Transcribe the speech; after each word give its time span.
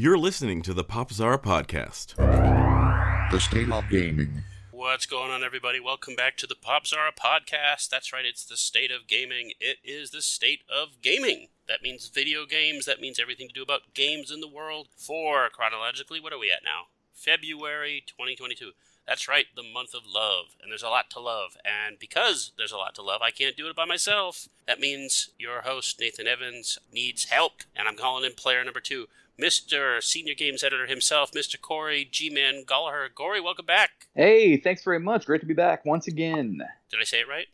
You're 0.00 0.16
listening 0.16 0.62
to 0.62 0.72
the 0.72 0.82
Popzara 0.82 1.36
podcast. 1.36 2.16
The 2.16 3.38
State 3.38 3.70
of 3.70 3.86
Gaming. 3.90 4.44
What's 4.70 5.04
going 5.04 5.30
on, 5.30 5.44
everybody? 5.44 5.78
Welcome 5.78 6.16
back 6.16 6.38
to 6.38 6.46
the 6.46 6.54
Popzara 6.54 7.10
podcast. 7.14 7.90
That's 7.90 8.10
right, 8.10 8.24
it's 8.24 8.46
the 8.46 8.56
state 8.56 8.90
of 8.90 9.06
gaming. 9.06 9.52
It 9.60 9.76
is 9.84 10.10
the 10.10 10.22
state 10.22 10.62
of 10.70 11.02
gaming. 11.02 11.48
That 11.68 11.82
means 11.82 12.08
video 12.08 12.46
games. 12.46 12.86
That 12.86 13.02
means 13.02 13.18
everything 13.18 13.48
to 13.48 13.52
do 13.52 13.62
about 13.62 13.92
games 13.92 14.30
in 14.30 14.40
the 14.40 14.48
world. 14.48 14.88
For 14.96 15.50
chronologically, 15.50 16.18
what 16.18 16.32
are 16.32 16.38
we 16.38 16.50
at 16.50 16.64
now? 16.64 16.84
February 17.12 18.02
2022. 18.06 18.70
That's 19.06 19.28
right, 19.28 19.46
the 19.54 19.62
month 19.62 19.92
of 19.92 20.04
love. 20.06 20.56
And 20.62 20.72
there's 20.72 20.82
a 20.82 20.88
lot 20.88 21.10
to 21.10 21.20
love. 21.20 21.58
And 21.62 21.98
because 21.98 22.52
there's 22.56 22.72
a 22.72 22.78
lot 22.78 22.94
to 22.94 23.02
love, 23.02 23.20
I 23.20 23.32
can't 23.32 23.56
do 23.56 23.68
it 23.68 23.76
by 23.76 23.84
myself. 23.84 24.48
That 24.66 24.80
means 24.80 25.28
your 25.38 25.60
host, 25.60 26.00
Nathan 26.00 26.26
Evans, 26.26 26.78
needs 26.90 27.26
help. 27.26 27.64
And 27.76 27.86
I'm 27.86 27.96
calling 27.96 28.24
in 28.24 28.32
player 28.32 28.64
number 28.64 28.80
two, 28.80 29.08
Mr. 29.40 30.02
Senior 30.02 30.34
Games 30.34 30.62
Editor 30.62 30.86
himself, 30.86 31.32
Mr. 31.32 31.60
Corey 31.60 32.04
G 32.10 32.28
Man 32.30 32.64
Gallagher. 32.66 33.08
Corey, 33.14 33.40
welcome 33.40 33.66
back. 33.66 33.90
Hey, 34.14 34.56
thanks 34.56 34.82
very 34.84 35.00
much. 35.00 35.24
Great 35.26 35.40
to 35.40 35.46
be 35.46 35.54
back 35.54 35.84
once 35.84 36.06
again. 36.06 36.58
Did 36.90 37.00
I 37.00 37.04
say 37.04 37.20
it 37.20 37.28
right? 37.28 37.46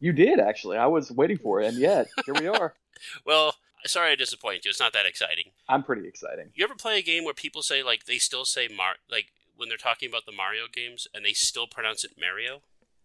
You 0.00 0.12
did, 0.12 0.38
actually. 0.38 0.76
I 0.76 0.86
was 0.86 1.10
waiting 1.10 1.38
for 1.38 1.60
it, 1.60 1.66
and 1.68 1.78
yet, 1.78 2.06
here 2.24 2.34
we 2.34 2.46
are. 2.46 2.74
Well, 3.26 3.56
sorry 3.84 4.12
to 4.12 4.16
disappoint 4.16 4.64
you. 4.64 4.70
It's 4.70 4.80
not 4.80 4.92
that 4.94 5.04
exciting. 5.04 5.46
I'm 5.68 5.82
pretty 5.82 6.06
exciting. 6.08 6.50
You 6.54 6.64
ever 6.64 6.74
play 6.76 6.98
a 6.98 7.02
game 7.02 7.24
where 7.24 7.34
people 7.34 7.60
say, 7.60 7.82
like, 7.82 8.06
they 8.06 8.16
still 8.18 8.44
say 8.44 8.68
Mar, 8.68 8.94
like, 9.10 9.26
when 9.56 9.68
they're 9.68 9.76
talking 9.76 10.08
about 10.08 10.24
the 10.26 10.32
Mario 10.32 10.62
games, 10.72 11.06
and 11.12 11.24
they 11.24 11.32
still 11.32 11.66
pronounce 11.66 12.02
it 12.04 12.12
Mario? 12.18 12.62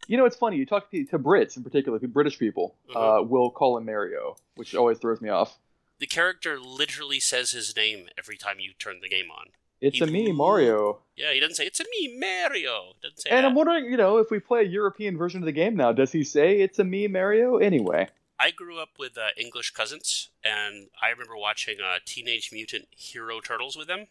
You 0.08 0.17
know, 0.17 0.25
it's 0.25 0.38
funny. 0.38 0.55
You 0.58 0.66
talk 0.66 0.89
to, 0.91 1.03
to 1.05 1.20
Brits, 1.20 1.58
in 1.58 1.64
particular, 1.64 2.00
British 2.00 2.38
people, 2.39 2.75
Mhm. 2.89 3.20
uh, 3.20 3.23
will 3.23 3.50
call 3.50 3.77
him 3.77 3.86
Mario, 3.86 4.38
which 4.55 4.73
always 4.75 5.00
throws 5.00 5.20
me 5.20 5.30
off. 5.30 5.58
The 5.99 6.08
character 6.08 6.59
literally 6.59 7.20
says 7.20 7.52
his 7.52 7.76
name 7.76 8.08
every 8.17 8.38
time 8.38 8.59
you 8.59 8.71
turn 8.77 8.99
the 9.02 9.09
game 9.09 9.30
on. 9.31 9.48
It's 9.81 9.98
He- 9.98 10.03
a 10.03 10.08
me, 10.08 10.31
Mario. 10.31 10.99
Yeah, 11.16 11.31
he 11.34 11.39
doesn't 11.39 11.55
say, 11.55 11.66
it's 11.66 11.80
a 11.80 11.85
me, 11.85 12.17
Mario. 12.20 12.94
Doesn't 13.02 13.22
say 13.22 13.30
And 13.30 13.44
that. 13.44 13.50
I'm 13.50 13.55
wondering, 13.55 13.86
you 13.86 13.97
know, 13.97 14.17
if 14.17 14.30
we 14.31 14.39
play 14.39 14.61
a 14.61 14.67
European 14.67 15.17
version 15.17 15.42
of 15.42 15.45
the 15.45 15.52
game 15.53 15.75
now, 15.75 15.92
does 15.94 16.11
he 16.11 16.23
say 16.23 16.59
it's 16.61 16.80
a 16.80 16.83
me, 16.83 17.08
Mario? 17.08 17.58
Anyway. 17.58 18.08
I 18.42 18.52
grew 18.52 18.80
up 18.80 18.92
with 18.97 19.17
uh, 19.17 19.27
English 19.38 19.72
cousins, 19.72 20.30
and 20.44 20.88
I 21.02 21.09
remember 21.09 21.36
watching 21.38 21.77
uh, 21.81 22.00
Teenage 22.05 22.52
Mutant 22.53 22.88
Hero 22.92 23.42
Turtles 23.42 23.75
with 23.75 23.88
them. 23.88 24.08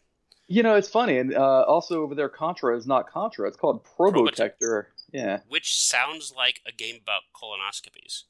You 0.47 0.61
know, 0.63 0.75
it's 0.75 0.89
funny. 0.89 1.17
And 1.17 1.33
uh, 1.35 1.63
also 1.67 2.01
over 2.03 2.13
there, 2.15 2.29
Contra 2.29 2.75
is 2.77 2.85
not 2.87 3.09
Contra. 3.09 3.47
It's 3.47 3.57
called 3.57 3.83
Probotector. 3.83 4.85
Yeah. 5.11 5.39
which 5.47 5.75
sounds 5.79 6.31
like 6.35 6.61
a 6.67 6.71
game 6.71 6.99
about 7.01 7.21
colonoscopies. 7.35 8.23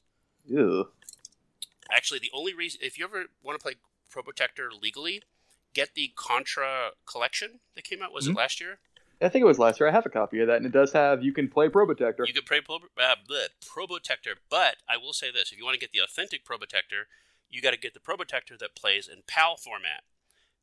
Ew. 0.46 0.88
Actually, 1.90 2.20
the 2.20 2.30
only 2.32 2.54
reason, 2.54 2.80
if 2.82 2.98
you 2.98 3.04
ever 3.04 3.26
want 3.42 3.58
to 3.58 3.62
play 3.62 3.74
Probotector 4.12 4.68
legally, 4.80 5.22
get 5.74 5.94
the 5.94 6.12
Contra 6.16 6.90
collection 7.06 7.60
that 7.74 7.84
came 7.84 8.02
out. 8.02 8.12
Was 8.12 8.26
it 8.26 8.32
Mhm. 8.32 8.36
last 8.36 8.60
year? 8.60 8.80
I 9.22 9.28
think 9.28 9.42
it 9.42 9.46
was 9.46 9.58
last 9.58 9.78
year. 9.78 9.88
I 9.88 9.92
have 9.92 10.06
a 10.06 10.10
copy 10.10 10.40
of 10.40 10.46
that, 10.46 10.56
and 10.56 10.66
it 10.66 10.72
does 10.72 10.92
have 10.92 11.22
you 11.22 11.32
can 11.32 11.48
play 11.48 11.68
Probotector. 11.68 12.26
You 12.26 12.32
can 12.32 12.42
play 12.42 12.60
Pro, 12.62 12.76
uh, 12.96 13.16
bleh, 13.28 13.48
Probotector, 13.60 14.36
but 14.48 14.76
I 14.88 14.96
will 14.96 15.12
say 15.12 15.30
this: 15.30 15.52
if 15.52 15.58
you 15.58 15.64
want 15.64 15.74
to 15.74 15.80
get 15.80 15.92
the 15.92 15.98
authentic 15.98 16.44
Probotector, 16.44 17.04
you 17.48 17.60
got 17.60 17.72
to 17.72 17.76
get 17.76 17.92
the 17.92 18.00
Probotector 18.00 18.58
that 18.58 18.74
plays 18.74 19.08
in 19.08 19.22
PAL 19.26 19.58
format, 19.58 20.04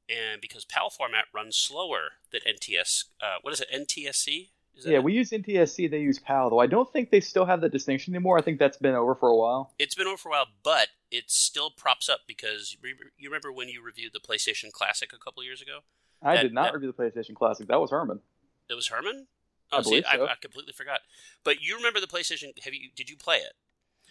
and 0.10 0.42
because 0.42 0.66
PAL 0.66 0.90
format 0.90 1.26
runs 1.32 1.56
slower 1.56 2.14
than 2.32 2.42
NTS. 2.48 3.06
Uh, 3.22 3.38
what 3.42 3.54
is 3.54 3.62
it? 3.62 3.70
NTSC? 3.72 4.50
Yeah, 4.86 5.00
we 5.00 5.14
use 5.14 5.32
NTSC. 5.32 5.90
They 5.90 6.00
use 6.00 6.20
PAL, 6.20 6.50
though. 6.52 6.60
I 6.60 6.68
don't 6.68 6.92
think 6.92 7.10
they 7.10 7.20
still 7.20 7.46
have 7.46 7.62
that 7.62 7.72
distinction 7.72 8.14
anymore. 8.14 8.38
I 8.38 8.42
think 8.42 8.60
that's 8.60 8.78
been 8.78 8.96
over 8.96 9.16
for 9.16 9.30
a 9.30 9.36
while. 9.36 9.74
It's 9.80 9.96
been 9.96 10.08
over 10.08 10.18
for 10.18 10.30
a 10.30 10.32
while, 10.32 10.46
but 10.64 10.90
it 11.12 11.32
still 11.32 11.70
props 11.72 12.10
up 12.10 12.22
because 12.28 12.76
you 12.82 13.30
remember- 13.30 13.52
when 13.52 13.70
you 13.70 13.82
reviewed 13.82 14.14
the 14.14 14.20
PlayStation 14.20 14.72
Classic 14.72 15.12
a 15.14 15.18
couple 15.18 15.44
years 15.44 15.62
ago? 15.62 15.80
I 16.22 16.36
That- 16.36 16.44
did 16.44 16.54
not 16.54 16.66
that- 16.66 16.74
review 16.74 16.92
the 16.92 16.98
PlayStation 17.04 17.36
Classic. 17.36 17.68
That 17.68 17.80
was 17.80 17.92
Herman. 17.92 18.22
It 18.70 18.74
was 18.76 18.88
Herman. 18.88 19.28
I 19.72 19.78
Oh, 19.78 19.82
see, 19.82 19.90
believe 19.90 20.06
I, 20.08 20.16
so. 20.18 20.28
I 20.28 20.36
completely 20.36 20.74
forgot. 20.74 21.02
But 21.44 21.62
you 21.62 21.76
remember 21.76 22.00
the 22.00 22.08
PlayStation? 22.08 22.58
Have 22.64 22.74
you? 22.74 22.90
Did 22.96 23.10
you 23.10 23.18
play 23.18 23.38
it? 23.38 23.54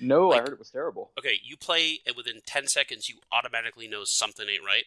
No, 0.00 0.28
Like- 0.28 0.38
I 0.40 0.42
heard 0.42 0.52
it 0.52 0.58
was 0.58 0.70
terrible. 0.70 1.12
Okay, 1.18 1.40
you 1.42 1.56
play 1.56 2.00
and 2.04 2.14
within 2.16 2.42
ten 2.42 2.66
seconds. 2.68 3.08
You 3.08 3.20
automatically 3.32 3.88
know 3.88 4.04
something 4.04 4.46
ain't 4.48 4.62
right 4.64 4.84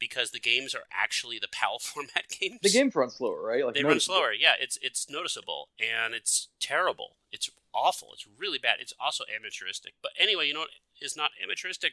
because 0.00 0.30
the 0.32 0.40
games 0.40 0.74
are 0.74 0.84
actually 0.90 1.38
the 1.38 1.48
PAL 1.48 1.78
format 1.80 2.24
games. 2.40 2.58
The 2.62 2.70
games 2.70 2.96
run 2.96 3.10
slower, 3.10 3.40
right? 3.40 3.64
Like 3.64 3.74
they 3.74 3.84
run 3.84 4.00
slower. 4.00 4.32
Yeah, 4.32 4.54
it's 4.60 4.78
it's 4.82 5.08
noticeable 5.08 5.68
and 5.78 6.14
it's 6.14 6.48
terrible. 6.58 7.16
It's 7.30 7.48
awful. 7.72 8.08
It's 8.12 8.26
really 8.38 8.58
bad. 8.58 8.76
It's 8.80 8.94
also 8.98 9.24
amateuristic. 9.24 9.92
But 10.02 10.12
anyway, 10.18 10.48
you 10.48 10.54
know 10.54 10.60
what 10.60 10.70
is 11.00 11.16
not 11.16 11.30
amateuristic? 11.40 11.92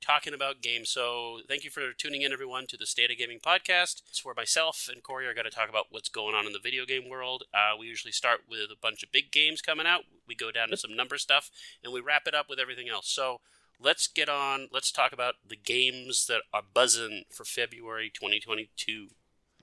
Talking 0.00 0.32
about 0.32 0.62
games. 0.62 0.90
So 0.90 1.40
thank 1.48 1.64
you 1.64 1.70
for 1.70 1.92
tuning 1.92 2.22
in, 2.22 2.32
everyone, 2.32 2.68
to 2.68 2.76
the 2.76 2.86
State 2.86 3.10
of 3.10 3.18
Gaming 3.18 3.40
podcast. 3.40 4.02
It's 4.08 4.24
where 4.24 4.34
myself 4.34 4.88
and 4.90 5.02
Corey 5.02 5.26
are 5.26 5.34
going 5.34 5.44
to 5.44 5.50
talk 5.50 5.68
about 5.68 5.86
what's 5.90 6.08
going 6.08 6.36
on 6.36 6.46
in 6.46 6.52
the 6.52 6.60
video 6.62 6.86
game 6.86 7.08
world. 7.08 7.42
Uh, 7.52 7.76
we 7.76 7.86
usually 7.88 8.12
start 8.12 8.42
with 8.48 8.70
a 8.70 8.76
bunch 8.80 9.02
of 9.02 9.10
big 9.10 9.32
games 9.32 9.60
coming 9.60 9.88
out. 9.88 10.02
We 10.26 10.36
go 10.36 10.52
down 10.52 10.68
to 10.68 10.76
some 10.76 10.94
number 10.94 11.18
stuff, 11.18 11.50
and 11.82 11.92
we 11.92 12.00
wrap 12.00 12.28
it 12.28 12.34
up 12.34 12.48
with 12.48 12.60
everything 12.60 12.88
else. 12.88 13.08
So 13.08 13.40
let's 13.80 14.06
get 14.06 14.28
on. 14.28 14.68
Let's 14.72 14.90
talk 14.92 15.12
about 15.12 15.34
the 15.46 15.56
games 15.56 16.26
that 16.26 16.42
are 16.52 16.62
buzzing 16.74 17.24
for 17.30 17.44
February 17.44 18.10
2022. 18.14 19.08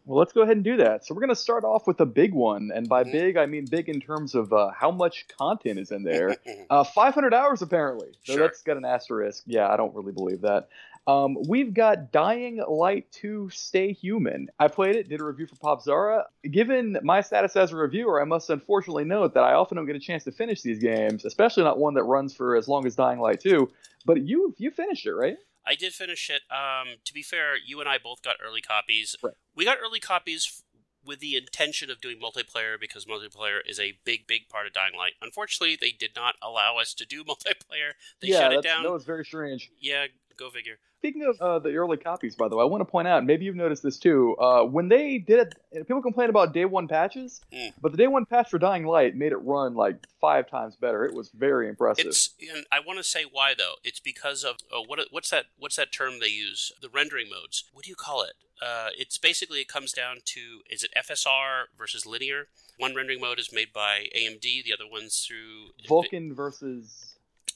Well, 0.07 0.19
let's 0.19 0.33
go 0.33 0.43
ahead 0.43 0.57
and 0.57 0.63
do 0.63 0.77
that. 0.77 1.03
So 1.03 1.15
we're 1.15 1.21
going 1.21 1.29
to 1.29 1.35
start 1.35 1.63
off 1.63 1.87
with 1.87 1.99
a 1.99 2.05
big 2.05 2.31
one, 2.31 2.69
and 2.73 2.87
by 2.87 3.03
Mhm. 3.03 3.11
big 3.11 3.37
I 3.37 3.47
mean 3.47 3.65
big 3.65 3.89
in 3.89 3.99
terms 3.99 4.35
of 4.35 4.53
uh, 4.53 4.69
how 4.69 4.91
much 4.91 5.25
content 5.27 5.79
is 5.79 5.91
in 5.91 6.03
there. 6.03 6.35
Uh, 6.69 6.83
500 6.83 7.33
hours 7.33 7.61
apparently. 7.61 8.09
So 8.23 8.33
Sure. 8.33 8.41
that's 8.47 8.61
got 8.63 8.77
an 8.77 8.85
asterisk. 8.85 9.43
Yeah, 9.45 9.69
I 9.69 9.77
don't 9.77 9.93
really 9.95 10.11
believe 10.13 10.41
that. 10.41 10.67
Um, 11.07 11.37
we've 11.47 11.73
got 11.73 12.11
Dying 12.11 12.63
Light 12.67 13.11
2 13.11 13.49
Stay 13.51 13.93
Human. 13.93 14.47
I 14.59 14.67
played 14.67 14.95
it, 14.95 15.07
did 15.07 15.21
a 15.21 15.23
review 15.23 15.45
for 15.45 15.55
Popzara. 15.55 16.23
Given 16.49 16.97
my 17.03 17.21
status 17.21 17.55
as 17.55 17.71
a 17.71 17.75
reviewer, 17.75 18.19
I 18.21 18.25
must 18.25 18.49
unfortunately 18.49 19.03
note 19.03 19.35
that 19.35 19.43
I 19.43 19.53
often 19.53 19.75
don't 19.75 19.85
get 19.85 19.95
a 19.95 19.99
chance 19.99 20.23
to 20.23 20.31
finish 20.31 20.61
these 20.63 20.79
games, 20.79 21.23
especially 21.23 21.63
not 21.63 21.77
one 21.77 21.93
that 21.93 22.03
runs 22.03 22.33
for 22.33 22.55
as 22.55 22.67
long 22.67 22.87
as 22.87 22.95
Dying 22.95 23.19
Light 23.19 23.39
2. 23.39 23.69
But 24.05 24.23
you 24.23 24.55
you 24.57 24.71
finished 24.71 25.05
it, 25.05 25.13
right? 25.13 25.37
I 25.65 25.75
did 25.75 25.93
finish 25.93 26.29
it. 26.29 26.41
Um, 26.51 26.95
to 27.03 27.13
be 27.13 27.23
fair, 27.23 27.55
you 27.57 27.79
and 27.79 27.89
I 27.89 27.97
both 27.97 28.21
got 28.21 28.37
early 28.43 28.61
copies. 28.61 29.15
Right. 29.23 29.33
We 29.55 29.65
got 29.65 29.77
early 29.83 29.99
copies 29.99 30.63
with 31.05 31.19
the 31.19 31.37
intention 31.37 31.89
of 31.89 32.01
doing 32.01 32.19
multiplayer 32.19 32.79
because 32.79 33.05
multiplayer 33.05 33.59
is 33.65 33.79
a 33.79 33.93
big, 34.03 34.27
big 34.27 34.49
part 34.49 34.65
of 34.67 34.73
Dying 34.73 34.95
Light. 34.97 35.13
Unfortunately, 35.21 35.77
they 35.79 35.91
did 35.91 36.11
not 36.15 36.35
allow 36.41 36.77
us 36.77 36.93
to 36.95 37.05
do 37.05 37.23
multiplayer. 37.23 37.93
They 38.21 38.29
yeah, 38.29 38.39
shut 38.39 38.53
it 38.53 38.63
down. 38.63 38.83
that 38.83 38.91
was 38.91 39.05
very 39.05 39.25
strange. 39.25 39.71
Yeah, 39.79 40.07
go 40.37 40.49
figure. 40.49 40.75
Speaking 40.99 41.23
of 41.23 41.39
uh, 41.39 41.59
the 41.59 41.75
early 41.75 41.97
copies, 41.97 42.35
by 42.35 42.47
the 42.47 42.55
way, 42.55 42.61
I 42.63 42.65
want 42.65 42.81
to 42.81 42.85
point 42.85 43.07
out, 43.07 43.23
maybe 43.25 43.45
you've 43.45 43.55
noticed 43.55 43.83
this 43.83 43.99
too. 43.99 44.35
Uh, 44.37 44.63
when 44.63 44.89
they 44.89 45.17
did 45.19 45.53
it, 45.71 45.87
people 45.87 46.01
complain 46.01 46.29
about 46.29 46.53
day 46.53 46.65
one 46.65 46.87
patches, 46.87 47.41
Mm. 47.53 47.73
but 47.81 47.91
the 47.91 47.97
day 47.97 48.07
one 48.07 48.25
patch 48.25 48.49
for 48.49 48.57
Dying 48.57 48.85
Light 48.85 49.15
made 49.15 49.31
it 49.31 49.37
run 49.37 49.75
like 49.75 49.97
five 50.19 50.49
times 50.49 50.75
better. 50.75 51.05
It 51.05 51.13
was 51.13 51.29
very 51.29 51.69
impressive. 51.69 52.07
It's. 52.07 52.31
And 52.53 52.65
I 52.71 52.79
want 52.79 52.97
to 52.97 53.03
say 53.03 53.23
why 53.31 53.53
though. 53.57 53.75
It's 53.83 53.99
because 53.99 54.43
of 54.43 54.55
uh, 54.75 54.81
what? 54.85 54.99
What's 55.11 55.29
that? 55.29 55.45
What's 55.57 55.75
that 55.75 55.91
term 55.91 56.19
they 56.19 56.27
use? 56.27 56.71
The 56.81 56.89
rendering 56.89 57.29
modes. 57.29 57.65
What 57.71 57.85
do 57.85 57.89
you 57.89 57.95
call 57.95 58.23
it? 58.23 58.33
Uh, 58.61 58.87
it's 58.97 59.17
basically 59.17 59.59
it 59.59 59.67
comes 59.67 59.91
down 59.91 60.17
to 60.25 60.61
is 60.69 60.81
it 60.83 60.91
FSR 60.97 61.65
versus 61.77 62.05
linear? 62.05 62.47
One 62.77 62.95
rendering 62.95 63.21
mode 63.21 63.39
is 63.39 63.53
made 63.53 63.71
by 63.73 64.07
AMD. 64.15 64.41
The 64.41 64.73
other 64.73 64.89
one's 64.89 65.25
through 65.25 65.71
Vulkan 65.87 66.33
versus. 66.35 67.14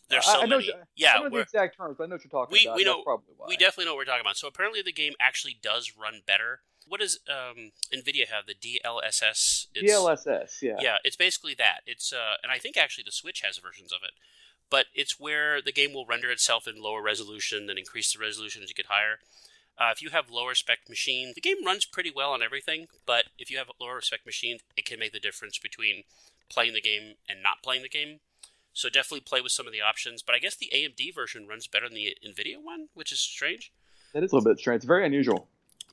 There's 0.09 0.27
I- 0.27 0.33
so 0.33 0.41
I 0.41 0.45
know 0.45 0.57
many. 0.57 0.71
yeah, 0.95 1.13
I 1.15 1.19
know 1.23 1.29
the 1.29 1.37
exact 1.39 1.77
terms, 1.77 1.95
but 1.97 2.05
I 2.05 2.07
know 2.07 2.15
what 2.15 2.23
you're 2.23 2.31
talking 2.31 2.53
We- 2.53 2.65
about. 2.65 2.75
we 2.77 2.83
know- 2.83 3.03
probably 3.03 3.33
why. 3.37 3.45
We 3.47 3.57
definitely 3.57 3.85
know 3.85 3.91
what 3.93 3.99
we're 3.99 4.05
talking 4.05 4.21
about. 4.21 4.37
So 4.37 4.47
apparently 4.47 4.81
the 4.81 4.91
game 4.91 5.13
actually 5.19 5.57
does 5.61 5.93
run 5.95 6.21
better. 6.25 6.61
What 6.87 7.01
does 7.01 7.19
um, 7.29 7.71
NVIDIA 7.93 8.27
have? 8.29 8.47
The 8.47 8.55
DLSS? 8.55 9.67
It's, 9.75 9.91
DLSS, 9.93 10.61
yeah. 10.61 10.77
Yeah, 10.81 10.97
it's 11.03 11.15
basically 11.15 11.53
that. 11.55 11.81
It's 11.85 12.11
uh, 12.11 12.35
and 12.41 12.51
I 12.51 12.57
think 12.57 12.77
actually 12.77 13.03
the 13.05 13.11
Switch 13.11 13.41
has 13.41 13.57
versions 13.59 13.91
of 13.91 13.99
it, 14.03 14.11
but 14.69 14.87
it's 14.93 15.19
where 15.19 15.61
the 15.61 15.71
game 15.71 15.93
will 15.93 16.05
render 16.07 16.31
itself 16.31 16.67
in 16.67 16.81
lower 16.81 17.01
resolution, 17.03 17.67
then 17.67 17.77
increase 17.77 18.11
the 18.13 18.19
resolution 18.19 18.63
as 18.63 18.69
you 18.69 18.75
get 18.75 18.87
higher. 18.87 19.19
Uh, 19.77 19.91
if 19.91 20.01
you 20.01 20.09
have 20.09 20.29
lower 20.29 20.55
spec 20.55 20.79
machine, 20.89 21.31
the 21.35 21.41
game 21.41 21.63
runs 21.65 21.85
pretty 21.85 22.11
well 22.13 22.31
on 22.33 22.41
everything. 22.43 22.87
But 23.05 23.25
if 23.37 23.49
you 23.51 23.57
have 23.59 23.69
a 23.69 23.83
lower 23.83 24.01
spec 24.01 24.25
machine, 24.25 24.57
it 24.75 24.85
can 24.85 24.99
make 24.99 25.13
the 25.13 25.19
difference 25.21 25.57
between 25.57 26.03
playing 26.49 26.73
the 26.73 26.81
game 26.81 27.15
and 27.29 27.41
not 27.43 27.61
playing 27.63 27.83
the 27.83 27.89
game. 27.89 28.19
So 28.73 28.89
definitely 28.89 29.21
play 29.21 29.41
with 29.41 29.51
some 29.51 29.67
of 29.67 29.73
the 29.73 29.81
options. 29.81 30.21
But 30.21 30.35
I 30.35 30.39
guess 30.39 30.55
the 30.55 30.71
AMD 30.73 31.13
version 31.13 31.47
runs 31.47 31.67
better 31.67 31.87
than 31.87 31.95
the 31.95 32.15
Nvidia 32.25 32.57
one, 32.61 32.87
which 32.93 33.11
is 33.11 33.19
strange. 33.19 33.71
That 34.13 34.23
is 34.23 34.31
a 34.31 34.35
little 34.35 34.49
bit 34.49 34.59
strange. 34.59 34.77
It's 34.77 34.85
very 34.85 35.05
unusual. 35.05 35.47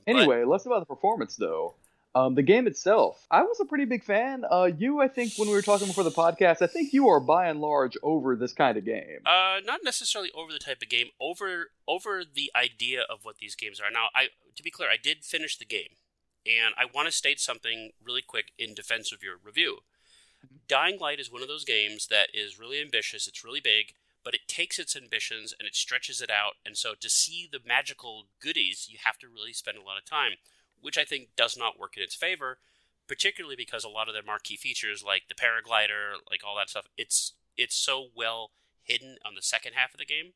Anyway, 0.05 0.43
less 0.45 0.65
about 0.65 0.79
the 0.79 0.85
performance 0.85 1.35
though. 1.35 1.75
Um, 2.15 2.33
the 2.33 2.41
game 2.41 2.65
itself, 2.65 3.27
I 3.29 3.43
was 3.43 3.59
a 3.59 3.65
pretty 3.65 3.85
big 3.85 4.03
fan. 4.03 4.43
Uh, 4.49 4.71
you, 4.75 5.01
I 5.01 5.07
think, 5.07 5.33
when 5.37 5.49
we 5.49 5.53
were 5.53 5.61
talking 5.61 5.85
before 5.85 6.03
the 6.03 6.09
podcast, 6.09 6.63
I 6.63 6.67
think 6.67 6.91
you 6.91 7.09
are 7.09 7.19
by 7.19 7.47
and 7.47 7.61
large 7.61 7.95
over 8.01 8.35
this 8.35 8.53
kind 8.53 8.75
of 8.75 8.85
game. 8.85 9.19
Uh, 9.23 9.59
not 9.63 9.81
necessarily 9.83 10.31
over 10.33 10.51
the 10.51 10.57
type 10.57 10.81
of 10.81 10.89
game, 10.89 11.09
over 11.21 11.71
over 11.87 12.23
the 12.25 12.49
idea 12.55 13.01
of 13.01 13.19
what 13.23 13.37
these 13.37 13.53
games 13.53 13.79
are. 13.79 13.91
Now, 13.91 14.07
I 14.15 14.29
to 14.55 14.63
be 14.63 14.71
clear, 14.71 14.89
I 14.89 14.97
did 14.97 15.25
finish 15.25 15.57
the 15.57 15.65
game, 15.65 15.97
and 16.43 16.73
I 16.75 16.85
want 16.91 17.07
to 17.07 17.11
state 17.11 17.39
something 17.39 17.91
really 18.03 18.23
quick 18.23 18.51
in 18.57 18.73
defense 18.73 19.11
of 19.11 19.21
your 19.21 19.35
review. 19.43 19.79
Dying 20.67 20.99
Light 20.99 21.19
is 21.19 21.31
one 21.31 21.41
of 21.41 21.47
those 21.47 21.65
games 21.65 22.07
that 22.07 22.29
is 22.33 22.59
really 22.59 22.79
ambitious. 22.81 23.27
It's 23.27 23.43
really 23.43 23.61
big, 23.61 23.93
but 24.23 24.33
it 24.33 24.47
takes 24.47 24.79
its 24.79 24.95
ambitions 24.95 25.53
and 25.57 25.67
it 25.67 25.75
stretches 25.75 26.21
it 26.21 26.29
out. 26.29 26.53
And 26.65 26.77
so 26.77 26.93
to 26.99 27.09
see 27.09 27.47
the 27.51 27.59
magical 27.65 28.27
goodies, 28.41 28.87
you 28.89 28.97
have 29.03 29.17
to 29.19 29.27
really 29.27 29.53
spend 29.53 29.77
a 29.77 29.81
lot 29.83 29.97
of 29.97 30.05
time. 30.05 30.33
which 30.81 30.97
I 30.97 31.05
think 31.05 31.29
does 31.35 31.57
not 31.57 31.79
work 31.79 31.97
in 31.97 32.03
its 32.03 32.15
favor, 32.15 32.59
particularly 33.07 33.55
because 33.55 33.83
a 33.83 33.89
lot 33.89 34.07
of 34.07 34.13
their 34.13 34.23
marquee 34.23 34.57
features, 34.57 35.03
like 35.03 35.23
the 35.27 35.35
paraglider, 35.35 36.13
like 36.29 36.41
all 36.45 36.55
that 36.57 36.69
stuff, 36.69 36.85
it's 36.97 37.33
it's 37.55 37.75
so 37.75 38.07
well 38.15 38.51
hidden 38.83 39.17
on 39.25 39.35
the 39.35 39.41
second 39.41 39.73
half 39.73 39.93
of 39.93 39.97
the 39.97 40.05
game. 40.05 40.33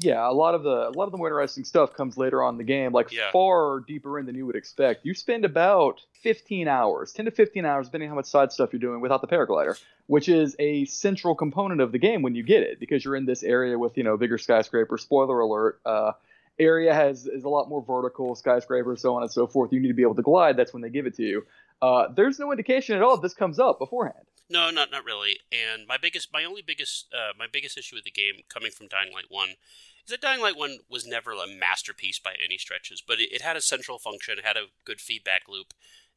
Yeah, 0.00 0.28
a 0.28 0.32
lot 0.32 0.54
of 0.54 0.62
the 0.62 0.88
a 0.88 0.90
lot 0.90 1.06
of 1.06 1.10
the 1.12 1.18
more 1.18 1.26
interesting 1.26 1.64
stuff 1.64 1.92
comes 1.92 2.16
later 2.16 2.40
on 2.42 2.54
in 2.54 2.58
the 2.58 2.64
game, 2.64 2.92
like 2.92 3.10
Yeah. 3.12 3.32
far 3.32 3.80
deeper 3.80 4.18
in 4.18 4.26
than 4.26 4.36
you 4.36 4.46
would 4.46 4.54
expect. 4.54 5.04
You 5.04 5.12
spend 5.12 5.44
about 5.44 6.00
15 6.22 6.68
hours, 6.68 7.12
10 7.12 7.24
to 7.24 7.30
15 7.32 7.64
hours, 7.64 7.88
depending 7.88 8.08
on 8.08 8.12
how 8.12 8.16
much 8.16 8.26
side 8.26 8.52
stuff 8.52 8.72
you're 8.72 8.78
doing 8.80 9.00
without 9.00 9.22
the 9.22 9.26
paraglider, 9.26 9.76
which 10.06 10.28
is 10.28 10.54
a 10.60 10.84
central 10.84 11.34
component 11.34 11.80
of 11.80 11.90
the 11.90 11.98
game 11.98 12.22
when 12.22 12.36
you 12.36 12.44
get 12.44 12.62
it, 12.62 12.78
because 12.78 13.04
you're 13.04 13.16
in 13.16 13.26
this 13.26 13.42
area 13.42 13.76
with 13.76 13.96
you 13.96 14.04
know 14.04 14.16
bigger 14.16 14.38
skyscraper. 14.38 14.98
Spoiler 14.98 15.40
alert: 15.40 15.80
uh, 15.84 16.12
area 16.60 16.94
has 16.94 17.26
is 17.26 17.42
a 17.42 17.48
lot 17.48 17.68
more 17.68 17.82
vertical 17.82 18.36
skyscrapers, 18.36 19.00
so 19.00 19.16
on 19.16 19.22
and 19.22 19.32
so 19.32 19.48
forth. 19.48 19.72
You 19.72 19.80
need 19.80 19.88
to 19.88 19.94
be 19.94 20.02
able 20.02 20.14
to 20.14 20.22
glide. 20.22 20.56
That's 20.56 20.72
when 20.72 20.82
they 20.82 20.90
give 20.90 21.06
it 21.06 21.16
to 21.16 21.24
you. 21.24 21.44
Uh, 21.80 22.08
there's 22.14 22.38
no 22.38 22.50
indication 22.50 22.96
at 22.96 23.02
all 23.02 23.16
this 23.16 23.34
comes 23.34 23.58
up 23.58 23.78
beforehand. 23.78 24.26
No, 24.50 24.70
not 24.70 24.90
not 24.90 25.04
really. 25.04 25.40
And 25.52 25.86
my 25.86 25.98
biggest, 25.98 26.32
my 26.32 26.44
only 26.44 26.62
biggest, 26.62 27.06
uh, 27.12 27.32
my 27.38 27.46
biggest 27.50 27.76
issue 27.76 27.96
with 27.96 28.04
the 28.04 28.10
game 28.10 28.36
coming 28.48 28.70
from 28.70 28.88
Dying 28.88 29.12
Light 29.12 29.26
One 29.28 29.50
is 29.50 30.10
that 30.10 30.22
Dying 30.22 30.40
Light 30.40 30.56
One 30.56 30.78
was 30.88 31.06
never 31.06 31.32
a 31.32 31.46
masterpiece 31.46 32.18
by 32.18 32.34
any 32.42 32.56
stretches, 32.56 33.02
but 33.06 33.20
it, 33.20 33.30
it 33.30 33.42
had 33.42 33.56
a 33.56 33.60
central 33.60 33.98
function, 33.98 34.38
it 34.38 34.44
had 34.44 34.56
a 34.56 34.72
good 34.84 35.00
feedback 35.00 35.42
loop, 35.48 35.74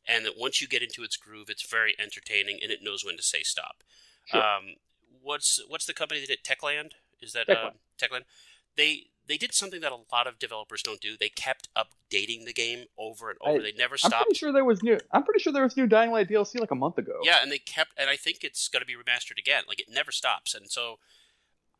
and 0.08 0.26
that 0.26 0.38
once 0.38 0.62
you 0.62 0.68
get 0.68 0.82
into 0.82 1.04
its 1.04 1.18
groove, 1.18 1.50
it's 1.50 1.70
very 1.70 1.94
entertaining 2.00 2.60
and 2.62 2.72
it 2.72 2.80
knows 2.82 3.04
when 3.06 3.18
to 3.18 3.24
say 3.24 3.44
stop. 3.44 3.84
Sure. 4.26 4.42
Um, 4.42 4.76
what's 5.22 5.62
what's 5.68 5.86
the 5.86 5.94
company 5.94 6.22
that 6.22 6.28
did 6.28 6.44
Techland? 6.44 6.92
Is 7.22 7.34
that 7.34 7.48
Techland. 7.48 7.66
uh, 7.66 7.72
Techland? 8.00 8.24
They 8.78 9.08
they 9.28 9.38
did 9.38 9.54
something 9.54 9.82
that 9.82 9.92
a 9.92 10.00
lot 10.12 10.28
of 10.28 10.40
developers 10.40 10.82
don't 10.84 11.00
do. 11.00 11.16
They 11.20 11.30
kept 11.30 11.70
updating 11.76 12.46
the 12.46 12.54
game 12.54 12.86
over 12.98 13.30
and 13.30 13.40
over. 13.42 13.60
I- 13.60 13.62
they 13.62 13.72
never 13.72 13.98
stopped. 13.98 14.14
I'm 14.16 14.24
pretty 14.24 14.38
sure 14.38 14.52
there 14.52 14.66
was 14.66 14.84
new. 14.84 14.98
I'm 15.12 15.24
pretty 15.24 15.40
sure 15.40 15.54
there 15.54 15.64
was 15.64 15.78
new 15.78 15.88
Dying 15.88 16.12
Light 16.12 16.28
DLC 16.30 16.60
like 16.60 16.72
a 16.72 16.76
month 16.76 16.98
ago. 16.98 17.20
Yeah, 17.24 17.38
and 17.42 17.52
they 17.52 17.60
kept, 17.60 17.92
and 17.98 18.10
I 18.10 18.16
think 18.16 18.44
it's 18.44 18.68
going 18.68 18.82
to 18.82 18.86
be 18.88 18.96
remastered 18.96 19.38
again. 19.40 19.64
Like 19.68 19.80
it 19.80 19.88
never 19.90 20.12
stops. 20.12 20.54
And 20.56 20.70
so, 20.70 21.00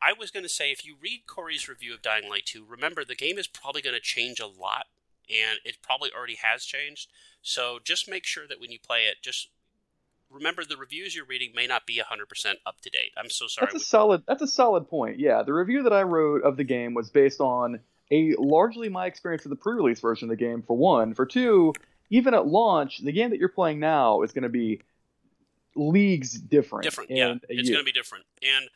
I 0.00 0.12
was 0.18 0.30
going 0.30 0.44
to 0.44 0.48
say, 0.48 0.70
if 0.72 0.84
you 0.84 0.96
read 1.00 1.26
Corey's 1.26 1.68
review 1.68 1.94
of 1.94 2.02
Dying 2.02 2.28
Light 2.28 2.46
2, 2.46 2.64
remember 2.68 3.04
the 3.04 3.14
game 3.14 3.38
is 3.38 3.46
probably 3.46 3.82
going 3.82 3.94
to 3.94 4.00
change 4.00 4.40
a 4.40 4.46
lot, 4.46 4.86
and 5.28 5.60
it 5.64 5.78
probably 5.82 6.10
already 6.16 6.36
has 6.42 6.64
changed. 6.64 7.08
So 7.40 7.78
just 7.84 8.08
make 8.10 8.24
sure 8.24 8.46
that 8.48 8.60
when 8.60 8.70
you 8.72 8.78
play 8.80 9.02
it, 9.04 9.16
just 9.22 9.48
remember 10.32 10.64
the 10.64 10.76
reviews 10.76 11.14
you're 11.14 11.26
reading 11.26 11.52
may 11.54 11.66
not 11.66 11.86
be 11.86 12.00
100% 12.00 12.54
up 12.66 12.80
to 12.80 12.90
date. 12.90 13.12
I'm 13.16 13.30
so 13.30 13.46
sorry. 13.46 13.68
That's 13.72 13.82
a 13.82 13.86
solid. 13.86 14.22
That's 14.26 14.42
a 14.42 14.46
solid 14.46 14.88
point. 14.88 15.18
Yeah, 15.18 15.42
the 15.42 15.52
review 15.52 15.82
that 15.84 15.92
I 15.92 16.02
wrote 16.02 16.42
of 16.42 16.56
the 16.56 16.64
game 16.64 16.94
was 16.94 17.10
based 17.10 17.40
on 17.40 17.80
a 18.10 18.34
largely 18.38 18.88
my 18.88 19.06
experience 19.06 19.44
with 19.44 19.50
the 19.50 19.56
pre-release 19.56 20.00
version 20.00 20.30
of 20.30 20.36
the 20.36 20.44
game. 20.44 20.62
For 20.62 20.76
one, 20.76 21.14
for 21.14 21.26
two, 21.26 21.72
even 22.10 22.34
at 22.34 22.46
launch, 22.46 22.98
the 22.98 23.12
game 23.12 23.30
that 23.30 23.38
you're 23.38 23.48
playing 23.48 23.80
now 23.80 24.22
is 24.22 24.32
going 24.32 24.42
to 24.42 24.48
be 24.48 24.82
leagues 25.74 26.38
different. 26.38 26.84
different, 26.84 27.10
in 27.10 27.16
yeah, 27.16 27.34
it's 27.48 27.70
going 27.70 27.80
to 27.80 27.84
be 27.84 27.92
different, 27.92 28.24
and 28.42 28.68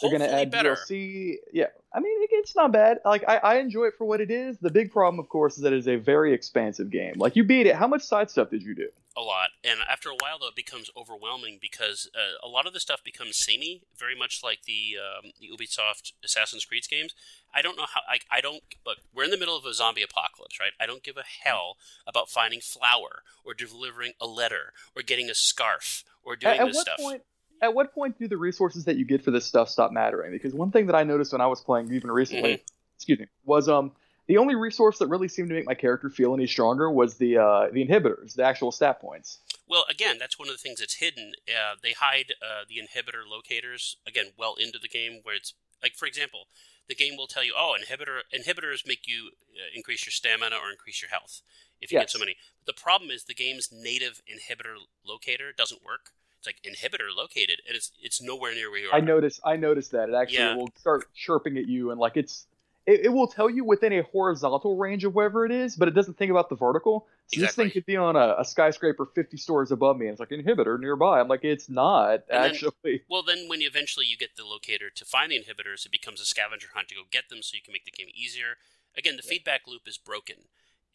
They're 0.00 0.10
going 0.10 0.22
to 0.22 0.32
add 0.32 0.50
better. 0.50 0.76
DLC. 0.76 1.36
Yeah, 1.52 1.66
I 1.94 2.00
mean, 2.00 2.22
it- 2.22 2.30
it's 2.32 2.56
not 2.56 2.72
bad. 2.72 2.98
Like 3.04 3.24
I, 3.28 3.36
I 3.36 3.54
enjoy 3.58 3.84
it 3.86 3.94
for 3.98 4.04
what 4.06 4.20
it 4.20 4.30
is. 4.30 4.56
The 4.58 4.70
big 4.70 4.90
problem, 4.92 5.18
of 5.20 5.28
course, 5.28 5.56
is 5.56 5.62
that 5.64 5.72
it 5.72 5.78
is 5.78 5.88
a 5.88 5.96
very 5.96 6.32
expansive 6.32 6.90
game. 6.90 7.14
Like 7.16 7.36
you 7.36 7.44
beat 7.44 7.66
it. 7.66 7.74
How 7.76 7.86
much 7.86 8.02
side 8.02 8.30
stuff 8.30 8.50
did 8.50 8.62
you 8.62 8.74
do? 8.74 8.88
a 9.16 9.20
lot 9.20 9.48
and 9.64 9.80
after 9.90 10.08
a 10.08 10.14
while 10.22 10.38
though 10.40 10.46
it 10.46 10.54
becomes 10.54 10.88
overwhelming 10.96 11.58
because 11.60 12.08
uh, 12.14 12.46
a 12.46 12.48
lot 12.48 12.64
of 12.64 12.72
the 12.72 12.78
stuff 12.78 13.02
becomes 13.02 13.36
samey 13.36 13.82
very 13.98 14.16
much 14.16 14.40
like 14.42 14.60
the 14.66 14.94
um, 14.96 15.32
the 15.40 15.48
ubisoft 15.48 16.12
assassin's 16.24 16.64
creed 16.64 16.84
games 16.88 17.12
i 17.52 17.60
don't 17.60 17.76
know 17.76 17.86
how 17.92 18.00
I, 18.08 18.20
I 18.30 18.40
don't 18.40 18.62
look 18.86 18.98
we're 19.12 19.24
in 19.24 19.32
the 19.32 19.36
middle 19.36 19.56
of 19.58 19.64
a 19.64 19.74
zombie 19.74 20.04
apocalypse 20.04 20.60
right 20.60 20.70
i 20.80 20.86
don't 20.86 21.02
give 21.02 21.16
a 21.16 21.24
hell 21.44 21.76
about 22.06 22.30
finding 22.30 22.60
flour 22.60 23.22
or 23.44 23.52
delivering 23.52 24.12
a 24.20 24.28
letter 24.28 24.72
or 24.94 25.02
getting 25.02 25.28
a 25.28 25.34
scarf 25.34 26.04
or 26.22 26.36
doing 26.36 26.54
at, 26.54 26.60
at 26.60 26.66
this 26.68 26.76
what 26.76 26.86
stuff 26.86 26.98
point 27.00 27.22
at 27.62 27.74
what 27.74 27.94
point 27.94 28.18
do 28.18 28.28
the 28.28 28.36
resources 28.36 28.84
that 28.84 28.96
you 28.96 29.04
get 29.04 29.22
for 29.22 29.30
this 29.30 29.46
stuff 29.46 29.68
stop 29.68 29.92
mattering 29.92 30.32
because 30.32 30.54
one 30.54 30.70
thing 30.70 30.86
that 30.86 30.94
i 30.96 31.02
noticed 31.04 31.32
when 31.32 31.40
i 31.40 31.46
was 31.46 31.60
playing 31.60 31.92
even 31.92 32.10
recently 32.10 32.54
Mm-hmm. 32.54 32.62
excuse 32.96 33.18
me 33.18 33.26
was 33.44 33.68
um 33.68 33.92
the 34.26 34.38
only 34.38 34.54
resource 34.54 34.98
that 34.98 35.08
really 35.08 35.26
seemed 35.28 35.48
to 35.48 35.54
make 35.56 35.66
my 35.66 35.74
character 35.74 36.08
feel 36.08 36.34
any 36.34 36.46
stronger 36.46 36.90
was 36.90 37.16
the 37.16 37.36
uh, 37.38 37.68
the 37.72 37.84
inhibitors 37.84 38.34
the 38.34 38.44
actual 38.44 38.70
stat 38.70 39.00
points 39.00 39.38
Well, 39.68 39.84
again, 39.88 40.18
that's 40.18 40.38
one 40.38 40.48
of 40.48 40.54
the 40.54 40.58
things 40.58 40.80
that's 40.80 40.94
hidden. 40.98 41.32
Uh, 41.48 41.74
they 41.82 41.92
hide 41.92 42.34
uh, 42.42 42.64
the 42.68 42.78
inhibitor 42.82 43.22
locators 43.28 43.96
again 44.06 44.26
well 44.36 44.54
into 44.58 44.78
the 44.80 44.88
game, 44.88 45.20
where 45.22 45.36
it's 45.36 45.54
like, 45.82 45.94
for 45.94 46.06
example, 46.06 46.46
the 46.88 46.94
game 46.94 47.14
will 47.16 47.28
tell 47.28 47.44
you, 47.44 47.54
"Oh, 47.56 47.76
inhibitor 47.80 48.22
inhibitors 48.34 48.86
make 48.86 49.06
you 49.06 49.30
uh, 49.54 49.70
increase 49.74 50.04
your 50.06 50.12
stamina 50.12 50.56
or 50.56 50.70
increase 50.70 51.00
your 51.00 51.10
health 51.10 51.40
if 51.80 51.92
you 51.92 51.98
get 52.00 52.10
so 52.10 52.18
many." 52.18 52.34
But 52.58 52.74
the 52.74 52.80
problem 52.82 53.10
is 53.10 53.24
the 53.24 53.34
game's 53.34 53.68
native 53.72 54.22
inhibitor 54.26 54.76
locator 55.04 55.52
doesn't 55.56 55.84
work. 55.84 56.10
It's 56.40 56.46
like 56.46 56.62
inhibitor 56.62 57.14
located, 57.14 57.60
and 57.68 57.76
it's 57.76 57.92
it's 58.02 58.22
nowhere 58.22 58.54
near 58.54 58.70
where 58.70 58.80
you 58.80 58.88
are. 58.88 58.94
i 58.96 59.00
noticed 59.00 59.40
i 59.44 59.56
noticed 59.56 59.92
that 59.92 60.08
it 60.08 60.14
actually 60.14 60.38
Yeah. 60.38 60.56
will 60.56 60.70
start 60.78 61.12
chirping 61.14 61.58
at 61.58 61.66
you 61.66 61.90
and 61.90 62.00
like 62.00 62.16
it's 62.16 62.46
it, 62.86 63.04
it 63.04 63.08
will 63.10 63.26
tell 63.26 63.50
you 63.50 63.62
within 63.62 63.92
a 63.92 64.02
horizontal 64.04 64.78
range 64.78 65.04
of 65.04 65.14
wherever 65.14 65.44
it 65.44 65.52
is 65.52 65.76
but 65.76 65.86
it 65.86 65.90
doesn't 65.90 66.16
think 66.16 66.30
about 66.30 66.48
the 66.48 66.56
vertical 66.56 67.06
so 67.26 67.40
this 67.42 67.54
thing 67.54 67.70
could 67.70 67.84
be 67.84 67.94
on 67.96 68.16
a, 68.16 68.36
a 68.38 68.44
skyscraper 68.44 69.04
50 69.04 69.36
stories 69.36 69.70
above 69.70 69.98
me 69.98 70.06
and 70.06 70.12
it's 70.18 70.20
like 70.20 70.30
inhibitor 70.30 70.80
nearby 70.80 71.20
i'm 71.20 71.28
like 71.28 71.44
it's 71.44 71.68
not 71.68 72.20
And 72.30 72.42
then- 72.44 72.50
actually 72.52 73.02
Well, 73.10 73.22
then 73.22 73.46
when 73.48 73.60
you 73.60 73.68
eventually 73.68 74.06
you 74.06 74.16
get 74.16 74.36
the 74.36 74.44
locator 74.46 74.88
to 74.88 75.04
find 75.04 75.30
the 75.30 75.38
inhibitors, 75.38 75.84
it 75.84 75.92
becomes 75.92 76.22
a 76.22 76.24
scavenger 76.24 76.68
hunt 76.74 76.88
to 76.88 76.94
go 76.94 77.02
get 77.10 77.28
them, 77.28 77.42
so 77.42 77.54
you 77.54 77.60
can 77.62 77.72
make 77.72 77.84
the 77.84 77.90
game 77.90 78.08
easier. 78.14 78.56
Again, 78.96 79.16
the 79.16 79.22
feedback 79.22 79.62
loop 79.68 79.82
is 79.86 79.98
broken, 79.98 80.36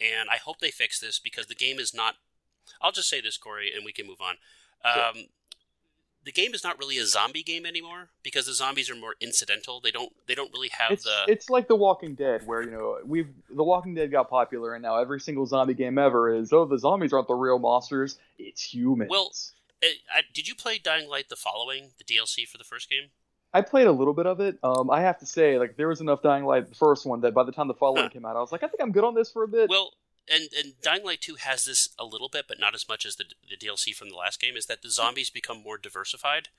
and 0.01 0.27
I 0.29 0.37
hope 0.37 0.57
they 0.59 0.71
fix 0.71 0.99
this 0.99 1.19
because 1.19 1.45
the 1.47 1.55
game 1.55 1.77
is 1.77 1.93
not. 1.93 2.15
I'll 2.81 2.91
just 2.91 3.09
say 3.09 3.21
this, 3.21 3.37
Corey, 3.37 3.71
and 3.73 3.85
we 3.85 3.93
can 3.93 4.07
move 4.07 4.21
on. 4.21 4.35
Um, 4.85 5.25
the 6.23 6.31
game 6.31 6.53
is 6.55 6.63
not 6.63 6.79
really 6.79 6.97
a 6.97 7.05
zombie 7.05 7.43
game 7.43 7.65
anymore 7.67 8.09
because 8.23 8.47
the 8.47 8.53
zombies 8.53 8.89
are 8.89 8.95
more 8.95 9.15
incidental. 9.21 9.79
They 9.79 9.91
don't. 9.91 10.11
They 10.27 10.33
don't 10.35 10.51
really 10.53 10.69
have 10.69 10.91
it's, 10.91 11.03
the. 11.03 11.25
it's 11.27 11.49
like 11.51 11.67
The 11.67 11.75
Walking 11.75 12.15
Dead, 12.15 12.45
where 12.47 12.63
you 12.63 12.71
know 12.71 12.97
we've 13.05 13.27
The 13.49 13.63
Walking 13.63 13.93
Dead 13.93 14.11
got 14.11 14.29
popular, 14.29 14.73
and 14.73 14.81
now 14.81 14.97
every 14.99 15.19
single 15.19 15.45
zombie 15.45 15.75
game 15.75 15.97
ever 15.99 16.33
is 16.33 16.51
oh 16.51 16.65
the 16.65 16.79
zombies 16.79 17.13
aren't 17.13 17.27
the 17.27 17.35
real 17.35 17.59
monsters, 17.59 18.17
it's 18.39 18.61
humans. 18.73 19.09
Well- 19.11 19.31
Uh, 19.83 19.87
I, 20.15 20.21
did 20.33 20.47
you 20.47 20.55
play 20.55 20.77
Dying 20.79 21.07
Light: 21.09 21.29
The 21.29 21.35
Following, 21.35 21.91
the 21.99 22.03
DLC 22.05 22.47
for 22.47 22.57
the 22.57 22.63
first 22.63 22.89
game? 22.89 23.09
I 23.53 23.61
played 23.61 23.87
a 23.87 23.91
little 23.91 24.13
bit 24.13 24.25
of 24.25 24.39
it. 24.39 24.57
Um, 24.63 24.89
I 24.89 25.01
have 25.01 25.19
to 25.19 25.25
say, 25.25 25.59
like 25.59 25.77
there 25.77 25.89
was 25.89 26.01
enough 26.01 26.21
Dying 26.23 26.45
Light 26.45 26.67
the 26.69 26.75
first 26.75 27.05
one 27.05 27.21
that 27.21 27.33
by 27.33 27.43
the 27.43 27.51
time 27.51 27.67
the 27.67 27.73
following 27.73 28.03
Huh. 28.03 28.09
came 28.09 28.25
out, 28.25 28.35
I 28.35 28.39
was 28.39 28.51
like, 28.51 28.63
I 28.63 28.67
think 28.67 28.81
I'm 28.81 28.91
good 28.91 29.03
on 29.03 29.13
this 29.13 29.29
for 29.31 29.43
a 29.43 29.47
bit. 29.47 29.69
Well, 29.69 29.91
and 30.31 30.49
and 30.57 30.73
Dying 30.81 31.03
Light 31.03 31.21
Two 31.21 31.35
has 31.35 31.65
this 31.65 31.89
a 31.99 32.05
little 32.05 32.29
bit, 32.29 32.45
but 32.47 32.59
not 32.59 32.73
as 32.75 32.87
much 32.87 33.05
as 33.05 33.15
the 33.17 33.25
the 33.49 33.57
DLC 33.57 33.93
from 33.95 34.09
the 34.09 34.15
last 34.15 34.39
game. 34.41 34.55
Is 34.55 34.65
that 34.67 34.81
the 34.81 34.87
hmm. 34.87 34.91
zombies 34.93 35.29
become 35.29 35.61
more 35.63 35.77
diversified? 35.77 36.49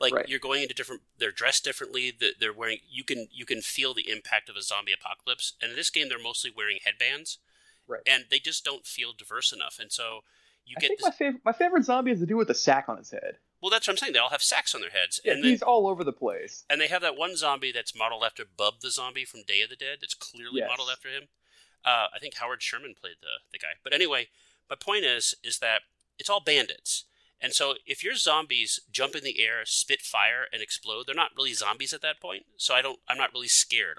Like 0.00 0.12
Right. 0.14 0.28
you're 0.28 0.38
going 0.38 0.62
into 0.62 0.74
different. 0.74 1.02
They're 1.18 1.30
dressed 1.32 1.64
differently. 1.64 2.12
They're 2.40 2.52
wearing. 2.52 2.78
You 2.88 3.04
can 3.04 3.28
you 3.32 3.44
can 3.46 3.60
feel 3.62 3.94
the 3.94 4.10
impact 4.10 4.48
of 4.48 4.56
a 4.56 4.62
zombie 4.62 4.92
apocalypse. 4.92 5.54
And 5.62 5.70
in 5.70 5.76
this 5.76 5.90
game, 5.90 6.08
they're 6.08 6.18
mostly 6.18 6.50
wearing 6.54 6.78
headbands, 6.84 7.38
Right. 7.86 8.02
and 8.06 8.24
they 8.30 8.38
just 8.38 8.64
don't 8.64 8.86
feel 8.86 9.12
diverse 9.16 9.52
enough. 9.52 9.78
And 9.80 9.90
so 9.92 10.20
you 10.66 10.74
I 10.78 10.80
get 10.80 10.88
think 10.88 11.00
this. 11.00 11.06
my 11.06 11.12
favorite 11.12 11.44
my 11.44 11.52
favorite 11.52 11.84
zombie 11.84 12.10
is 12.10 12.20
the 12.20 12.26
dude 12.26 12.38
with 12.38 12.48
the 12.48 12.54
sack 12.54 12.88
on 12.88 12.96
his 12.98 13.10
head. 13.10 13.36
well, 13.60 13.70
that's 13.70 13.86
what 13.86 13.94
I'm 13.94 13.98
saying. 13.98 14.12
They 14.12 14.18
all 14.18 14.30
have 14.30 14.42
sacks 14.42 14.74
on 14.74 14.80
their 14.82 14.90
heads, 14.90 15.20
Yeah, 15.24 15.32
and 15.32 15.44
he's 15.44 15.62
all 15.62 15.86
over 15.86 16.04
the 16.04 16.12
place. 16.12 16.64
and 16.68 16.80
they 16.80 16.88
have 16.88 17.02
that 17.02 17.16
one 17.16 17.36
zombie 17.36 17.72
that's 17.72 17.94
modeled 17.94 18.24
after 18.24 18.44
Bub 18.44 18.80
the 18.80 18.90
zombie 18.90 19.24
from 19.24 19.42
Day 19.42 19.60
of 19.62 19.70
the 19.70 19.76
Dead. 19.76 19.98
That's 20.02 20.14
clearly 20.14 20.60
Yes. 20.60 20.68
modeled 20.68 20.90
after 20.90 21.08
him. 21.08 21.28
Uh, 21.84 22.06
I 22.14 22.18
think 22.18 22.36
Howard 22.36 22.62
Sherman 22.62 22.94
played 22.98 23.16
the 23.20 23.42
the 23.52 23.58
guy. 23.58 23.74
But 23.82 23.92
anyway, 23.92 24.28
my 24.68 24.76
point 24.76 25.04
is 25.04 25.34
is 25.42 25.58
that 25.58 25.82
it's 26.18 26.30
all 26.30 26.40
bandits. 26.40 27.04
And 27.40 27.52
so 27.52 27.74
if 27.86 28.02
your 28.02 28.14
zombies 28.14 28.80
jump 28.90 29.14
in 29.14 29.22
the 29.22 29.40
air, 29.40 29.62
spit 29.64 30.00
fire, 30.00 30.46
and 30.52 30.62
explode, 30.62 31.04
they're 31.06 31.14
not 31.14 31.32
really 31.36 31.52
zombies 31.52 31.92
at 31.92 32.00
that 32.02 32.20
point. 32.20 32.46
So 32.56 32.74
I 32.74 32.82
don't. 32.82 32.98
I'm 33.08 33.18
not 33.18 33.32
really 33.34 33.48
scared. 33.48 33.98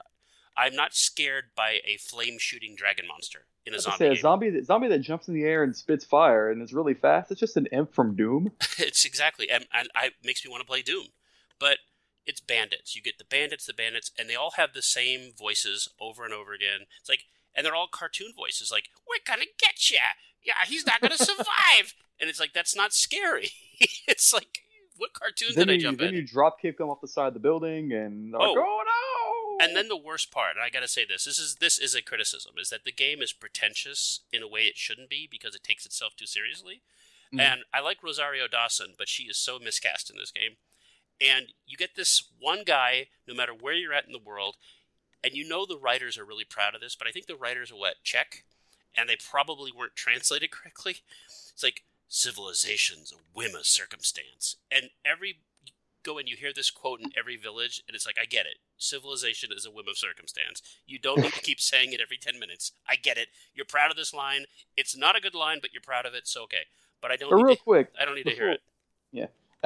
I'm 0.57 0.75
not 0.75 0.93
scared 0.95 1.45
by 1.55 1.79
a 1.85 1.97
flame 1.97 2.37
shooting 2.39 2.75
dragon 2.75 3.05
monster 3.07 3.45
in 3.65 3.73
a 3.73 3.75
I 3.75 3.77
was 3.77 3.85
gonna 3.85 3.97
zombie 3.97 4.15
say, 4.15 4.19
a 4.19 4.21
zombie 4.21 4.49
that 4.51 4.65
zombie 4.65 4.87
that 4.87 4.99
jumps 4.99 5.27
in 5.27 5.33
the 5.33 5.43
air 5.43 5.63
and 5.63 5.75
spits 5.75 6.05
fire 6.05 6.49
and 6.49 6.61
is 6.61 6.73
really 6.73 6.93
fast. 6.93 7.31
It's 7.31 7.39
just 7.39 7.57
an 7.57 7.67
imp 7.67 7.93
from 7.93 8.15
Doom. 8.15 8.51
it's 8.79 9.05
exactly 9.05 9.49
and, 9.49 9.67
and 9.73 9.89
I 9.95 10.11
makes 10.23 10.45
me 10.45 10.51
want 10.51 10.61
to 10.61 10.67
play 10.67 10.81
Doom. 10.81 11.07
But 11.59 11.79
it's 12.25 12.41
bandits. 12.41 12.95
You 12.95 13.01
get 13.01 13.17
the 13.17 13.25
bandits, 13.25 13.65
the 13.65 13.73
bandits, 13.73 14.11
and 14.17 14.29
they 14.29 14.35
all 14.35 14.51
have 14.51 14.73
the 14.73 14.81
same 14.81 15.31
voices 15.37 15.89
over 15.99 16.23
and 16.25 16.33
over 16.33 16.53
again. 16.53 16.87
It's 16.99 17.09
like 17.09 17.25
and 17.55 17.65
they're 17.65 17.75
all 17.75 17.87
cartoon 17.87 18.33
voices 18.35 18.71
like, 18.71 18.89
We're 19.07 19.23
gonna 19.25 19.45
get 19.59 19.89
ya. 19.91 19.99
Yeah, 20.43 20.53
he's 20.67 20.85
not 20.85 21.01
gonna 21.01 21.17
survive. 21.17 21.93
and 22.19 22.29
it's 22.29 22.39
like 22.39 22.53
that's 22.53 22.75
not 22.75 22.93
scary. 22.93 23.49
it's 24.07 24.33
like 24.33 24.59
what 24.97 25.13
cartoon 25.13 25.49
then 25.55 25.67
did 25.67 25.73
I 25.73 25.75
you, 25.75 25.81
jump 25.81 25.99
then 25.99 26.09
in? 26.09 26.15
you 26.15 26.25
drop 26.25 26.61
kick 26.61 26.77
them 26.77 26.89
off 26.89 27.01
the 27.01 27.07
side 27.07 27.27
of 27.27 27.33
the 27.33 27.39
building 27.39 27.91
and 27.91 28.33
they're 28.33 28.39
like, 28.39 28.49
Oh. 28.49 28.63
oh 28.65 28.83
no! 29.59 29.65
And 29.65 29.75
then 29.75 29.87
the 29.87 29.97
worst 29.97 30.31
part, 30.31 30.55
and 30.55 30.63
I 30.63 30.69
gotta 30.69 30.87
say 30.87 31.05
this, 31.05 31.23
this 31.25 31.39
is 31.39 31.55
this 31.55 31.79
is 31.79 31.95
a 31.95 32.01
criticism, 32.01 32.53
is 32.59 32.69
that 32.69 32.83
the 32.85 32.91
game 32.91 33.21
is 33.21 33.33
pretentious 33.33 34.21
in 34.31 34.41
a 34.43 34.47
way 34.47 34.61
it 34.61 34.77
shouldn't 34.77 35.09
be 35.09 35.27
because 35.29 35.55
it 35.55 35.63
takes 35.63 35.85
itself 35.85 36.13
too 36.15 36.25
seriously. 36.25 36.81
Mhm. 37.33 37.39
And 37.41 37.61
I 37.73 37.79
like 37.79 38.03
Rosario 38.03 38.47
Dawson, 38.47 38.93
but 38.97 39.09
she 39.09 39.23
is 39.23 39.37
so 39.37 39.57
miscast 39.59 40.09
in 40.09 40.17
this 40.17 40.31
game. 40.31 40.57
And 41.21 41.53
you 41.65 41.77
get 41.77 41.95
this 41.95 42.29
one 42.39 42.63
guy, 42.65 43.07
no 43.27 43.33
matter 43.33 43.53
where 43.53 43.73
you're 43.73 43.93
at 43.93 44.05
in 44.05 44.11
the 44.11 44.19
world, 44.19 44.57
and 45.25 45.33
you 45.33 45.47
know 45.47 45.65
the 45.65 45.77
writers 45.77 46.19
are 46.19 46.23
really 46.23 46.43
proud 46.43 46.75
of 46.75 46.81
this, 46.81 46.95
but 46.95 47.07
I 47.07 47.11
think 47.11 47.25
the 47.25 47.35
writers 47.35 47.71
are 47.71 47.75
what 47.75 47.95
Czech, 48.03 48.43
and 48.95 49.09
they 49.09 49.17
probably 49.17 49.71
weren't 49.75 49.95
translated 49.95 50.51
correctly. 50.51 50.97
It's 51.25 51.63
like 51.63 51.81
civilization's 52.07 53.11
a 53.11 53.15
whim 53.33 53.55
of 53.55 53.65
circumstance, 53.65 54.57
and 54.69 54.91
every 55.03 55.39
go 56.03 56.19
and 56.19 56.29
you 56.29 56.35
hear 56.37 56.53
this 56.53 56.69
quote 56.69 57.01
in 57.01 57.09
every 57.17 57.37
village, 57.37 57.81
and 57.87 57.95
it's 57.95 58.05
like 58.05 58.17
I 58.21 58.25
get 58.25 58.45
it. 58.45 58.57
Civilization 58.77 59.49
is 59.51 59.65
a 59.65 59.71
whim 59.71 59.87
of 59.89 59.97
circumstance. 59.97 60.61
You 60.85 60.99
don't 60.99 61.19
need 61.19 61.33
to 61.33 61.41
keep 61.41 61.59
saying 61.59 61.91
it 61.91 62.01
every 62.01 62.17
ten 62.17 62.39
minutes. 62.39 62.71
I 62.87 62.95
get 62.95 63.17
it. 63.17 63.29
You're 63.55 63.65
proud 63.65 63.89
of 63.89 63.97
this 63.97 64.13
line. 64.13 64.45
It's 64.77 64.95
not 64.95 65.17
a 65.17 65.21
good 65.21 65.33
line, 65.33 65.57
but 65.59 65.73
you're 65.73 65.81
proud 65.81 66.05
of 66.05 66.13
it, 66.13 66.27
so 66.27 66.43
okay. 66.43 66.67
But 67.01 67.09
I 67.09 67.15
don't. 67.15 67.31
But 67.31 67.37
need 67.37 67.45
real 67.45 67.55
to, 67.55 67.63
quick, 67.63 67.87
I 67.99 68.05
don't 68.05 68.13
need 68.13 68.27
to 68.27 68.35
hear 68.35 68.51
it. 68.51 68.53
it. 68.53 68.61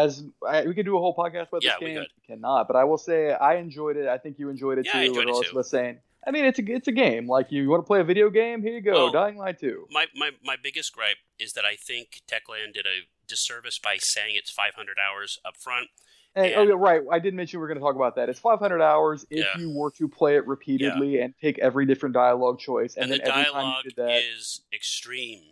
As 0.05 0.23
I, 0.47 0.65
we 0.65 0.73
could 0.73 0.85
do 0.85 0.95
a 0.97 0.99
whole 0.99 1.15
podcast 1.15 1.49
about 1.49 1.63
Yeah, 1.63 1.71
this 1.71 1.79
we 1.81 1.85
game. 1.87 1.97
could. 1.99 2.07
We 2.27 2.35
cannot, 2.35 2.67
but 2.67 2.75
I 2.75 2.83
will 2.83 2.97
say 2.97 3.33
I 3.33 3.55
enjoyed 3.55 3.97
it. 3.97 4.07
I 4.07 4.17
think 4.17 4.39
you 4.39 4.49
enjoyed 4.49 4.77
it 4.77 4.85
Yeah, 4.85 4.93
too. 4.93 4.97
I 4.97 5.01
enjoyed 5.03 5.27
it 5.29 5.51
too. 5.51 5.63
saying. 5.63 5.99
I 6.27 6.31
mean, 6.31 6.45
it's 6.45 6.59
a 6.59 6.63
it's 6.71 6.87
a 6.87 6.91
game. 6.91 7.27
Like 7.27 7.51
you 7.51 7.69
want 7.69 7.83
to 7.83 7.87
play 7.87 8.01
a 8.01 8.03
video 8.03 8.29
game? 8.29 8.61
Here 8.61 8.73
you 8.73 8.81
go, 8.81 8.91
Well, 9.05 9.11
Dying 9.11 9.37
Light 9.37 9.59
Two. 9.59 9.87
My, 9.89 10.05
my 10.15 10.31
my 10.43 10.55
biggest 10.61 10.93
gripe 10.93 11.17
is 11.39 11.53
that 11.53 11.65
I 11.65 11.75
think 11.75 12.21
Techland 12.27 12.73
did 12.73 12.85
a 12.85 13.07
disservice 13.27 13.79
by 13.79 13.97
saying 13.97 14.35
it's 14.35 14.49
500 14.51 14.97
hours 14.99 15.39
up 15.45 15.55
front. 15.57 15.87
And, 16.35 16.53
oh 16.55 16.63
yeah, 16.63 16.73
right. 16.77 17.01
I 17.11 17.19
did 17.19 17.33
mention 17.33 17.59
we 17.59 17.63
are 17.63 17.67
going 17.67 17.79
to 17.79 17.83
talk 17.83 17.95
about 17.95 18.15
that. 18.17 18.29
It's 18.29 18.39
500 18.39 18.81
hours 18.81 19.25
if 19.29 19.45
Yeah. 19.45 19.59
you 19.59 19.71
were 19.71 19.91
to 19.91 20.07
play 20.07 20.35
it 20.35 20.45
repeatedly 20.45 21.19
and 21.21 21.33
take 21.41 21.57
every 21.59 21.85
different 21.85 22.13
dialogue 22.13 22.59
choice, 22.59 22.95
and, 22.95 23.03
and, 23.05 23.13
then 23.13 23.19
the 23.19 23.31
every 23.31 23.43
time 23.45 23.53
dialogue 23.53 23.83
you 23.85 23.89
did 23.91 23.97
that, 23.97 24.21
is 24.23 24.61
extreme. 24.73 25.43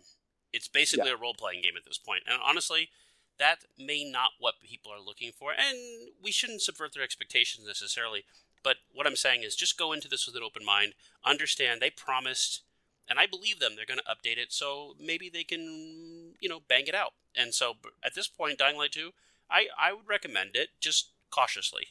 It's 0.52 0.68
basically 0.68 1.10
a 1.10 1.16
role 1.16 1.34
playing 1.34 1.62
game 1.62 1.76
at 1.76 1.84
this 1.84 1.98
point, 1.98 2.22
and 2.26 2.38
honestly, 2.42 2.90
that 3.38 3.64
may 3.78 4.04
not 4.10 4.30
what 4.38 4.54
people 4.62 4.92
are 4.92 5.00
looking 5.00 5.32
for, 5.32 5.52
and 5.52 5.76
we 6.22 6.32
shouldn't 6.32 6.62
subvert 6.62 6.92
their 6.94 7.02
expectations 7.02 7.66
necessarily. 7.66 8.24
But 8.64 8.76
what 8.92 9.06
I'm 9.06 9.16
saying 9.16 9.42
is, 9.44 9.54
just 9.54 9.78
go 9.78 9.92
into 9.92 10.08
this 10.08 10.26
with 10.26 10.34
an 10.36 10.42
open 10.44 10.64
mind. 10.64 10.94
Understand 11.24 11.80
they 11.80 11.90
promised, 11.90 12.62
and 13.08 13.18
I 13.18 13.26
believe 13.26 13.60
them. 13.60 13.72
They're 13.76 13.86
going 13.86 14.00
to 14.00 14.04
update 14.04 14.36
it, 14.38 14.52
so 14.52 14.94
maybe 15.00 15.28
they 15.28 15.44
can, 15.44 16.34
you 16.40 16.48
know, 16.48 16.60
bang 16.68 16.86
it 16.86 16.94
out. 16.94 17.12
And 17.36 17.54
so, 17.54 17.74
at 18.04 18.14
this 18.14 18.26
point, 18.28 18.58
Dying 18.58 18.76
Light 18.76 18.92
2, 18.92 19.12
I 19.50 19.66
I 19.78 19.92
would 19.92 20.08
recommend 20.08 20.50
it, 20.56 20.70
just 20.80 21.10
cautiously. 21.30 21.88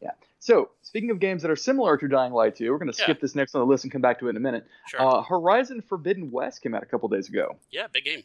Yeah. 0.00 0.10
So, 0.40 0.70
speaking 0.82 1.10
of 1.10 1.20
games 1.20 1.42
that 1.42 1.50
are 1.52 1.56
similar 1.56 1.96
to 1.96 2.08
Dying 2.08 2.32
Light 2.32 2.56
2, 2.56 2.70
we're 2.72 2.78
going 2.78 2.90
to 2.90 2.98
Yeah. 2.98 3.04
skip 3.04 3.20
this 3.20 3.36
next 3.36 3.54
on 3.54 3.60
the 3.60 3.66
list 3.66 3.84
and 3.84 3.92
come 3.92 4.02
back 4.02 4.18
to 4.18 4.26
it 4.26 4.30
in 4.30 4.36
a 4.36 4.40
minute. 4.40 4.66
Sure. 4.88 5.00
Uh, 5.00 5.22
Horizon 5.22 5.80
Forbidden 5.82 6.32
West 6.32 6.62
came 6.62 6.74
out 6.74 6.82
a 6.82 6.86
couple 6.86 7.08
days 7.08 7.28
ago. 7.28 7.56
yeah, 7.70 7.86
big 7.86 8.04
game. 8.04 8.24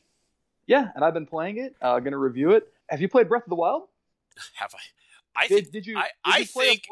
Yeah, 0.68 0.90
and 0.96 1.04
I've 1.04 1.14
been 1.14 1.26
playing 1.26 1.58
it. 1.58 1.76
Uh, 1.82 2.00
going 2.00 2.12
to 2.12 2.18
review 2.18 2.52
it. 2.52 2.68
Have 2.90 3.02
you 3.02 3.08
played 3.10 3.28
Breath 3.30 3.44
of 3.44 3.50
the 3.50 3.56
Wild? 3.56 3.84
Have 4.56 4.74
I? 4.76 5.42
I 5.44 5.48
Did, 5.48 5.56
think 5.64 5.72
did 5.72 5.86
you? 5.86 5.98
I- 5.98 6.02
did 6.04 6.10
I 6.36 6.38
you 6.40 6.46
think- 6.46 6.88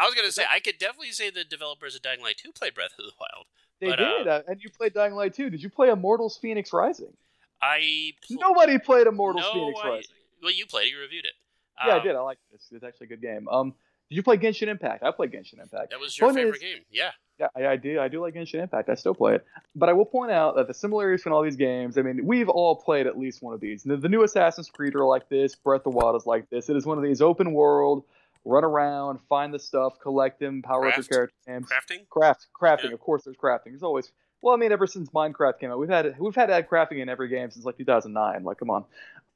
I 0.00 0.06
was 0.06 0.14
gonna 0.14 0.30
say 0.30 0.44
I 0.48 0.60
could 0.60 0.78
definitely 0.78 1.10
say 1.10 1.28
the 1.30 1.42
developers 1.42 1.96
of 1.96 2.02
Dying 2.02 2.20
Light 2.22 2.36
2 2.36 2.52
played 2.52 2.72
Breath 2.74 2.92
of 2.98 3.04
the 3.04 3.12
Wild. 3.18 3.46
They 3.80 3.88
but, 3.88 3.96
did, 3.96 4.28
uh, 4.28 4.30
uh, 4.30 4.42
and 4.46 4.62
you 4.62 4.70
played 4.70 4.94
Dying 4.94 5.14
Light 5.14 5.34
2. 5.34 5.50
Did 5.50 5.60
you 5.60 5.68
play 5.68 5.90
Immortals 5.90 6.36
Phoenix 6.40 6.72
Rising? 6.72 7.12
I 7.60 8.12
pl- 8.26 8.36
Nobody 8.40 8.78
played 8.78 9.08
Immortals 9.08 9.42
no, 9.44 9.52
Phoenix 9.52 9.80
I- 9.82 9.88
Rising. 9.88 10.14
Well, 10.40 10.52
you 10.52 10.66
played 10.66 10.86
it. 10.86 10.90
You 10.92 11.00
reviewed 11.00 11.24
it. 11.24 11.32
Yeah, 11.84 11.94
I 11.94 11.98
Um, 11.98 12.04
did. 12.04 12.14
I 12.14 12.20
like 12.20 12.38
it. 12.52 12.54
It's, 12.54 12.70
it's 12.70 12.84
actually 12.84 13.06
a 13.06 13.08
good 13.08 13.20
game. 13.22 13.48
Um, 13.48 13.74
did 14.10 14.16
you 14.16 14.22
play 14.22 14.36
Genshin 14.36 14.68
Impact? 14.68 15.02
I 15.02 15.10
played 15.10 15.32
Genshin 15.32 15.60
Impact. 15.60 15.90
That 15.90 16.00
was 16.00 16.16
your 16.18 16.28
Point 16.28 16.36
favorite 16.38 16.56
is- 16.56 16.62
game. 16.62 16.82
Yeah. 16.90 17.10
Yeah, 17.40 17.46
I, 17.56 17.66
I 17.68 17.76
do. 17.76 18.00
I 18.00 18.08
do 18.08 18.20
like 18.20 18.34
Genshin 18.34 18.60
Impact. 18.60 18.88
I 18.88 18.94
still 18.96 19.14
play 19.14 19.36
it. 19.36 19.46
But 19.76 19.88
I 19.88 19.92
will 19.92 20.04
point 20.06 20.32
out 20.32 20.56
that 20.56 20.66
the 20.66 20.74
similarities 20.74 21.20
between 21.20 21.34
all 21.34 21.42
these 21.44 21.54
games. 21.54 21.96
I 21.96 22.02
mean, 22.02 22.26
we've 22.26 22.48
all 22.48 22.74
played 22.74 23.06
at 23.06 23.16
least 23.16 23.42
one 23.42 23.54
of 23.54 23.60
these. 23.60 23.84
The, 23.84 23.96
the 23.96 24.08
new 24.08 24.24
Assassin's 24.24 24.68
Creed 24.70 24.96
are 24.96 25.04
like 25.06 25.28
this. 25.28 25.54
Breath 25.54 25.82
of 25.86 25.92
the 25.92 25.96
Wild 25.96 26.16
is 26.16 26.26
like 26.26 26.50
this. 26.50 26.68
It 26.68 26.76
is 26.76 26.84
one 26.84 26.98
of 26.98 27.04
these 27.04 27.22
open 27.22 27.52
world, 27.52 28.02
run 28.44 28.64
around, 28.64 29.20
find 29.28 29.54
the 29.54 29.58
stuff, 29.60 30.00
collect 30.02 30.40
them, 30.40 30.62
power 30.62 30.88
up 30.88 30.96
your 30.96 31.04
character 31.04 31.36
games. 31.46 31.68
Crafting. 31.70 32.08
Craft, 32.08 32.46
crafting. 32.60 32.84
Yeah. 32.88 32.94
Of 32.94 33.00
course, 33.00 33.22
there's 33.22 33.36
crafting. 33.36 33.66
There's 33.66 33.84
always. 33.84 34.10
Well, 34.40 34.54
I 34.54 34.56
mean, 34.56 34.70
ever 34.70 34.86
since 34.86 35.10
Minecraft 35.10 35.58
came 35.58 35.70
out, 35.70 35.78
we've 35.78 35.88
had 35.88 36.18
we've 36.18 36.34
had 36.34 36.50
add 36.50 36.68
crafting 36.68 37.00
in 37.00 37.08
every 37.08 37.28
game 37.28 37.50
since 37.50 37.64
like 37.64 37.76
2009. 37.76 38.44
Like, 38.44 38.58
come 38.58 38.70
on. 38.70 38.84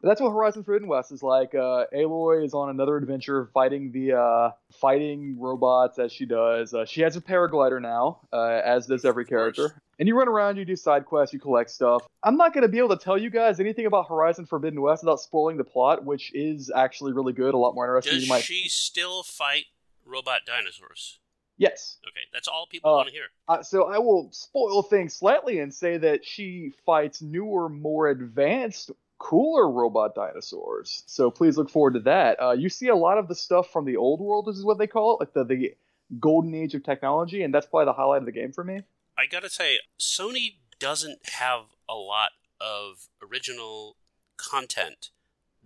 But 0.00 0.08
that's 0.08 0.20
what 0.20 0.30
Horizon 0.30 0.64
Forbidden 0.64 0.88
West 0.88 1.12
is 1.12 1.22
like. 1.22 1.54
Uh, 1.54 1.84
Aloy 1.94 2.44
is 2.44 2.54
on 2.54 2.70
another 2.70 2.96
adventure 2.96 3.48
fighting 3.54 3.92
the 3.92 4.18
uh, 4.18 4.50
fighting 4.80 5.36
robots 5.38 5.98
as 6.00 6.12
she 6.12 6.26
does. 6.26 6.74
Uh, 6.74 6.84
she 6.84 7.02
has 7.02 7.14
a 7.16 7.20
paraglider 7.20 7.80
now, 7.80 8.18
uh, 8.32 8.60
as 8.64 8.86
does 8.86 9.04
every 9.04 9.24
character. 9.24 9.80
And 10.00 10.08
you 10.08 10.18
run 10.18 10.26
around, 10.26 10.56
you 10.56 10.64
do 10.64 10.74
side 10.74 11.06
quests, 11.06 11.32
you 11.32 11.38
collect 11.38 11.70
stuff. 11.70 12.04
I'm 12.24 12.36
not 12.36 12.52
going 12.52 12.62
to 12.62 12.68
be 12.68 12.78
able 12.78 12.96
to 12.96 12.96
tell 12.96 13.16
you 13.16 13.30
guys 13.30 13.60
anything 13.60 13.86
about 13.86 14.08
Horizon 14.08 14.46
Forbidden 14.46 14.80
West 14.82 15.04
without 15.04 15.20
spoiling 15.20 15.56
the 15.56 15.64
plot, 15.64 16.04
which 16.04 16.34
is 16.34 16.72
actually 16.74 17.12
really 17.12 17.32
good, 17.32 17.54
a 17.54 17.58
lot 17.58 17.76
more 17.76 17.86
interesting. 17.86 18.14
Does 18.14 18.22
than 18.22 18.26
you 18.26 18.34
might. 18.34 18.42
she 18.42 18.68
still 18.68 19.22
fight 19.22 19.66
robot 20.04 20.40
dinosaurs? 20.44 21.20
Yes. 21.58 21.98
Okay, 22.06 22.20
that's 22.32 22.48
all 22.48 22.66
people 22.66 22.90
Uh, 22.90 22.96
want 22.96 23.08
to 23.08 23.14
hear. 23.14 23.26
Uh, 23.48 23.62
so 23.62 23.84
I 23.84 23.98
will 23.98 24.30
spoil 24.32 24.82
things 24.82 25.14
slightly 25.14 25.58
and 25.60 25.72
say 25.72 25.96
that 25.98 26.24
she 26.24 26.72
fights 26.84 27.22
newer, 27.22 27.68
more 27.68 28.08
advanced, 28.08 28.90
cooler 29.18 29.70
robot 29.70 30.14
dinosaurs. 30.14 31.04
So 31.06 31.30
please 31.30 31.56
look 31.56 31.70
forward 31.70 31.94
to 31.94 32.00
that. 32.00 32.42
Uh, 32.42 32.52
you 32.52 32.68
see 32.68 32.88
a 32.88 32.96
lot 32.96 33.18
of 33.18 33.28
the 33.28 33.34
stuff 33.34 33.70
from 33.70 33.84
the 33.84 33.96
old 33.96 34.20
world, 34.20 34.46
this 34.46 34.56
is 34.56 34.64
what 34.64 34.78
they 34.78 34.86
call 34.86 35.14
it, 35.14 35.20
like 35.20 35.32
the, 35.34 35.44
the 35.44 35.74
golden 36.18 36.54
age 36.54 36.74
of 36.74 36.82
technology, 36.82 37.42
and 37.42 37.54
that's 37.54 37.66
probably 37.66 37.84
the 37.86 37.92
highlight 37.92 38.22
of 38.22 38.26
the 38.26 38.32
game 38.32 38.52
for 38.52 38.64
me. 38.64 38.82
I 39.16 39.26
gotta 39.26 39.50
say, 39.50 39.78
Sony 40.00 40.56
doesn't 40.78 41.20
have 41.34 41.66
a 41.88 41.94
lot 41.94 42.30
of 42.60 43.08
original 43.22 43.96
content 44.36 45.10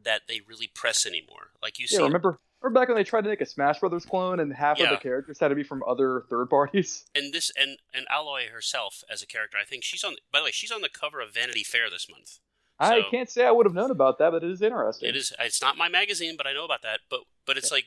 that 0.03 0.23
they 0.29 0.41
really 0.47 0.67
press 0.67 1.07
anymore. 1.07 1.53
Like 1.63 1.79
you 1.79 1.87
see, 1.87 1.97
Yeah, 1.97 2.03
remember? 2.05 2.39
Remember 2.67 2.81
back 2.81 2.89
when 2.89 2.97
they 2.97 3.05
tried 3.05 3.23
to 3.23 3.29
make 3.29 3.41
a 3.41 3.47
Smash 3.47 3.79
Brothers 3.79 4.05
clone 4.05 4.41
and 4.41 4.53
half 4.53 4.81
of 4.81 4.91
the 4.91 4.97
characters 4.97 5.39
had 5.39 5.49
to 5.49 5.55
be 5.55 5.63
from 5.63 5.85
other 5.87 6.25
third 6.29 6.51
parties? 6.51 7.05
and 7.15 7.33
this 7.33 7.53
and 7.57 7.79
and 7.95 8.07
Aloy 8.09 8.49
herself 8.49 9.05
as 9.11 9.23
a 9.23 9.27
character, 9.27 9.57
I 9.61 9.65
think 9.65 9.85
she's 9.85 10.03
on. 10.03 10.17
By 10.33 10.41
the 10.41 10.47
way, 10.47 10.51
she's 10.51 10.73
on 10.73 10.83
the 10.83 10.89
cover 10.89 11.21
of 11.21 11.33
Vanity 11.33 11.63
Fair 11.63 11.89
this 11.89 12.09
month. 12.11 12.39
I 12.79 13.03
can't 13.11 13.31
say 13.31 13.47
I 13.47 13.53
would 13.53 13.65
have 13.65 13.75
known 13.75 13.91
about 13.91 14.19
that, 14.19 14.33
but 14.33 14.45
it 14.45 14.51
is 14.51 14.61
interesting. 14.61 15.09
It 15.09 15.17
is. 15.17 15.33
It's 15.39 15.63
not 15.63 15.79
my 15.79 15.89
magazine, 15.89 16.35
but 16.37 16.47
I 16.47 16.53
know 16.53 16.65
about 16.65 16.83
that. 16.83 17.01
But 17.09 17.21
but 17.47 17.57
it's 17.57 17.71
like 17.71 17.87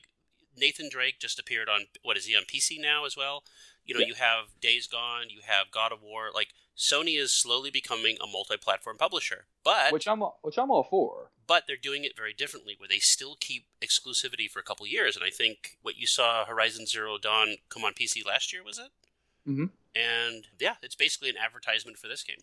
Nathan 0.57 0.89
Drake 0.89 1.19
just 1.19 1.39
appeared 1.39 1.69
on. 1.69 1.81
What 2.01 2.17
is 2.17 2.25
he 2.25 2.36
on 2.36 2.43
PC 2.43 2.79
now 2.79 3.05
as 3.05 3.15
well? 3.17 3.43
You 3.86 3.95
know, 3.95 4.01
Yeah. 4.01 4.07
you 4.07 4.13
have 4.15 4.59
Days 4.62 4.88
Gone, 4.88 5.29
you 5.29 5.41
have 5.45 5.71
God 5.71 5.91
of 5.91 6.01
War. 6.01 6.29
Like 6.33 6.50
Sony 6.79 7.19
is 7.19 7.33
slowly 7.33 7.69
becoming 7.69 8.15
a 8.24 8.25
multi-platform 8.25 8.95
publisher, 8.98 9.45
but 9.65 9.91
Which 9.91 10.07
I'm 10.07 10.21
which 10.41 10.57
I'm 10.57 10.71
all 10.71 10.83
for. 10.89 11.31
but 11.45 11.63
they're 11.67 11.75
doing 11.75 12.05
it 12.05 12.15
very 12.15 12.31
differently, 12.33 12.75
where 12.77 12.88
they 12.88 13.00
still 13.00 13.36
keep 13.39 13.65
exclusivity 13.81 14.50
for 14.50 14.59
a 14.59 14.63
couple 14.63 14.88
years. 14.88 15.17
And 15.17 15.25
I 15.25 15.29
think 15.29 15.77
what 15.81 15.98
you 15.98 16.07
saw 16.07 16.45
Horizon 16.45 16.86
Zero 16.86 17.17
Dawn 17.17 17.55
come 17.67 17.83
on 17.83 17.93
PC 17.93 18.25
last 18.25 18.53
year 18.53 18.63
was 18.63 18.79
it? 18.79 18.91
Mhm. 19.50 19.71
And 19.93 20.45
yeah, 20.57 20.75
it's 20.81 20.95
basically 20.95 21.29
an 21.29 21.36
advertisement 21.38 21.98
for 21.98 22.07
this 22.07 22.24
game. 22.24 22.38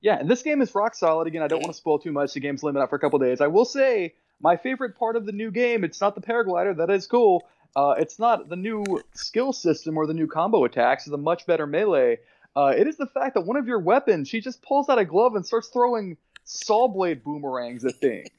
Yeah, 0.00 0.18
and 0.18 0.30
this 0.30 0.42
game 0.42 0.62
is 0.62 0.74
rock 0.74 0.94
solid. 0.94 1.26
Again, 1.26 1.42
I 1.42 1.48
don't 1.48 1.60
want 1.62 1.72
to 1.72 1.76
spoil 1.76 1.98
too 1.98 2.12
much. 2.12 2.32
The 2.32 2.40
game's 2.40 2.62
limited 2.62 2.82
out 2.82 2.88
for 2.90 2.96
a 2.96 3.00
couple 3.00 3.18
days. 3.18 3.42
I 3.42 3.46
will 3.48 3.64
say 3.66 4.14
my 4.40 4.56
favorite 4.56 4.96
part 4.98 5.16
of 5.16 5.26
the 5.26 5.32
new 5.32 5.50
game. 5.50 5.84
It's 5.84 6.00
not 6.00 6.14
the 6.14 6.20
paraglider. 6.22 6.74
That 6.78 6.88
is 6.90 7.06
cool. 7.06 7.46
Uh, 7.74 7.94
it's 7.98 8.18
not 8.18 8.48
the 8.48 8.56
new 8.56 8.84
skill 9.12 9.52
system 9.52 9.98
or 9.98 10.06
the 10.06 10.14
new 10.14 10.26
combo 10.26 10.64
attacks. 10.64 11.06
It's 11.06 11.12
a 11.12 11.18
much 11.18 11.44
better 11.46 11.66
melee. 11.66 12.20
Uh, 12.56 12.72
it 12.76 12.86
is 12.88 12.96
the 12.96 13.06
fact 13.06 13.34
that 13.34 13.42
one 13.42 13.56
of 13.56 13.68
your 13.68 13.78
weapons, 13.78 14.28
she 14.28 14.40
just 14.40 14.62
pulls 14.62 14.88
out 14.88 14.98
a 14.98 15.04
glove 15.04 15.34
and 15.36 15.44
starts 15.44 15.68
throwing 15.68 16.16
saw 16.44 16.88
blade 16.88 17.22
boomerangs 17.22 17.84
at 17.84 17.96
things. 17.96 18.30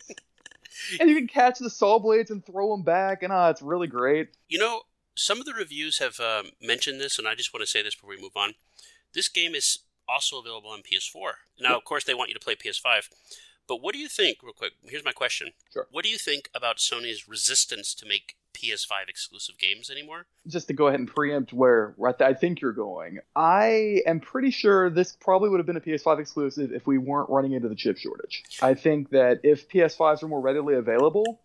and 0.99 1.09
you 1.09 1.15
can 1.15 1.27
catch 1.27 1.59
the 1.59 1.69
saw 1.69 1.99
blades 1.99 2.31
and 2.31 2.43
throw 2.45 2.71
them 2.71 2.83
back, 2.83 3.21
and 3.23 3.31
uh, 3.31 3.49
it's 3.51 3.61
really 3.61 3.87
great. 3.87 4.29
You 4.47 4.57
know, 4.59 4.81
some 5.15 5.39
of 5.39 5.45
the 5.45 5.53
reviews 5.53 5.99
have 5.99 6.19
um, 6.19 6.51
mentioned 6.61 6.99
this, 6.99 7.19
and 7.19 7.27
I 7.27 7.35
just 7.35 7.53
want 7.53 7.61
to 7.61 7.67
say 7.71 7.83
this 7.83 7.95
before 7.95 8.09
we 8.09 8.21
move 8.21 8.35
on. 8.35 8.55
This 9.13 9.29
game 9.29 9.53
is 9.53 9.79
also 10.09 10.39
available 10.39 10.69
on 10.69 10.79
PS4. 10.81 11.33
Now, 11.59 11.69
Yep. 11.71 11.77
of 11.77 11.83
course, 11.83 12.03
they 12.03 12.13
want 12.13 12.29
you 12.29 12.33
to 12.33 12.39
play 12.39 12.55
PS5. 12.55 13.09
But 13.67 13.81
what 13.81 13.93
do 13.93 13.99
you 13.99 14.07
think, 14.07 14.41
real 14.41 14.53
quick? 14.53 14.73
Here's 14.85 15.03
my 15.03 15.11
question. 15.11 15.49
Sure. 15.73 15.87
What 15.91 16.03
do 16.05 16.09
you 16.09 16.17
think 16.17 16.49
about 16.55 16.77
Sony's 16.77 17.27
resistance 17.27 17.93
to 17.95 18.05
make 18.05 18.37
PS5 18.61 19.07
exclusive 19.07 19.57
games 19.57 19.89
anymore? 19.89 20.25
just 20.47 20.67
to 20.67 20.73
go 20.73 20.87
ahead 20.87 20.99
and 20.99 21.07
preempt 21.13 21.53
where 21.53 21.93
I 22.21 22.33
think 22.33 22.61
you're 22.61 22.71
going, 22.73 23.19
I 23.35 24.01
am 24.05 24.19
pretty 24.19 24.49
sure 24.51 24.89
this 24.89 25.15
probably 25.19 25.49
would 25.49 25.59
have 25.59 25.65
been 25.67 25.77
a 25.77 25.81
PS5 25.81 26.19
exclusive 26.19 26.71
if 26.71 26.87
we 26.87 26.97
weren't 26.97 27.29
running 27.29 27.51
into 27.53 27.67
the 27.69 27.75
chip 27.75 27.97
shortage. 27.97 28.43
I 28.61 28.73
think 28.73 29.09
that 29.11 29.41
if 29.43 29.67
PS5s 29.69 30.21
were 30.23 30.29
more 30.29 30.41
readily 30.41 30.75
available, 30.75 31.41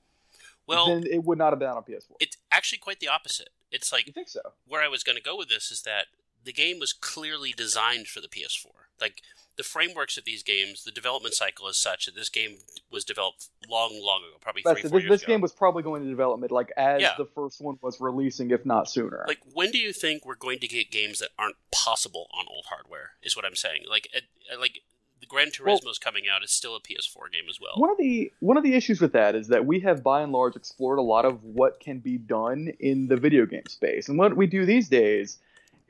Well, 0.66 0.87
then 0.87 1.04
it 1.11 1.25
would 1.25 1.38
not 1.38 1.50
have 1.50 1.59
been 1.59 1.69
on 1.69 1.83
PS4. 1.83 2.16
it's 2.21 2.37
actually 2.50 2.78
quite 2.78 3.00
the 3.00 3.09
opposite. 3.09 3.50
It's 3.71 3.92
like 3.92 4.07
you 4.07 4.12
think 4.12 4.28
so? 4.28 4.40
where 4.66 4.83
I 4.83 4.88
was 4.88 5.02
going 5.02 5.16
to 5.16 5.23
go 5.23 5.37
with 5.37 5.49
this 5.49 5.71
is 5.71 5.83
that 5.83 6.07
the 6.45 6.52
game 6.52 6.78
was 6.78 6.92
clearly 6.92 7.52
designed 7.57 8.07
for 8.09 8.21
the 8.21 8.28
PS4. 8.28 8.66
Like 9.00 9.23
the 9.57 9.63
frameworks 9.63 10.17
of 10.17 10.25
these 10.25 10.43
games, 10.43 10.85
the 10.85 10.91
development 10.91 11.35
cycle 11.35 11.69
is 11.69 11.77
such 11.77 12.07
that 12.07 12.15
this 12.15 12.29
game 12.31 12.57
was 12.91 13.05
developed 13.05 13.49
long, 13.69 13.91
long 14.03 14.21
ago, 14.23 14.37
probably 14.41 14.63
That's 14.65 14.81
three, 14.81 14.89
it. 14.89 14.91
four 14.91 14.99
This, 15.01 15.05
years 15.05 15.11
this 15.21 15.23
ago. 15.25 15.33
game 15.35 15.41
was 15.43 15.53
probably 15.53 15.83
going 15.83 16.03
to 16.03 16.09
development 16.09 16.53
like 16.53 16.73
as 16.77 17.03
Yeah. 17.03 17.15
the 17.19 17.27
first 17.27 17.61
one 17.61 17.79
was 17.83 18.01
releasing, 18.01 18.51
if 18.51 18.65
not 18.65 18.89
sooner. 18.89 19.25
like 19.29 19.41
when 19.53 19.71
do 19.71 19.79
you 19.79 19.93
think 19.93 20.25
we're 20.25 20.35
going 20.37 20.59
to 20.61 20.69
get 20.69 20.91
games 20.91 21.19
that 21.19 21.31
aren't 21.39 21.57
possible 21.71 22.29
on 22.33 22.47
old 22.49 22.65
hardware? 22.71 23.11
Is 23.23 23.37
what 23.37 23.45
I'm 23.45 23.55
saying. 23.57 23.83
Like, 23.89 24.09
uh, 24.17 24.59
like 24.59 24.81
the 25.21 25.27
Gran 25.27 25.51
Turismo's 25.51 25.99
coming 25.99 26.25
out. 26.33 26.43
It's 26.43 26.53
still 26.55 26.75
a 26.75 26.81
PS4 26.81 27.31
game 27.31 27.45
as 27.49 27.61
well. 27.61 27.75
One 27.77 27.91
of 27.91 27.97
the 27.99 28.33
one 28.41 28.57
of 28.57 28.65
the 28.65 28.75
issues 28.75 29.01
with 29.01 29.13
that 29.13 29.35
is 29.37 29.49
that 29.49 29.65
we 29.67 29.79
have 29.81 30.03
by 30.03 30.23
and 30.23 30.33
large 30.33 30.57
explored 30.57 30.99
a 30.99 31.03
lot 31.03 31.25
of 31.25 31.45
what 31.45 31.79
can 31.79 31.99
be 32.01 32.17
done 32.19 32.73
in 32.81 33.07
the 33.07 33.17
video 33.17 33.47
game 33.47 33.67
space, 33.69 34.09
and 34.09 34.19
what 34.19 34.37
we 34.37 34.47
do 34.49 34.65
these 34.67 34.89
days 34.89 35.39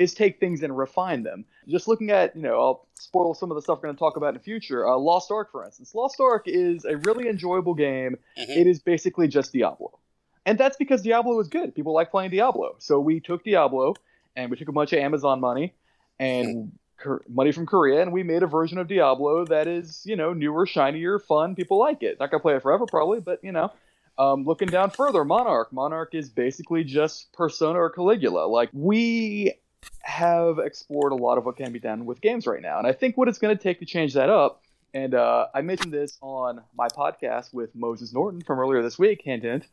is 0.03 0.15
take 0.15 0.41
things 0.41 0.63
and 0.63 0.77
refine 0.77 1.23
them. 1.23 1.45
Just 1.69 1.89
looking 1.89 2.11
at, 2.11 2.37
you 2.37 2.43
know, 2.43 2.61
I'll 2.61 2.87
spoil 2.95 3.35
some 3.35 3.51
of 3.51 3.55
the 3.55 3.63
stuff 3.63 3.79
we're 3.79 3.89
going 3.89 3.95
to 3.97 3.99
talk 3.99 4.17
about 4.17 4.29
in 4.29 4.35
the 4.35 4.41
future. 4.41 4.87
Uh, 4.87 4.97
Lost 4.97 5.31
Ark, 5.31 5.51
for 5.53 5.65
instance. 5.65 5.95
Lost 5.95 6.21
Ark 6.21 6.45
is 6.47 6.85
a 6.85 6.97
really 6.99 7.29
enjoyable 7.29 7.75
game. 7.75 8.17
Mhm. 8.39 8.57
It 8.57 8.67
is 8.67 8.81
basically 8.81 9.29
just 9.29 9.53
Diablo. 9.53 9.99
And 10.45 10.59
that's 10.59 10.77
because 10.77 11.03
Diablo 11.03 11.39
is 11.41 11.49
good. 11.49 11.75
People 11.75 11.95
like 11.95 12.11
playing 12.11 12.31
Diablo. 12.31 12.77
So 12.79 12.99
we 13.01 13.21
took 13.21 13.45
Diablo 13.45 13.95
and 14.35 14.51
we 14.51 14.57
took 14.57 14.69
a 14.69 14.73
bunch 14.73 14.93
of 14.93 14.99
Amazon 14.99 15.41
money 15.41 15.73
and 16.19 16.73
Kor- 16.99 17.23
money 17.29 17.53
from 17.53 17.67
Korea 17.67 18.03
and 18.03 18.13
we 18.13 18.23
made 18.23 18.43
a 18.43 18.47
version 18.47 18.79
of 18.79 18.89
Diablo 18.89 19.45
that 19.47 19.67
is, 19.67 20.03
you 20.05 20.17
know, 20.17 20.33
newer, 20.33 20.67
shinier, 20.67 21.19
fun. 21.19 21.55
People 21.55 21.79
like 21.79 22.03
it. 22.03 22.19
Not 22.19 22.31
going 22.31 22.41
to 22.41 22.43
play 22.43 22.57
it 22.57 22.63
forever, 22.63 22.87
probably, 22.87 23.21
but, 23.21 23.43
you 23.43 23.53
know. 23.53 23.73
Um, 24.19 24.45
looking 24.45 24.69
down 24.69 24.91
further, 24.91 25.25
Monark. 25.25 25.73
Monark 25.73 26.15
is 26.15 26.29
basically 26.29 26.85
just 26.85 27.33
Persona 27.33 27.79
or 27.79 27.89
Caligula. 27.91 28.47
Like, 28.47 28.69
we 28.73 29.55
have 30.03 30.59
explored 30.59 31.13
a 31.13 31.17
lot 31.17 31.39
of 31.39 31.45
what 31.45 31.57
can 31.57 31.73
be 31.73 31.79
done 31.79 32.05
with 32.05 32.21
games 32.21 32.47
right 32.47 32.63
now. 32.63 32.79
And 32.79 32.87
I 32.87 32.93
think 32.93 33.17
what 33.17 33.29
it's 33.29 33.39
going 33.39 33.57
to 33.57 33.63
take 33.63 33.81
to 33.81 33.87
change 33.87 34.15
that 34.15 34.31
up, 34.31 34.63
and 34.95 35.15
uh, 35.15 35.47
I 35.55 35.63
mentioned 35.63 35.93
this 35.93 36.19
on 36.21 36.61
my 36.77 36.89
podcast 36.89 37.53
with 37.55 37.75
Moses 37.75 38.13
Norton 38.13 38.43
from 38.43 38.59
earlier 38.59 38.83
this 38.83 38.99
week, 38.99 39.23
hint, 39.25 39.43
hint. 39.43 39.67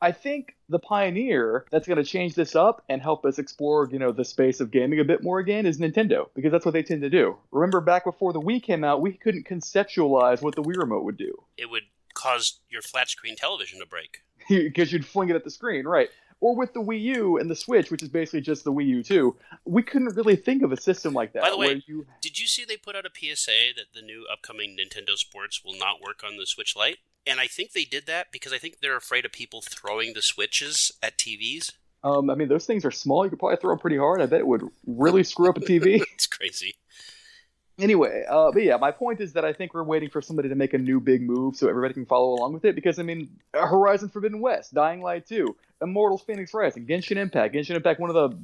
I 0.00 0.12
think 0.12 0.56
the 0.68 0.78
pioneer 0.78 1.64
that's 1.70 1.86
going 1.86 1.96
to 1.96 2.04
change 2.04 2.34
this 2.34 2.54
up 2.54 2.84
and 2.88 3.00
help 3.00 3.24
us 3.24 3.38
explore, 3.38 3.88
you 3.90 3.98
know, 3.98 4.12
the 4.12 4.24
space 4.24 4.60
of 4.60 4.70
gaming 4.70 5.00
a 5.00 5.04
bit 5.04 5.22
more 5.22 5.38
again 5.38 5.64
is 5.64 5.78
Nintendo, 5.78 6.28
because 6.34 6.52
that's 6.52 6.66
what 6.66 6.72
they 6.72 6.82
tend 6.82 7.02
to 7.02 7.10
do. 7.10 7.36
Remember 7.50 7.80
back 7.80 8.04
before 8.04 8.32
the 8.32 8.40
Wii 8.40 8.62
came 8.62 8.84
out, 8.84 9.00
we 9.00 9.12
couldn't 9.12 9.46
conceptualize 9.46 10.42
what 10.42 10.54
the 10.54 10.62
Wii 10.62 10.76
remote 10.76 11.04
would 11.04 11.16
do. 11.16 11.34
It 11.56 11.70
would 11.70 11.84
cause 12.12 12.60
your 12.68 12.82
flat 12.82 13.08
screen 13.08 13.36
television 13.36 13.78
to 13.78 13.86
break. 13.86 14.22
because 14.48 14.92
you'd 14.92 15.06
fling 15.06 15.30
it 15.30 15.36
at 15.36 15.44
the 15.44 15.50
screen, 15.50 15.86
right? 15.86 16.08
Or 16.40 16.54
with 16.54 16.74
the 16.74 16.80
Wii 16.80 17.00
U 17.00 17.38
and 17.38 17.50
the 17.50 17.56
Switch, 17.56 17.90
which 17.90 18.02
is 18.02 18.08
basically 18.08 18.42
just 18.42 18.64
the 18.64 18.72
Wii 18.72 18.86
U 18.86 19.02
too, 19.02 19.36
we 19.64 19.82
couldn't 19.82 20.14
really 20.16 20.36
think 20.36 20.62
of 20.62 20.70
a 20.70 20.76
system 20.76 21.14
like 21.14 21.32
that. 21.32 21.42
By 21.42 21.50
the 21.50 21.56
way, 21.56 21.82
you, 21.86 22.06
Did 22.20 22.38
you 22.38 22.46
see 22.46 22.64
they 22.64 22.76
put 22.76 22.94
out 22.94 23.06
a 23.06 23.10
PSA 23.10 23.74
that 23.76 23.94
the 23.94 24.02
new 24.02 24.26
upcoming 24.30 24.76
Nintendo 24.76 25.16
Sports 25.16 25.64
will 25.64 25.76
not 25.78 26.02
work 26.02 26.22
on 26.24 26.36
the 26.36 26.46
Switch 26.46 26.76
Lite? 26.76 26.98
And 27.26 27.40
I 27.40 27.46
think 27.46 27.72
they 27.72 27.84
did 27.84 28.06
that 28.06 28.30
because 28.30 28.52
I 28.52 28.58
think 28.58 28.80
they're 28.80 28.96
afraid 28.96 29.24
of 29.24 29.32
people 29.32 29.62
throwing 29.62 30.12
the 30.12 30.22
Switches 30.22 30.92
at 31.02 31.16
TVs. 31.16 31.72
um, 32.04 32.30
I 32.30 32.34
mean, 32.34 32.48
those 32.48 32.66
things 32.66 32.84
are 32.84 32.90
small. 32.90 33.24
You 33.24 33.30
could 33.30 33.38
probably 33.38 33.56
throw 33.56 33.70
them 33.70 33.78
pretty 33.78 33.96
hard. 33.96 34.20
I 34.20 34.26
bet 34.26 34.40
it 34.40 34.46
would 34.46 34.62
really 34.86 35.24
screw 35.24 35.48
up 35.48 35.56
a 35.56 35.60
TV. 35.60 36.02
it's 36.14 36.26
crazy. 36.26 36.76
Anyway, 37.78 38.24
uh, 38.28 38.50
but 38.52 38.62
yeah, 38.62 38.76
my 38.76 38.90
point 38.90 39.20
is 39.20 39.34
that 39.34 39.44
I 39.44 39.52
think 39.52 39.74
we're 39.74 39.84
waiting 39.84 40.10
for 40.10 40.22
somebody 40.22 40.48
to 40.48 40.54
make 40.54 40.74
a 40.74 40.78
new 40.78 41.00
big 41.00 41.22
move 41.22 41.56
so 41.56 41.68
everybody 41.68 41.94
can 41.94 42.06
follow 42.06 42.34
along 42.34 42.52
with 42.52 42.64
it. 42.64 42.74
Because 42.74 42.98
I 42.98 43.02
mean, 43.02 43.30
Horizon 43.54 44.08
Forbidden 44.08 44.40
West, 44.40 44.74
Dying 44.74 45.02
Light 45.02 45.26
2, 45.26 45.56
Immortals 45.82 46.22
Phoenix 46.22 46.54
Rising, 46.54 46.86
Genshin 46.86 47.16
Impact, 47.16 47.54
Genshin 47.54 47.76
Impact, 47.76 48.00
one 48.00 48.10
of 48.10 48.14
the 48.14 48.38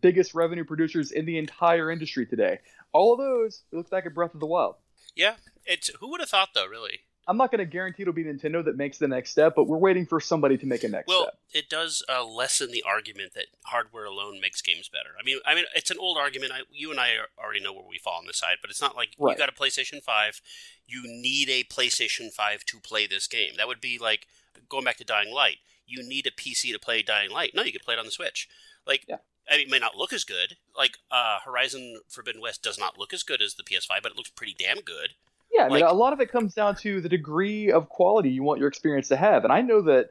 biggest 0.00 0.34
revenue 0.34 0.64
producers 0.64 1.12
in 1.12 1.24
the 1.24 1.38
entire 1.38 1.90
industry 1.90 2.26
today. 2.26 2.58
All 2.92 3.12
of 3.12 3.18
those, 3.18 3.62
we 3.70 3.78
look 3.78 3.90
back 3.90 4.06
at 4.06 4.14
Breath 4.14 4.34
of 4.34 4.40
the 4.40 4.46
Wild. 4.46 4.76
Yeah, 5.14 5.34
it's 5.64 5.90
who 6.00 6.10
would 6.10 6.20
have 6.20 6.28
thought 6.28 6.50
though, 6.54 6.66
really? 6.66 7.00
I'm 7.26 7.36
not 7.36 7.50
going 7.50 7.58
to 7.60 7.64
guarantee 7.64 8.02
it'll 8.02 8.12
be 8.14 8.24
Nintendo 8.24 8.64
that 8.64 8.76
makes 8.76 8.98
the 8.98 9.08
next 9.08 9.30
step, 9.30 9.54
but 9.56 9.64
we're 9.64 9.78
waiting 9.78 10.06
for 10.06 10.20
somebody 10.20 10.56
to 10.58 10.66
make 10.66 10.84
a 10.84 10.88
next 10.88 11.08
Well, 11.08 11.22
step. 11.22 11.38
it 11.52 11.68
does 11.70 12.02
uh, 12.08 12.24
lessen 12.24 12.70
the 12.70 12.82
argument 12.86 13.34
that 13.34 13.46
hardware 13.64 14.04
alone 14.04 14.40
makes 14.40 14.60
games 14.62 14.88
better. 14.88 15.10
I 15.18 15.24
mean, 15.24 15.38
I 15.46 15.54
mean, 15.54 15.64
it's 15.74 15.90
an 15.90 15.98
old 15.98 16.18
argument. 16.18 16.52
I, 16.52 16.60
you 16.70 16.90
and 16.90 17.00
I 17.00 17.10
are, 17.12 17.28
already 17.42 17.60
know 17.62 17.72
where 17.72 17.84
we 17.88 17.98
fall 17.98 18.18
on 18.18 18.26
this 18.26 18.38
side, 18.38 18.56
but 18.60 18.70
it's 18.70 18.80
not 18.80 18.96
like 18.96 19.10
Right. 19.18 19.32
you 19.32 19.38
got 19.38 19.48
a 19.48 19.52
PlayStation 19.52 20.02
Five, 20.02 20.40
you 20.86 21.02
need 21.06 21.48
a 21.48 21.64
PlayStation 21.64 22.32
Five 22.32 22.64
to 22.66 22.78
play 22.80 23.06
this 23.06 23.26
game. 23.26 23.54
That 23.56 23.68
would 23.68 23.80
be 23.80 23.98
like 23.98 24.26
going 24.68 24.84
back 24.84 24.96
to 24.98 25.04
Dying 25.04 25.32
Light. 25.32 25.58
You 25.86 26.06
need 26.06 26.26
a 26.26 26.30
PC 26.30 26.72
to 26.72 26.78
play 26.78 27.02
Dying 27.02 27.30
Light. 27.30 27.52
No, 27.54 27.62
you 27.62 27.72
can 27.72 27.80
play 27.84 27.94
it 27.94 27.98
on 28.00 28.06
the 28.06 28.10
Switch. 28.10 28.48
Like, 28.86 29.04
Yeah. 29.08 29.16
I 29.50 29.56
mean, 29.58 29.66
it 29.66 29.70
may 29.70 29.78
not 29.78 29.94
look 29.96 30.12
as 30.14 30.24
good. 30.24 30.56
Like, 30.76 30.96
uh, 31.10 31.38
Horizon 31.44 32.00
Forbidden 32.08 32.40
West 32.40 32.62
does 32.62 32.78
not 32.78 32.98
look 32.98 33.12
as 33.12 33.22
good 33.22 33.42
as 33.42 33.54
the 33.54 33.62
PS5, 33.62 34.02
but 34.02 34.12
it 34.12 34.16
looks 34.16 34.30
pretty 34.30 34.54
damn 34.58 34.80
good. 34.80 35.10
Yeah, 35.54 35.62
I 35.62 35.68
mean, 35.68 35.80
like- 35.80 35.90
a 35.90 35.94
lot 35.94 36.12
of 36.12 36.20
it 36.20 36.30
comes 36.32 36.52
down 36.54 36.76
to 36.76 37.00
the 37.00 37.08
degree 37.08 37.70
of 37.70 37.88
quality 37.88 38.30
you 38.30 38.42
want 38.42 38.58
your 38.58 38.68
experience 38.68 39.08
to 39.08 39.16
have. 39.16 39.44
And 39.44 39.52
I 39.52 39.60
know 39.62 39.82
that 39.82 40.10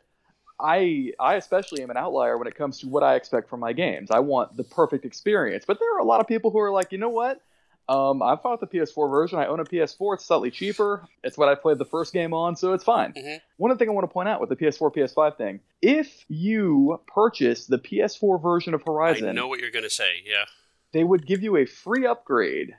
I, 0.60 1.12
I 1.20 1.36
especially 1.36 1.84
am 1.84 1.90
an 1.90 1.98
outlier 1.98 2.38
when 2.38 2.48
it 2.48 2.56
comes 2.56 2.80
to 2.80 2.88
what 2.88 3.04
I 3.04 3.16
expect 3.16 3.50
from 3.50 3.60
my 3.60 3.74
games. 3.74 4.12
I 4.12 4.20
want 4.20 4.56
the 4.56 4.64
perfect 4.64 5.04
experience. 5.04 5.66
But 5.68 5.80
there 5.80 5.94
are 5.96 6.00
a 6.00 6.06
lot 6.06 6.22
of 6.22 6.28
people 6.28 6.52
who 6.52 6.60
are 6.60 6.72
like, 6.72 6.92
you 6.92 6.98
know 6.98 7.10
what? 7.10 7.42
Um, 7.90 8.22
I 8.24 8.36
bought 8.36 8.62
the 8.62 8.68
PS4 8.68 9.10
version. 9.10 9.40
I 9.40 9.48
own 9.48 9.60
a 9.60 9.66
PS4. 9.66 10.14
It's 10.14 10.24
slightly 10.26 10.52
cheaper. 10.52 11.06
It's 11.22 11.38
what 11.38 11.50
I 11.50 11.56
played 11.56 11.80
the 11.80 11.86
first 11.86 12.14
game 12.14 12.34
on, 12.34 12.56
so 12.56 12.72
it's 12.72 12.84
fine. 12.84 13.12
Mhm. 13.12 13.42
One 13.58 13.78
thing 13.78 13.90
I 13.90 13.92
want 13.92 14.08
to 14.08 14.14
point 14.14 14.30
out 14.30 14.40
with 14.40 14.48
the 14.48 14.56
PS4, 14.56 14.90
PS5 14.96 15.36
thing: 15.36 15.60
if 15.82 16.24
you 16.30 17.02
purchase 17.08 17.66
the 17.68 17.78
PS4 17.78 18.42
version 18.42 18.74
of 18.74 18.84
Horizon, 18.88 19.28
I 19.28 19.32
know 19.34 19.50
what 19.50 19.60
you're 19.60 19.70
going 19.72 19.84
to 19.84 19.90
say. 19.90 20.22
Yeah. 20.26 20.46
they 20.94 21.04
would 21.04 21.26
give 21.26 21.44
you 21.44 21.58
a 21.58 21.66
free 21.66 22.06
upgrade 22.06 22.74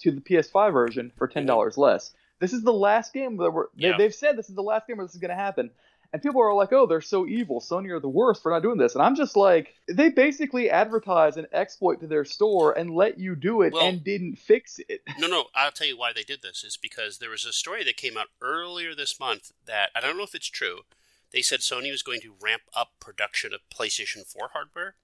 to 0.00 0.10
the 0.10 0.20
PS5 0.20 0.72
version 0.72 1.12
for 1.16 1.26
ten 1.28 1.46
dollars 1.46 1.76
less. 1.78 2.12
This 2.40 2.52
is 2.52 2.62
the 2.62 2.72
last 2.72 3.12
game 3.12 3.36
that 3.38 3.50
we're, 3.50 3.66
they, 3.76 3.88
Yeah. 3.88 3.96
they've 3.98 4.14
said 4.14 4.36
this 4.36 4.48
is 4.48 4.54
the 4.54 4.62
last 4.62 4.86
game 4.86 4.96
where 4.98 5.06
this 5.06 5.14
is 5.14 5.20
going 5.20 5.30
to 5.30 5.34
happen, 5.34 5.70
and 6.12 6.22
people 6.22 6.40
are 6.40 6.54
like, 6.54 6.72
"Oh, 6.72 6.86
they're 6.86 7.00
so 7.00 7.26
evil. 7.26 7.60
Sony 7.60 7.90
are 7.90 7.98
the 8.00 8.08
worst 8.08 8.42
for 8.42 8.52
not 8.52 8.62
doing 8.62 8.78
this." 8.78 8.94
And 8.94 9.02
I'm 9.02 9.16
just 9.16 9.34
like, 9.36 9.74
they 9.88 10.08
basically 10.08 10.70
advertise 10.70 11.36
an 11.36 11.46
exploit 11.52 12.00
to 12.00 12.06
their 12.06 12.24
store 12.24 12.78
and 12.78 12.94
let 12.94 13.18
you 13.18 13.34
do 13.34 13.62
it 13.62 13.72
Well- 13.72 13.86
and 13.86 14.04
didn't 14.04 14.36
fix 14.36 14.78
it. 14.88 15.02
No, 15.18 15.26
no. 15.26 15.46
I'll 15.54 15.72
tell 15.72 15.88
you 15.88 15.98
why 15.98 16.12
they 16.12 16.22
did 16.22 16.42
this. 16.42 16.62
Is 16.62 16.76
because 16.76 17.18
there 17.18 17.30
was 17.30 17.44
a 17.44 17.52
story 17.52 17.82
that 17.84 17.96
came 17.96 18.16
out 18.16 18.28
earlier 18.40 18.94
this 18.94 19.18
month 19.18 19.50
that 19.66 19.90
I 19.96 20.00
don't 20.00 20.16
know 20.16 20.22
if 20.22 20.34
it's 20.34 20.46
true. 20.48 20.82
They 21.32 21.42
said 21.42 21.60
Sony 21.60 21.90
was 21.90 22.02
going 22.02 22.20
to 22.22 22.34
ramp 22.40 22.62
up 22.72 22.92
production 23.00 23.52
of 23.52 23.60
PlayStation 23.68 24.24
4 24.26 24.50
hardware 24.54 24.94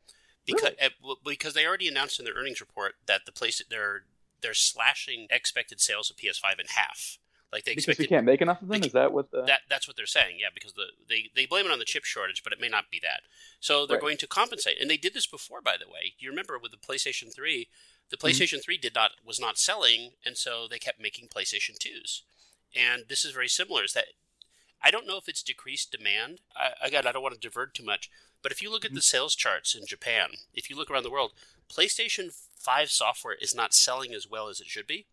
because 0.46 0.70
Really? 0.70 0.76
eh, 0.78 1.14
because 1.26 1.52
they 1.52 1.66
already 1.66 1.86
announced 1.88 2.18
in 2.18 2.24
their 2.24 2.32
earnings 2.34 2.60
report 2.62 2.94
that 3.06 3.26
the 3.26 3.32
place 3.32 3.60
they're 3.68 4.04
they're 4.44 4.54
slashing 4.54 5.26
expected 5.30 5.80
sales 5.80 6.10
of 6.10 6.16
PS5 6.16 6.60
in 6.60 6.66
half. 6.76 7.18
Like 7.52 7.64
they 7.64 7.74
because 7.74 7.98
we 7.98 8.06
can't 8.06 8.26
make 8.26 8.42
enough 8.42 8.62
of 8.62 8.68
them. 8.68 8.82
Is 8.82 8.92
that 8.92 9.12
what 9.12 9.30
the? 9.30 9.44
that 9.46 9.60
that's 9.70 9.86
what 9.88 9.96
they're 9.96 10.06
saying, 10.06 10.36
yeah, 10.40 10.48
because 10.52 10.72
the 10.72 10.86
they, 11.08 11.30
they 11.34 11.46
blame 11.46 11.66
it 11.66 11.72
on 11.72 11.78
the 11.78 11.84
chip 11.84 12.04
shortage, 12.04 12.42
but 12.42 12.52
it 12.52 12.60
may 12.60 12.68
not 12.68 12.90
be 12.90 13.00
that. 13.02 13.20
So 13.60 13.86
they're 13.86 13.94
Right. 13.96 14.02
going 14.02 14.16
to 14.18 14.26
compensate, 14.26 14.80
and 14.80 14.90
they 14.90 14.96
did 14.96 15.14
this 15.14 15.26
before, 15.26 15.60
by 15.60 15.76
the 15.78 15.88
way. 15.88 16.14
You 16.18 16.30
remember 16.30 16.58
with 16.58 16.72
the 16.72 16.76
PlayStation 16.76 17.32
Three, 17.34 17.68
the 18.10 18.16
Mm-hmm. 18.16 18.26
PlayStation 18.26 18.62
Three 18.62 18.76
did 18.76 18.94
not 18.94 19.12
was 19.24 19.38
not 19.40 19.56
selling, 19.58 20.10
and 20.26 20.36
so 20.36 20.66
they 20.68 20.78
kept 20.78 21.00
making 21.00 21.28
PlayStation 21.28 21.78
Twos, 21.78 22.22
and 22.74 23.04
this 23.08 23.24
is 23.24 23.32
very 23.32 23.48
similar. 23.48 23.84
Is 23.84 23.92
that 23.92 24.06
I 24.82 24.90
don't 24.90 25.06
know 25.06 25.16
if 25.16 25.28
it's 25.28 25.42
decreased 25.42 25.92
demand. 25.92 26.40
I, 26.56 26.72
again, 26.84 27.06
I 27.06 27.12
don't 27.12 27.22
want 27.22 27.34
to 27.34 27.40
divert 27.40 27.74
too 27.74 27.84
much, 27.84 28.10
but 28.42 28.52
if 28.52 28.60
you 28.62 28.70
look 28.70 28.84
at 28.84 28.90
Mm-hmm. 28.90 28.96
the 28.96 29.02
sales 29.02 29.34
charts 29.34 29.74
in 29.74 29.86
Japan, 29.86 30.30
if 30.52 30.68
you 30.68 30.76
look 30.76 30.90
around 30.90 31.04
the 31.04 31.10
world, 31.10 31.32
PlayStation 31.72 32.34
Five 32.58 32.90
software 32.90 33.34
is 33.34 33.54
not 33.54 33.74
selling 33.74 34.14
as 34.14 34.26
well 34.28 34.48
as 34.48 34.58
it 34.58 34.68
should 34.68 34.86
be 34.86 35.06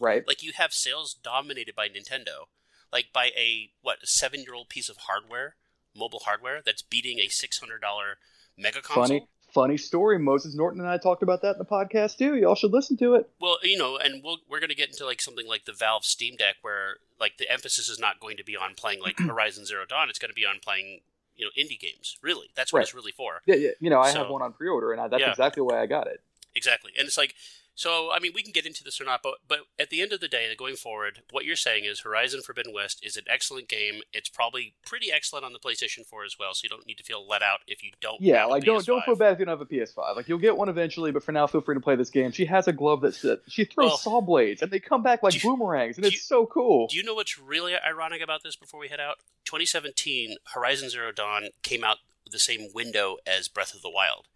right. 0.00 0.26
like 0.26 0.42
you 0.42 0.52
have 0.56 0.72
sales 0.72 1.14
dominated 1.14 1.74
by 1.74 1.88
Nintendo, 1.88 2.46
like 2.92 3.06
by 3.12 3.30
a 3.36 3.70
what 3.82 3.98
a 4.02 4.06
seven 4.06 4.42
year 4.42 4.54
old 4.54 4.68
piece 4.68 4.88
of 4.88 4.96
hardware, 5.08 5.56
mobile 5.96 6.22
hardware 6.24 6.60
that's 6.64 6.82
beating 6.82 7.18
a 7.18 7.28
six 7.28 7.58
hundred 7.58 7.80
dollar 7.80 8.18
mega 8.56 8.80
console. 8.80 9.04
Funny, 9.04 9.28
funny 9.52 9.76
story. 9.76 10.18
Moses 10.18 10.54
Norton 10.54 10.80
and 10.80 10.88
I 10.88 10.98
talked 10.98 11.22
about 11.22 11.42
that 11.42 11.52
in 11.52 11.58
the 11.58 11.64
podcast 11.64 12.18
too. 12.18 12.36
Y'all 12.36 12.54
should 12.54 12.72
listen 12.72 12.96
to 12.98 13.14
it. 13.14 13.28
Well, 13.40 13.58
you 13.62 13.78
know, 13.78 13.96
and 13.96 14.22
we'll, 14.22 14.38
we're 14.48 14.60
going 14.60 14.70
to 14.70 14.76
get 14.76 14.88
into 14.88 15.04
like 15.04 15.20
something 15.20 15.46
like 15.46 15.64
the 15.64 15.72
Valve 15.72 16.04
Steam 16.04 16.36
Deck, 16.36 16.56
where 16.62 16.96
like 17.20 17.38
the 17.38 17.50
emphasis 17.50 17.88
is 17.88 17.98
not 17.98 18.20
going 18.20 18.36
to 18.36 18.44
be 18.44 18.56
on 18.56 18.74
playing 18.74 19.00
like 19.00 19.18
Horizon 19.26 19.64
Zero 19.64 19.84
Dawn. 19.88 20.08
It's 20.08 20.18
going 20.18 20.30
to 20.30 20.34
be 20.34 20.46
on 20.46 20.56
playing 20.62 21.00
you 21.38 21.46
know 21.46 21.50
indie 21.56 21.80
games. 21.80 22.18
Really, 22.20 22.48
that's 22.54 22.72
what 22.72 22.80
Right. 22.80 22.82
it's 22.84 22.94
really 22.94 23.12
for. 23.12 23.40
Yeah, 23.46 23.54
yeah. 23.54 23.70
You 23.80 23.88
know, 23.88 24.00
I 24.00 24.10
So- 24.12 24.18
have 24.18 24.28
one 24.28 24.42
on 24.42 24.52
pre-order, 24.52 24.92
and 24.92 25.00
I, 25.00 25.08
that's 25.08 25.22
Yeah. 25.22 25.30
exactly 25.30 25.62
why 25.62 25.80
I 25.80 25.86
got 25.86 26.06
it. 26.06 26.20
Exactly, 26.54 26.92
and 26.98 27.06
it's 27.08 27.16
like. 27.16 27.34
So, 27.78 28.10
I 28.12 28.18
mean, 28.18 28.32
we 28.34 28.42
can 28.42 28.50
get 28.50 28.66
into 28.66 28.82
this 28.82 29.00
or 29.00 29.04
not, 29.04 29.20
but 29.22 29.34
but 29.46 29.60
at 29.78 29.88
the 29.88 30.02
end 30.02 30.12
of 30.12 30.18
the 30.18 30.26
day, 30.26 30.52
going 30.58 30.74
forward, 30.74 31.22
what 31.30 31.44
you're 31.44 31.54
saying 31.54 31.84
is 31.84 32.00
Horizon 32.00 32.40
Forbidden 32.42 32.72
West 32.74 32.98
is 33.06 33.16
an 33.16 33.22
excellent 33.28 33.68
game. 33.68 34.00
It's 34.12 34.28
probably 34.28 34.74
pretty 34.84 35.12
excellent 35.12 35.44
on 35.44 35.52
the 35.52 35.60
PlayStation 35.60 36.04
4 36.04 36.24
as 36.24 36.34
well, 36.40 36.54
so 36.54 36.62
you 36.64 36.68
don't 36.68 36.88
need 36.88 36.96
to 36.98 37.04
feel 37.04 37.24
let 37.24 37.40
out 37.40 37.60
if 37.68 37.84
you 37.84 37.92
don't. 38.00 38.20
Yeah, 38.20 38.46
like 38.46 38.64
don't 38.64 38.84
don't 38.84 38.98
PS5. 39.02 39.04
feel 39.04 39.14
bad 39.14 39.32
if 39.34 39.38
you 39.38 39.44
don't 39.44 39.56
have 39.56 39.60
a 39.60 39.72
PS5. 39.72 40.16
Like 40.16 40.26
you'll 40.28 40.38
get 40.38 40.56
one 40.56 40.68
eventually, 40.68 41.12
but 41.12 41.22
for 41.22 41.30
now, 41.30 41.46
feel 41.46 41.60
free 41.60 41.76
to 41.76 41.80
play 41.80 41.94
this 41.94 42.10
game. 42.10 42.32
She 42.32 42.46
has 42.46 42.66
a 42.66 42.72
glove 42.72 43.02
that 43.02 43.14
that- 43.22 43.42
she 43.48 43.64
throws 43.64 43.90
Well, 43.90 43.96
saw 43.98 44.20
blades, 44.22 44.60
and 44.60 44.72
they 44.72 44.80
come 44.80 45.04
back 45.04 45.22
like 45.22 45.34
you- 45.36 45.48
boomerangs, 45.48 45.98
and 45.98 46.04
it's 46.04 46.14
you- 46.14 46.18
so 46.20 46.46
cool. 46.46 46.88
Do 46.88 46.96
you 46.96 47.04
know 47.04 47.14
what's 47.14 47.38
really 47.38 47.74
ironic 47.78 48.20
about 48.22 48.42
this 48.42 48.56
before 48.56 48.80
we 48.80 48.88
head 48.88 48.98
out? 48.98 49.18
2017, 49.44 50.36
Horizon 50.54 50.90
Zero 50.90 51.12
Dawn 51.12 51.50
came 51.62 51.84
out 51.84 51.98
the 52.28 52.40
same 52.40 52.72
window 52.74 53.18
as 53.24 53.46
Breath 53.46 53.72
of 53.72 53.82
the 53.82 53.88
Wild. 53.90 54.26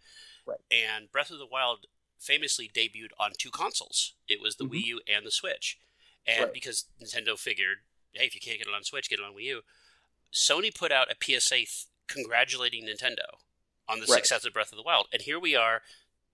Right. 0.45 0.59
And 0.71 1.11
Breath 1.11 1.29
of 1.29 1.39
the 1.39 1.45
Wild 1.45 1.85
famously 2.23 2.69
debuted 2.73 3.11
on 3.19 3.31
two 3.37 3.51
consoles. 3.51 4.13
It 4.27 4.39
was 4.41 4.55
the 4.55 4.63
Mhm. 4.65 4.71
Wii 4.71 4.85
U 4.85 5.01
and 5.07 5.25
the 5.25 5.31
Switch. 5.31 5.77
And 6.25 6.45
Right. 6.45 6.53
because 6.53 6.85
Nintendo 7.01 7.37
figured, 7.37 7.79
hey, 8.13 8.25
if 8.25 8.33
you 8.35 8.41
can't 8.41 8.57
get 8.57 8.67
it 8.67 8.73
on 8.73 8.83
Switch, 8.83 9.09
get 9.09 9.19
it 9.19 9.25
on 9.25 9.33
Wii 9.35 9.43
U. 9.43 9.63
Sony 10.31 10.73
put 10.73 10.91
out 10.91 11.11
a 11.11 11.15
PSA 11.15 11.57
th- 11.57 11.85
congratulating 12.07 12.85
Nintendo 12.85 13.39
on 13.87 13.99
the 13.99 14.05
Right. 14.05 14.15
success 14.15 14.45
of 14.45 14.53
Breath 14.53 14.71
of 14.71 14.77
the 14.77 14.83
Wild. 14.83 15.07
And 15.11 15.21
here 15.23 15.39
we 15.39 15.55
are, 15.55 15.83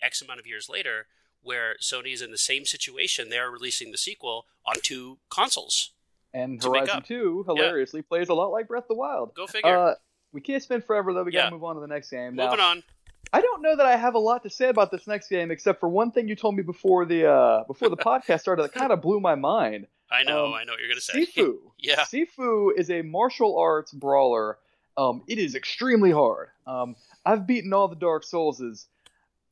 X 0.01 0.21
amount 0.21 0.39
of 0.39 0.47
years 0.47 0.69
later, 0.69 1.07
where 1.41 1.75
Sony 1.81 2.13
is 2.13 2.21
in 2.21 2.31
the 2.31 2.37
same 2.37 2.65
situation. 2.65 3.29
They're 3.29 3.49
releasing 3.51 3.91
the 3.91 3.97
sequel 3.97 4.47
on 4.65 4.75
two 4.81 5.19
consoles. 5.29 5.91
and 6.31 6.63
Horizon. 6.63 7.01
Two 7.01 7.41
hilariously 7.47 8.03
plays 8.03 8.29
a 8.29 8.35
lot 8.35 8.51
like 8.51 8.67
Breath 8.67 8.83
of 8.83 8.89
the 8.89 8.93
Wild. 8.93 9.33
Go 9.33 9.47
figure. 9.47 9.75
Uh, 9.75 9.95
we 10.31 10.41
can't 10.41 10.61
spend 10.61 10.85
forever 10.85 11.11
though. 11.11 11.23
We 11.23 11.31
got 11.31 11.45
to 11.45 11.51
move 11.51 11.63
on 11.63 11.73
to 11.73 11.81
the 11.81 11.87
next 11.87 12.11
game 12.11 12.35
now. 12.35 12.45
Moving 12.45 12.59
on. 12.59 12.83
I 13.31 13.41
don't 13.41 13.61
know 13.61 13.75
that 13.75 13.85
I 13.85 13.95
have 13.95 14.15
a 14.15 14.19
lot 14.19 14.43
to 14.43 14.49
say 14.49 14.69
about 14.69 14.89
this 14.91 15.05
next 15.05 15.29
game, 15.29 15.51
except 15.51 15.79
for 15.79 15.87
one 15.87 16.11
thing 16.11 16.27
you 16.27 16.35
told 16.35 16.55
me 16.55 16.63
before 16.63 17.05
the 17.05 17.29
uh, 17.29 17.63
before 17.65 17.89
the 17.89 17.97
podcast 18.09 18.41
started 18.41 18.63
that 18.63 18.73
kind 18.73 18.91
of 18.91 19.01
blew 19.01 19.19
my 19.19 19.35
mind. 19.35 19.87
I 20.11 20.23
know, 20.23 20.47
Um, 20.47 20.53
I 20.55 20.63
know 20.63 20.73
what 20.73 20.79
you're 20.79 20.89
gonna 20.89 21.01
say. 21.01 21.25
Sifu. 21.25 21.57
Yeah. 21.77 22.01
Sifu 22.01 22.71
is 22.75 22.89
a 22.89 23.03
martial 23.03 23.57
arts 23.57 23.91
brawler. 23.93 24.57
Um, 24.97 25.23
it 25.27 25.37
is 25.37 25.55
extremely 25.55 26.11
hard. 26.11 26.49
Um, 26.67 26.95
I've 27.25 27.45
beaten 27.47 27.71
all 27.73 27.87
the 27.87 27.95
Dark 27.95 28.25
Soulses. 28.25 28.85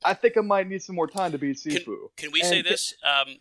I 0.04 0.14
think 0.14 0.36
I 0.38 0.42
might 0.42 0.68
need 0.68 0.82
some 0.84 0.96
more 0.96 1.08
time 1.08 1.32
to 1.32 1.38
beat 1.38 1.58
Sifu. 1.58 2.10
Can 2.18 2.32
we 2.32 2.42
And 2.42 2.50
say 2.50 2.62
this? 2.62 2.96
Um, 3.04 3.38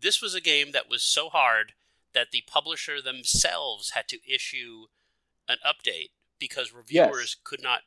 this 0.00 0.20
was 0.20 0.34
a 0.34 0.40
game 0.40 0.72
that 0.72 0.88
was 0.90 1.02
so 1.02 1.28
hard 1.28 1.72
that 2.12 2.30
the 2.32 2.42
publisher 2.46 3.00
themselves 3.00 3.90
had 3.90 4.08
to 4.08 4.18
issue 4.28 4.86
an 5.48 5.58
update 5.64 6.10
because 6.38 6.72
reviewers 6.72 7.36
could 7.44 7.62
not 7.62 7.80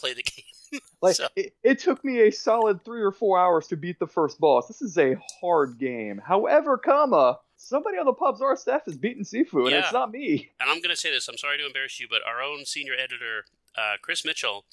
play 0.00 0.14
the 0.14 0.22
game. 0.22 0.44
Like 1.02 1.16
So- 1.16 1.26
it, 1.34 1.54
it 1.64 1.78
took 1.80 2.04
me 2.04 2.20
a 2.20 2.30
solid 2.30 2.84
three 2.84 3.00
or 3.02 3.10
four 3.10 3.38
hours 3.38 3.66
to 3.68 3.76
beat 3.76 3.98
the 3.98 4.06
first 4.06 4.38
boss. 4.38 4.68
This 4.68 4.82
is 4.82 4.96
a 4.98 5.16
hard 5.40 5.78
game. 5.78 6.20
However, 6.24 6.76
comma 6.78 7.38
somebody 7.56 7.96
on 7.98 8.06
the 8.06 8.12
Popzara 8.12 8.56
staff 8.56 8.82
is 8.86 8.96
beating 8.96 9.24
Sifu, 9.24 9.62
and 9.62 9.70
Yeah. 9.70 9.78
it's 9.80 9.92
not 9.92 10.10
me. 10.12 10.50
and 10.60 10.70
I'm 10.70 10.76
going 10.80 10.94
to 10.94 11.00
say 11.00 11.10
this. 11.10 11.26
I'm 11.26 11.36
sorry 11.38 11.58
to 11.58 11.66
embarrass 11.66 11.98
you, 12.00 12.06
but 12.08 12.20
our 12.26 12.40
own 12.42 12.64
senior 12.66 12.92
editor, 12.94 13.46
uh, 13.76 13.94
Chris 14.00 14.24
Mitchell, 14.24 14.64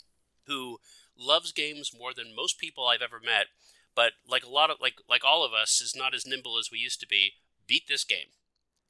who 0.45 0.79
loves 1.17 1.51
games 1.51 1.91
more 1.97 2.13
than 2.13 2.35
most 2.35 2.59
people 2.59 2.85
I've 2.87 3.01
ever 3.01 3.19
met, 3.23 3.47
but 3.95 4.11
like 4.29 4.45
a 4.45 4.49
lot 4.49 4.69
of 4.69 4.77
like 4.79 5.01
like 5.09 5.23
all 5.25 5.43
of 5.43 5.51
us, 5.53 5.81
is 5.81 5.95
not 5.95 6.13
as 6.13 6.27
nimble 6.27 6.57
as 6.59 6.69
we 6.71 6.77
used 6.77 6.99
to 6.99 7.07
be. 7.07 7.33
Beat 7.67 7.87
this 7.87 8.03
game, 8.03 8.27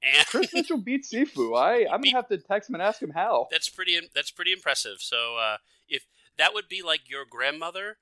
and 0.04 0.26
Chris 0.28 0.54
Mitchell 0.54 0.78
beat 0.78 1.04
Sifu. 1.06 1.58
I 1.58 1.86
I'm 1.91 2.02
gonna 2.02 2.15
have 2.15 2.28
to 2.30 2.38
text 2.38 2.69
him 2.69 2.76
and 2.76 2.82
ask 2.84 3.02
him 3.02 3.12
how. 3.12 3.47
that's 3.50 3.69
pretty 3.69 4.00
that's 4.13 4.30
pretty 4.32 4.52
impressive. 4.52 4.97
So 5.00 5.38
uh, 5.38 5.58
that 6.38 6.54
would 6.54 6.67
be 6.69 6.82
like 6.82 7.10
your 7.10 7.23
grandmother 7.30 7.97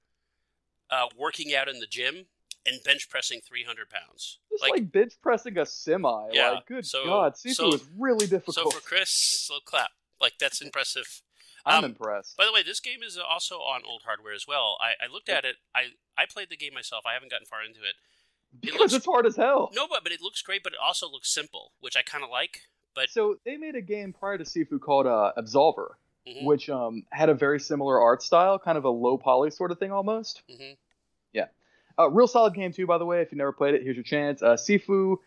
uh, 0.89 1.07
working 1.17 1.53
out 1.55 1.67
in 1.67 1.79
the 1.79 1.87
gym 1.87 2.25
and 2.65 2.79
bench 2.83 3.09
pressing 3.09 3.41
300 3.47 3.89
pounds. 3.89 4.39
Just 4.51 4.63
like, 4.69 4.91
bench 4.91 5.13
pressing 5.21 5.57
a 5.57 5.65
semi. 5.65 6.29
Yeah, 6.31 6.51
Like, 6.51 6.65
good 6.67 6.85
so- 6.85 7.05
God, 7.05 7.33
Sifu 7.33 7.53
so- 7.53 7.73
is 7.73 7.85
really 7.97 8.27
difficult. 8.27 8.55
so 8.55 8.69
for 8.69 8.81
Chris, 8.81 9.09
slow 9.09 9.59
clap. 9.65 9.89
Like 10.19 10.33
that's 10.39 10.61
impressive. 10.61 11.21
I'm 11.65 11.79
um, 11.83 11.91
impressed. 11.91 12.37
By 12.37 12.45
the 12.45 12.53
way, 12.53 12.61
this 12.63 12.79
game 12.79 13.01
is 13.05 13.17
also 13.17 13.55
on 13.55 13.81
old 13.87 14.03
hardware 14.05 14.33
as 14.33 14.45
well. 14.47 14.77
I, 14.79 15.03
I 15.03 15.11
looked 15.11 15.29
at 15.29 15.45
it. 15.45 15.55
I, 15.75 15.85
I 16.17 16.25
played 16.31 16.49
the 16.49 16.55
game 16.55 16.73
myself. 16.75 17.05
I 17.07 17.13
haven't 17.13 17.31
gotten 17.31 17.47
far 17.47 17.63
into 17.65 17.79
it. 17.81 17.95
because 18.61 18.79
looks- 18.79 18.93
it's 18.93 19.05
hard 19.05 19.25
as 19.25 19.35
hell. 19.35 19.71
No, 19.73 19.87
but 19.87 20.03
but 20.03 20.11
it 20.11 20.21
looks 20.21 20.41
great. 20.41 20.63
But 20.63 20.73
it 20.73 20.79
also 20.81 21.09
looks 21.09 21.33
simple, 21.33 21.71
which 21.81 21.97
I 21.97 22.01
kind 22.03 22.23
of 22.23 22.29
like. 22.29 22.61
But 22.95 23.09
So 23.09 23.37
they 23.45 23.57
made 23.57 23.75
a 23.75 23.81
game 23.81 24.13
prior 24.13 24.37
to 24.37 24.43
Sifu 24.45 24.79
called 24.79 25.05
uh, 25.07 25.33
Absolver, 25.37 25.95
mhm, 26.27 26.43
which 26.45 26.69
um, 26.69 27.03
had 27.11 27.29
a 27.29 27.33
very 27.33 27.59
similar 27.59 27.99
art 27.99 28.21
style, 28.23 28.57
kind 28.59 28.77
of 28.77 28.85
a 28.85 28.89
low 28.89 29.17
poly 29.17 29.51
sort 29.51 29.71
of 29.71 29.79
thing 29.79 29.91
almost. 29.91 30.41
mhm. 30.49 30.75
Yeah. 31.33 31.47
Uh, 31.97 32.09
real 32.09 32.27
solid 32.27 32.53
game 32.53 32.71
too, 32.71 32.85
by 32.87 32.97
the 32.97 33.05
way. 33.05 33.21
If 33.21 33.31
you 33.31 33.37
never 33.37 33.51
played 33.53 33.73
it, 33.75 33.83
here's 33.83 33.95
your 33.95 34.03
chance. 34.03 34.41
Uh, 34.41 34.55
Sifu, 34.55 35.17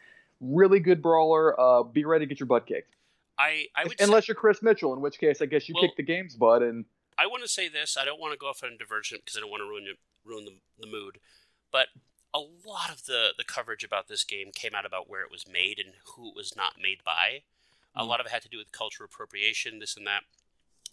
really 0.41 0.81
good 0.81 1.03
brawler. 1.03 1.59
Uh, 1.59 1.83
be 1.83 2.05
ready 2.05 2.25
to 2.25 2.29
get 2.29 2.41
your 2.41 2.47
butt 2.47 2.67
kicked. 2.67 2.95
I 3.39 3.67
I 3.75 3.85
would 3.85 4.01
Unless 4.01 4.25
say, 4.25 4.31
you're 4.31 4.35
Chris 4.35 4.63
Mitchell, 4.63 4.93
in 4.95 5.01
which 5.01 5.19
case 5.19 5.41
I 5.41 5.47
guess 5.47 5.69
you 5.69 5.75
Well- 5.75 5.85
kick 5.85 5.97
the 5.97 6.03
game's 6.03 6.35
butt. 6.37 6.63
And 6.63 6.85
I 7.17 7.27
want 7.27 7.43
to 7.43 7.49
say 7.49 7.69
this. 7.69 7.97
I 7.97 8.05
don't 8.05 8.21
want 8.21 8.33
to 8.33 8.39
go 8.39 8.47
off 8.49 8.63
on 8.63 8.73
a 8.73 8.77
divergent 8.79 9.25
because 9.25 9.37
I 9.37 9.41
don't 9.41 9.51
want 9.51 9.61
to 9.63 9.69
ruin 9.69 9.85
it- 9.87 9.99
ruin 10.25 10.45
the, 10.45 10.55
the 10.79 10.87
mood. 10.87 11.19
But 11.71 11.89
a 12.35 12.39
lot 12.41 12.91
of 12.91 13.07
the 13.07 13.33
the 13.39 13.45
coverage 13.45 13.85
about 13.85 14.09
this 14.09 14.23
game 14.25 14.51
came 14.53 14.75
out 14.75 14.85
about 14.85 15.09
where 15.09 15.23
it 15.23 15.31
was 15.31 15.47
made 15.49 15.79
and 15.79 15.95
who 16.05 16.29
it 16.31 16.35
was 16.37 16.55
not 16.57 16.81
made 16.81 17.03
by. 17.05 17.43
A 17.97 18.03
Mhm. 18.03 18.09
lot 18.09 18.21
of 18.21 18.27
it 18.27 18.33
had 18.33 18.43
to 18.43 18.49
do 18.49 18.59
with 18.59 18.71
cultural 18.73 19.07
appropriation, 19.07 19.79
this 19.79 19.97
and 19.97 20.07
that. 20.07 20.25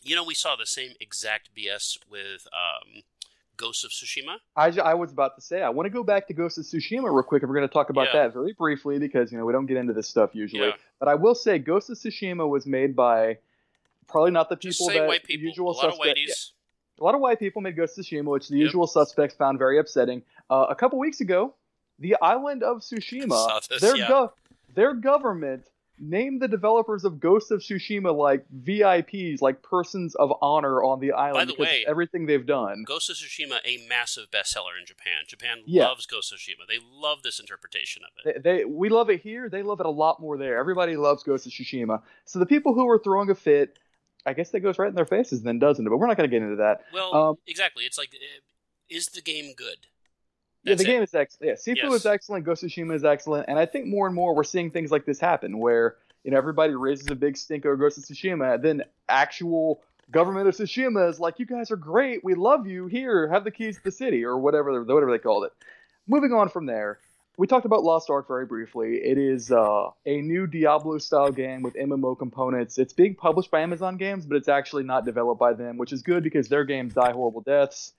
You 0.05 0.15
know, 0.15 0.23
we 0.23 0.35
saw 0.35 0.55
the 0.55 0.65
same 0.67 0.91
exact 0.99 1.49
BS 1.57 1.97
with 2.09 2.47
um, 2.53 3.01
Ghosts 3.57 3.83
of 3.83 3.89
Tsushima. 3.91 4.37
I, 4.55 4.67
I 4.79 4.93
was 4.93 5.11
about 5.11 5.35
to 5.35 5.41
say 5.41 5.61
I 5.63 5.69
want 5.69 5.87
to 5.87 5.89
go 5.89 6.03
back 6.03 6.27
to 6.27 6.33
Ghost 6.33 6.57
of 6.59 6.65
Tsushima 6.65 7.03
real 7.05 7.23
quick. 7.23 7.41
If 7.41 7.49
we're 7.49 7.55
going 7.55 7.67
to 7.67 7.73
talk 7.73 7.89
about 7.89 8.07
Yeah. 8.13 8.23
that 8.23 8.33
very 8.33 8.53
briefly, 8.53 8.99
because 8.99 9.31
you 9.31 9.37
know 9.39 9.45
we 9.45 9.51
don't 9.53 9.65
get 9.65 9.77
into 9.77 9.93
this 9.93 10.07
stuff 10.07 10.29
usually. 10.33 10.67
Yeah. 10.67 10.73
But 10.99 11.07
I 11.07 11.15
will 11.15 11.33
say 11.35 11.57
Ghost 11.57 11.89
of 11.89 11.97
Tsushima 11.97 12.47
was 12.47 12.65
made 12.67 12.95
by 12.95 13.39
probably 14.07 14.31
not 14.31 14.49
the 14.49 14.57
people 14.57 14.87
that 14.89 15.07
white 15.07 15.23
people. 15.23 15.47
usual 15.47 15.71
a 15.71 15.73
lot 15.73 15.85
of 15.85 15.93
suspect- 15.95 16.19
whiteys. 16.19 16.51
A 16.99 17.03
lot 17.03 17.13
of 17.15 17.19
white 17.19 17.39
people 17.39 17.61
made 17.61 17.75
Ghost 17.75 17.97
of 17.97 18.05
Tsushima, 18.05 18.25
which 18.25 18.47
the 18.47 18.55
Yep. 18.57 18.63
usual 18.65 18.87
suspects 18.87 19.35
found 19.35 19.57
very 19.59 19.79
upsetting. 19.79 20.21
Uh, 20.49 20.67
a 20.69 20.75
couple 20.75 20.97
weeks 20.99 21.19
ago, 21.19 21.53
the 21.99 22.15
island 22.21 22.61
of 22.63 22.77
Tsushima, 22.81 23.67
this, 23.67 23.81
their 23.81 23.97
yeah. 23.97 24.07
gov- 24.07 24.31
their 24.75 24.93
government 24.93 25.65
named 25.99 26.41
the 26.41 26.47
developers 26.47 27.05
of 27.05 27.19
Ghost 27.19 27.51
of 27.51 27.62
Tsushima 27.62 28.15
like 28.15 28.45
VIPs, 28.53 29.41
like 29.41 29.62
persons 29.62 30.15
of 30.15 30.31
honor 30.41 30.84
on 30.84 30.99
the 30.99 31.12
island 31.13 31.49
By 31.49 31.55
the 31.55 31.62
way, 31.62 31.86
everything 31.88 32.25
they've 32.25 32.45
done. 32.45 32.84
Ghost 32.86 33.10
of 33.10 33.15
Tsushima, 33.15 33.60
a 33.65 33.86
massive 33.88 34.29
bestseller 34.31 34.77
in 34.79 34.86
Japan. 34.86 35.23
Japan 35.27 35.60
Yeah. 35.65 35.88
loves 35.88 36.05
Ghost 36.05 36.31
of 36.34 36.39
Tsushima. 36.39 36.67
They 36.67 36.79
love 36.93 37.23
this 37.23 37.39
interpretation 37.39 38.03
of 38.03 38.10
it. 38.25 38.43
They, 38.43 38.58
they 38.58 38.65
we 38.65 38.89
love 38.89 39.10
it 39.10 39.21
here. 39.21 39.49
They 39.49 39.63
love 39.63 39.79
it 39.79 39.86
a 39.86 39.89
lot 39.91 40.19
more 40.19 40.38
there. 40.38 40.58
Everybody 40.58 40.97
loves 40.97 41.23
Ghost 41.23 41.45
of 41.45 41.51
Tsushima. 41.53 42.01
So 42.25 42.39
the 42.39 42.45
people 42.45 42.73
who 42.73 42.88
are 42.89 42.99
throwing 42.99 43.29
a 43.29 43.36
fit, 43.36 43.77
I 44.25 44.34
guess 44.34 44.49
that 44.51 44.60
goes 44.62 44.77
right 44.77 44.89
in 44.89 44.95
their 44.95 45.05
faces, 45.05 45.43
then 45.43 45.60
doesn't 45.60 45.86
it? 45.86 45.89
But 45.89 45.97
we're 45.97 46.08
not 46.08 46.17
going 46.17 46.29
to 46.29 46.36
get 46.36 46.43
into 46.43 46.58
that. 46.58 46.81
Well, 46.93 47.13
Um, 47.15 47.36
exactly. 47.47 47.86
It's 47.86 47.97
like, 47.97 48.10
uh, 48.13 48.41
is 48.89 49.08
the 49.08 49.21
game 49.21 49.53
good? 49.55 49.88
Yeah, 50.65 50.75
the 50.75 50.84
it. 50.84 50.86
game 50.88 51.04
is 51.04 51.13
excellent. 51.13 51.47
Yeah, 51.65 51.73
Sifu 51.73 51.84
Yes. 51.84 51.93
is 51.93 52.06
excellent. 52.06 52.45
Ghost 52.45 52.63
of 52.63 52.69
Tsushima 52.69 52.95
is 52.95 53.04
excellent, 53.06 53.47
and 53.47 53.58
I 53.60 53.65
think 53.65 53.86
more 53.88 54.06
and 54.08 54.15
more 54.15 54.36
we're 54.36 54.43
seeing 54.43 54.71
things 54.71 54.91
like 54.91 55.06
this 55.06 55.19
happen, 55.19 55.60
where 55.60 55.95
you 56.23 56.32
know 56.32 56.38
everybody 56.38 56.73
raises 56.75 57.08
a 57.10 57.15
big 57.15 57.38
stink 57.38 57.65
over 57.65 57.75
Ghost 57.75 57.97
of 57.97 58.04
Tsushima, 58.06 58.62
then 58.62 58.84
actual 59.10 59.82
government 60.12 60.47
of 60.47 60.56
Tsushima 60.56 61.10
is 61.10 61.19
like, 61.19 61.39
"You 61.39 61.45
guys 61.45 61.71
are 61.71 61.75
great. 61.78 62.23
We 62.23 62.36
love 62.36 62.67
you. 62.67 62.88
Here, 62.88 63.28
have 63.30 63.43
the 63.43 63.51
keys 63.51 63.78
to 63.78 63.84
the 63.84 63.91
city, 63.91 64.23
or 64.23 64.38
whatever, 64.38 64.84
whatever 64.84 65.12
they 65.12 65.19
called 65.19 65.45
it." 65.45 65.51
Moving 66.08 66.34
on 66.34 66.49
from 66.49 66.65
there, 66.67 66.99
we 67.38 67.47
talked 67.47 67.65
about 67.65 67.84
Lost 67.84 68.10
Ark 68.12 68.28
very 68.28 68.45
briefly. 68.45 68.97
It 68.97 69.17
is 69.17 69.51
uh, 69.51 69.89
a 70.06 70.21
new 70.21 70.45
Diablo-style 70.47 71.32
game 71.32 71.63
with 71.63 71.73
MMO 71.75 72.17
components. 72.17 72.78
It's 72.78 72.93
being 72.93 73.15
published 73.15 73.49
by 73.51 73.62
Amazon 73.62 73.97
Games, 73.97 74.25
but 74.25 74.38
it's 74.38 74.47
actually 74.47 74.84
not 74.84 75.04
developed 75.06 75.39
by 75.39 75.54
them, 75.54 75.78
which 75.78 75.91
is 75.91 76.01
good 76.04 76.23
because 76.23 76.47
their 76.47 76.63
games 76.63 76.93
die 76.93 77.12
horrible 77.12 77.41
deaths. 77.41 77.93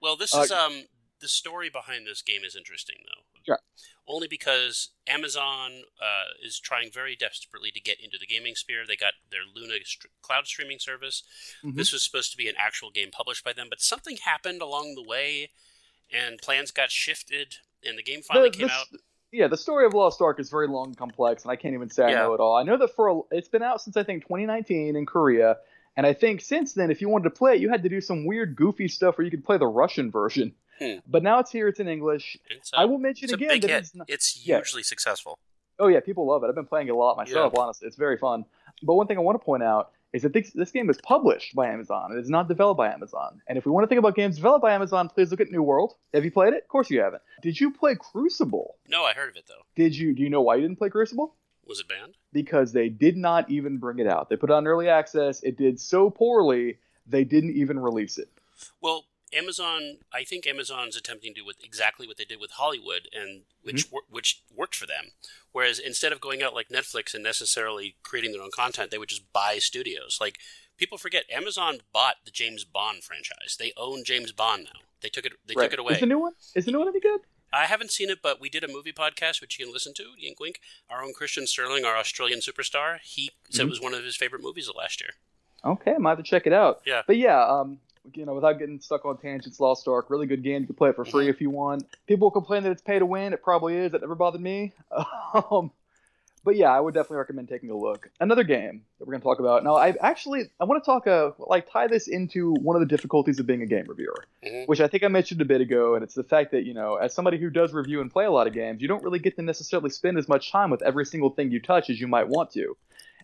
Well, 0.00 0.16
this 0.16 0.34
Uh, 0.34 0.40
is 0.40 0.50
um 0.52 0.72
the 1.20 1.28
story 1.28 1.68
behind 1.70 2.06
this 2.06 2.22
game 2.22 2.42
is 2.44 2.56
interesting 2.56 2.96
though. 3.04 3.22
Sure. 3.46 3.58
Only 4.06 4.28
because 4.28 4.90
Amazon 5.06 5.82
uh, 6.00 6.32
is 6.44 6.58
trying 6.58 6.90
very 6.92 7.16
desperately 7.16 7.70
to 7.70 7.80
get 7.80 8.00
into 8.00 8.18
the 8.18 8.26
gaming 8.26 8.54
sphere. 8.54 8.84
They 8.86 8.96
got 8.96 9.14
their 9.30 9.40
Luna 9.54 9.74
st- 9.84 10.10
cloud 10.22 10.46
streaming 10.46 10.78
service. 10.78 11.22
Mhm. 11.64 11.76
This 11.76 11.92
was 11.92 12.02
supposed 12.02 12.30
to 12.32 12.36
be 12.36 12.48
an 12.48 12.54
actual 12.58 12.90
game 12.90 13.10
published 13.10 13.44
by 13.44 13.52
them, 13.52 13.68
but 13.70 13.80
something 13.80 14.16
happened 14.18 14.60
along 14.62 14.94
the 14.94 15.02
way, 15.02 15.50
and 16.12 16.38
plans 16.40 16.70
got 16.70 16.90
shifted, 16.90 17.56
and 17.84 17.96
the 17.96 18.02
game 18.02 18.22
finally 18.22 18.50
The- 18.50 18.58
came 18.58 18.70
out. 18.70 18.86
Yeah, 19.32 19.46
the 19.46 19.56
story 19.56 19.86
of 19.86 19.94
Lost 19.94 20.20
Ark 20.20 20.40
is 20.40 20.50
very 20.50 20.66
long 20.66 20.88
and 20.88 20.96
complex, 20.96 21.44
and 21.44 21.52
I 21.52 21.56
can't 21.56 21.74
even 21.74 21.88
say 21.88 22.04
I 22.06 22.14
know 22.14 22.34
it 22.34 22.40
all. 22.40 22.56
I 22.56 22.64
know 22.64 22.76
that 22.78 22.94
for 22.96 23.08
a, 23.08 23.20
it's 23.30 23.48
been 23.48 23.62
out 23.62 23.80
since 23.80 23.96
I 23.96 24.02
think 24.02 24.24
2019 24.24 24.96
in 24.96 25.06
Korea, 25.06 25.58
and 25.96 26.04
I 26.04 26.14
think 26.14 26.40
since 26.40 26.72
then, 26.74 26.90
if 26.90 27.00
you 27.00 27.08
wanted 27.08 27.24
to 27.24 27.30
play 27.30 27.54
it, 27.54 27.60
you 27.60 27.68
had 27.68 27.84
to 27.84 27.88
do 27.88 28.00
some 28.00 28.26
weird, 28.26 28.56
goofy 28.56 28.88
stuff 28.88 29.16
where 29.18 29.24
you 29.24 29.30
could 29.30 29.44
play 29.44 29.56
the 29.56 29.68
Russian 29.68 30.10
version. 30.10 30.56
Hmm. 30.80 30.98
But 31.06 31.22
now 31.22 31.38
it's 31.40 31.50
here; 31.50 31.68
it's 31.68 31.80
in 31.80 31.88
English. 31.88 32.36
It's, 32.48 32.70
I 32.74 32.84
will 32.86 32.98
mention 32.98 33.32
again 33.34 33.60
that 33.60 33.68
hit. 33.68 33.78
it's 33.80 33.94
not, 33.94 34.08
It's 34.10 34.46
Yeah. 34.46 34.56
hugely 34.56 34.82
successful. 34.82 35.38
Oh 35.78 35.88
yeah, 35.88 36.00
people 36.00 36.26
love 36.26 36.42
it. 36.44 36.48
I've 36.48 36.54
been 36.54 36.66
playing 36.66 36.88
it 36.88 36.92
a 36.92 36.96
lot 36.96 37.16
myself. 37.16 37.54
Honestly, 37.56 37.86
it's 37.86 37.96
very 37.96 38.16
fun. 38.18 38.44
But 38.82 38.94
one 38.94 39.06
thing 39.06 39.18
I 39.18 39.20
want 39.20 39.38
to 39.40 39.44
point 39.44 39.62
out 39.62 39.92
is 40.12 40.22
that 40.22 40.32
this, 40.32 40.50
this 40.52 40.70
game 40.72 40.90
is 40.90 40.98
published 41.02 41.54
by 41.54 41.68
Amazon. 41.68 42.12
It 42.12 42.18
is 42.18 42.28
not 42.28 42.48
developed 42.48 42.78
by 42.78 42.92
Amazon. 42.92 43.40
And 43.46 43.56
if 43.56 43.64
we 43.64 43.70
want 43.70 43.84
to 43.84 43.88
think 43.88 43.98
about 44.00 44.16
games 44.16 44.36
developed 44.36 44.62
by 44.62 44.72
Amazon, 44.74 45.08
please 45.08 45.30
look 45.30 45.40
at 45.40 45.50
New 45.52 45.62
World. 45.62 45.94
Have 46.12 46.24
you 46.24 46.30
played 46.32 46.52
it? 46.54 46.62
Of 46.64 46.68
course 46.68 46.90
you 46.90 47.00
haven't. 47.00 47.22
Did 47.42 47.60
you 47.60 47.70
play 47.72 47.94
Crucible? 47.94 48.76
No, 48.88 49.04
I 49.04 49.12
heard 49.12 49.30
of 49.30 49.36
it 49.36 49.44
though. 49.48 49.62
Did 49.76 49.96
you? 49.96 50.14
Do 50.14 50.22
you 50.22 50.30
know 50.30 50.40
why 50.42 50.56
you 50.56 50.62
didn't 50.62 50.78
play 50.78 50.88
Crucible? 50.90 51.34
Was 51.66 51.78
it 51.80 51.88
banned? 51.88 52.14
Because 52.32 52.72
they 52.72 52.88
did 52.88 53.16
not 53.16 53.48
even 53.48 53.78
bring 53.78 54.00
it 54.00 54.06
out. 54.08 54.28
They 54.28 54.36
put 54.36 54.50
it 54.50 54.54
on 54.54 54.66
early 54.66 54.88
access. 54.88 55.42
It 55.42 55.56
did 55.56 55.78
so 55.78 56.10
poorly 56.10 56.78
they 57.06 57.22
didn't 57.24 57.52
even 57.56 57.78
release 57.78 58.18
it. 58.18 58.28
Well, 58.82 59.04
Amazon, 59.32 59.98
I 60.12 60.24
think 60.24 60.46
Amazon's 60.46 60.96
attempting 60.96 61.34
to 61.34 61.40
do 61.40 61.46
with 61.46 61.62
exactly 61.62 62.06
what 62.06 62.16
they 62.16 62.24
did 62.24 62.40
with 62.40 62.52
Hollywood, 62.52 63.08
and 63.12 63.42
which 63.62 63.86
Mm-hmm. 63.86 63.92
wor- 63.94 64.02
which 64.08 64.42
worked 64.54 64.74
for 64.74 64.86
them. 64.86 65.12
Whereas 65.52 65.78
instead 65.78 66.12
of 66.12 66.20
going 66.20 66.42
out 66.42 66.54
like 66.54 66.68
Netflix 66.68 67.14
and 67.14 67.22
necessarily 67.22 67.96
creating 68.02 68.32
their 68.32 68.42
own 68.42 68.50
content, 68.50 68.90
they 68.90 68.98
would 68.98 69.08
just 69.08 69.32
buy 69.32 69.58
studios. 69.58 70.18
Like 70.20 70.38
people 70.76 70.98
forget, 70.98 71.24
Amazon 71.30 71.80
bought 71.92 72.16
the 72.24 72.30
James 72.30 72.64
Bond 72.64 73.04
franchise. 73.04 73.56
They 73.58 73.72
own 73.76 74.04
James 74.04 74.32
Bond 74.32 74.64
now. 74.64 74.80
They 75.00 75.08
took 75.08 75.24
it. 75.26 75.32
They 75.46 75.54
Right. 75.54 75.64
took 75.64 75.74
it 75.74 75.78
away. 75.78 75.94
Is 75.94 76.00
the 76.00 76.06
new 76.06 76.18
one? 76.18 76.32
Is 76.54 76.64
the 76.64 76.72
new 76.72 76.78
one 76.78 76.88
any 76.88 77.00
good? 77.00 77.20
I 77.52 77.66
haven't 77.66 77.90
seen 77.90 78.10
it, 78.10 78.22
but 78.22 78.40
we 78.40 78.48
did 78.48 78.62
a 78.62 78.68
movie 78.68 78.92
podcast 78.92 79.40
which 79.40 79.58
you 79.58 79.64
can 79.64 79.72
listen 79.72 79.92
to. 79.94 80.14
Yink 80.22 80.38
wink. 80.38 80.60
Our 80.88 81.02
own 81.02 81.12
Christian 81.12 81.46
Sterling, 81.48 81.84
our 81.84 81.96
Australian 81.96 82.38
superstar, 82.40 83.00
he 83.00 83.30
said 83.50 83.62
Mhm. 83.64 83.66
it 83.66 83.70
was 83.70 83.80
one 83.80 83.92
of 83.94 84.04
his 84.04 84.14
favorite 84.16 84.40
movies 84.42 84.68
of 84.68 84.76
last 84.76 85.00
year. 85.00 85.14
Okay, 85.64 85.92
I 85.94 85.98
might 85.98 86.10
have 86.10 86.18
to 86.18 86.22
check 86.24 86.46
it 86.46 86.52
out. 86.52 86.80
Yeah. 86.86 87.02
But 87.06 87.16
yeah, 87.16 87.44
um, 87.44 87.80
you 88.14 88.24
know, 88.26 88.34
without 88.34 88.58
getting 88.58 88.80
stuck 88.80 89.04
on 89.04 89.18
tangents, 89.18 89.60
Lost 89.60 89.86
Ark, 89.86 90.06
really 90.08 90.26
good 90.26 90.42
game. 90.42 90.62
You 90.62 90.66
can 90.66 90.76
play 90.76 90.90
it 90.90 90.96
for 90.96 91.04
free 91.04 91.28
if 91.28 91.40
you 91.40 91.50
want. 91.50 91.84
People 92.06 92.30
complain 92.30 92.62
that 92.64 92.72
it's 92.72 92.82
pay 92.82 92.98
to 92.98 93.06
win. 93.06 93.32
It 93.32 93.42
probably 93.42 93.76
is. 93.76 93.92
That 93.92 94.00
never 94.00 94.14
bothered 94.14 94.40
me. 94.40 94.72
Um, 95.32 95.70
but 96.42 96.56
yeah, 96.56 96.70
I 96.70 96.80
would 96.80 96.94
definitely 96.94 97.18
recommend 97.18 97.48
taking 97.50 97.70
a 97.70 97.76
look. 97.76 98.10
Another 98.18 98.42
game 98.44 98.82
that 98.98 99.06
we're 99.06 99.12
going 99.12 99.20
to 99.20 99.24
talk 99.24 99.38
about 99.40 99.62
now. 99.62 99.76
I 99.76 99.94
actually 100.00 100.44
I 100.58 100.64
want 100.64 100.82
to 100.82 100.86
talk 100.86 101.06
uh 101.06 101.32
like 101.38 101.70
tie 101.70 101.86
this 101.86 102.08
into 102.08 102.54
one 102.54 102.74
of 102.74 102.80
the 102.80 102.86
difficulties 102.86 103.38
of 103.38 103.46
being 103.46 103.60
a 103.62 103.66
game 103.66 103.84
reviewer, 103.86 104.24
Mhm. 104.44 104.66
which 104.66 104.80
I 104.80 104.88
think 104.88 105.04
I 105.04 105.08
mentioned 105.08 105.40
a 105.42 105.44
bit 105.44 105.60
ago, 105.60 105.94
and 105.94 106.02
it's 106.02 106.14
the 106.14 106.24
fact 106.24 106.50
that 106.52 106.64
you 106.64 106.72
know, 106.74 106.96
as 106.96 107.12
somebody 107.14 107.36
who 107.38 107.50
does 107.50 107.72
review 107.74 108.00
and 108.00 108.10
play 108.10 108.24
a 108.24 108.30
lot 108.30 108.46
of 108.46 108.54
games, 108.54 108.80
you 108.82 108.88
don't 108.88 109.04
really 109.04 109.18
get 109.18 109.36
to 109.36 109.42
necessarily 109.42 109.90
spend 109.90 110.16
as 110.18 110.28
much 110.28 110.50
time 110.50 110.70
with 110.70 110.82
every 110.82 111.04
single 111.04 111.28
thing 111.30 111.50
you 111.52 111.60
touch 111.60 111.90
as 111.90 112.00
you 112.00 112.08
might 112.08 112.26
want 112.28 112.50
to, 112.52 112.74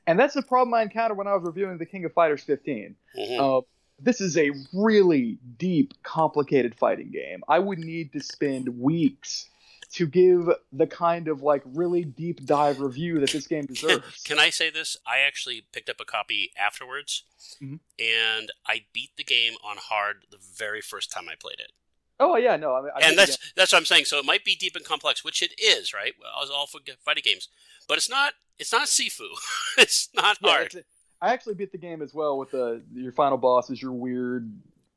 and 0.06 0.20
that's 0.20 0.34
the 0.34 0.42
problem 0.42 0.72
I 0.74 0.82
encountered 0.82 1.16
when 1.16 1.26
I 1.26 1.34
was 1.34 1.42
reviewing 1.42 1.78
the 1.78 1.86
King 1.86 2.04
of 2.04 2.12
Fighters 2.12 2.44
15. 2.44 2.94
Mhm. 3.18 3.40
Uh, 3.40 3.62
this 3.98 4.20
is 4.20 4.36
a 4.36 4.50
really 4.72 5.38
deep, 5.58 5.94
complicated 6.02 6.74
fighting 6.74 7.10
game. 7.10 7.42
I 7.48 7.58
would 7.58 7.78
need 7.78 8.12
to 8.12 8.20
spend 8.20 8.68
weeks 8.78 9.48
to 9.92 10.06
give 10.06 10.50
the 10.72 10.86
kind 10.86 11.28
of 11.28 11.42
like 11.42 11.62
really 11.64 12.04
deep 12.04 12.44
dive 12.44 12.80
review 12.80 13.20
that 13.20 13.30
this 13.30 13.46
game 13.46 13.64
deserves. 13.66 14.22
Can 14.24 14.38
I 14.38 14.50
say 14.50 14.68
this? 14.68 14.96
I 15.06 15.20
actually 15.20 15.62
picked 15.72 15.88
up 15.88 16.00
a 16.00 16.04
copy 16.04 16.50
afterwards, 16.58 17.22
Mhm. 17.62 17.78
and 17.98 18.52
I 18.66 18.84
beat 18.92 19.10
the 19.16 19.24
game 19.24 19.54
on 19.64 19.76
hard 19.78 20.24
the 20.30 20.38
very 20.38 20.80
first 20.80 21.10
time 21.12 21.28
I 21.28 21.34
played 21.38 21.60
it. 21.60 21.72
oh 22.18 22.36
yeah, 22.36 22.56
no, 22.56 22.74
I 22.74 22.80
mean, 22.82 22.90
I 22.96 23.00
and 23.08 23.16
that's 23.18 23.38
that's 23.54 23.72
what 23.72 23.78
I'm 23.78 23.84
saying. 23.84 24.06
So 24.06 24.18
it 24.18 24.24
might 24.24 24.44
be 24.44 24.56
deep 24.56 24.74
and 24.74 24.84
complex, 24.84 25.22
which 25.24 25.40
it 25.42 25.52
is, 25.60 25.94
right? 25.94 26.14
Well, 26.20 26.30
I 26.34 26.52
all 26.54 26.66
for 26.66 26.80
fighting 27.04 27.22
games, 27.24 27.48
but 27.88 27.96
it's 27.96 28.10
not. 28.10 28.34
It's 28.58 28.72
not 28.72 28.88
Sifu. 28.88 29.28
it's 29.78 30.08
not 30.14 30.38
yeah, 30.42 30.50
hard. 30.50 30.66
it's- 30.66 30.84
I 31.26 31.32
actually 31.32 31.54
beat 31.54 31.72
the 31.72 31.78
game 31.78 32.02
as 32.02 32.14
well 32.14 32.38
with 32.38 32.50
the 32.52 32.82
your 32.94 33.12
final 33.12 33.36
boss 33.38 33.70
is 33.70 33.80
your 33.80 33.92
weird 33.92 34.50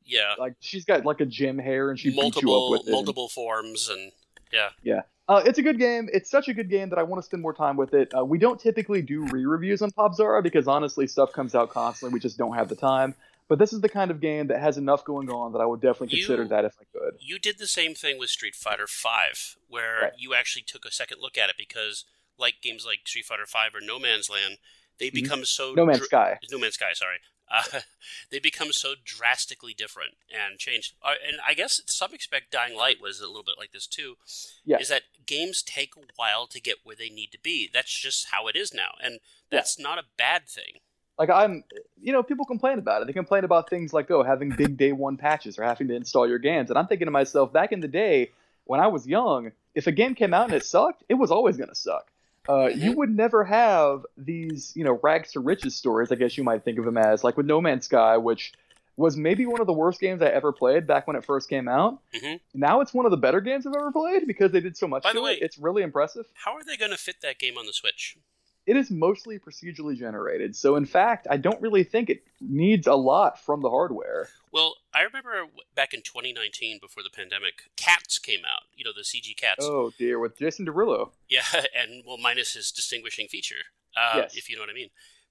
yeah, 0.06 0.34
like 0.40 0.56
she's 0.60 0.86
got 0.86 1.06
like 1.06 1.22
a 1.22 1.26
gem 1.26 1.58
hair 1.60 1.90
and 1.90 2.00
she 2.00 2.10
beats 2.10 2.18
you 2.18 2.24
up 2.26 2.44
multiple 2.44 2.72
with 2.72 2.88
it. 2.88 2.92
multiple 2.92 3.30
forms 3.30 3.90
and 3.90 4.12
yeah. 4.52 4.70
Yeah. 4.84 5.02
Uh, 5.28 5.44
it's 5.46 5.60
a 5.60 5.62
good 5.62 5.78
game. 5.78 6.10
It's 6.12 6.32
such 6.32 6.48
a 6.48 6.54
good 6.56 6.70
game 6.72 6.90
that 6.90 6.98
I 6.98 7.04
want 7.04 7.22
to 7.22 7.26
spend 7.26 7.44
more 7.44 7.54
time 7.54 7.78
with 7.78 7.94
it. 7.94 8.12
Uh, 8.18 8.26
we 8.26 8.40
don't 8.40 8.60
typically 8.60 9.04
do 9.04 9.28
re-reviews 9.28 9.84
on 9.84 9.92
Popzara 9.92 10.42
because 10.42 10.68
honestly, 10.68 11.06
stuff 11.06 11.32
comes 11.34 11.54
out 11.54 11.70
constantly. 11.70 12.12
We 12.16 12.20
just 12.20 12.40
don't 12.40 12.56
have 12.56 12.68
the 12.68 12.76
time. 12.76 13.14
But 13.48 13.60
this 13.60 13.72
is 13.72 13.82
the 13.82 13.90
kind 13.90 14.10
of 14.10 14.20
game 14.22 14.48
that 14.48 14.60
has 14.60 14.80
enough 14.80 15.06
going 15.06 15.30
on 15.30 15.52
that 15.54 15.60
I 15.60 15.68
would 15.68 15.82
definitely 15.82 16.18
You- 16.18 16.26
consider 16.26 16.48
that 16.48 16.66
if 16.66 16.76
I 16.82 16.86
could. 16.98 17.18
you 17.20 17.38
did 17.38 17.60
the 17.60 17.68
same 17.68 17.94
thing 17.94 18.18
with 18.18 18.32
Street 18.32 18.56
Fighter 18.56 18.88
Five, 18.88 19.58
where 19.68 20.00
Right. 20.02 20.14
you 20.18 20.34
actually 20.34 20.64
took 20.64 20.84
a 20.86 20.92
second 20.92 21.20
look 21.22 21.38
at 21.38 21.50
it 21.52 21.56
because, 21.60 22.06
like 22.40 22.56
games 22.64 22.84
like 22.84 23.02
Street 23.06 23.26
Fighter 23.26 23.46
Five 23.46 23.76
or 23.76 23.82
No 23.82 24.00
Man's 24.00 24.30
Land, 24.32 24.58
they 25.00 25.10
Mhm. 25.10 25.14
become 25.14 25.46
so 25.46 25.74
No 25.74 25.86
Man's 25.86 26.00
dr- 26.00 26.08
Sky. 26.08 26.40
No 26.52 26.58
Man's 26.60 26.76
Sky, 26.76 26.94
sorry. 26.94 27.18
Uh, 27.52 27.64
they 28.30 28.38
become 28.40 28.72
so 28.72 28.94
drastically 29.04 29.74
different 29.74 30.16
and 30.30 30.60
changed. 30.60 30.94
Uh, 31.02 31.14
and 31.28 31.38
I 31.46 31.54
guess 31.56 31.78
to 31.78 31.92
some 31.92 32.12
respect, 32.12 32.52
Dying 32.52 32.76
Light 32.78 33.02
was 33.02 33.20
a 33.20 33.28
little 33.28 33.44
bit 33.44 33.56
like 33.58 33.72
this 33.72 33.88
too. 33.88 34.18
Yes. 34.66 34.82
Is 34.84 34.88
that 34.90 35.04
games 35.26 35.64
take 35.64 35.96
a 35.98 36.02
while 36.16 36.46
to 36.48 36.62
get 36.62 36.78
where 36.84 36.96
they 36.96 37.10
need 37.10 37.32
to 37.32 37.40
be? 37.40 37.70
That's 37.74 37.92
just 37.98 38.28
how 38.32 38.48
it 38.48 38.56
is 38.56 38.74
now, 38.74 38.92
and 39.02 39.20
that's 39.50 39.80
not 39.80 39.98
a 39.98 40.04
bad 40.18 40.48
thing. 40.48 40.80
Like 41.18 41.30
I'm, 41.30 41.64
you 42.00 42.14
know, 42.14 42.24
people 42.24 42.46
complain 42.46 42.78
about 42.80 43.02
it. 43.02 43.08
They 43.08 43.14
complain 43.14 43.44
about 43.44 43.70
things 43.70 43.92
like, 43.94 44.10
oh, 44.12 44.24
having 44.24 44.52
big 44.52 44.78
day 44.78 44.92
one 44.94 45.18
patches 45.18 45.58
or 45.60 45.64
having 45.64 45.88
to 45.90 45.96
install 45.96 46.30
your 46.30 46.40
games. 46.40 46.70
And 46.70 46.78
I'm 46.80 46.88
thinking 46.88 47.08
to 47.08 47.12
myself, 47.12 47.52
back 47.52 47.72
in 47.74 47.80
the 47.82 47.90
day 47.90 48.32
when 48.66 48.80
I 48.80 48.88
was 48.88 49.06
young, 49.08 49.52
if 49.76 49.88
a 49.88 49.92
game 49.92 50.16
came 50.16 50.34
out 50.34 50.46
and 50.46 50.54
it 50.54 50.64
sucked, 50.64 51.04
it 51.10 51.16
was 51.16 51.30
always 51.32 51.58
going 51.58 51.68
to 51.70 51.76
suck. 51.76 52.10
Uh, 52.48 52.68
you 52.76 52.94
would 52.94 53.16
never 53.16 53.44
have 53.44 54.06
these, 54.18 54.74
you 54.76 54.84
know, 54.84 55.00
rags 55.04 55.32
to 55.34 55.40
riches 55.40 55.76
stories. 55.76 56.12
I 56.12 56.16
guess 56.16 56.38
you 56.38 56.44
might 56.44 56.64
think 56.64 56.80
of 56.80 56.86
them 56.86 56.98
as 56.98 57.24
like 57.24 57.38
with 57.38 57.46
No 57.46 57.60
Man's 57.62 57.86
Sky, 57.86 58.18
which 58.18 58.54
was 58.98 59.16
maybe 59.16 59.46
one 59.46 59.62
of 59.62 59.68
the 59.68 59.74
worst 59.74 60.02
games 60.02 60.22
I 60.22 60.26
ever 60.28 60.52
played 60.52 60.86
back 60.86 61.08
when 61.08 61.16
it 61.16 61.24
first 61.24 61.48
came 61.50 61.68
out. 61.70 62.00
Mhm. 62.14 62.40
Now 62.54 62.82
it's 62.82 62.94
one 62.94 63.06
of 63.06 63.12
the 63.12 63.18
better 63.18 63.40
games 63.40 63.66
I've 63.66 63.74
ever 63.76 63.92
played 63.92 64.28
because 64.28 64.52
they 64.52 64.60
did 64.60 64.76
so 64.76 64.88
much 64.88 65.04
By 65.04 65.12
to 65.12 65.16
the 65.16 65.22
way- 65.22 65.34
it. 65.36 65.42
It's 65.44 65.58
really 65.58 65.84
impressive. 65.84 66.26
How 66.34 66.54
are 66.56 66.64
they 66.64 66.76
going 66.76 66.92
to 66.92 66.98
fit 66.98 67.22
that 67.22 67.40
game 67.40 67.58
on 67.58 67.66
the 67.66 67.72
Switch? 67.74 68.18
It 68.66 68.76
is 68.76 68.92
mostly 68.92 69.40
procedurally 69.40 69.98
generated, 69.98 70.56
so 70.56 70.76
in 70.76 70.86
fact, 70.86 71.28
I 71.30 71.38
don't 71.38 71.60
really 71.62 71.84
think 71.84 72.10
it 72.10 72.24
needs 72.42 72.86
a 72.88 72.94
lot 72.94 73.40
from 73.40 73.62
the 73.62 73.70
hardware. 73.70 74.28
Well, 74.52 74.76
I 74.94 75.02
remember 75.02 75.46
back 75.76 75.94
in 75.94 76.02
2019, 76.02 76.80
before 76.82 77.04
the 77.04 77.10
pandemic, 77.10 77.70
Cats 77.76 78.18
came 78.18 78.42
out. 78.46 78.64
You 78.76 78.84
know, 78.86 78.92
the 78.96 79.04
CG 79.04 79.36
Cats. 79.38 79.66
Oh 79.66 79.92
dear, 79.98 80.20
with 80.20 80.38
Jason 80.38 80.66
Derulo. 80.66 81.12
Yeah, 81.30 81.44
and 81.76 82.04
well, 82.06 82.18
minus 82.18 82.54
his 82.54 82.72
distinguishing 82.72 83.28
feature, 83.28 83.70
uh, 83.96 84.14
Yes. 84.18 84.36
if 84.36 84.50
you 84.50 84.56
know 84.56 84.64
what 84.64 84.70
I 84.70 84.74
mean. 84.74 84.90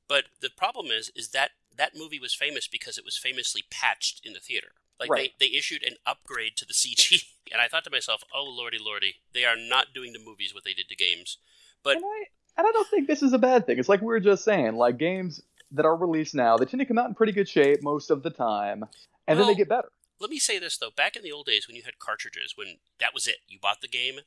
But 0.09 0.25
the 0.40 0.51
problem 0.51 0.87
is, 0.87 1.11
is 1.14 1.31
that 1.31 1.51
that 1.77 1.92
movie 1.97 2.18
was 2.18 2.35
famous 2.35 2.66
because 2.66 2.99
it 2.99 3.05
was 3.05 3.18
famously 3.18 3.64
patched 3.71 4.25
in 4.25 4.33
the 4.33 4.40
theater. 4.40 4.68
Like 4.99 5.11
Right. 5.11 5.33
they, 5.38 5.47
they 5.47 5.57
issued 5.57 5.85
an 5.85 5.97
upgrade 6.07 6.57
to 6.57 6.64
the 6.64 6.73
CG, 6.75 7.25
and 7.53 7.61
I 7.61 7.68
thought 7.68 7.85
to 7.85 7.90
myself, 7.90 8.23
"Oh 8.35 8.44
lordy, 8.44 8.79
lordy, 8.79 9.16
they 9.33 9.44
are 9.44 9.57
not 9.57 9.92
doing 9.94 10.12
to 10.12 10.18
movies 10.18 10.55
what 10.55 10.64
they 10.64 10.75
did 10.75 10.88
to 10.88 10.97
games." 10.97 11.38
But 11.83 11.97
and 11.97 12.05
I 12.05 12.25
and 12.57 12.66
I 12.66 12.73
don't 12.73 12.88
think 12.88 13.07
this 13.07 13.23
is 13.23 13.33
a 13.33 13.38
bad 13.38 13.66
thing. 13.66 13.79
It's 13.79 13.88
like 13.88 14.01
we 14.01 14.07
were 14.07 14.21
just 14.21 14.44
saying, 14.44 14.75
like 14.75 14.99
games 14.99 15.40
that 15.73 15.85
are 15.85 15.97
released 15.97 16.35
now, 16.35 16.57
they 16.57 16.64
tend 16.64 16.81
to 16.81 16.87
come 16.87 16.99
out 16.99 17.09
in 17.09 17.14
pretty 17.14 17.33
good 17.33 17.49
shape 17.49 17.83
most 17.83 18.11
of 18.11 18.23
the 18.23 18.31
time, 18.31 18.85
and 19.29 19.38
then 19.38 19.47
they 19.47 19.55
get 19.55 19.69
better. 19.69 19.91
let 20.21 20.31
me 20.31 20.38
say 20.38 20.59
this 20.59 20.77
though: 20.77 20.91
back 20.91 21.14
in 21.17 21.23
the 21.23 21.33
old 21.33 21.47
days, 21.47 21.67
when 21.69 21.77
you 21.77 21.83
had 21.85 21.99
cartridges, 21.99 22.55
when 22.57 22.79
that 22.99 23.14
was 23.14 23.27
it, 23.27 23.37
you 23.49 23.59
bought 23.61 23.81
the 23.81 23.88
game, 23.88 24.21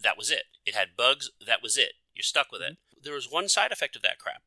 that 0.00 0.16
was 0.18 0.30
it. 0.30 0.44
It 0.66 0.74
had 0.74 0.96
bugs, 0.96 1.30
that 1.46 1.62
was 1.62 1.76
it. 1.76 1.92
You're 2.14 2.22
stuck 2.22 2.52
with 2.52 2.60
it. 2.62 2.72
Mm-hmm. 2.72 3.00
There 3.04 3.14
was 3.14 3.30
one 3.30 3.48
side 3.48 3.72
effect 3.72 3.96
of 3.96 4.02
that 4.02 4.18
crap. 4.18 4.42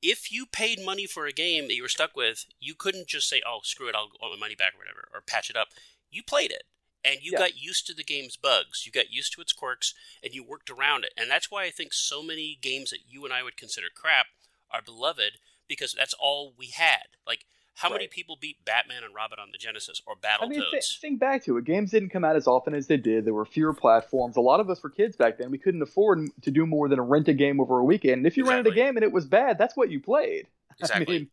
If 0.00 0.32
you 0.32 0.46
paid 0.46 0.84
money 0.84 1.06
for 1.06 1.26
a 1.26 1.32
game 1.32 1.68
that 1.68 1.74
you 1.74 1.82
were 1.82 1.88
stuck 1.88 2.16
with, 2.16 2.46
you 2.58 2.74
couldn't 2.74 3.06
just 3.06 3.28
say, 3.28 3.40
"Oh, 3.46 3.60
screw 3.62 3.88
it, 3.88 3.94
I'll 3.94 4.10
want 4.20 4.34
my 4.38 4.46
money 4.46 4.56
back" 4.56 4.74
or 4.74 4.78
whatever, 4.78 5.08
or 5.14 5.20
patch 5.20 5.48
it 5.48 5.56
up. 5.56 5.68
You 6.10 6.22
played 6.24 6.50
it, 6.50 6.64
and 7.04 7.20
you 7.22 7.32
Yeah. 7.32 7.38
got 7.38 7.56
used 7.56 7.86
to 7.86 7.94
the 7.94 8.02
game's 8.02 8.36
bugs. 8.36 8.84
You 8.84 8.90
got 8.92 9.10
used 9.10 9.32
to 9.34 9.40
its 9.40 9.52
quirks, 9.52 9.94
and 10.22 10.34
you 10.34 10.42
worked 10.42 10.70
around 10.70 11.04
it. 11.04 11.12
And 11.16 11.30
that's 11.30 11.50
why 11.50 11.64
I 11.64 11.70
think 11.70 11.92
so 11.92 12.22
many 12.22 12.56
games 12.60 12.90
that 12.90 13.06
you 13.06 13.24
and 13.24 13.32
I 13.32 13.42
would 13.44 13.56
consider 13.56 13.88
crap 13.94 14.26
are 14.70 14.82
beloved 14.82 15.38
because 15.68 15.92
that's 15.92 16.14
all 16.14 16.52
we 16.56 16.68
had. 16.68 17.16
Like, 17.26 17.46
how 17.74 17.88
many 17.90 18.06
people 18.06 18.36
beat 18.40 18.62
Batman 18.64 19.02
and 19.04 19.14
Robin 19.14 19.38
on 19.40 19.48
the 19.50 19.58
Genesis 19.58 20.00
or 20.06 20.14
I 20.24 20.46
mean, 20.46 20.60
Battletoads? 20.60 20.70
th- 20.70 20.98
think 21.00 21.18
back 21.20 21.44
to 21.44 21.56
it. 21.56 21.64
Games 21.64 21.90
didn't 21.90 22.10
come 22.10 22.24
out 22.24 22.36
as 22.36 22.46
often 22.46 22.74
as 22.74 22.86
they 22.86 22.96
did. 22.98 23.24
There 23.24 23.32
were 23.34 23.46
fewer 23.46 23.72
platforms. 23.72 24.36
A 24.36 24.40
lot 24.40 24.60
of 24.60 24.68
us 24.70 24.82
were 24.82 24.90
kids 24.90 25.16
back 25.16 25.38
then. 25.38 25.50
We 25.50 25.58
couldn't 25.58 25.82
afford 25.82 26.28
to 26.42 26.50
do 26.50 26.66
more 26.66 26.88
than 26.88 27.00
rent 27.00 27.28
a 27.28 27.32
game 27.34 27.60
over 27.60 27.78
a 27.78 27.84
weekend. 27.84 28.18
And 28.18 28.26
if 28.26 28.36
you 28.36 28.44
rented 28.46 28.72
a 28.72 28.74
game 28.76 28.96
and 28.96 29.04
it 29.04 29.12
was 29.12 29.24
bad, 29.24 29.56
that's 29.58 29.76
what 29.76 29.90
you 29.90 30.00
played. 30.00 30.46
Exactly. 30.80 31.14
I 31.16 31.18
mean, 31.20 31.28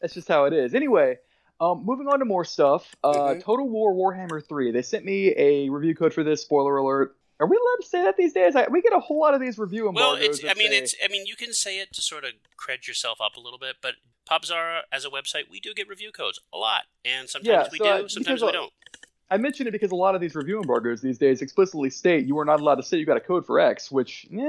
that's 0.00 0.14
just 0.14 0.28
how 0.28 0.44
it 0.44 0.52
is. 0.52 0.74
Anyway, 0.74 1.18
um, 1.60 1.84
moving 1.84 2.06
on 2.08 2.20
to 2.20 2.24
more 2.24 2.44
stuff. 2.44 2.94
Uh, 3.02 3.12
Mhm. 3.12 3.42
Total 3.42 3.68
War 3.68 3.92
Warhammer 3.94 4.46
3. 4.46 4.70
They 4.72 4.82
sent 4.82 5.04
me 5.04 5.34
a 5.36 5.68
review 5.70 5.94
code 5.94 6.14
for 6.14 6.22
this. 6.22 6.42
Spoiler 6.42 6.76
alert. 6.76 7.16
Are 7.40 7.46
we 7.48 7.56
allowed 7.56 7.82
to 7.82 7.86
say 7.88 8.02
that 8.04 8.16
these 8.16 8.32
days? 8.32 8.54
I, 8.56 8.66
we 8.68 8.80
get 8.80 8.92
a 8.94 9.00
whole 9.00 9.18
lot 9.20 9.34
of 9.34 9.40
these 9.40 9.58
review 9.58 9.90
well, 9.90 10.14
it's. 10.14 10.42
I 10.44 10.54
mean, 10.54 10.70
say- 10.70 10.78
it's. 10.78 10.94
I 11.04 11.08
mean, 11.08 11.26
you 11.26 11.36
can 11.36 11.52
say 11.52 11.78
it 11.80 11.92
to 11.94 12.00
sort 12.02 12.24
of 12.24 12.30
cred 12.58 12.86
yourself 12.86 13.18
up 13.20 13.36
a 13.36 13.40
little 13.40 13.58
bit, 13.58 13.76
but 13.82 13.94
PopZara 14.28 14.80
as 14.92 15.04
a 15.04 15.08
website, 15.08 15.44
we 15.50 15.60
do 15.60 15.72
get 15.74 15.88
review 15.88 16.12
codes 16.12 16.40
a 16.52 16.56
lot, 16.58 16.82
and 17.04 17.28
sometimes 17.28 17.46
Yeah, 17.48 17.68
we 17.72 17.78
so 17.78 17.84
I- 17.84 18.02
do, 18.02 18.08
sometimes 18.08 18.42
we 18.42 18.52
don't. 18.52 18.72
I 19.28 19.38
mention 19.38 19.66
it 19.66 19.72
because 19.72 19.90
a 19.90 19.96
lot 19.96 20.14
of 20.14 20.20
these 20.20 20.36
review 20.36 20.60
embargoes 20.60 21.00
these 21.02 21.18
days 21.18 21.42
explicitly 21.42 21.90
state 21.90 22.26
you 22.26 22.38
are 22.38 22.44
not 22.44 22.60
allowed 22.60 22.76
to 22.76 22.84
say 22.84 22.96
you 22.96 23.04
got 23.04 23.16
a 23.16 23.20
code 23.20 23.44
for 23.44 23.58
X, 23.58 23.90
which, 23.90 24.26
eh. 24.32 24.48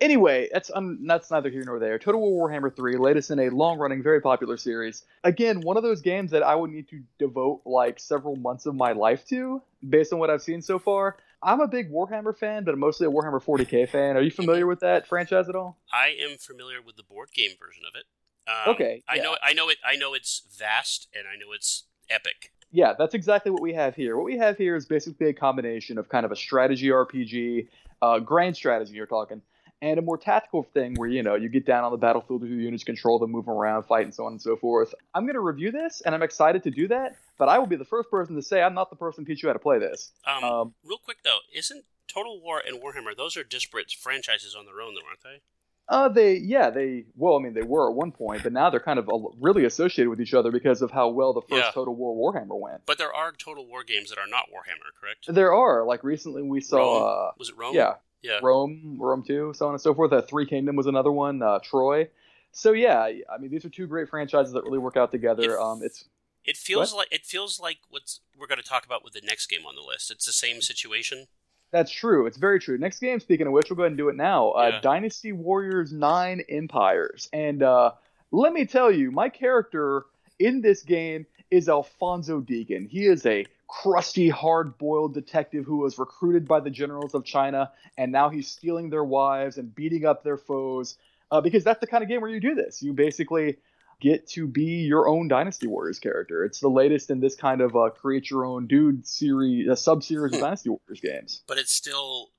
Anyway, 0.00 0.48
that's 0.52 0.70
um, 0.74 1.04
that's 1.06 1.30
neither 1.30 1.48
here 1.50 1.64
nor 1.64 1.78
there. 1.78 1.98
Total 1.98 2.20
War 2.20 2.48
Warhammer 2.48 2.74
3, 2.74 2.96
latest 2.98 3.30
in 3.30 3.40
a 3.40 3.48
long-running, 3.48 4.02
very 4.02 4.20
popular 4.20 4.56
series. 4.56 5.04
Again, 5.24 5.62
one 5.62 5.76
of 5.76 5.82
those 5.82 6.02
games 6.02 6.30
that 6.30 6.42
I 6.42 6.54
would 6.54 6.70
need 6.70 6.88
to 6.90 7.02
devote 7.18 7.62
like 7.64 7.98
several 7.98 8.36
months 8.36 8.66
of 8.66 8.74
my 8.74 8.92
life 8.92 9.24
to, 9.28 9.62
based 9.88 10.12
on 10.12 10.18
what 10.18 10.30
I've 10.30 10.42
seen 10.42 10.60
so 10.62 10.78
far. 10.78 11.16
I'm 11.42 11.60
a 11.60 11.68
big 11.68 11.90
Warhammer 11.90 12.36
fan, 12.36 12.64
but 12.64 12.74
I'm 12.74 12.80
mostly 12.80 13.06
a 13.06 13.10
Warhammer 13.10 13.42
40k 13.42 13.88
fan. 13.88 14.16
Are 14.16 14.20
you 14.20 14.30
familiar 14.30 14.66
with 14.66 14.80
that 14.80 15.06
franchise 15.06 15.48
at 15.48 15.54
all? 15.56 15.76
I 15.92 16.08
am 16.20 16.36
familiar 16.36 16.82
with 16.82 16.96
the 16.96 17.04
board 17.04 17.30
game 17.32 17.52
version 17.58 17.84
of 17.88 17.94
it. 17.98 18.04
Um, 18.48 18.74
Okay, 18.74 19.02
I 19.08 19.16
yeah. 19.16 19.22
know. 19.22 19.36
I 19.42 19.52
know 19.52 19.68
it. 19.68 19.78
I 19.84 19.96
know 19.96 20.14
it's 20.14 20.42
vast, 20.58 21.08
and 21.14 21.24
I 21.28 21.36
know 21.36 21.52
it's 21.52 21.84
epic. 22.08 22.52
Yeah, 22.70 22.94
that's 22.98 23.14
exactly 23.14 23.50
what 23.50 23.62
we 23.62 23.72
have 23.74 23.94
here. 23.94 24.16
What 24.16 24.24
we 24.26 24.36
have 24.38 24.56
here 24.56 24.76
is 24.76 24.86
basically 24.86 25.28
a 25.28 25.32
combination 25.32 25.98
of 25.98 26.08
kind 26.08 26.26
of 26.26 26.32
a 26.32 26.36
strategy 26.36 26.88
RPG, 26.88 27.68
uh, 28.02 28.18
grand 28.20 28.56
strategy 28.56 28.92
you're 28.94 29.06
talking, 29.06 29.40
and 29.80 29.98
a 29.98 30.02
more 30.02 30.18
tactical 30.18 30.62
thing 30.62 30.94
where 30.96 31.08
you 31.08 31.22
know 31.22 31.34
you 31.34 31.48
get 31.48 31.64
down 31.66 31.84
on 31.84 31.92
the 31.92 31.98
battlefield 31.98 32.42
with 32.42 32.50
your 32.50 32.60
units, 32.60 32.84
control 32.84 33.18
them, 33.18 33.30
move 33.30 33.46
them 33.46 33.54
around, 33.54 33.84
fight, 33.84 34.04
and 34.04 34.14
so 34.14 34.24
on 34.24 34.32
and 34.32 34.42
so 34.42 34.56
forth. 34.56 34.94
I'm 35.14 35.24
going 35.24 35.34
to 35.34 35.40
review 35.40 35.70
this, 35.70 36.02
and 36.04 36.14
I'm 36.14 36.22
excited 36.22 36.62
to 36.64 36.70
do 36.70 36.88
that. 36.88 37.16
But 37.38 37.48
I 37.48 37.58
will 37.58 37.66
be 37.66 37.76
the 37.76 37.84
first 37.84 38.10
person 38.10 38.34
to 38.34 38.42
say 38.42 38.62
I'm 38.62 38.74
not 38.74 38.90
the 38.90 38.96
person 38.96 39.24
to 39.24 39.30
teach 39.30 39.42
you 39.42 39.48
how 39.48 39.52
to 39.52 39.58
play 39.60 39.78
this. 39.78 40.10
Um, 40.26 40.44
Um, 40.44 40.74
real 40.84 40.98
quick 40.98 41.18
though, 41.22 41.38
isn't 41.54 41.84
Total 42.08 42.40
War 42.40 42.60
and 42.66 42.82
Warhammer 42.82 43.16
those 43.16 43.36
are 43.36 43.44
disparate 43.44 43.92
franchises 43.92 44.56
on 44.58 44.64
their 44.66 44.80
own, 44.80 44.94
though, 44.94 45.06
aren't 45.06 45.22
they? 45.22 45.40
Uh, 45.88 46.08
they, 46.08 46.34
yeah, 46.34 46.68
they, 46.70 47.06
well, 47.16 47.36
I 47.36 47.42
mean, 47.42 47.54
they 47.54 47.62
were 47.62 47.88
at 47.90 47.96
one 47.96 48.12
point, 48.12 48.42
but 48.42 48.52
now 48.52 48.68
they're 48.68 48.78
kind 48.80 48.98
of 48.98 49.08
really 49.40 49.64
associated 49.64 50.10
with 50.10 50.20
each 50.20 50.34
other 50.34 50.50
because 50.50 50.82
of 50.82 50.90
how 50.90 51.08
well 51.08 51.32
the 51.32 51.40
first 51.42 51.64
Yeah. 51.66 51.70
Total 51.72 51.94
War 51.94 52.14
Warhammer 52.32 52.58
went. 52.60 52.82
But 52.84 52.98
there 52.98 53.14
are 53.14 53.32
Total 53.32 53.66
War 53.66 53.84
games 53.84 54.10
that 54.10 54.18
are 54.18 54.26
not 54.26 54.46
Warhammer, 54.50 54.92
correct? 55.00 55.26
There 55.28 55.54
are, 55.54 55.84
like 55.86 56.04
recently 56.04 56.42
we 56.42 56.60
saw, 56.60 57.28
uh, 57.28 57.32
Was 57.38 57.48
it 57.48 57.56
Rome? 57.56 57.74
yeah, 57.74 57.94
Yeah. 58.22 58.40
Rome, 58.42 58.98
Rome 59.00 59.24
Two, 59.26 59.52
so 59.54 59.66
on 59.66 59.74
and 59.74 59.80
so 59.80 59.94
forth. 59.94 60.12
Uh, 60.12 60.20
Three 60.22 60.44
Kingdom 60.46 60.76
was 60.76 60.86
another 60.86 61.12
one. 61.12 61.40
Uh, 61.42 61.58
Troy. 61.60 62.08
So 62.52 62.72
yeah, 62.72 63.02
I 63.02 63.38
mean 63.38 63.50
these 63.50 63.64
are 63.64 63.70
two 63.70 63.86
great 63.86 64.08
franchises 64.08 64.52
that 64.52 64.64
really 64.64 64.78
work 64.78 64.96
out 64.96 65.10
together. 65.12 65.60
Um, 65.60 65.80
it's 65.82 66.04
It 66.44 66.56
feels 66.56 66.92
like 66.92 67.08
it 67.10 67.24
feels 67.24 67.60
like 67.60 67.78
what's 67.88 68.20
we're 68.36 68.46
going 68.46 68.60
to 68.60 68.66
talk 68.66 68.84
about 68.84 69.04
with 69.04 69.12
the 69.12 69.20
next 69.22 69.46
game 69.46 69.64
on 69.66 69.74
the 69.74 69.82
list. 69.82 70.10
It's 70.10 70.26
the 70.26 70.32
same 70.32 70.60
situation. 70.60 71.28
That's 71.70 71.90
true. 71.90 72.26
It's 72.26 72.38
very 72.38 72.60
true. 72.60 72.78
Next 72.78 72.98
game, 73.00 73.20
speaking 73.20 73.46
of 73.46 73.52
which, 73.52 73.68
we'll 73.68 73.76
go 73.76 73.82
ahead 73.82 73.92
and 73.92 73.98
do 73.98 74.08
it 74.08 74.16
now. 74.16 74.50
Uh, 74.52 74.70
Yeah. 74.72 74.80
Dynasty 74.80 75.32
Warriors 75.32 75.92
9 75.92 76.42
Empires. 76.48 77.28
And 77.32 77.62
uh, 77.62 77.92
let 78.30 78.52
me 78.52 78.64
tell 78.66 78.90
you, 78.90 79.10
my 79.10 79.28
character 79.28 80.04
in 80.38 80.60
this 80.62 80.82
game 80.82 81.26
is 81.50 81.68
Alfonso 81.68 82.40
Deegan. 82.40 82.88
He 82.88 83.06
is 83.06 83.26
a 83.26 83.46
crusty, 83.66 84.28
hard 84.30 84.78
boiled 84.78 85.12
detective 85.12 85.66
who 85.66 85.78
was 85.78 85.98
recruited 85.98 86.48
by 86.48 86.60
the 86.60 86.70
generals 86.70 87.14
of 87.14 87.24
China, 87.24 87.70
and 87.98 88.10
now 88.12 88.30
he's 88.30 88.48
stealing 88.48 88.88
their 88.88 89.04
wives 89.04 89.58
and 89.58 89.74
beating 89.74 90.06
up 90.06 90.24
their 90.24 90.38
foes. 90.38 90.96
Uh, 91.30 91.42
because 91.42 91.62
that's 91.62 91.80
the 91.80 91.86
kind 91.86 92.02
of 92.02 92.08
game 92.08 92.22
where 92.22 92.30
you 92.30 92.40
do 92.40 92.54
this. 92.54 92.82
You 92.82 92.94
basically 92.94 93.58
get 94.00 94.28
to 94.30 94.46
be 94.46 94.62
your 94.86 95.08
own 95.08 95.28
Dynasty 95.28 95.66
Warriors 95.66 95.98
character. 95.98 96.44
It's 96.44 96.60
the 96.60 96.68
latest 96.68 97.10
in 97.10 97.20
this 97.20 97.34
kind 97.34 97.60
of 97.60 97.74
uh, 97.76 97.90
create 97.90 98.30
your 98.30 98.44
own 98.44 98.66
dude 98.66 99.06
series, 99.06 99.68
uh, 99.68 99.74
sub 99.74 100.02
series 100.02 100.32
of 100.34 100.40
Dynasty 100.40 100.70
Warriors 100.70 101.00
games. 101.00 101.42
But 101.46 101.58
it's 101.58 101.72
still 101.72 102.30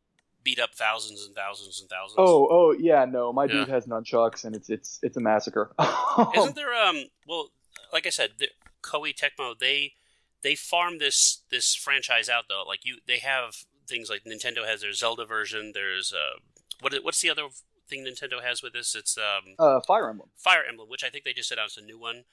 beat 0.43 0.60
up 0.60 0.74
thousands 0.74 1.26
and 1.26 1.36
thousands 1.36 1.82
and 1.82 1.89
thousands. 1.89 2.15
Oh, 2.17 2.48
oh 2.50 2.72
yeah, 2.72 3.06
no, 3.06 3.34
my 3.34 3.45
Yeah. 3.45 3.52
dude 3.52 3.69
has 3.69 3.86
nunchucks 3.88 4.45
and 4.45 4.56
it's 4.56 4.69
it's 4.69 5.00
it's 5.04 5.17
a 5.17 5.19
massacre. 5.19 5.72
Isn't 6.36 6.56
there 6.56 6.74
um 6.74 7.06
well 7.28 7.50
like 7.91 8.08
I 8.08 8.10
said, 8.10 8.32
the, 8.39 8.48
Koei 8.82 9.13
Tecmo 9.13 9.58
they 9.60 9.93
they 10.41 10.56
farm 10.56 11.00
this 11.00 11.41
this 11.52 11.76
franchise 11.76 12.30
out 12.30 12.45
though. 12.48 12.63
Like 12.65 12.86
you 12.86 13.00
they 13.06 13.17
have 13.19 13.65
things 13.86 14.10
like 14.10 14.24
Nintendo 14.24 14.65
has 14.65 14.80
their 14.82 14.93
Zelda 14.93 15.26
version, 15.26 15.72
there's 15.74 16.13
uh 16.13 16.39
what 16.80 16.93
what's 17.04 17.22
the 17.22 17.30
other 17.30 17.48
thing 17.89 18.06
Nintendo 18.06 18.43
has 18.43 18.62
with 18.63 18.73
this? 18.73 18.95
It's 18.95 19.17
um 19.17 19.56
uh, 19.60 19.80
Fire 19.82 20.10
Emblem. 20.10 20.30
Fire 20.38 20.63
Emblem, 20.67 20.88
which 20.89 21.04
I 21.04 21.10
think 21.10 21.25
they 21.25 21.34
just 21.34 21.52
announced 21.52 21.78
a 21.78 21.82
new 21.82 21.99
one. 21.99 22.23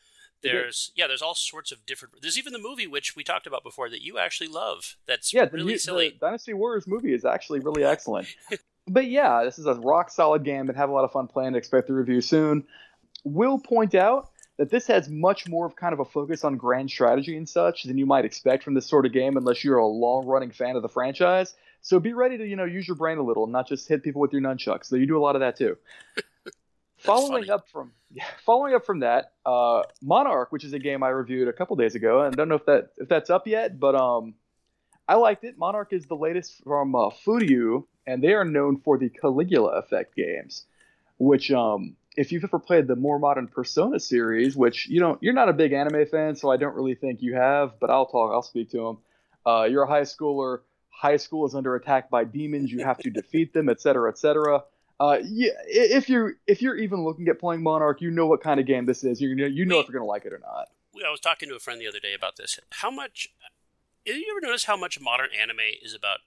There's 0.42 0.92
yeah, 0.94 1.06
there's 1.06 1.22
all 1.22 1.34
sorts 1.34 1.72
of 1.72 1.84
different. 1.86 2.14
There's 2.20 2.38
even 2.38 2.52
the 2.52 2.58
movie 2.58 2.86
which 2.86 3.16
we 3.16 3.24
talked 3.24 3.46
about 3.46 3.64
before 3.64 3.88
that 3.90 4.02
you 4.02 4.18
actually 4.18 4.48
love. 4.48 4.96
That's 5.06 5.32
Yeah, 5.32 5.46
the, 5.46 5.52
really 5.52 5.72
new- 5.72 5.78
silly. 5.78 6.10
the 6.10 6.18
Dynasty 6.26 6.52
Warriors 6.52 6.86
movie 6.86 7.14
is 7.14 7.24
actually 7.24 7.60
really 7.60 7.84
excellent. 7.92 8.28
but 8.86 9.06
yeah, 9.06 9.42
this 9.44 9.58
is 9.58 9.66
a 9.66 9.74
rock 9.74 10.10
solid 10.10 10.44
game 10.44 10.68
and 10.68 10.76
have 10.76 10.90
a 10.90 10.92
lot 10.92 11.04
of 11.04 11.10
fun 11.12 11.26
playing. 11.26 11.54
Expect 11.54 11.88
the 11.88 11.94
review 11.94 12.20
soon. 12.20 12.64
Will 13.24 13.58
point 13.58 13.94
out 13.94 14.30
that 14.58 14.70
this 14.70 14.86
has 14.86 15.08
much 15.08 15.48
more 15.48 15.66
of 15.66 15.74
kind 15.74 15.92
of 15.92 16.00
a 16.00 16.04
focus 16.04 16.44
on 16.44 16.56
grand 16.56 16.90
strategy 16.90 17.36
and 17.36 17.48
such 17.48 17.82
than 17.84 17.98
you 17.98 18.06
might 18.06 18.24
expect 18.24 18.62
from 18.62 18.74
this 18.74 18.86
sort 18.86 19.04
of 19.04 19.12
game 19.12 19.36
unless 19.36 19.64
you're 19.64 19.78
a 19.78 19.86
long 19.86 20.26
running 20.26 20.50
fan 20.50 20.76
of 20.76 20.82
the 20.82 20.88
franchise. 20.88 21.54
So 21.86 22.00
be 22.00 22.14
ready 22.14 22.36
to, 22.36 22.44
you 22.44 22.56
know, 22.56 22.64
use 22.64 22.88
your 22.88 22.96
brain 22.96 23.18
a 23.18 23.22
little 23.22 23.44
and 23.44 23.52
not 23.52 23.68
just 23.68 23.86
hit 23.86 24.02
people 24.02 24.20
with 24.20 24.32
your 24.32 24.42
nunchucks. 24.42 24.86
So 24.86 24.96
you 24.96 25.06
do 25.06 25.16
a 25.16 25.22
lot 25.22 25.36
of 25.36 25.40
that 25.40 25.56
too. 25.56 25.78
following 26.98 27.44
funny. 27.44 27.50
up 27.50 27.68
from 27.68 27.92
yeah, 28.10 28.24
following 28.44 28.74
up 28.74 28.84
from 28.84 29.00
that, 29.00 29.34
uh, 29.46 29.84
Monark, 30.02 30.48
which 30.50 30.64
is 30.64 30.72
a 30.72 30.80
game 30.80 31.04
I 31.04 31.10
reviewed 31.10 31.46
a 31.46 31.52
couple 31.52 31.76
days 31.76 31.94
ago, 31.94 32.22
and 32.22 32.34
I 32.34 32.36
don't 32.36 32.48
know 32.48 32.56
if 32.56 32.66
that 32.66 32.90
if 32.96 33.08
that's 33.08 33.30
up 33.30 33.46
yet, 33.46 33.78
but 33.78 33.94
um, 33.94 34.34
I 35.06 35.14
liked 35.14 35.44
it. 35.44 35.56
Monark 35.56 35.92
is 35.92 36.06
the 36.06 36.16
latest 36.16 36.60
from 36.64 36.96
uh, 36.96 37.10
Furyu, 37.24 37.84
and 38.04 38.20
they 38.20 38.32
are 38.32 38.44
known 38.44 38.78
for 38.78 38.98
the 38.98 39.08
Caligula 39.08 39.78
effect 39.78 40.16
games, 40.16 40.64
which 41.18 41.52
um, 41.52 41.94
if 42.16 42.32
you've 42.32 42.42
ever 42.42 42.58
played 42.58 42.88
the 42.88 42.96
more 42.96 43.20
modern 43.20 43.46
Persona 43.46 44.00
series, 44.00 44.56
which 44.56 44.88
you 44.88 44.98
don't, 44.98 45.22
you're 45.22 45.34
not 45.34 45.48
a 45.48 45.52
big 45.52 45.72
anime 45.72 46.04
fan, 46.06 46.34
so 46.34 46.50
I 46.50 46.56
don't 46.56 46.74
really 46.74 46.96
think 46.96 47.22
you 47.22 47.34
have, 47.36 47.78
but 47.78 47.90
I'll 47.90 48.06
talk, 48.06 48.32
I'll 48.32 48.42
speak 48.42 48.72
to 48.72 48.78
them. 48.78 48.98
Uh, 49.46 49.68
you're 49.70 49.84
a 49.84 49.88
high 49.88 50.02
schooler. 50.02 50.62
High 50.96 51.16
school 51.18 51.46
is 51.46 51.54
under 51.54 51.76
attack 51.76 52.08
by 52.08 52.24
demons. 52.24 52.72
You 52.72 52.84
have 52.84 52.98
to 52.98 53.10
defeat 53.10 53.52
them, 53.52 53.68
etc., 53.68 54.10
etc. 54.10 54.64
Uh, 54.98 55.18
yeah, 55.22 55.50
if 55.66 56.08
you're 56.08 56.34
if 56.46 56.62
you're 56.62 56.76
even 56.76 57.04
looking 57.04 57.28
at 57.28 57.38
playing 57.38 57.62
Monark, 57.62 58.00
you 58.00 58.10
know 58.10 58.26
what 58.26 58.42
kind 58.42 58.58
of 58.58 58.66
game 58.66 58.86
this 58.86 59.04
is. 59.04 59.20
You 59.20 59.34
know, 59.34 59.44
you 59.44 59.66
know 59.66 59.78
if 59.78 59.88
you're 59.88 59.98
gonna 59.98 60.08
like 60.08 60.24
it 60.24 60.32
or 60.32 60.38
not. 60.38 60.68
I 61.06 61.10
was 61.10 61.20
talking 61.20 61.50
to 61.50 61.54
a 61.54 61.58
friend 61.58 61.78
the 61.78 61.86
other 61.86 62.00
day 62.00 62.14
about 62.14 62.36
this. 62.36 62.58
How 62.70 62.90
much? 62.90 63.28
Have 64.06 64.16
you 64.16 64.26
ever 64.30 64.40
noticed 64.40 64.66
how 64.66 64.76
much 64.76 64.98
modern 64.98 65.28
anime 65.38 65.58
is 65.82 65.94
about 65.94 66.20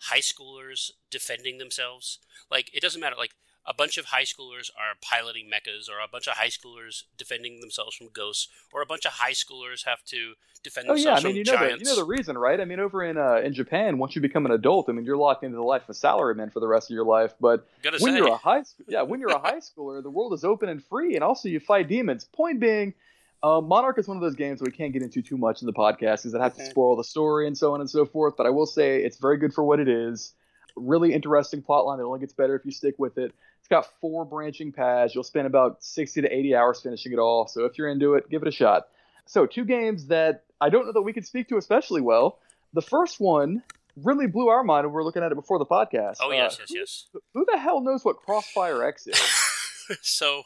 high 0.00 0.18
schoolers 0.18 0.90
defending 1.10 1.58
themselves? 1.58 2.18
Like 2.50 2.70
it 2.74 2.80
doesn't 2.80 3.00
matter. 3.00 3.16
Like 3.16 3.34
a 3.66 3.74
bunch 3.74 3.96
of 3.98 4.06
high 4.06 4.24
schoolers 4.24 4.70
are 4.76 4.94
piloting 5.00 5.46
mechas, 5.50 5.88
or 5.88 5.98
a 6.02 6.08
bunch 6.08 6.26
of 6.26 6.34
high 6.34 6.48
schoolers 6.48 7.04
defending 7.16 7.60
themselves 7.60 7.96
from 7.96 8.08
ghosts, 8.12 8.48
or 8.72 8.82
a 8.82 8.86
bunch 8.86 9.04
of 9.06 9.12
high 9.12 9.32
schoolers 9.32 9.84
have 9.84 10.02
to 10.06 10.34
defend 10.62 10.88
Oh 10.88 10.94
yeah, 10.94 11.14
themselves 11.14 11.24
I 11.24 11.28
mean 11.28 11.32
from 11.32 11.38
you 11.38 11.44
know 11.44 11.52
the, 11.58 11.78
you 11.78 11.84
know 11.84 11.96
the 11.96 12.04
reason, 12.04 12.38
right? 12.38 12.60
I 12.60 12.64
mean 12.64 12.80
over 12.80 13.04
in 13.04 13.16
uh, 13.18 13.36
in 13.36 13.54
Japan, 13.54 13.98
once 13.98 14.14
you 14.16 14.22
become 14.22 14.46
an 14.46 14.52
adult, 14.52 14.88
I 14.88 14.92
mean 14.92 15.04
you're 15.04 15.16
locked 15.16 15.44
into 15.44 15.56
the 15.56 15.62
life 15.62 15.82
of 15.84 15.90
a 15.90 15.92
salaryman 15.92 16.52
for 16.52 16.60
the 16.60 16.68
rest 16.68 16.90
of 16.90 16.94
your 16.94 17.04
life. 17.04 17.34
But 17.40 17.66
Gotta 17.82 17.98
when 17.98 18.12
say, 18.12 18.18
you're 18.18 18.28
a 18.28 18.36
high 18.36 18.62
school, 18.62 18.86
yeah, 18.88 19.02
when 19.02 19.20
you're 19.20 19.30
a 19.30 19.38
high 19.38 19.58
schooler, 19.60 20.02
the 20.02 20.10
world 20.10 20.32
is 20.34 20.44
open 20.44 20.68
and 20.68 20.82
free, 20.84 21.14
and 21.14 21.22
also 21.24 21.48
you 21.48 21.60
fight 21.60 21.88
demons. 21.88 22.24
Point 22.24 22.60
being, 22.60 22.94
uh, 23.42 23.60
Monark 23.60 23.98
is 23.98 24.08
one 24.08 24.16
of 24.16 24.22
those 24.22 24.34
games 24.36 24.58
that 24.60 24.64
we 24.64 24.72
can't 24.72 24.92
get 24.92 25.02
into 25.02 25.22
too 25.22 25.36
much 25.36 25.62
in 25.62 25.66
the 25.66 25.72
podcast 25.72 26.22
because 26.22 26.34
it 26.34 26.40
has 26.40 26.54
to 26.54 26.60
Mhm. 26.62 26.70
spoil 26.70 26.96
the 26.96 27.04
story 27.04 27.46
and 27.46 27.56
so 27.56 27.74
on 27.74 27.80
and 27.80 27.90
so 27.90 28.04
forth. 28.04 28.34
But 28.36 28.46
I 28.46 28.50
will 28.50 28.66
say 28.66 29.02
it's 29.02 29.18
very 29.18 29.36
good 29.36 29.52
for 29.52 29.64
what 29.64 29.80
it 29.80 29.88
is. 29.88 30.34
Really 30.76 31.12
interesting 31.12 31.62
plotline 31.62 31.98
that 31.98 32.04
only 32.04 32.20
gets 32.20 32.32
better 32.32 32.54
if 32.56 32.64
you 32.64 32.70
stick 32.72 32.94
with 32.98 33.18
it. 33.18 33.32
It's 33.60 33.68
got 33.68 33.86
four 34.00 34.24
branching 34.24 34.72
paths. 34.72 35.14
You'll 35.14 35.24
spend 35.24 35.46
about 35.46 35.82
60 35.84 36.22
to 36.22 36.32
80 36.34 36.54
hours 36.54 36.80
finishing 36.80 37.12
it 37.12 37.18
all. 37.18 37.46
So 37.46 37.64
if 37.64 37.78
you're 37.78 37.88
into 37.88 38.14
it, 38.14 38.28
give 38.28 38.42
it 38.42 38.48
a 38.48 38.52
shot. 38.52 38.88
So 39.26 39.46
two 39.46 39.64
games 39.64 40.06
that 40.08 40.44
I 40.60 40.68
don't 40.68 40.86
know 40.86 40.92
that 40.92 41.02
we 41.02 41.12
could 41.12 41.26
speak 41.26 41.48
to 41.48 41.56
especially 41.56 42.00
well. 42.00 42.38
The 42.72 42.82
first 42.82 43.20
one 43.20 43.62
really 44.02 44.26
blew 44.26 44.48
our 44.48 44.64
mind 44.64 44.86
when 44.86 44.92
we 44.92 44.96
were 44.96 45.04
looking 45.04 45.22
at 45.22 45.30
it 45.30 45.34
before 45.36 45.58
the 45.58 45.66
podcast. 45.66 46.16
oh 46.20 46.30
Uh, 46.30 46.34
yes, 46.34 46.56
yes, 46.60 46.70
yes. 46.74 47.06
who 47.34 47.44
the 47.50 47.58
hell 47.58 47.80
knows 47.80 48.04
what 48.04 48.16
Crossfire 48.16 48.82
X 48.84 49.06
is? 49.06 49.20
so 50.02 50.42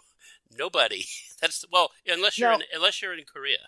nobody. 0.59 1.05
That's 1.41 1.65
well, 1.73 1.91
unless 2.07 2.39
you're 2.39 2.51
Now- 2.51 2.57
in, 2.57 2.63
unless 2.75 3.01
you're 3.01 3.15
in 3.15 3.25
Korea. 3.25 3.59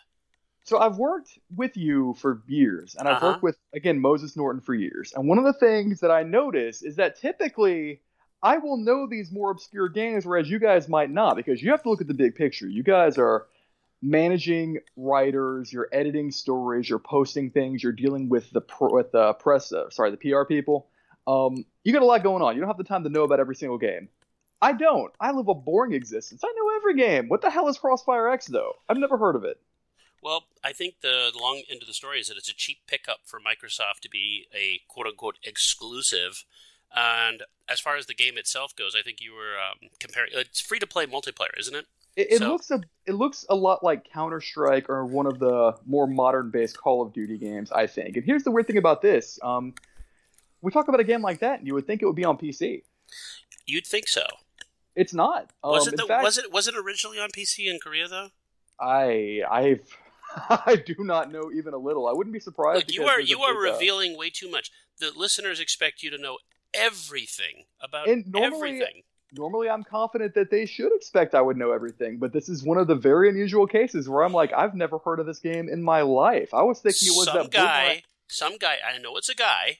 So 0.68 0.78
I've 0.78 0.98
worked 0.98 1.38
with 1.56 1.78
you 1.78 2.12
for 2.18 2.42
years, 2.46 2.94
and 2.94 3.08
I've 3.08 3.16
Uh-huh. 3.16 3.26
worked 3.28 3.42
with 3.42 3.56
again 3.72 3.98
Moses 4.00 4.36
Norton 4.36 4.60
for 4.60 4.74
years. 4.74 5.14
And 5.16 5.26
one 5.26 5.38
of 5.38 5.44
the 5.44 5.54
things 5.54 6.00
that 6.00 6.10
I 6.10 6.24
notice 6.24 6.82
is 6.82 6.96
that 6.96 7.16
typically 7.18 8.02
I 8.42 8.58
will 8.58 8.76
know 8.76 9.06
these 9.06 9.32
more 9.32 9.50
obscure 9.50 9.88
games, 9.88 10.26
whereas 10.26 10.50
you 10.50 10.58
guys 10.58 10.86
might 10.86 11.10
not, 11.10 11.36
because 11.36 11.62
you 11.62 11.70
have 11.70 11.82
to 11.84 11.88
look 11.88 12.02
at 12.02 12.06
the 12.06 12.12
big 12.12 12.34
picture. 12.34 12.68
You 12.68 12.82
guys 12.82 13.16
are 13.16 13.46
managing 14.02 14.80
writers, 14.94 15.72
you're 15.72 15.88
editing 15.90 16.30
stories, 16.30 16.86
you're 16.88 16.98
posting 16.98 17.50
things, 17.50 17.82
you're 17.82 17.92
dealing 17.92 18.28
with 18.28 18.50
the 18.50 18.60
pro, 18.60 18.92
with 18.92 19.10
the 19.10 19.32
press, 19.34 19.72
uh, 19.72 19.88
sorry, 19.88 20.10
the 20.10 20.18
PR 20.18 20.44
people. 20.44 20.86
Um, 21.26 21.64
you 21.82 21.94
got 21.94 22.02
a 22.02 22.04
lot 22.04 22.22
going 22.22 22.42
on. 22.42 22.54
You 22.54 22.60
don't 22.60 22.68
have 22.68 22.76
the 22.76 22.84
time 22.84 23.04
to 23.04 23.08
know 23.10 23.24
about 23.24 23.40
every 23.40 23.56
single 23.56 23.78
game. 23.78 24.10
I 24.60 24.74
don't. 24.74 25.12
I 25.18 25.32
live 25.32 25.48
a 25.48 25.54
boring 25.54 25.94
existence. 25.94 26.42
I 26.44 26.52
know 26.56 26.76
every 26.76 26.94
game. 26.96 27.28
What 27.28 27.40
the 27.40 27.48
hell 27.48 27.68
is 27.68 27.78
Crossfire 27.78 28.28
X 28.28 28.46
though? 28.46 28.74
I've 28.86 28.98
never 28.98 29.16
heard 29.16 29.34
of 29.34 29.44
it. 29.44 29.58
Well, 30.22 30.44
I 30.64 30.72
think 30.72 30.96
the 31.00 31.30
long 31.38 31.62
end 31.70 31.80
of 31.82 31.86
the 31.88 31.94
story 31.94 32.18
is 32.20 32.28
that 32.28 32.36
it's 32.36 32.48
a 32.48 32.54
cheap 32.54 32.78
pickup 32.86 33.20
for 33.24 33.38
Microsoft 33.38 34.00
to 34.02 34.08
be 34.10 34.46
a 34.54 34.80
quote 34.88 35.06
unquote 35.06 35.38
exclusive. 35.44 36.44
And 36.94 37.42
as 37.68 37.80
far 37.80 37.96
as 37.96 38.06
the 38.06 38.14
game 38.14 38.38
itself 38.38 38.74
goes, 38.74 38.94
I 38.98 39.02
think 39.02 39.20
you 39.20 39.32
were 39.34 39.56
um, 39.58 39.90
comparing. 40.00 40.30
It's 40.34 40.60
free 40.60 40.78
to 40.78 40.86
play 40.86 41.06
multiplayer, 41.06 41.56
isn't 41.58 41.74
it? 41.74 41.86
It, 42.16 42.32
it 42.32 42.38
So- 42.38 42.48
looks 42.52 42.70
a 42.70 42.80
it 43.06 43.12
looks 43.12 43.44
a 43.48 43.54
lot 43.54 43.84
like 43.84 44.10
Counter 44.10 44.40
Strike 44.40 44.88
or 44.90 45.04
one 45.04 45.26
of 45.26 45.38
the 45.38 45.74
more 45.86 46.06
modern 46.06 46.50
based 46.50 46.76
Call 46.78 47.02
of 47.02 47.12
Duty 47.12 47.38
games, 47.38 47.70
I 47.70 47.86
think. 47.86 48.16
And 48.16 48.24
here's 48.24 48.42
the 48.42 48.50
weird 48.50 48.66
thing 48.66 48.78
about 48.78 49.02
this: 49.02 49.38
um, 49.42 49.74
we 50.62 50.72
talk 50.72 50.88
about 50.88 51.00
a 51.00 51.04
game 51.04 51.22
like 51.22 51.40
that, 51.40 51.58
and 51.60 51.66
you 51.68 51.74
would 51.74 51.86
think 51.86 52.02
it 52.02 52.06
would 52.06 52.16
be 52.16 52.24
on 52.24 52.36
PC. 52.38 52.82
You'd 53.66 53.86
think 53.86 54.08
so. 54.08 54.24
It's 54.96 55.14
not. 55.14 55.50
Um, 55.62 55.72
Was 55.72 55.86
it? 55.86 55.96
The, 55.96 56.06
fact, 56.06 56.24
was 56.24 56.38
it? 56.38 56.50
Was 56.52 56.66
it 56.66 56.74
originally 56.74 57.18
on 57.20 57.28
PC 57.30 57.66
in 57.70 57.78
Korea 57.78 58.08
though? 58.08 58.30
I 58.80 59.42
I've 59.48 59.86
I 60.48 60.76
do 60.84 60.94
not 60.98 61.30
know 61.32 61.50
even 61.52 61.74
a 61.74 61.78
little. 61.78 62.06
I 62.08 62.12
wouldn't 62.12 62.32
be 62.34 62.40
surprised. 62.40 62.86
Look, 62.88 62.94
you 62.94 63.04
are 63.04 63.20
you 63.20 63.40
are 63.40 63.56
uh, 63.66 63.72
revealing 63.72 64.16
way 64.16 64.30
too 64.30 64.50
much. 64.50 64.70
The 64.98 65.10
listeners 65.16 65.60
expect 65.60 66.02
you 66.02 66.10
to 66.10 66.18
know 66.18 66.38
everything 66.74 67.64
about 67.80 68.08
And 68.08 68.26
normally- 68.26 68.68
everything. 68.76 69.02
normally 69.32 69.68
I'm 69.70 69.84
confident 69.84 70.34
that 70.34 70.50
they 70.50 70.66
should 70.66 70.94
expect 70.94 71.34
I 71.34 71.40
would 71.40 71.56
know 71.56 71.72
everything, 71.72 72.18
but 72.18 72.32
this 72.32 72.48
is 72.48 72.62
one 72.62 72.78
of 72.78 72.86
the 72.86 72.94
very 72.94 73.28
unusual 73.28 73.66
cases 73.66 74.08
where 74.08 74.22
I'm 74.22 74.32
like, 74.32 74.52
I've 74.52 74.74
never 74.74 74.98
heard 74.98 75.20
of 75.20 75.26
this 75.26 75.38
game 75.38 75.68
in 75.68 75.82
my 75.82 76.02
life. 76.02 76.52
I 76.52 76.62
was 76.62 76.80
thinking 76.80 77.08
it 77.08 77.16
was 77.16 77.26
some 77.26 77.36
that 77.44 77.50
guy, 77.50 78.02
some 78.26 78.58
guy. 78.58 78.76
I 78.86 78.98
know 78.98 79.16
it's 79.16 79.28
a 79.28 79.34
guy. 79.34 79.78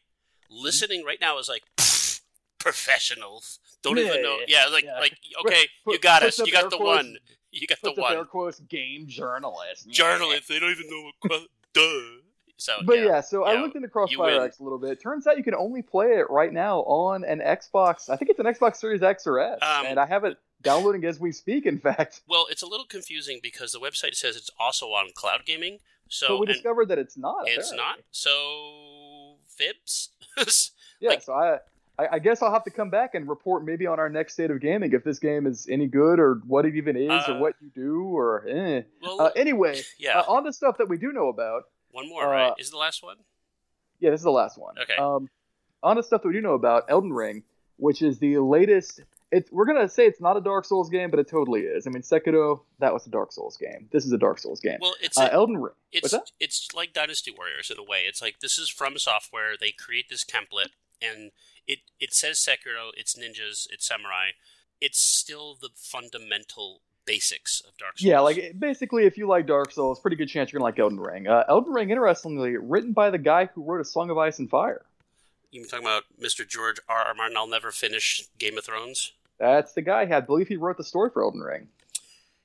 Listening 0.51 1.05
right 1.05 1.21
now 1.21 1.39
is 1.39 1.49
like 1.49 1.65
"Pfft, 1.77 2.21
professionals. 2.59 3.59
Don't 3.83 3.99
even 3.99 4.23
know. 4.23 4.39
Yeah, 4.47 4.65
Yeah, 4.65 4.73
like 4.73 4.85
yeah. 4.85 4.99
like 4.99 5.19
okay, 5.47 5.67
Put- 5.85 5.93
you 5.95 5.99
got 6.01 6.23
us. 6.23 6.39
You 6.39 6.51
got 6.53 6.71
the 6.71 6.77
quotes- 6.79 7.05
one. 7.05 7.17
You 7.61 7.67
got 7.67 7.79
the 7.83 7.89
puts 7.91 7.99
up 8.01 8.11
air 8.11 8.19
one. 8.19 8.27
quotes 8.27 8.61
game 8.61 9.07
journalist. 9.07 9.89
Journalists. 9.91 10.49
They 10.49 10.59
don't 10.59 10.71
even 10.71 10.89
know 10.91 11.11
what. 11.21 11.31
que- 11.31 11.49
Duh. 11.75 12.23
So 12.61 12.73
But 12.85 12.99
yeah. 12.99 13.05
yeah, 13.05 13.21
so 13.21 13.45
I 13.45 13.53
Yeah, 13.55 13.61
looked 13.63 13.77
into 13.77 13.87
Crossfire. 13.89 14.43
X 14.43 14.59
a 14.59 14.65
little 14.65 14.79
bit. 14.79 15.01
Turns 15.01 15.27
out 15.29 15.37
you 15.37 15.45
can 15.45 15.55
only 15.55 15.81
play 15.81 16.07
it 16.19 16.29
right 16.29 16.53
now 16.53 16.81
on 16.81 17.23
an 17.25 17.39
Xbox. 17.41 18.09
I 18.11 18.17
think 18.17 18.31
it's 18.31 18.41
an 18.41 18.47
Xbox 18.47 18.77
Series 18.77 19.01
X 19.03 19.27
or 19.29 19.39
S, 19.39 19.59
Um, 19.63 19.87
and 19.87 20.01
I 20.01 20.07
have 20.07 20.25
it 20.25 20.39
downloading 20.63 21.05
as 21.05 21.21
we 21.21 21.31
speak. 21.31 21.67
In 21.67 21.79
fact, 21.79 22.23
Well, 22.29 22.47
it's 22.51 22.63
a 22.63 22.67
little 22.67 22.87
confusing 22.87 23.39
because 23.41 23.71
the 23.71 23.79
website 23.79 24.17
says 24.17 24.35
it's 24.37 24.51
also 24.59 24.87
on 24.87 25.11
cloud 25.15 25.43
gaming. 25.47 25.79
So 26.09 26.29
but 26.31 26.41
we 26.41 26.47
discovered 26.47 26.89
that 26.89 26.99
it's 26.99 27.17
not. 27.17 27.45
it's 27.47 27.71
apparently. 27.71 27.77
not. 27.77 27.99
So 28.11 29.37
fibs. 29.49 30.11
Yeah, 31.01 31.11
like- 31.11 31.23
so 31.23 31.33
I, 31.35 31.59
I, 31.99 32.07
I 32.13 32.19
guess 32.19 32.43
I'll 32.43 32.53
have 32.53 32.65
to 32.65 32.71
come 32.71 32.91
back 32.91 33.15
and 33.15 33.29
report 33.29 33.65
maybe 33.65 33.87
on 33.87 33.99
our 33.99 34.09
next 34.09 34.35
state 34.35 34.51
of 34.51 34.61
gaming 34.61 34.93
if 34.93 35.03
this 35.05 35.19
game 35.19 35.47
is 35.47 35.67
any 35.71 35.87
good 35.87 36.21
or 36.21 36.41
what 36.47 36.65
it 36.65 36.77
even 36.77 36.97
is 36.97 37.11
Uh, 37.11 37.33
or 37.35 37.41
what 37.41 37.55
you 37.61 37.71
do 37.75 38.03
or 38.05 38.47
eh. 38.49 38.83
well, 39.03 39.21
Uh, 39.23 39.31
anyway, 39.35 39.81
yeah. 39.99 40.21
uh, 40.21 40.25
on 40.33 40.45
the 40.45 40.53
stuff 40.53 40.79
that 40.79 40.89
we 40.89 40.97
do 40.99 41.13
know 41.13 41.29
about. 41.29 41.65
one 41.91 42.09
more, 42.09 42.25
uh, 42.25 42.31
right? 42.31 42.53
Is 42.59 42.71
the 42.71 42.77
last 42.77 43.03
one? 43.03 43.17
Yeah, 44.01 44.11
this 44.11 44.21
is 44.21 44.25
the 44.25 44.31
last 44.31 44.57
one. 44.59 44.77
Okay. 44.79 44.95
Um, 44.97 45.29
on 45.83 45.97
to 45.97 46.03
stuff 46.03 46.23
that 46.23 46.29
we 46.29 46.35
do 46.35 46.41
know 46.41 46.55
about 46.55 46.85
Elden 46.89 47.13
Ring, 47.13 47.43
which 47.79 48.01
is 48.03 48.19
the 48.19 48.39
latest. 48.39 49.01
It's 49.31 49.51
we're 49.53 49.67
gonna 49.67 49.89
say 49.89 50.07
it's 50.07 50.21
not 50.21 50.37
a 50.37 50.41
Dark 50.41 50.65
Souls 50.65 50.89
game, 50.89 51.11
but 51.11 51.19
it 51.21 51.29
totally 51.29 51.63
is. 51.63 51.87
I 51.87 51.91
mean, 51.91 52.03
Sekiro 52.03 52.61
that 52.79 52.93
was 52.95 53.07
a 53.07 53.11
Dark 53.11 53.31
Souls 53.33 53.57
game. 53.59 53.89
This 53.93 54.05
is 54.07 54.13
a 54.13 54.19
Dark 54.19 54.39
Souls 54.39 54.59
game. 54.61 54.79
Well, 54.81 54.95
it's 55.03 55.19
uh, 55.19 55.29
a- 55.31 55.33
Elden 55.35 55.59
Ring. 55.59 55.75
it's 55.93 56.15
it's 56.41 56.69
like 56.75 56.93
Dynasty 56.95 57.31
Warriors 57.37 57.71
in 57.71 57.79
a 57.79 57.83
way. 57.83 58.05
It's 58.07 58.23
like 58.23 58.41
this 58.41 58.57
is 58.59 58.71
from 58.71 58.97
software. 58.99 59.55
They 59.61 59.71
create 59.73 60.09
this 60.09 60.25
template, 60.25 60.71
and 61.03 61.31
it 61.69 61.81
it 62.01 62.13
says 62.13 62.39
Sekiro. 62.39 62.91
It's 62.97 63.15
ninjas. 63.15 63.69
It's 63.71 63.87
samurai. 63.87 64.31
It's 64.81 64.99
still 64.99 65.57
the 65.61 65.71
fundamental 65.77 66.83
basics 67.05 67.61
of 67.61 67.77
Dark 67.79 67.99
Souls. 67.99 68.09
Yeah, 68.09 68.21
like 68.21 68.55
basically, 68.59 69.05
if 69.05 69.17
you 69.19 69.27
like 69.27 69.47
Dark 69.47 69.73
Souls, 69.73 70.01
pretty 70.01 70.17
good 70.17 70.29
chance 70.29 70.53
you're 70.53 70.59
gonna 70.59 70.69
like 70.69 70.79
Elden 70.79 71.01
Ring. 71.01 71.29
Uh, 71.29 71.45
Elden 71.49 71.73
Ring, 71.73 71.91
interestingly, 71.91 72.57
written 72.57 72.93
by 72.93 73.11
the 73.11 73.19
guy 73.19 73.47
who 73.47 73.63
wrote 73.65 73.81
A 73.81 73.85
Song 73.85 74.11
of 74.11 74.19
Ice 74.19 74.39
and 74.39 74.49
Fire. 74.51 74.85
you 75.51 75.65
talking 75.65 75.87
about 75.87 76.05
Mr. 76.21 76.47
George 76.47 76.79
R. 76.89 76.99
R. 76.99 77.15
Martin. 77.15 77.37
I'll 77.37 77.47
never 77.47 77.71
finish 77.71 78.25
Game 78.39 78.59
of 78.59 78.65
Thrones. 78.65 79.13
That's 79.39 79.73
the 79.73 79.83
guy. 79.83 80.09
I 80.11 80.21
believe 80.21 80.49
he 80.49 80.57
wrote 80.57 80.77
the 80.77 80.85
story 80.85 81.11
for 81.11 81.23
Elden 81.23 81.41
Ring. 81.41 81.69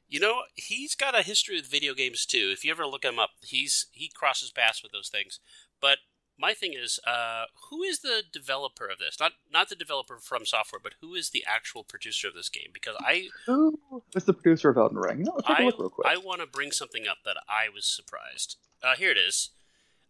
You 0.07 0.19
know, 0.19 0.41
he's 0.53 0.93
got 0.93 1.17
a 1.17 1.23
history 1.23 1.55
with 1.55 1.65
video 1.65 1.95
games 1.95 2.25
too. 2.25 2.51
If 2.53 2.63
you 2.63 2.71
ever 2.71 2.85
look 2.85 3.03
him 3.03 3.17
up, 3.17 3.31
he's 3.41 3.87
he 3.91 4.11
crosses 4.13 4.51
paths 4.51 4.83
with 4.83 4.91
those 4.91 5.09
things. 5.09 5.39
But 5.81 5.97
my 6.37 6.53
thing 6.53 6.73
is, 6.73 6.99
uh, 7.05 7.45
who 7.69 7.83
is 7.83 7.99
the 7.99 8.23
developer 8.31 8.87
of 8.87 8.97
this? 8.99 9.19
Not 9.19 9.33
not 9.51 9.69
the 9.69 9.75
developer 9.75 10.17
from 10.17 10.45
software, 10.45 10.79
but 10.81 10.93
who 11.01 11.13
is 11.15 11.29
the 11.29 11.43
actual 11.47 11.83
producer 11.83 12.27
of 12.27 12.33
this 12.33 12.49
game? 12.49 12.69
Because 12.73 12.95
I 12.99 13.29
who 13.45 13.79
is 14.15 14.25
the 14.25 14.33
producer 14.33 14.69
of 14.69 14.77
Elden 14.77 14.97
Ring? 14.97 15.23
Know, 15.23 15.33
let's 15.35 15.47
take 15.47 15.59
a 15.59 15.61
I, 15.61 15.65
look 15.65 15.79
real 15.79 15.89
quick. 15.89 16.07
I 16.07 16.17
want 16.17 16.41
to 16.41 16.47
bring 16.47 16.71
something 16.71 17.07
up 17.07 17.17
that 17.25 17.37
I 17.47 17.69
was 17.73 17.85
surprised. 17.85 18.57
Uh, 18.81 18.95
here 18.95 19.11
it 19.11 19.17
is, 19.17 19.51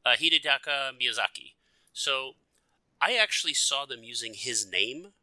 uh, 0.06 0.14
Hidetaka 0.14 0.92
Miyazaki. 1.00 1.54
So 1.92 2.34
I 3.02 3.16
actually 3.16 3.54
saw 3.54 3.86
them 3.86 4.04
using 4.04 4.34
his 4.34 4.66
name 4.66 5.14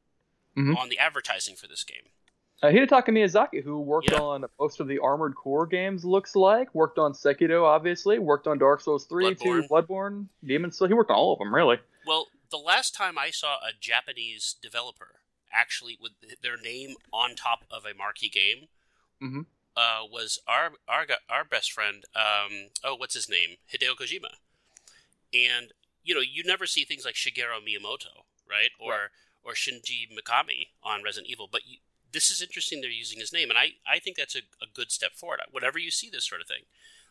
Mhm. 0.57 0.77
on 0.77 0.89
the 0.89 0.99
advertising 0.99 1.57
for 1.57 1.67
this 1.67 1.85
game. 1.85 2.11
Uh, 2.63 2.67
Hidetaka 2.67 3.09
Miyazaki, 3.09 3.63
who 3.65 3.81
worked 3.81 4.11
Yeah. 4.11 4.21
on 4.21 4.45
most 4.59 4.81
of 4.81 4.87
the 4.89 4.99
Armored 4.99 5.35
Core 5.35 5.67
games, 5.67 6.05
looks 6.05 6.37
like 6.37 6.75
worked 6.75 6.99
on 6.99 7.13
Sekiro, 7.15 7.65
obviously, 7.65 8.19
worked 8.19 8.47
on 8.47 8.59
Dark 8.59 8.83
Souls 8.83 9.07
three, 9.07 9.35
two, 9.35 9.63
Bloodborne. 9.63 9.69
Bloodborne, 9.69 10.29
Demon 10.45 10.71
Soul. 10.71 10.89
He 10.89 10.95
worked 10.95 11.11
on 11.11 11.17
all 11.17 11.33
of 11.33 11.39
them, 11.39 11.55
really. 11.55 11.79
Well, 12.07 12.29
the 12.51 12.59
last 12.59 12.95
time 12.95 13.17
I 13.19 13.31
saw 13.31 13.57
a 13.59 13.73
Japanese 13.79 14.57
developer 14.61 15.21
actually 15.53 15.97
with 16.01 16.13
their 16.43 16.57
name 16.59 16.97
on 17.13 17.35
top 17.35 17.65
of 17.71 17.85
a 17.85 17.95
marquee 17.95 18.29
game 18.29 18.69
Mhm. 19.23 19.47
uh, 19.75 20.05
was 20.11 20.39
our 20.47 20.75
our 20.87 21.07
our 21.29 21.45
best 21.45 21.73
friend. 21.73 22.05
Um, 22.15 22.71
oh, 22.85 22.95
what's 22.95 23.15
his 23.15 23.29
name? 23.29 23.57
Hideo 23.73 23.95
Kojima. 23.97 24.37
And 25.33 25.73
you 26.03 26.15
know, 26.15 26.21
you 26.21 26.45
never 26.45 26.67
see 26.67 26.85
things 26.85 27.05
like 27.05 27.15
Shigeru 27.15 27.61
Miyamoto, 27.65 28.25
right? 28.49 28.71
Or 28.79 28.93
Right. 28.93 29.11
or 29.43 29.53
Shinji 29.55 30.09
Mikami 30.11 30.69
on 30.83 31.03
Resident 31.03 31.31
Evil. 31.31 31.47
But 31.49 31.67
you, 31.67 31.79
this 32.13 32.31
is 32.31 32.43
interesting. 32.43 32.81
They're 32.81 32.91
using 32.91 33.19
his 33.21 33.33
name, 33.33 33.51
and 33.51 33.59
I 33.59 33.73
I 33.87 33.99
think 33.99 34.17
that's 34.17 34.35
a, 34.37 34.41
a 34.63 34.67
good 34.73 34.91
step 34.91 35.13
forward. 35.15 35.41
Whenever 35.51 35.79
you 35.79 35.91
see 35.91 36.11
this 36.11 36.27
sort 36.29 36.41
of 36.41 36.47
thing, 36.47 36.63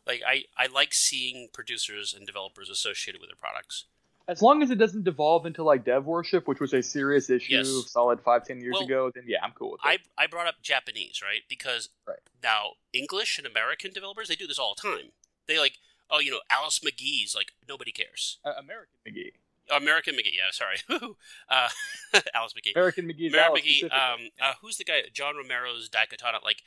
like 0.05 0.21
I 0.27 0.43
I 0.57 0.67
like 0.67 0.93
seeing 0.93 1.49
producers 1.53 2.13
and 2.13 2.25
developers 2.25 2.69
associated 2.69 3.21
with 3.21 3.29
their 3.29 3.37
products. 3.37 3.85
As 4.27 4.43
long 4.43 4.61
as 4.61 4.69
it 4.69 4.75
doesn't 4.75 5.05
devolve 5.05 5.47
into 5.47 5.63
like 5.63 5.83
dev 5.83 6.05
worship, 6.05 6.47
which 6.47 6.59
was 6.59 6.71
a 6.73 6.83
serious 6.83 7.31
issue 7.31 7.55
Yes. 7.55 7.91
solid 7.91 8.21
five, 8.21 8.45
ten 8.45 8.61
years 8.61 8.75
Well, 8.75 8.83
ago, 8.85 9.11
then 9.13 9.23
yeah, 9.25 9.39
I'm 9.43 9.53
cool 9.53 9.71
with 9.71 9.81
I, 9.83 9.93
it. 9.93 10.01
I 10.19 10.27
brought 10.27 10.45
up 10.45 10.61
Japanese, 10.61 11.21
right? 11.23 11.41
Because 11.49 11.89
Right. 12.07 12.19
now 12.43 12.73
English 12.93 13.39
and 13.39 13.47
American 13.47 13.91
developers 13.91 14.27
they 14.27 14.35
do 14.35 14.45
this 14.45 14.59
all 14.59 14.75
the 14.75 14.87
time. 14.87 15.13
They 15.47 15.57
like, 15.57 15.79
oh, 16.11 16.19
you 16.19 16.29
know, 16.29 16.41
Alice 16.51 16.77
McGee's 16.79 17.33
like 17.33 17.53
nobody 17.67 17.91
cares. 17.91 18.37
Uh, 18.45 18.53
American 18.59 18.93
McGee. 19.07 19.31
American 19.71 20.15
McGee, 20.15 20.35
yeah, 20.35 20.51
sorry, 20.51 20.77
uh, 21.49 21.69
Alice 22.33 22.53
McGee. 22.53 22.75
American 22.75 23.05
McGee's 23.05 23.33
American 23.33 23.51
Alice 23.51 23.63
McGee. 23.63 23.83
Um, 23.83 24.19
uh, 24.41 24.53
who's 24.61 24.77
the 24.77 24.83
guy? 24.83 25.01
John 25.13 25.35
Romero's 25.35 25.89
Daikatana. 25.89 26.43
Like, 26.43 26.63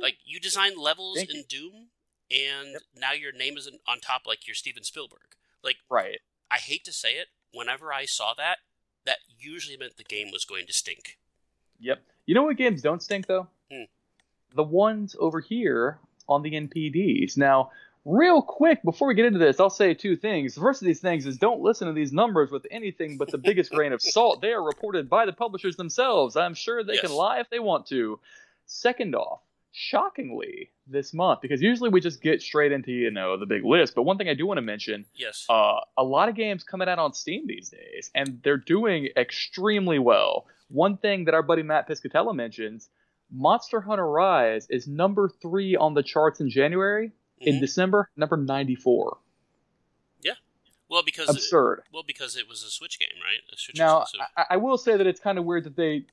like 0.00 0.18
you 0.24 0.40
design 0.40 0.78
levels 0.78 1.16
Thank 1.16 1.30
in 1.30 1.44
Doom, 1.48 1.88
and 2.30 2.76
now 2.96 3.12
your 3.12 3.32
name 3.32 3.56
is 3.56 3.70
on 3.86 4.00
top, 4.00 4.22
like 4.26 4.46
you're 4.46 4.54
Steven 4.54 4.84
Spielberg. 4.84 5.34
Like, 5.62 5.76
right. 5.90 6.18
I 6.50 6.56
hate 6.56 6.84
to 6.84 6.92
say 6.92 7.12
it, 7.12 7.28
whenever 7.52 7.92
I 7.92 8.04
saw 8.04 8.34
that, 8.34 8.58
that 9.04 9.18
usually 9.38 9.76
meant 9.76 9.96
the 9.96 10.04
game 10.04 10.30
was 10.32 10.44
going 10.44 10.66
to 10.66 10.72
stink. 10.72 11.18
Yep. 11.80 12.00
You 12.26 12.34
know 12.34 12.42
what 12.42 12.56
games 12.56 12.82
don't 12.82 13.02
stink 13.02 13.26
though? 13.26 13.48
Hmm. 13.70 13.84
The 14.54 14.64
ones 14.64 15.16
over 15.18 15.40
here 15.40 15.98
on 16.28 16.42
the 16.42 16.52
NPDs. 16.52 17.36
Now, 17.36 17.70
real 18.04 18.42
quick 18.42 18.82
before 18.82 19.08
we 19.08 19.14
get 19.14 19.26
into 19.26 19.38
this, 19.38 19.60
I'll 19.60 19.70
say 19.70 19.94
two 19.94 20.16
things. 20.16 20.54
The 20.54 20.60
first 20.60 20.82
of 20.82 20.86
these 20.86 21.00
things 21.00 21.26
is 21.26 21.36
don't 21.36 21.60
listen 21.60 21.86
to 21.88 21.92
these 21.94 22.12
numbers 22.12 22.50
with 22.50 22.66
anything 22.70 23.16
but 23.18 23.30
the 23.30 23.38
biggest 23.38 23.70
grain 23.72 23.92
of 23.92 24.00
salt. 24.02 24.40
They 24.40 24.52
are 24.52 24.62
reported 24.62 25.08
by 25.10 25.26
the 25.26 25.32
publishers 25.32 25.76
themselves. 25.76 26.36
I'm 26.36 26.54
sure 26.54 26.82
they 26.84 26.96
can 26.98 27.12
lie 27.12 27.40
if 27.40 27.50
they 27.50 27.58
want 27.58 27.86
to. 27.88 28.18
Second 28.66 29.14
off, 29.14 29.40
shockingly 29.72 30.70
this 30.86 31.12
month 31.12 31.40
because 31.40 31.60
usually 31.62 31.90
we 31.90 32.00
just 32.00 32.20
get 32.22 32.40
straight 32.42 32.72
into 32.72 32.90
you 32.92 33.10
know 33.10 33.36
the 33.36 33.46
big 33.46 33.64
list, 33.64 33.94
but 33.94 34.02
one 34.02 34.16
thing 34.18 34.28
I 34.28 34.34
do 34.34 34.46
want 34.46 34.58
to 34.58 34.62
mention 34.62 35.04
Yes. 35.14 35.46
uh, 35.48 35.80
a 35.96 36.04
lot 36.04 36.28
of 36.28 36.34
games 36.34 36.64
coming 36.64 36.88
out 36.88 36.98
on 36.98 37.12
Steam 37.12 37.46
these 37.46 37.68
days, 37.70 38.10
and 38.14 38.40
they're 38.42 38.56
doing 38.56 39.08
extremely 39.16 39.98
well. 39.98 40.46
One 40.68 40.96
thing 40.96 41.24
that 41.26 41.34
our 41.34 41.42
buddy 41.42 41.62
Matt 41.62 41.88
Piscatella 41.88 42.34
mentions 42.34 42.88
Monster 43.30 43.80
Hunter 43.80 44.08
Rise 44.08 44.66
is 44.70 44.86
number 44.88 45.30
three 45.42 45.76
on 45.76 45.94
the 45.94 46.02
charts 46.02 46.40
in 46.40 46.48
January. 46.50 47.12
In 47.40 47.56
Mhm. 47.56 47.60
December, 47.60 48.10
number 48.16 48.36
94. 48.36 49.18
Yeah. 50.22 50.32
well, 50.88 51.02
because 51.02 51.28
Absurd. 51.28 51.82
Well, 51.92 52.02
because 52.02 52.36
it 52.36 52.48
was 52.48 52.62
a 52.62 52.70
Switch 52.70 52.98
game, 52.98 53.08
right? 53.22 53.40
A 53.52 53.56
Switch 53.56 53.76
Now. 53.76 54.06
I, 54.36 54.44
I 54.50 54.56
will 54.56 54.78
say 54.78 54.96
that 54.96 55.06
it's 55.06 55.20
kind 55.20 55.38
of 55.38 55.44
weird 55.44 55.64
that 55.64 55.76
they. 55.76 56.04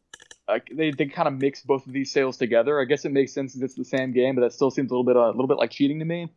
Uh, 0.47 0.59
they 0.71 0.91
they 0.91 1.07
kind 1.07 1.27
of 1.27 1.33
mix 1.41 1.61
both 1.63 1.87
of 1.87 1.91
these 1.93 2.11
sales 2.11 2.37
together. 2.37 2.79
I 2.79 2.85
guess 2.85 3.03
it 3.03 3.11
makes 3.11 3.33
sense 3.33 3.53
since 3.53 3.63
it's 3.63 3.73
the 3.73 3.83
same 3.83 4.11
game, 4.11 4.35
but 4.35 4.41
that 4.41 4.53
still 4.53 4.69
seems 4.69 4.91
a 4.91 4.93
little 4.93 5.03
bit 5.03 5.17
uh, 5.17 5.21
a 5.25 5.31
little 5.31 5.47
bit 5.47 5.57
like 5.57 5.71
cheating 5.71 5.97
to 5.97 6.05
me. 6.05 6.29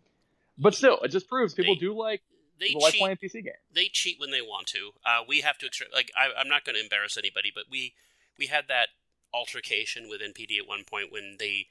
But 0.57 0.75
still, 0.75 0.99
it 1.03 1.09
just 1.09 1.29
proves 1.29 1.53
people 1.53 1.75
They- 1.75 1.81
do 1.81 1.95
like 1.95 2.23
they 2.59 2.69
people 2.69 2.81
like 2.81 2.95
cheat. 2.95 3.01
playing 3.03 3.17
PC 3.19 3.33
games. 3.45 3.57
They 3.75 3.89
cheat 3.89 4.19
when 4.19 4.31
they 4.31 4.41
want 4.41 4.67
to. 4.69 4.93
Uh, 5.05 5.25
we 5.29 5.43
have 5.43 5.59
to 5.59 5.67
extra- 5.67 5.89
like. 5.95 6.11
I, 6.17 6.29
I'm 6.41 6.49
not 6.49 6.65
going 6.65 6.75
to 6.77 6.83
embarrass 6.83 7.19
anybody, 7.19 7.53
but 7.55 7.65
we 7.71 7.93
we 8.39 8.47
had 8.47 8.67
that 8.69 8.89
altercation 9.35 10.09
with 10.09 10.23
NPD 10.23 10.57
at 10.59 10.67
one 10.67 10.85
point 10.85 11.13
when 11.13 11.37
they 11.39 11.67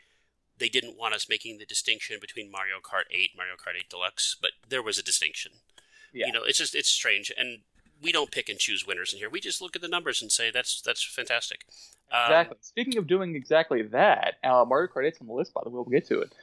they 0.60 0.70
didn't 0.70 0.97
want 0.97 1.14
us 1.14 1.30
making 1.30 1.58
the 1.58 1.66
distinction 1.66 2.18
between 2.20 2.51
Mario 2.51 2.76
Kart 2.82 3.05
8, 3.12 3.32
Mario 3.36 3.53
Kart 3.53 3.78
8 3.78 3.89
Deluxe, 3.89 4.36
but 4.41 4.51
there 4.68 4.82
was 4.82 4.97
a 4.97 5.03
distinction. 5.03 5.53
Yeah. 6.14 6.28
You 6.28 6.34
know, 6.34 6.43
it's 6.43 6.58
just 6.58 6.76
it's 6.76 6.89
strange, 6.89 7.32
and 7.38 7.60
we 8.01 8.12
don't 8.12 8.32
pick 8.32 8.49
and 8.49 8.58
choose 8.60 8.86
winners 8.86 9.14
in 9.14 9.20
here. 9.20 9.30
We 9.30 9.39
just 9.39 9.62
look 9.62 9.76
at 9.76 9.82
the 9.82 9.88
numbers 9.88 10.22
and 10.22 10.32
say 10.32 10.51
that's 10.51 10.82
that's 10.82 11.03
fantastic. 11.03 11.66
Um, 12.12 12.24
Exactly. 12.26 12.58
Speaking 12.62 12.97
of 12.97 13.08
doing 13.08 13.36
exactly 13.36 13.82
that, 13.84 14.36
uh, 14.43 14.66
Mario 14.66 14.88
Kart 14.88 15.05
8's 15.05 15.22
on 15.22 15.28
the 15.28 15.34
list, 15.34 15.53
by 15.53 15.62
the 15.64 15.70
way. 15.70 15.76
We'll 15.76 15.86
get 15.86 16.08
to 16.08 16.22
it. 16.22 16.34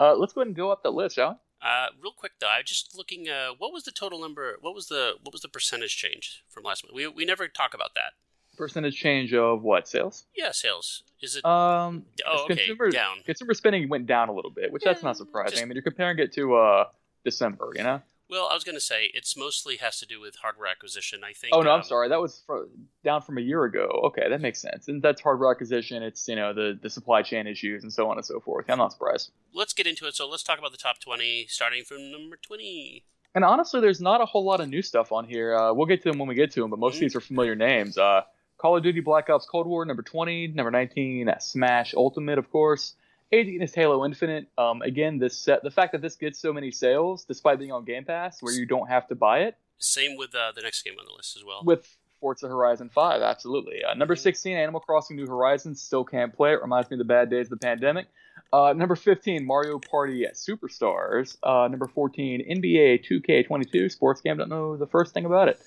Uh, 0.00 0.14
let's 0.14 0.32
go 0.32 0.40
ahead 0.40 0.48
and 0.48 0.56
go 0.56 0.70
up 0.70 0.82
the 0.82 0.92
list, 0.92 1.16
shall 1.16 1.30
we? 1.30 1.36
Uh, 1.60 1.86
real 2.00 2.12
quick 2.12 2.32
though, 2.40 2.46
I 2.46 2.58
was 2.58 2.66
just 2.66 2.96
looking. 2.96 3.28
Uh, 3.28 3.48
what 3.58 3.72
was 3.72 3.82
the 3.82 3.90
total 3.90 4.20
number? 4.20 4.56
What 4.60 4.74
was 4.74 4.86
the 4.86 5.14
what 5.22 5.32
was 5.32 5.42
the 5.42 5.48
percentage 5.48 5.96
change 5.96 6.44
from 6.48 6.62
last 6.62 6.84
month? 6.84 6.94
We 6.94 7.08
we 7.08 7.24
never 7.24 7.48
talk 7.48 7.74
about 7.74 7.94
that. 7.94 8.12
Percentage 8.58 8.96
change 8.96 9.32
of 9.32 9.62
what 9.62 9.88
sales? 9.88 10.24
Yeah, 10.36 10.50
sales. 10.52 11.04
Is 11.22 11.36
it? 11.36 11.44
Um, 11.44 12.04
oh, 12.26 12.44
okay. 12.44 12.56
consumer 12.56 12.90
Down. 12.90 13.18
consumer 13.24 13.54
spending 13.54 13.88
went 13.88 14.06
down 14.06 14.28
a 14.28 14.32
little 14.32 14.50
bit, 14.50 14.72
which 14.72 14.82
that's 14.84 15.02
not 15.02 15.16
surprising. 15.16 15.52
just- 15.52 15.62
I 15.62 15.66
mean, 15.66 15.74
you're 15.74 15.82
comparing 15.82 16.18
it 16.18 16.32
to 16.34 16.56
uh 16.56 16.84
December, 17.24 17.72
you 17.74 17.82
know? 17.82 18.02
Well, 18.30 18.46
I 18.50 18.54
was 18.54 18.62
going 18.62 18.74
to 18.74 18.80
say 18.80 19.10
it's 19.14 19.36
mostly 19.36 19.76
has 19.76 19.98
to 20.00 20.06
do 20.06 20.20
with 20.20 20.36
hardware 20.36 20.66
acquisition. 20.66 21.24
I 21.24 21.32
think. 21.32 21.54
Oh 21.54 21.62
no, 21.62 21.70
I'm 21.70 21.80
um, 21.80 21.82
sorry. 21.82 22.10
That 22.10 22.20
was 22.20 22.42
fro- 22.46 22.68
down 23.02 23.22
from 23.22 23.38
a 23.38 23.40
year 23.40 23.64
ago. 23.64 23.86
Okay, 24.04 24.28
that 24.28 24.40
makes 24.42 24.60
sense. 24.60 24.88
And 24.88 25.02
that's 25.02 25.22
hardware 25.22 25.50
acquisition. 25.50 26.02
It's 26.02 26.28
you 26.28 26.36
know 26.36 26.52
the 26.52 26.78
the 26.80 26.90
supply 26.90 27.22
chain 27.22 27.46
issues 27.46 27.84
and 27.84 27.92
so 27.92 28.10
on 28.10 28.18
and 28.18 28.26
so 28.26 28.38
forth. 28.40 28.66
I'm 28.68 28.78
not 28.78 28.92
surprised. 28.92 29.30
Let's 29.54 29.72
get 29.72 29.86
into 29.86 30.06
it. 30.06 30.14
So 30.14 30.28
let's 30.28 30.42
talk 30.42 30.58
about 30.58 30.72
the 30.72 30.78
top 30.78 31.00
twenty, 31.00 31.46
starting 31.48 31.84
from 31.84 32.10
number 32.12 32.36
twenty. 32.36 33.04
And 33.34 33.44
honestly, 33.44 33.80
there's 33.80 34.00
not 34.00 34.20
a 34.20 34.26
whole 34.26 34.44
lot 34.44 34.60
of 34.60 34.68
new 34.68 34.82
stuff 34.82 35.12
on 35.12 35.24
here. 35.24 35.56
Uh, 35.56 35.72
we'll 35.72 35.86
get 35.86 36.02
to 36.02 36.10
them 36.10 36.18
when 36.18 36.28
we 36.28 36.34
get 36.34 36.50
to 36.52 36.60
them, 36.60 36.70
but 36.70 36.78
most 36.78 36.94
of 36.94 37.00
these 37.00 37.14
are 37.14 37.20
familiar 37.20 37.54
names. 37.54 37.96
Uh, 37.96 38.22
Call 38.58 38.76
of 38.76 38.82
Duty 38.82 39.00
Black 39.00 39.30
Ops 39.30 39.46
Cold 39.46 39.66
War, 39.66 39.84
number 39.84 40.02
20. 40.02 40.48
Number 40.48 40.70
19, 40.70 41.28
uh, 41.28 41.38
Smash 41.38 41.94
Ultimate, 41.94 42.38
of 42.38 42.50
course. 42.50 42.94
18 43.30 43.62
is 43.62 43.74
Halo 43.74 44.04
Infinite. 44.04 44.48
Um, 44.56 44.82
again, 44.82 45.18
this 45.18 45.36
set, 45.38 45.62
the 45.62 45.70
fact 45.70 45.92
that 45.92 46.02
this 46.02 46.16
gets 46.16 46.38
so 46.38 46.52
many 46.52 46.70
sales, 46.70 47.24
despite 47.24 47.58
being 47.58 47.72
on 47.72 47.84
Game 47.84 48.04
Pass, 48.04 48.42
where 48.42 48.52
you 48.52 48.66
don't 48.66 48.88
have 48.88 49.06
to 49.08 49.14
buy 49.14 49.40
it, 49.40 49.56
Same 49.78 50.16
with 50.16 50.34
uh, 50.34 50.52
the 50.54 50.62
next 50.62 50.82
game 50.82 50.94
on 50.98 51.04
the 51.06 51.12
list 51.14 51.36
as 51.36 51.44
well. 51.44 51.62
with 51.64 51.86
Forza 52.20 52.48
Horizon 52.48 52.88
5, 52.92 53.22
absolutely. 53.22 53.84
Uh, 53.84 53.94
number 53.94 54.16
16, 54.16 54.56
Animal 54.56 54.80
Crossing 54.80 55.16
New 55.16 55.26
Horizons. 55.26 55.80
Still 55.80 56.04
can't 56.04 56.34
play 56.34 56.52
it. 56.52 56.60
Reminds 56.60 56.90
me 56.90 56.94
of 56.96 56.98
the 56.98 57.04
bad 57.04 57.30
days 57.30 57.46
of 57.46 57.50
the 57.50 57.56
pandemic. 57.64 58.06
Uh, 58.52 58.72
number 58.74 58.96
15, 58.96 59.44
Mario 59.46 59.78
Party 59.78 60.26
Superstars. 60.32 61.36
Uh, 61.42 61.68
number 61.68 61.86
14, 61.86 62.44
NBA 62.50 63.04
2K22 63.06 63.92
sports 63.92 64.20
game. 64.20 64.36
Don't 64.38 64.48
know 64.48 64.76
the 64.76 64.86
first 64.86 65.12
thing 65.14 65.26
about 65.26 65.48
it. 65.48 65.60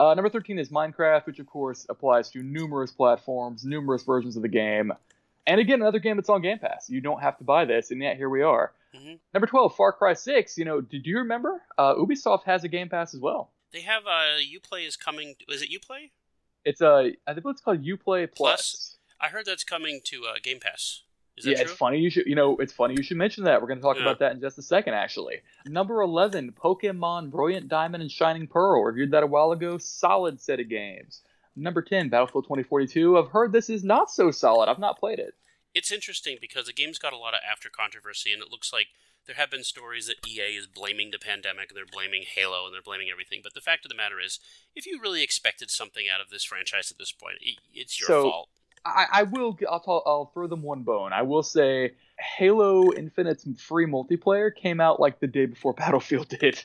Uh, 0.00 0.14
number 0.14 0.28
13 0.30 0.58
is 0.58 0.68
Minecraft, 0.70 1.26
which 1.26 1.38
of 1.38 1.46
course 1.46 1.86
applies 1.88 2.30
to 2.30 2.42
numerous 2.42 2.90
platforms, 2.90 3.64
numerous 3.64 4.02
versions 4.02 4.36
of 4.36 4.42
the 4.42 4.48
game. 4.48 4.92
And 5.46 5.60
again, 5.60 5.80
another 5.80 5.98
game 5.98 6.16
that's 6.16 6.28
on 6.28 6.40
Game 6.42 6.58
Pass. 6.58 6.88
You 6.88 7.00
don't 7.00 7.20
have 7.20 7.36
to 7.38 7.44
buy 7.44 7.64
this, 7.64 7.90
and 7.90 8.00
yet 8.00 8.16
here 8.16 8.28
we 8.28 8.42
are. 8.42 8.72
Mhm. 8.94 9.18
Number 9.34 9.46
12, 9.46 9.74
Far 9.74 9.92
Cry 9.92 10.12
6. 10.14 10.56
You 10.58 10.64
know, 10.64 10.80
did 10.80 11.06
you 11.06 11.18
remember? 11.18 11.62
Uh, 11.78 11.94
Ubisoft 11.94 12.44
has 12.44 12.62
a 12.64 12.68
Game 12.68 12.88
Pass 12.88 13.14
as 13.14 13.20
well. 13.20 13.50
They 13.72 13.80
have 13.80 14.06
uh, 14.06 14.38
UPlay 14.38 14.86
is 14.86 14.96
coming. 14.96 15.34
Is 15.48 15.62
it 15.62 15.70
UPlay? 15.70 16.10
It's 16.64 16.80
a 16.80 17.12
I 17.26 17.34
think 17.34 17.44
it's 17.46 17.60
called 17.60 17.82
UPlay 17.82 18.30
Plus. 18.32 18.36
Plus? 18.36 18.96
I 19.20 19.28
heard 19.28 19.46
that's 19.46 19.64
coming 19.64 20.00
to 20.04 20.26
uh, 20.26 20.34
Game 20.42 20.60
Pass. 20.60 21.02
Is 21.38 21.44
that 21.44 21.50
yeah, 21.52 21.56
true? 21.56 21.64
it's 21.64 21.72
funny 21.72 21.98
you 21.98 22.10
should 22.10 22.26
you 22.26 22.34
know 22.34 22.56
it's 22.58 22.72
funny 22.72 22.94
you 22.96 23.02
should 23.02 23.16
mention 23.16 23.44
that. 23.44 23.60
We're 23.60 23.68
going 23.68 23.78
to 23.78 23.82
talk 23.82 23.96
Yeah. 23.96 24.02
about 24.02 24.18
that 24.18 24.32
in 24.32 24.40
just 24.40 24.58
a 24.58 24.62
second. 24.62 24.94
Actually, 24.94 25.40
number 25.66 26.00
eleven, 26.02 26.52
Pokemon 26.52 27.30
Brilliant 27.30 27.68
Diamond 27.68 28.02
and 28.02 28.10
Shining 28.12 28.46
Pearl. 28.46 28.82
Reviewed 28.84 29.10
that 29.12 29.22
a 29.22 29.26
while 29.26 29.52
ago. 29.52 29.78
Solid 29.78 30.40
set 30.40 30.60
of 30.60 30.68
games. 30.68 31.22
Number 31.56 31.82
ten, 31.82 32.08
Battlefield 32.08 32.44
2042. 32.44 33.18
I've 33.18 33.28
heard 33.28 33.52
this 33.52 33.70
is 33.70 33.82
not 33.84 34.10
so 34.10 34.30
solid. 34.30 34.68
I've 34.70 34.78
not 34.78 34.98
played 34.98 35.18
it. 35.18 35.34
It's 35.74 35.90
interesting 35.92 36.36
because 36.40 36.66
the 36.66 36.72
game's 36.72 36.98
got 36.98 37.14
a 37.14 37.18
lot 37.18 37.32
of 37.34 37.40
after 37.50 37.70
controversy, 37.70 38.32
and 38.32 38.42
it 38.42 38.50
looks 38.50 38.72
like 38.72 38.88
there 39.26 39.36
have 39.36 39.50
been 39.50 39.64
stories 39.64 40.06
that 40.08 40.16
EA 40.28 40.56
is 40.56 40.66
blaming 40.66 41.10
the 41.12 41.18
pandemic, 41.18 41.70
and 41.70 41.76
they're 41.76 41.86
blaming 41.86 42.24
Halo, 42.34 42.66
and 42.66 42.74
they're 42.74 42.82
blaming 42.82 43.08
everything. 43.10 43.40
But 43.42 43.54
the 43.54 43.60
fact 43.62 43.84
of 43.84 43.88
the 43.88 43.94
matter 43.94 44.20
is, 44.20 44.38
if 44.74 44.84
you 44.86 44.98
really 45.00 45.22
expected 45.22 45.70
something 45.70 46.06
out 46.14 46.20
of 46.20 46.28
this 46.28 46.44
franchise 46.44 46.90
at 46.90 46.98
this 46.98 47.12
point, 47.12 47.36
it's 47.72 47.98
your 48.00 48.06
So- 48.08 48.22
fault. 48.24 48.48
I, 48.84 49.06
I 49.12 49.22
will. 49.24 49.56
I'll, 49.70 49.80
tell, 49.80 50.02
I'll 50.06 50.30
throw 50.34 50.46
them 50.46 50.62
one 50.62 50.82
bone. 50.82 51.12
I 51.12 51.22
will 51.22 51.42
say, 51.42 51.92
Halo 52.18 52.92
Infinite's 52.92 53.46
free 53.60 53.86
multiplayer 53.86 54.54
came 54.54 54.80
out 54.80 55.00
like 55.00 55.20
the 55.20 55.26
day 55.26 55.46
before 55.46 55.72
Battlefield 55.82 56.28
did, 56.28 56.62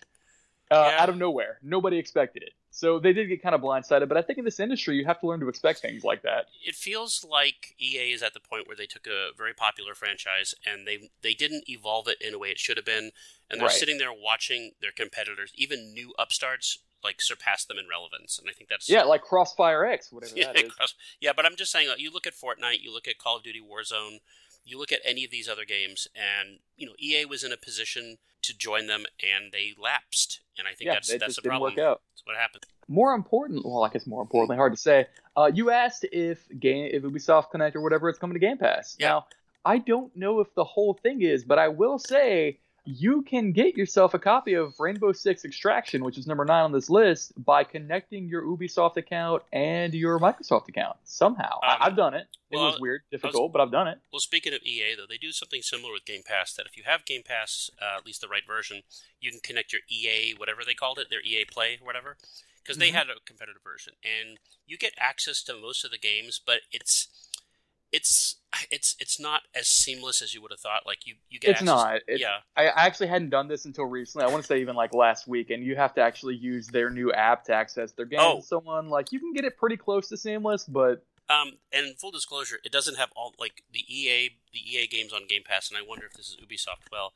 uh, 0.71 0.75
Yeah. 0.75 0.97
out 1.01 1.09
of 1.09 1.17
nowhere. 1.17 1.59
Nobody 1.61 1.97
expected 1.97 2.43
it, 2.43 2.53
so 2.71 2.99
they 2.99 3.13
did 3.13 3.27
get 3.27 3.41
kind 3.41 3.53
of 3.55 3.61
blindsided. 3.61 4.07
But 4.07 4.17
I 4.17 4.21
think 4.21 4.39
in 4.39 4.45
this 4.45 4.59
industry, 4.59 4.97
you 4.97 5.05
have 5.05 5.19
to 5.21 5.27
learn 5.27 5.39
to 5.41 5.47
expect 5.49 5.79
things 5.79 6.03
like 6.03 6.23
that. 6.23 6.45
It 6.65 6.75
feels 6.75 7.23
like 7.23 7.75
EA 7.79 8.11
is 8.13 8.23
at 8.23 8.33
the 8.33 8.39
point 8.39 8.67
where 8.67 8.75
they 8.75 8.85
took 8.87 9.07
a 9.07 9.29
very 9.37 9.53
popular 9.53 9.93
franchise 9.95 10.53
and 10.65 10.87
they 10.87 11.09
they 11.21 11.33
didn't 11.33 11.69
evolve 11.69 12.07
it 12.07 12.17
in 12.21 12.33
a 12.33 12.39
way 12.39 12.49
it 12.49 12.59
should 12.59 12.77
have 12.77 12.85
been, 12.85 13.11
and 13.49 13.59
they're 13.59 13.67
Right. 13.67 13.71
sitting 13.75 13.97
there 13.99 14.13
watching 14.13 14.71
their 14.81 14.91
competitors, 14.91 15.51
even 15.55 15.93
new 15.93 16.13
upstarts, 16.19 16.79
like 17.03 17.21
surpass 17.21 17.65
them 17.65 17.77
in 17.77 17.85
relevance. 17.89 18.39
And 18.39 18.49
I 18.49 18.53
think 18.53 18.69
that's 18.69 18.89
Yeah, 18.89 19.03
like 19.03 19.21
Crossfire 19.21 19.85
X, 19.85 20.11
whatever 20.11 20.33
yeah, 20.37 20.51
that 20.53 20.65
is. 20.65 20.71
cross- 20.73 20.95
yeah, 21.19 21.31
but 21.35 21.45
I'm 21.45 21.55
just 21.55 21.71
saying, 21.71 21.89
like, 21.89 21.99
you 21.99 22.11
look 22.11 22.27
at 22.27 22.33
Fortnite, 22.33 22.81
you 22.81 22.91
look 22.93 23.07
at 23.07 23.17
Call 23.17 23.37
of 23.37 23.43
Duty 23.43 23.61
Warzone, 23.61 24.19
you 24.65 24.77
look 24.77 24.91
at 24.91 24.99
any 25.05 25.23
of 25.23 25.31
these 25.31 25.47
other 25.47 25.65
games, 25.65 26.07
and 26.15 26.59
you 26.75 26.85
know 26.87 26.93
EA 26.99 27.25
was 27.25 27.43
in 27.43 27.51
a 27.51 27.57
position 27.57 28.17
to 28.41 28.57
join 28.57 28.87
them, 28.87 29.05
and 29.21 29.51
they 29.51 29.73
lapsed, 29.81 30.41
and 30.57 30.67
I 30.67 30.71
think 30.71 30.87
Yeah, 30.87 30.93
that's 30.95 31.15
that's 31.17 31.35
the 31.37 31.41
problem. 31.41 31.73
That's 31.75 31.99
what 32.25 32.35
happened. 32.35 32.65
More 32.89 33.13
important, 33.13 33.65
well, 33.65 33.83
I 33.83 33.89
guess 33.89 34.07
more 34.07 34.21
importantly, 34.21 34.55
hard 34.57 34.73
to 34.73 34.77
say. 34.77 35.07
Uh, 35.35 35.51
you 35.53 35.71
asked 35.71 36.05
if 36.11 36.47
game, 36.59 36.89
if 36.91 37.03
Ubisoft 37.03 37.51
Connect 37.51 37.75
or 37.75 37.81
whatever, 37.81 38.09
it's 38.09 38.17
coming 38.19 38.33
to 38.35 38.39
Game 38.39 38.57
Pass. 38.57 38.95
Yeah. 38.99 39.09
Now, 39.09 39.25
I 39.65 39.77
don't 39.79 40.15
know 40.15 40.39
if 40.39 40.53
the 40.55 40.63
whole 40.63 40.93
thing 40.93 41.21
is, 41.21 41.43
but 41.43 41.59
I 41.59 41.67
will 41.67 41.99
say 41.99 42.59
you 42.87 43.21
can 43.21 43.51
get 43.51 43.75
yourself 43.75 44.13
a 44.13 44.19
copy 44.19 44.53
of 44.53 44.79
Rainbow 44.79 45.11
Six 45.11 45.43
Extraction, 45.43 46.05
which 46.05 46.17
is 46.17 46.25
number 46.25 46.45
nine 46.45 46.63
on 46.63 46.71
this 46.71 46.89
list, 46.89 47.33
by 47.43 47.65
connecting 47.65 48.29
your 48.29 48.43
Ubisoft 48.43 48.95
account 48.95 49.43
and 49.51 49.93
your 49.93 50.17
Microsoft 50.19 50.69
account 50.69 50.95
somehow. 51.03 51.55
Um, 51.55 51.59
I, 51.63 51.77
I've 51.81 51.97
done 51.97 52.13
it. 52.13 52.27
It 52.49 52.55
well, 52.55 52.71
was 52.71 52.79
weird, 52.79 53.01
difficult, 53.11 53.51
but 53.51 53.59
I've 53.59 53.71
done 53.71 53.89
it. 53.89 53.99
Well, 54.13 54.21
speaking 54.21 54.53
of 54.53 54.61
EA, 54.63 54.95
though, 54.95 55.05
they 55.07 55.17
do 55.17 55.33
something 55.33 55.61
similar 55.61 55.91
with 55.91 56.05
Game 56.05 56.21
Pass. 56.25 56.53
That 56.53 56.65
if 56.65 56.77
you 56.77 56.83
have 56.85 57.03
Game 57.03 57.23
Pass, 57.23 57.69
uh, 57.81 57.97
at 57.97 58.05
least 58.05 58.21
the 58.21 58.29
right 58.29 58.47
version, 58.47 58.83
you 59.19 59.31
can 59.31 59.41
connect 59.41 59.73
your 59.73 59.81
EA, 59.89 60.33
whatever 60.37 60.61
they 60.65 60.73
called 60.73 60.97
it, 60.97 61.09
their 61.09 61.21
EA 61.21 61.43
Play, 61.43 61.79
or 61.81 61.85
whatever, 61.85 62.15
because 62.63 62.77
they 62.77 62.91
Mhm. 62.91 62.93
had 62.93 63.09
a 63.09 63.19
competitive 63.25 63.63
version, 63.63 63.95
and 64.01 64.39
you 64.65 64.77
get 64.77 64.93
access 64.97 65.43
to 65.43 65.53
most 65.57 65.83
of 65.83 65.91
the 65.91 65.97
games, 65.97 66.39
but 66.43 66.61
it's 66.71 67.09
it's 67.91 68.37
it's 68.71 68.95
it's 68.99 69.19
not 69.19 69.41
as 69.55 69.67
seamless 69.67 70.21
as 70.21 70.33
you 70.33 70.41
would 70.41 70.51
have 70.51 70.59
thought. 70.59 70.85
Like 70.85 71.05
you 71.07 71.15
you 71.29 71.39
get 71.39 71.49
It's 71.51 71.61
access- 71.61 71.65
not. 71.65 71.95
It- 72.07 72.19
yeah, 72.19 72.37
I 72.55 72.65
actually 72.67 73.07
hadn't 73.07 73.29
done 73.29 73.47
this 73.47 73.65
until 73.65 73.85
recently. 73.85 74.25
I 74.25 74.29
want 74.29 74.43
to 74.43 74.47
say 74.47 74.59
even 74.61 74.75
like 74.75 74.93
last 74.93 75.27
week, 75.27 75.49
and 75.49 75.63
you 75.63 75.75
have 75.75 75.93
to 75.95 76.01
actually 76.01 76.35
use 76.35 76.67
their 76.67 76.89
new 76.89 77.11
app 77.11 77.43
to 77.45 77.53
access 77.53 77.91
their 77.93 78.05
games. 78.05 78.23
Oh. 78.25 78.41
So 78.41 78.63
on, 78.67 78.89
like 78.89 79.11
you 79.11 79.19
can 79.19 79.33
get 79.33 79.45
it 79.45 79.57
pretty 79.57 79.77
close 79.77 80.07
to 80.09 80.17
seamless, 80.17 80.65
but 80.65 81.03
Um, 81.29 81.57
and 81.73 81.97
full 81.99 82.11
disclosure, 82.11 82.59
it 82.63 82.71
doesn't 82.71 82.95
have 82.97 83.11
all 83.15 83.33
like 83.37 83.63
the 83.71 83.83
EA 83.87 84.37
the 84.53 84.59
EA 84.59 84.87
games 84.87 85.11
on 85.13 85.27
Game 85.27 85.43
Pass, 85.43 85.69
and 85.69 85.77
I 85.77 85.81
wonder 85.81 86.05
if 86.05 86.13
this 86.13 86.29
is 86.29 86.37
Ubisoft. 86.37 86.89
Well, 86.91 87.13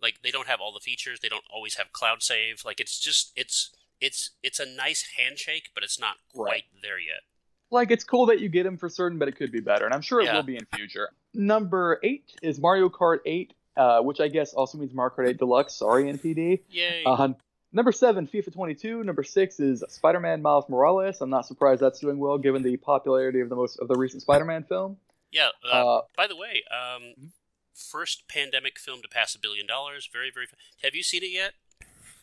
like 0.00 0.22
they 0.22 0.30
don't 0.30 0.46
have 0.46 0.60
all 0.60 0.72
the 0.72 0.78
features. 0.80 1.18
They 1.20 1.28
don't 1.28 1.44
always 1.52 1.74
have 1.74 1.92
cloud 1.92 2.22
save. 2.22 2.64
Like 2.64 2.78
it's 2.80 2.98
just 3.00 3.32
it's 3.34 3.70
it's 4.00 4.30
it's 4.44 4.60
a 4.60 4.66
nice 4.66 5.02
handshake, 5.16 5.70
but 5.74 5.82
it's 5.82 5.98
not 5.98 6.18
quite 6.32 6.44
Right. 6.50 6.64
there 6.82 7.00
yet. 7.00 7.22
Like 7.70 7.90
it's 7.90 8.04
cool 8.04 8.26
that 8.26 8.40
you 8.40 8.48
get 8.48 8.64
them 8.64 8.76
for 8.78 8.88
certain, 8.88 9.18
but 9.18 9.28
it 9.28 9.36
could 9.36 9.52
be 9.52 9.60
better, 9.60 9.84
and 9.84 9.94
I'm 9.94 10.00
sure 10.02 10.20
it 10.20 10.24
Yeah. 10.24 10.36
will 10.36 10.42
be 10.42 10.56
in 10.56 10.66
future. 10.74 11.10
Number 11.34 12.00
eight 12.02 12.34
is 12.42 12.58
Mario 12.58 12.88
Kart 12.88 13.18
8, 13.26 13.52
uh, 13.76 14.00
which 14.00 14.20
I 14.20 14.28
guess 14.28 14.54
also 14.54 14.78
means 14.78 14.92
Mario 14.94 15.14
Kart 15.14 15.28
8 15.28 15.38
Deluxe. 15.38 15.74
Sorry, 15.74 16.04
NPD. 16.08 16.62
Yay! 16.70 17.04
Uh, 17.04 17.28
number 17.72 17.92
seven, 17.92 18.26
FIFA 18.26 18.52
22. 18.52 19.04
Number 19.04 19.22
six 19.22 19.60
is 19.60 19.84
Spider-Man 19.88 20.40
Miles 20.42 20.68
Morales. 20.68 21.20
I'm 21.20 21.30
not 21.30 21.46
surprised 21.46 21.80
that's 21.82 22.00
doing 22.00 22.18
well 22.18 22.38
given 22.38 22.62
the 22.62 22.76
popularity 22.78 23.40
of 23.40 23.48
the 23.50 23.56
most 23.56 23.78
of 23.78 23.88
the 23.88 23.96
recent 23.96 24.22
Spider-Man 24.22 24.64
film. 24.64 24.96
yeah. 25.30 25.48
Uh, 25.64 25.98
Uh, 25.98 26.02
by 26.16 26.26
the 26.26 26.34
way, 26.36 26.62
Mhm. 26.72 26.96
um, 27.20 27.32
first 27.74 28.26
pandemic 28.28 28.78
film 28.78 29.02
to 29.02 29.08
pass 29.08 29.34
a 29.34 29.38
billion 29.38 29.66
dollars. 29.66 30.08
Very 30.12 30.30
very. 30.30 30.46
Have 30.82 30.94
you 30.94 31.02
seen 31.02 31.22
it 31.22 31.30
yet? 31.30 31.52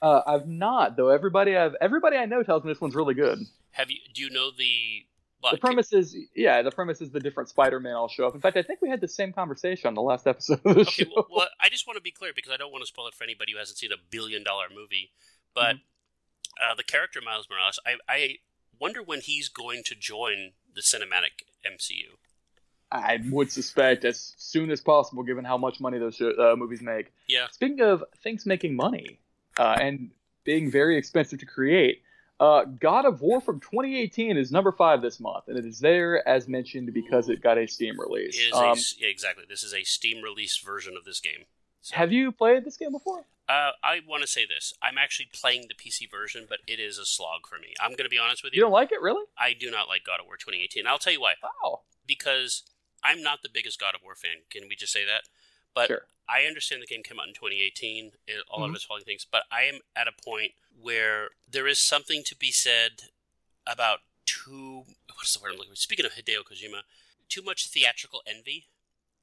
uh, 0.01 0.21
I've 0.27 0.47
not 0.47 0.97
though. 0.97 1.09
Everybody 1.09 1.55
I've 1.55 1.75
everybody 1.79 2.17
I 2.17 2.25
know 2.25 2.41
tells 2.43 2.63
me 2.63 2.71
this 2.71 2.81
one's 2.81 2.95
really 2.95 3.13
good. 3.13 3.39
Have 3.71 3.89
you? 3.91 3.99
Do 4.13 4.21
you 4.23 4.29
know 4.29 4.49
the? 4.51 5.05
Well, 5.45 5.53
The 5.53 5.59
premise 5.59 5.93
is, 5.93 6.15
yeah, 6.35 6.61
the 6.63 6.71
premise 6.71 7.01
is 7.01 7.11
the 7.11 7.19
different 7.19 7.49
Spider-Man 7.49 7.93
all 7.93 8.07
show 8.07 8.25
up. 8.27 8.33
In 8.35 8.41
fact, 8.41 8.57
I 8.57 8.63
think 8.63 8.81
we 8.81 8.89
had 8.89 8.99
the 8.99 9.07
same 9.07 9.31
conversation 9.31 9.87
on 9.87 9.93
the 9.93 10.01
last 10.01 10.25
episode 10.27 10.59
of 10.65 10.75
the 10.75 10.81
Okay, 10.81 11.03
show. 11.05 11.11
well, 11.15 11.27
well, 11.29 11.47
I 11.61 11.69
just 11.69 11.85
want 11.87 11.97
to 11.97 12.01
be 12.01 12.11
clear 12.11 12.31
because 12.35 12.51
I 12.51 12.57
don't 12.57 12.71
want 12.71 12.81
to 12.81 12.87
spoil 12.87 13.07
it 13.07 13.13
for 13.13 13.23
anybody 13.23 13.51
who 13.53 13.59
hasn't 13.59 13.77
seen 13.77 13.91
a 13.91 13.97
billion 14.09 14.43
dollar 14.43 14.65
movie. 14.73 15.11
But 15.53 15.75
Mm-hmm. 15.75 16.71
uh, 16.71 16.75
the 16.75 16.83
character 16.83 17.21
Miles 17.23 17.47
Morales, 17.49 17.79
I, 17.85 17.95
I 18.09 18.35
wonder 18.79 19.01
when 19.03 19.21
he's 19.21 19.47
going 19.49 19.83
to 19.85 19.95
join 19.95 20.53
the 20.73 20.81
cinematic 20.81 21.45
MCU. 21.65 22.17
I 22.91 23.19
would 23.29 23.51
suspect 23.51 24.05
as 24.05 24.33
soon 24.37 24.71
as 24.71 24.79
possible, 24.81 25.23
given 25.23 25.43
how 25.45 25.57
much 25.57 25.79
money 25.79 25.97
those 25.99 26.19
uh, 26.21 26.55
movies 26.57 26.81
make. 26.81 27.11
Yeah. 27.27 27.47
Speaking 27.51 27.81
of 27.81 28.03
things 28.23 28.45
making 28.45 28.75
money 28.75 29.19
uh, 29.59 29.77
and 29.81 30.11
being 30.43 30.69
very 30.71 30.97
expensive 30.97 31.39
to 31.39 31.45
create, 31.45 32.01
uh, 32.39 32.65
God 32.65 33.05
of 33.05 33.21
War 33.21 33.39
from 33.41 33.59
2018 33.59 34.37
is 34.37 34.51
number 34.51 34.71
five 34.71 35.01
this 35.01 35.19
month, 35.19 35.45
and 35.47 35.57
it 35.57 35.65
is 35.65 35.79
there 35.79 36.27
as 36.27 36.47
mentioned 36.47 36.93
because 36.93 37.29
it 37.29 37.41
got 37.41 37.57
a 37.57 37.65
Steam 37.67 37.99
release. 37.99 38.37
Is 38.37 38.53
Um, 38.53 38.77
a, 38.77 39.09
exactly. 39.09 39.45
This 39.47 39.63
is 39.63 39.73
a 39.73 39.83
Steam 39.83 40.21
release 40.23 40.57
version 40.57 40.95
of 40.97 41.05
this 41.05 41.19
game. 41.19 41.45
So, 41.81 41.95
have 41.95 42.11
you 42.11 42.31
played 42.31 42.65
this 42.65 42.77
game 42.77 42.91
before? 42.91 43.25
uh, 43.47 43.71
I 43.83 44.01
want 44.07 44.23
to 44.23 44.27
say 44.27 44.43
this. 44.47 44.73
I'm 44.81 44.97
actually 44.97 45.27
playing 45.31 45.67
the 45.67 45.75
PC 45.75 46.09
version, 46.09 46.47
but 46.49 46.59
it 46.65 46.79
is 46.79 46.97
a 46.97 47.05
slog 47.05 47.45
for 47.47 47.59
me. 47.59 47.75
I'm 47.79 47.91
going 47.91 48.05
to 48.05 48.09
be 48.09 48.17
honest 48.17 48.43
with 48.43 48.53
You 48.53 48.57
you. 48.57 48.63
don't 48.63 48.71
like 48.71 48.91
it, 48.91 48.99
really? 49.01 49.23
I 49.37 49.53
do 49.53 49.69
not 49.69 49.87
like 49.87 50.03
God 50.03 50.19
of 50.19 50.25
War 50.25 50.35
2018. 50.35 50.87
I'll 50.87 50.97
tell 50.97 51.13
you 51.13 51.21
why. 51.21 51.33
Wow. 51.43 51.81
Because 52.07 52.63
I'm 53.03 53.21
not 53.21 53.43
the 53.43 53.49
biggest 53.53 53.79
God 53.79 53.93
of 53.93 54.01
War 54.03 54.15
fan. 54.15 54.37
Can 54.49 54.63
we 54.67 54.75
just 54.75 54.91
say 54.91 55.05
that? 55.05 55.25
But 55.75 55.87
Sure. 55.87 56.07
I 56.27 56.45
understand 56.45 56.81
the 56.81 56.87
game 56.87 57.03
came 57.03 57.19
out 57.19 57.27
in 57.27 57.35
2018, 57.35 58.13
and 58.27 58.41
all 58.49 58.63
of 58.63 58.71
Mhm. 58.71 58.75
its 58.75 58.83
following 58.85 59.05
things, 59.05 59.25
but 59.29 59.45
I 59.51 59.65
am 59.65 59.81
at 59.95 60.07
a 60.07 60.11
point 60.11 60.55
where 60.71 61.29
there 61.47 61.67
is 61.67 61.79
something 61.79 62.23
to 62.23 62.35
be 62.35 62.51
said 62.51 63.11
about 63.67 64.01
too. 64.25 64.85
What's 65.13 65.35
the 65.35 65.39
word 65.43 65.51
I'm 65.51 65.57
looking 65.57 65.73
for? 65.73 65.75
Speaking 65.77 66.05
of 66.05 66.13
Hideo 66.13 66.43
Kojima, 66.43 66.83
too 67.29 67.43
much 67.43 67.67
theatrical 67.67 68.23
envy, 68.25 68.69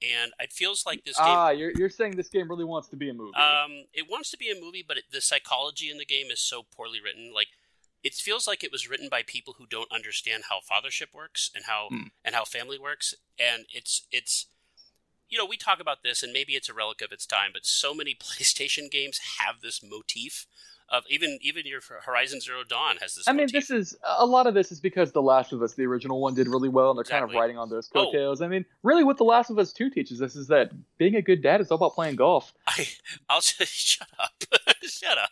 and 0.01 0.33
it 0.39 0.53
feels 0.53 0.87
like 0.87 1.05
this 1.05 1.17
game. 1.17 1.27
Ah, 1.27 1.51
you're, 1.51 1.73
you're 1.73 1.91
saying 1.91 2.17
this 2.17 2.29
game 2.29 2.49
really 2.49 2.65
wants 2.65 2.89
to 2.89 2.97
be 2.97 3.09
a 3.09 3.15
movie. 3.15 3.35
Um, 3.37 3.87
it 3.93 4.09
wants 4.09 4.31
to 4.31 4.37
be 4.37 4.51
a 4.51 4.55
movie, 4.61 4.83
but 4.83 4.99
it, 4.99 5.11
the 5.11 5.21
psychology 5.21 5.91
in 5.91 5.99
the 5.99 6.05
game 6.05 6.31
is 6.31 6.41
so 6.41 6.63
poorly 6.63 7.01
written. 7.01 7.33
Like, 7.33 7.49
it 8.03 8.15
feels 8.15 8.47
like 8.49 8.63
it 8.65 8.73
was 8.73 8.89
written 8.89 9.09
by 9.09 9.23
people 9.23 9.55
who 9.55 9.67
don't 9.67 9.91
understand 9.93 10.45
how 10.49 10.61
fathership 10.61 11.13
works 11.13 11.51
and 11.55 11.65
how 11.67 11.89
Hmm. 11.89 12.07
and 12.25 12.35
how 12.35 12.45
family 12.45 12.79
works. 12.79 13.15
And 13.39 13.67
it's 13.73 14.07
it's, 14.11 14.47
you 15.33 15.39
know, 15.39 15.47
we 15.47 15.57
talk 15.57 15.81
about 15.81 16.03
this, 16.05 16.23
and 16.23 16.33
maybe 16.33 16.53
it's 16.53 16.69
a 16.69 16.75
relic 16.75 17.01
of 17.03 17.11
its 17.11 17.25
time, 17.27 17.51
but 17.53 17.65
so 17.67 17.95
many 17.95 18.15
PlayStation 18.23 18.91
games 18.91 19.19
have 19.39 19.63
this 19.63 19.83
motif 19.83 20.47
of 20.89 21.05
even 21.09 21.39
even 21.41 21.65
your 21.65 21.81
Horizon 22.05 22.39
Zero 22.41 22.65
Dawn 22.69 22.97
has 23.01 23.15
this. 23.15 23.27
I 23.27 23.33
mean, 23.33 23.49
this 23.51 23.71
is 23.71 23.97
a 24.07 24.27
lot 24.27 24.47
of 24.47 24.53
this 24.53 24.71
is 24.71 24.79
because 24.79 25.13
The 25.13 25.23
Last 25.23 25.53
of 25.53 25.63
Us, 25.63 25.73
the 25.73 25.87
original 25.87 26.21
one, 26.21 26.35
did 26.35 26.49
really 26.49 26.69
well, 26.69 26.91
and 26.91 26.99
they're 26.99 27.05
kind 27.05 27.25
of 27.25 27.31
Exactly. 27.31 27.41
riding 27.41 27.57
on 27.59 27.71
those 27.71 27.89
Oh. 27.95 28.05
coattails. 28.05 28.43
I 28.43 28.49
mean, 28.49 28.67
really, 28.83 29.03
what 29.03 29.17
The 29.17 29.25
Last 29.25 29.49
of 29.49 29.59
Us 29.59 29.73
Two 29.73 29.89
teaches 29.89 30.21
us 30.21 30.37
is 30.37 30.49
that 30.49 30.71
being 30.99 31.15
a 31.17 31.23
good 31.23 31.41
dad 31.43 31.63
is 31.63 31.71
all 31.71 31.77
about 31.77 31.95
playing 31.95 32.17
golf. 32.17 32.53
I 32.67 32.87
I'll 33.31 33.41
just 33.41 33.73
shut 33.73 34.09
up, 34.19 34.35
shut 34.83 35.17
up, 35.17 35.31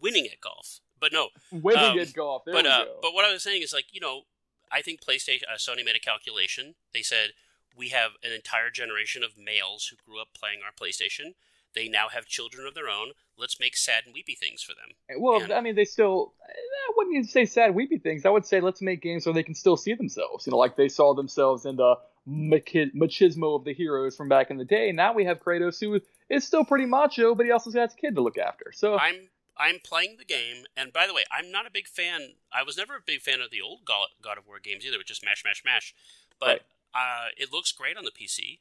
winning 0.00 0.26
at 0.26 0.40
golf. 0.40 0.80
But 0.98 1.12
no, 1.12 1.28
Winning 1.50 1.84
Um, 1.84 1.98
at 1.98 2.12
golf. 2.14 2.44
There 2.46 2.54
but 2.54 2.64
uh, 2.64 2.84
but 3.02 3.12
what 3.12 3.24
I 3.24 3.32
was 3.32 3.42
saying 3.42 3.60
is 3.62 3.72
like 3.72 3.86
you 3.92 4.00
know, 4.00 4.22
I 4.70 4.80
think 4.80 5.00
PlayStation, 5.02 5.42
uh, 5.52 5.56
Sony 5.58 5.84
made 5.84 5.96
a 5.96 6.00
calculation. 6.00 6.74
They 6.94 7.02
said 7.02 7.30
we 7.76 7.88
have 7.90 8.12
an 8.22 8.32
entire 8.32 8.70
generation 8.70 9.22
of 9.22 9.36
males 9.36 9.86
who 9.86 9.96
grew 10.04 10.20
up 10.20 10.28
playing 10.34 10.60
our 10.64 10.72
PlayStation. 10.72 11.34
They 11.74 11.88
now 11.88 12.08
have 12.08 12.26
children 12.26 12.66
of 12.66 12.74
their 12.74 12.88
own. 12.88 13.12
Let's 13.38 13.58
make 13.58 13.76
sad 13.76 14.04
and 14.04 14.12
weepy 14.14 14.34
things 14.34 14.62
for 14.62 14.72
them. 14.74 14.94
Eh, 15.08 15.14
well, 15.18 15.42
and- 15.42 15.52
I 15.52 15.60
mean, 15.60 15.74
they 15.74 15.86
still. 15.86 16.34
Eh, 16.48 16.52
I 16.52 16.92
wouldn't 16.96 17.14
even 17.16 17.28
say 17.28 17.46
sad, 17.46 17.74
weepy 17.74 17.98
things. 17.98 18.26
I 18.26 18.30
would 18.30 18.44
say 18.44 18.60
let's 18.60 18.82
make 18.82 19.00
games 19.00 19.24
where 19.24 19.32
they 19.32 19.42
can 19.42 19.54
still 19.54 19.76
see 19.76 19.94
themselves. 19.94 20.46
You 20.46 20.50
know, 20.50 20.58
like 20.58 20.76
they 20.76 20.88
saw 20.88 21.14
themselves 21.14 21.64
in 21.64 21.76
the 21.76 21.96
machismo 22.28 23.56
of 23.56 23.64
the 23.64 23.72
heroes 23.74 24.16
from 24.16 24.28
back 24.28 24.50
in 24.50 24.58
the 24.58 24.64
day. 24.64 24.92
Now 24.92 25.12
we 25.12 25.24
have 25.24 25.40
Kratos, 25.40 25.80
who 25.80 26.00
is 26.28 26.46
still 26.46 26.64
pretty 26.64 26.86
macho, 26.86 27.34
but 27.34 27.46
he 27.46 27.52
also 27.52 27.70
has 27.72 27.92
a 27.92 27.96
kid 27.96 28.14
to 28.16 28.20
look 28.20 28.38
after. 28.38 28.72
So 28.72 28.98
I'm 28.98 29.28
I'm 29.56 29.78
playing 29.84 30.16
the 30.18 30.24
game, 30.24 30.64
and 30.76 30.92
by 30.92 31.06
the 31.06 31.14
way, 31.14 31.24
I'm 31.30 31.50
not 31.50 31.66
a 31.66 31.70
big 31.70 31.86
fan. 31.86 32.34
I 32.52 32.62
was 32.62 32.76
never 32.76 32.96
a 32.96 33.00
big 33.04 33.20
fan 33.20 33.40
of 33.40 33.50
the 33.50 33.60
old 33.60 33.84
God 33.84 34.38
of 34.38 34.46
War 34.46 34.58
games 34.58 34.84
either, 34.86 34.98
with 34.98 35.06
just 35.06 35.24
mash, 35.24 35.42
mash, 35.44 35.62
mash. 35.64 35.94
But 36.40 36.62
uh, 36.94 37.26
it 37.36 37.52
looks 37.52 37.72
great 37.72 37.96
on 37.96 38.04
the 38.04 38.10
PC. 38.10 38.58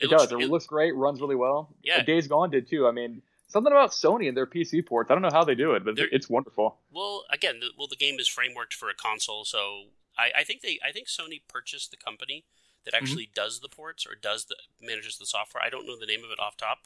It, 0.00 0.08
does. 0.08 0.32
It, 0.32 0.36
looks 0.48 0.66
great. 0.66 0.94
Runs 0.96 1.20
really 1.20 1.36
well. 1.36 1.74
Yeah. 1.82 2.02
Days 2.02 2.26
Gone 2.26 2.50
did 2.50 2.68
too. 2.68 2.86
I 2.86 2.90
mean, 2.90 3.20
something 3.48 3.70
about 3.72 3.90
Sony 3.90 4.28
and 4.28 4.36
their 4.36 4.46
PC 4.46 4.86
ports. 4.86 5.10
I 5.10 5.14
don't 5.14 5.22
know 5.22 5.30
how 5.30 5.44
they 5.44 5.54
do 5.54 5.72
it, 5.74 5.84
but 5.84 5.96
They're- 5.96 6.08
it's 6.10 6.28
wonderful. 6.30 6.78
Well, 6.90 7.24
again, 7.30 7.60
the, 7.60 7.68
well, 7.76 7.86
the 7.86 7.96
game 7.96 8.18
is 8.18 8.26
frameworked 8.28 8.72
for 8.72 8.88
a 8.88 8.94
console, 8.94 9.44
so 9.44 9.88
I, 10.16 10.30
I 10.38 10.44
think 10.44 10.62
they, 10.62 10.78
I 10.86 10.90
think 10.92 11.08
Sony 11.08 11.42
purchased 11.48 11.90
the 11.90 11.96
company 11.98 12.44
that 12.84 12.94
Mm-hmm. 12.94 13.04
actually 13.04 13.30
does 13.34 13.60
the 13.60 13.68
ports 13.68 14.06
or 14.06 14.14
does 14.14 14.46
the 14.46 14.56
manages 14.80 15.18
the 15.18 15.26
software. 15.26 15.62
I 15.62 15.68
don't 15.68 15.86
know 15.86 15.98
the 15.98 16.06
name 16.06 16.24
of 16.24 16.30
it 16.30 16.40
off 16.40 16.56
top, 16.56 16.78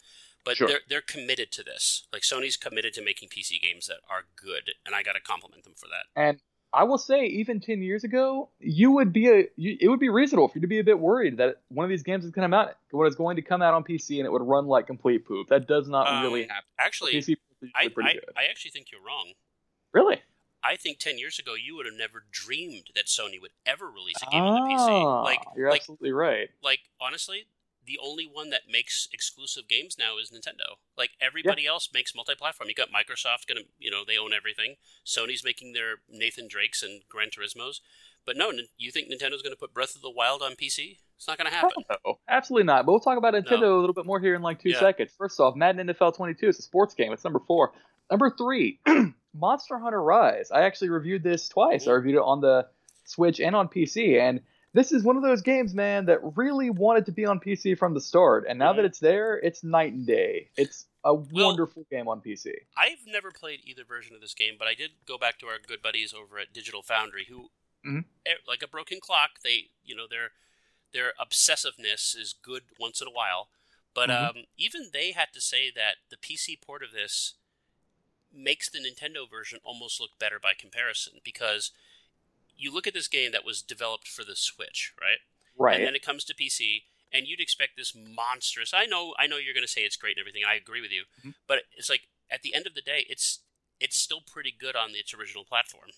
but 0.45 0.57
Sure. 0.57 0.67
they're 0.67 0.81
they're 0.89 1.01
committed 1.01 1.53
to 1.53 1.63
this. 1.63 2.09
Like 2.13 2.23
Sony's 2.23 2.57
committed 2.57 2.95
to 2.95 3.03
making 3.03 3.29
PC 3.29 3.63
games 3.63 3.87
that 3.87 3.99
are 4.11 4.25
good, 4.35 4.73
and 4.85 4.93
I 4.97 5.05
got 5.05 5.13
to 5.13 5.21
compliment 5.21 5.63
them 5.63 5.75
for 5.77 5.87
that. 5.87 6.21
And 6.21 6.41
I 6.75 6.85
will 6.85 6.99
say, 6.99 7.27
even 7.27 7.61
ten 7.61 7.83
years 7.83 8.03
ago, 8.05 8.49
you 8.59 8.91
would 8.93 9.13
be 9.13 9.29
a. 9.31 9.49
You, 9.57 9.77
it 9.81 9.89
would 9.89 10.01
be 10.01 10.09
reasonable 10.09 10.49
for 10.49 10.59
you 10.59 10.63
to 10.63 10.67
be 10.67 10.79
a 10.81 10.85
bit 10.85 10.99
worried 10.99 11.37
that 11.37 11.61
one 11.69 11.85
of 11.85 11.91
these 11.91 12.03
games 12.03 12.25
is 12.25 12.31
going 12.33 12.43
to 12.51 12.55
come 12.55 12.55
out. 12.69 12.75
Was 12.93 13.15
going 13.15 13.37
to 13.37 13.43
come 13.43 13.63
out 13.63 13.75
on 13.75 13.85
PC 13.85 14.19
and 14.19 14.27
it 14.27 14.33
would 14.33 14.43
run 14.43 14.67
like 14.67 14.87
complete 14.87 15.27
poop. 15.27 15.49
That 15.49 15.67
does 15.69 15.89
not 15.89 16.07
Um, 16.09 16.23
really 16.25 16.43
happen. 16.43 16.65
Actually, 16.79 17.13
PC 17.15 17.37
I, 17.75 17.89
I. 18.03 18.15
I 18.37 18.45
actually 18.51 18.73
think 18.73 18.91
you're 18.91 19.01
wrong. 19.03 19.33
really? 19.93 20.21
I 20.63 20.77
think 20.77 20.99
ten 20.99 21.19
years 21.19 21.39
ago 21.39 21.55
you 21.55 21.77
would 21.77 21.87
have 21.87 21.95
never 21.95 22.25
dreamed 22.31 22.91
that 22.95 23.07
Sony 23.07 23.41
would 23.41 23.51
ever 23.67 23.87
release 23.91 24.17
a 24.27 24.31
game 24.31 24.43
on 24.43 24.55
the 24.69 24.75
PC. 24.75 24.89
Ah, 25.05 25.23
Like, 25.23 25.41
you're 25.57 25.71
like, 25.71 25.81
absolutely 25.83 26.13
right. 26.13 26.49
like 26.63 26.81
honestly, 27.01 27.47
the 27.87 27.99
only 28.03 28.25
one 28.31 28.51
that 28.51 28.63
makes 28.71 29.09
exclusive 29.13 29.69
games 29.69 29.97
now 29.99 30.17
is 30.19 30.31
Nintendo. 30.31 30.77
Like 30.97 31.11
everybody 31.21 31.67
else 31.67 31.89
makes 31.93 32.15
multi-platform. 32.15 32.69
You 32.69 32.75
got 32.75 32.89
Microsoft 32.89 33.47
gonna, 33.49 33.63
you 33.79 33.91
know, 33.91 34.03
they 34.07 34.17
own 34.17 34.33
everything. 34.33 34.77
Sony's 35.07 35.45
making 35.45 35.73
their 35.73 35.97
Nathan 36.09 36.49
Drakes 36.49 36.83
and 36.83 37.03
Gran 37.09 37.29
Turismo's. 37.31 37.81
But 38.27 38.37
no, 38.39 38.51
you 38.79 38.91
think 38.91 39.09
Nintendo's 39.09 39.43
going 39.43 39.53
to 39.53 39.59
put 39.59 39.75
Breath 39.75 39.95
of 39.95 40.01
the 40.01 40.11
Wild 40.11 40.41
on 40.41 40.53
PC? 40.53 40.97
It's 41.17 41.29
not 41.29 41.37
going 41.37 41.51
to 41.51 41.55
happen. 41.55 41.85
No, 42.07 42.19
absolutely 42.27 42.65
not. 42.65 42.87
But 42.87 42.93
we'll 42.93 43.01
talk 43.01 43.19
about 43.19 43.35
Nintendo 43.35 43.61
No. 43.61 43.79
a 43.79 43.81
little 43.81 43.93
bit 43.93 44.07
more 44.07 44.19
here 44.19 44.35
in 44.35 44.41
like 44.41 44.63
two 44.63 44.71
Yeah. 44.71 44.81
seconds. 44.81 45.13
First 45.19 45.39
off, 45.41 45.55
Madden 45.57 45.87
NFL 45.89 46.13
22 46.17 46.49
is 46.49 46.59
a 46.59 46.63
sports 46.63 46.95
game. 46.95 47.13
It's 47.13 47.23
number 47.23 47.41
four. 47.47 47.73
Number 48.11 48.31
three, 48.31 48.81
Monster 49.35 49.79
Hunter 49.79 50.03
Rise. 50.03 50.51
I 50.51 50.63
actually 50.63 50.89
reviewed 50.91 51.23
this 51.23 51.49
twice. 51.51 51.87
I 51.87 51.91
Mhm. 51.91 51.95
reviewed 51.97 52.15
it 52.17 52.23
on 52.23 52.41
the 52.41 52.67
Switch 53.05 53.41
and 53.41 53.55
on 53.55 53.69
PC, 53.69 54.19
and 54.19 54.41
this 54.75 54.91
is 54.91 55.05
one 55.05 55.17
of 55.17 55.23
those 55.23 55.41
games, 55.41 55.73
man, 55.73 56.07
that 56.07 56.19
really 56.37 56.69
wanted 56.69 57.07
to 57.07 57.13
be 57.13 57.25
on 57.25 57.39
PC 57.39 57.79
from 57.79 57.95
the 57.95 58.01
start. 58.01 58.45
And 58.49 58.59
now 58.59 58.73
that 58.73 58.85
it's 58.85 58.99
there, 58.99 59.39
it's 59.39 59.63
night 59.63 59.93
and 59.93 60.05
day. 60.05 60.51
It's 60.57 60.87
a 61.05 61.15
wonderful 61.15 61.87
game 61.91 62.09
on 62.09 62.21
PC. 62.21 62.53
I've 62.77 63.07
never 63.07 63.31
played 63.31 63.61
either 63.65 63.85
version 63.85 64.17
of 64.17 64.21
this 64.21 64.35
game, 64.35 64.55
but 64.59 64.67
I 64.67 64.75
did 64.75 64.91
go 65.07 65.17
back 65.17 65.39
to 65.39 65.47
our 65.47 65.59
good 65.65 65.81
buddies 65.81 66.13
over 66.13 66.41
at 66.41 66.53
Digital 66.53 66.83
Foundry, 66.83 67.27
who, 67.27 67.51
Mhm. 67.85 68.05
eh, 68.27 68.35
like 68.49 68.63
a 68.63 68.69
broken 68.69 68.99
clock, 69.01 69.41
they, 69.43 69.71
you 69.85 69.95
know, 69.95 70.07
their 70.07 70.33
their 70.93 71.13
obsessiveness 71.21 72.17
is 72.17 72.35
good 72.41 72.63
once 72.79 73.01
in 73.01 73.09
a 73.09 73.11
while. 73.11 73.51
But 73.95 74.11
Mhm. 74.11 74.29
um, 74.29 74.45
even 74.57 74.91
they 74.93 75.11
had 75.11 75.33
to 75.33 75.41
say 75.41 75.71
that 75.73 75.97
the 76.09 76.17
PC 76.17 76.57
port 76.57 76.85
of 76.85 76.93
this 76.93 77.35
makes 78.33 78.69
the 78.69 78.79
Nintendo 78.79 79.29
version 79.29 79.61
almost 79.65 80.01
look 80.01 80.19
better 80.21 80.39
by 80.39 80.55
comparison 80.55 81.21
because 81.25 81.73
you 82.57 82.73
look 82.73 82.87
at 82.87 82.95
this 82.95 83.09
game 83.09 83.33
that 83.33 83.45
was 83.45 83.63
developed 83.63 84.09
for 84.09 84.25
the 84.25 84.37
Switch, 84.37 84.93
right? 85.01 85.19
Right. 85.57 85.77
And 85.77 85.87
then 85.87 85.95
it 85.95 86.03
comes 86.03 86.25
to 86.25 86.35
PC, 86.35 86.83
and 87.13 87.27
you'd 87.27 87.41
expect 87.41 87.77
this 87.77 87.95
monstrous. 87.95 88.73
I 88.75 88.87
know, 88.87 89.15
I 89.19 89.27
know, 89.27 89.37
you're 89.37 89.55
going 89.55 89.67
to 89.67 89.71
say 89.73 89.83
it's 89.83 89.97
great 89.97 90.17
and 90.17 90.23
everything. 90.23 90.43
And 90.43 90.51
I 90.51 90.55
agree 90.57 90.81
with 90.81 90.91
you, 90.91 91.05
Mhm. 91.25 91.35
but 91.47 91.65
it's 91.77 91.89
like 91.91 92.09
at 92.31 92.43
the 92.43 92.55
end 92.55 92.67
of 92.67 92.75
the 92.75 92.83
day, 92.83 93.07
it's 93.09 93.41
it's 93.81 93.97
still 93.97 94.21
pretty 94.21 94.53
good 94.53 94.77
on 94.77 94.95
its 94.95 95.13
original 95.13 95.45
platform. 95.45 95.91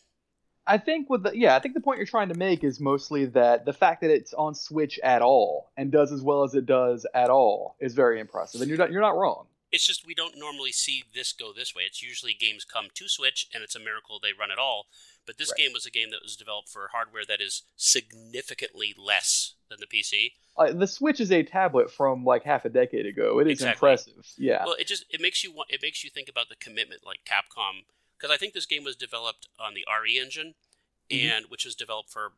I 0.67 0.79
think 0.79 1.09
with 1.09 1.23
the 1.23 1.37
yeah, 1.37 1.55
I 1.55 1.61
think 1.61 1.75
the 1.75 1.81
point 1.81 1.99
you're 1.99 2.07
trying 2.07 2.29
to 2.31 2.35
make 2.35 2.65
is 2.65 2.81
mostly 2.81 3.27
that 3.27 3.65
the 3.67 3.73
fact 3.73 4.01
that 4.01 4.11
it's 4.11 4.35
on 4.35 4.55
Switch 4.55 4.99
at 5.01 5.23
all 5.23 5.71
and 5.77 5.93
does 5.93 6.11
as 6.11 6.23
well 6.23 6.43
as 6.43 6.55
it 6.55 6.67
does 6.67 7.07
at 7.15 7.31
all 7.31 7.77
is 7.79 7.95
very 7.95 8.19
impressive, 8.19 8.61
and 8.61 8.69
you're 8.69 8.79
not 8.79 8.91
you're 8.91 9.01
not 9.03 9.17
wrong. 9.17 9.47
It's 9.71 9.87
just 9.87 10.07
we 10.07 10.15
don't 10.15 10.37
normally 10.39 10.73
see 10.73 11.05
this 11.15 11.33
go 11.33 11.53
this 11.53 11.75
way. 11.75 11.83
It's 11.85 12.03
usually 12.03 12.35
games 12.35 12.65
come 12.65 12.89
to 12.95 13.09
Switch, 13.09 13.47
and 13.55 13.63
it's 13.63 13.77
a 13.77 13.81
miracle 13.81 14.19
they 14.21 14.33
run 14.33 14.51
at 14.51 14.59
all. 14.59 14.87
But 15.27 15.39
this 15.39 15.51
Right. 15.51 15.65
game 15.65 15.73
was 15.73 15.85
a 15.87 15.91
game 15.91 16.11
that 16.11 16.23
was 16.23 16.37
developed 16.37 16.69
for 16.69 16.89
hardware 16.89 17.25
that 17.27 17.41
is 17.41 17.63
significantly 17.77 18.95
less 18.97 19.55
than 19.69 19.81
the 19.81 19.87
PC. 19.87 20.35
Uh, 20.57 20.73
the 20.73 20.87
Switch 20.87 21.21
is 21.21 21.31
a 21.33 21.43
tablet 21.43 21.91
from 21.93 22.25
like 22.25 22.45
half 22.45 22.65
a 22.65 22.69
decade 22.69 23.05
ago. 23.07 23.39
It 23.41 23.47
is 23.49 23.55
Exactly. 23.55 23.73
impressive. 23.91 24.27
Yeah. 24.39 24.65
Well, 24.65 24.75
it 24.75 24.87
just 24.87 25.05
it 25.11 25.21
makes 25.21 25.43
you 25.45 25.53
want 25.53 25.71
it 25.71 25.83
makes 25.83 26.03
you 26.05 26.11
think 26.11 26.29
about 26.29 26.49
the 26.49 26.57
commitment 26.57 27.05
like 27.05 27.25
Capcom 27.25 27.85
because 28.17 28.31
I 28.33 28.37
think 28.39 28.55
this 28.55 28.67
game 28.67 28.85
was 28.85 28.97
developed 28.97 29.49
on 29.59 29.75
the 29.75 29.85
RE 29.87 30.19
engine 30.19 30.55
Mhm. 31.11 31.23
and 31.31 31.47
which 31.51 31.65
was 31.65 31.75
developed 31.75 32.11
for 32.11 32.33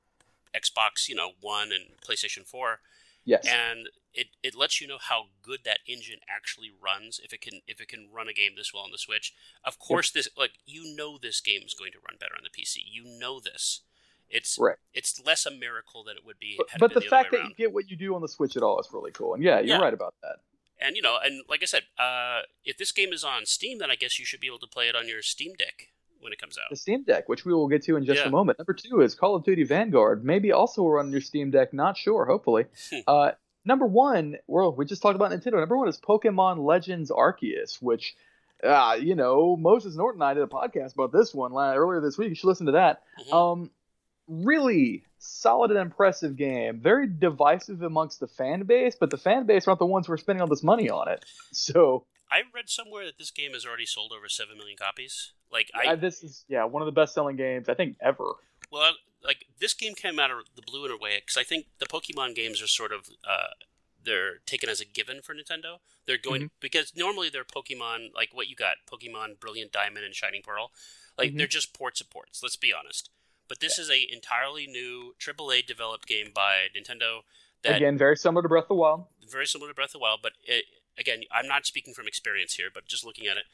Xbox, 0.54 1.08
you 1.08 1.14
know, 1.14 1.34
1 1.40 1.72
and 1.72 2.00
PlayStation 2.00 2.46
4 2.46 2.80
yes. 3.24 3.46
and 3.46 3.90
it, 4.20 4.26
it 4.42 4.54
lets 4.54 4.80
you 4.80 4.86
know 4.86 4.98
how 5.00 5.26
good 5.42 5.60
that 5.64 5.78
engine 5.86 6.18
actually 6.28 6.70
runs 6.82 7.20
if 7.22 7.32
it 7.32 7.40
can 7.40 7.60
if 7.66 7.80
it 7.80 7.88
can 7.88 8.08
run 8.12 8.28
a 8.28 8.32
game 8.32 8.52
this 8.56 8.72
well 8.74 8.82
on 8.84 8.90
the 8.90 8.98
Switch. 8.98 9.34
Of 9.64 9.78
course 9.78 10.10
this 10.10 10.28
like 10.36 10.52
you 10.66 10.94
know 10.96 11.18
this 11.20 11.40
game 11.40 11.62
is 11.64 11.74
going 11.74 11.92
to 11.92 11.98
run 12.06 12.16
better 12.18 12.34
on 12.36 12.42
the 12.44 12.50
PC. 12.50 12.78
You 12.90 13.04
know 13.18 13.40
this. 13.40 13.82
It's 14.30 14.58
Right. 14.58 14.76
it's 14.92 15.20
less 15.24 15.46
a 15.46 15.50
miracle 15.50 16.04
than 16.04 16.16
it 16.18 16.24
would 16.26 16.38
be 16.38 16.54
but 16.58 16.66
but 16.78 16.92
the 16.94 17.00
the 17.00 17.06
fact 17.06 17.30
that 17.32 17.44
you 17.44 17.54
get 17.54 17.72
what 17.72 17.88
you 17.90 17.96
do 17.96 18.14
on 18.14 18.20
the 18.20 18.28
Switch 18.28 18.56
at 18.56 18.62
all 18.62 18.78
is 18.80 18.88
really 18.92 19.12
cool. 19.12 19.34
And 19.34 19.42
yeah, 19.42 19.58
you're 19.60 19.76
Yeah. 19.78 19.82
right 19.82 19.94
about 19.94 20.14
that. 20.22 20.36
And 20.80 20.94
you 20.96 21.02
know, 21.02 21.16
and 21.22 21.42
like 21.48 21.62
I 21.62 21.66
said, 21.66 21.84
uh, 21.98 22.40
if 22.64 22.76
this 22.76 22.92
game 22.92 23.12
is 23.12 23.24
on 23.24 23.46
Steam, 23.46 23.78
then 23.78 23.90
I 23.90 23.96
guess 23.96 24.18
you 24.18 24.24
should 24.24 24.40
be 24.40 24.46
able 24.46 24.60
to 24.60 24.66
play 24.66 24.88
it 24.88 24.94
on 24.94 25.08
your 25.08 25.22
Steam 25.22 25.54
Deck 25.58 25.88
when 26.20 26.32
it 26.32 26.38
comes 26.40 26.56
out. 26.58 26.70
The 26.70 26.76
Steam 26.76 27.02
Deck, 27.04 27.28
which 27.28 27.44
we 27.44 27.52
will 27.54 27.68
get 27.68 27.82
to 27.84 27.96
in 27.96 28.04
just 28.04 28.20
Yeah. 28.20 28.28
a 28.28 28.30
moment. 28.30 28.58
Number 28.58 28.74
two 28.74 29.00
is 29.00 29.14
Call 29.14 29.34
of 29.34 29.44
Duty 29.44 29.64
Vanguard. 29.64 30.24
Maybe 30.24 30.52
also 30.52 30.82
will 30.82 30.90
run 30.92 31.06
on 31.06 31.12
your 31.12 31.20
Steam 31.20 31.50
Deck. 31.50 31.72
Not 31.72 31.96
sure. 31.96 32.26
Hopefully. 32.26 32.66
Hmm. 32.90 32.98
uh, 33.08 33.30
number 33.68 33.86
one, 33.86 34.36
well, 34.48 34.74
we 34.74 34.84
just 34.86 35.00
talked 35.02 35.14
about 35.14 35.30
Nintendo. 35.30 35.60
Number 35.60 35.76
one 35.76 35.88
is 35.88 36.00
Pokemon 36.00 36.64
Legends 36.66 37.12
Arceus, 37.12 37.80
which, 37.80 38.16
uh, 38.64 38.96
you 39.00 39.14
know, 39.14 39.56
Moses 39.56 39.94
Norton 39.94 40.20
and 40.22 40.28
I 40.28 40.34
did 40.34 40.42
a 40.42 40.46
podcast 40.46 40.94
about 40.94 41.12
this 41.12 41.32
one 41.32 41.52
earlier 41.52 42.00
this 42.00 42.18
week. 42.18 42.30
You 42.30 42.34
should 42.34 42.48
listen 42.48 42.66
to 42.66 42.72
that. 42.72 43.02
Mhm. 43.28 43.32
Um, 43.32 43.70
really 44.26 45.04
solid 45.18 45.70
and 45.70 45.80
impressive 45.80 46.36
game. 46.36 46.80
Very 46.80 47.06
divisive 47.06 47.82
amongst 47.82 48.20
the 48.20 48.26
fan 48.26 48.62
base, 48.64 48.96
but 48.98 49.10
the 49.10 49.16
fan 49.18 49.46
base 49.46 49.68
aren't 49.68 49.78
the 49.78 49.86
ones 49.86 50.06
who 50.06 50.12
are 50.12 50.18
spending 50.18 50.40
all 50.40 50.48
this 50.48 50.62
money 50.62 50.90
on 50.90 51.08
it. 51.08 51.24
So 51.52 52.04
I 52.30 52.42
read 52.54 52.68
somewhere 52.68 53.06
that 53.06 53.16
this 53.18 53.30
game 53.30 53.52
has 53.52 53.64
already 53.64 53.86
sold 53.86 54.12
over 54.12 54.28
seven 54.28 54.58
million 54.58 54.76
copies. 54.76 55.32
Like 55.50 55.70
I, 55.74 55.92
I, 55.92 55.94
this 55.96 56.22
is 56.22 56.44
yeah 56.48 56.64
one 56.64 56.82
of 56.82 56.86
the 56.86 56.92
best 56.92 57.14
selling 57.14 57.36
games 57.36 57.68
I 57.68 57.74
think 57.74 57.96
ever. 58.00 58.34
well, 58.70 58.92
like 59.24 59.46
this 59.58 59.74
game 59.74 59.94
came 59.94 60.18
out 60.18 60.30
of 60.30 60.38
the 60.54 60.62
blue 60.62 60.84
in 60.84 60.90
a 60.90 60.96
way 60.96 61.20
because 61.20 61.36
I 61.36 61.42
think 61.44 61.66
the 61.78 61.86
Pokemon 61.86 62.34
games 62.34 62.62
are 62.62 62.66
sort 62.66 62.92
of 62.92 63.08
uh, 63.28 63.54
they're 64.04 64.38
taken 64.46 64.68
as 64.68 64.80
a 64.80 64.84
given 64.84 65.20
for 65.22 65.34
Nintendo. 65.34 65.78
They're 66.06 66.18
going 66.18 66.42
Mm-hmm. 66.42 66.54
because 66.60 66.92
normally 66.96 67.28
they're 67.28 67.44
Pokemon 67.44 68.14
like 68.14 68.30
what 68.32 68.48
you 68.48 68.56
got 68.56 68.76
Pokemon 68.90 69.40
Brilliant 69.40 69.72
Diamond 69.72 70.04
and 70.04 70.14
Shining 70.14 70.42
Pearl, 70.42 70.70
like 71.18 71.32
Mhm. 71.32 71.38
they're 71.38 71.46
just 71.46 71.72
ports 71.74 72.00
of 72.00 72.08
ports. 72.10 72.42
Let's 72.42 72.56
be 72.56 72.72
honest. 72.72 73.10
But 73.48 73.60
this 73.60 73.78
is 73.78 73.90
a 73.90 74.06
entirely 74.12 74.66
new 74.66 75.14
AAA 75.18 75.62
developed 75.66 76.06
game 76.06 76.30
by 76.34 76.68
Nintendo 76.76 77.22
that 77.62 77.76
Again, 77.76 77.98
very 77.98 78.16
similar 78.16 78.42
to 78.42 78.48
Breath 78.48 78.64
of 78.64 78.68
the 78.68 78.74
Wild. 78.76 79.06
very 79.26 79.46
similar 79.46 79.70
to 79.70 79.74
Breath 79.74 79.88
of 79.88 79.92
the 79.94 79.98
Wild, 79.98 80.20
but 80.22 80.32
it, 80.44 80.66
again, 80.96 81.22
I'm 81.32 81.48
not 81.48 81.66
speaking 81.66 81.92
from 81.94 82.06
experience 82.06 82.54
here, 82.54 82.68
but 82.72 82.86
just 82.86 83.04
looking 83.04 83.26
at 83.26 83.36
it, 83.36 83.44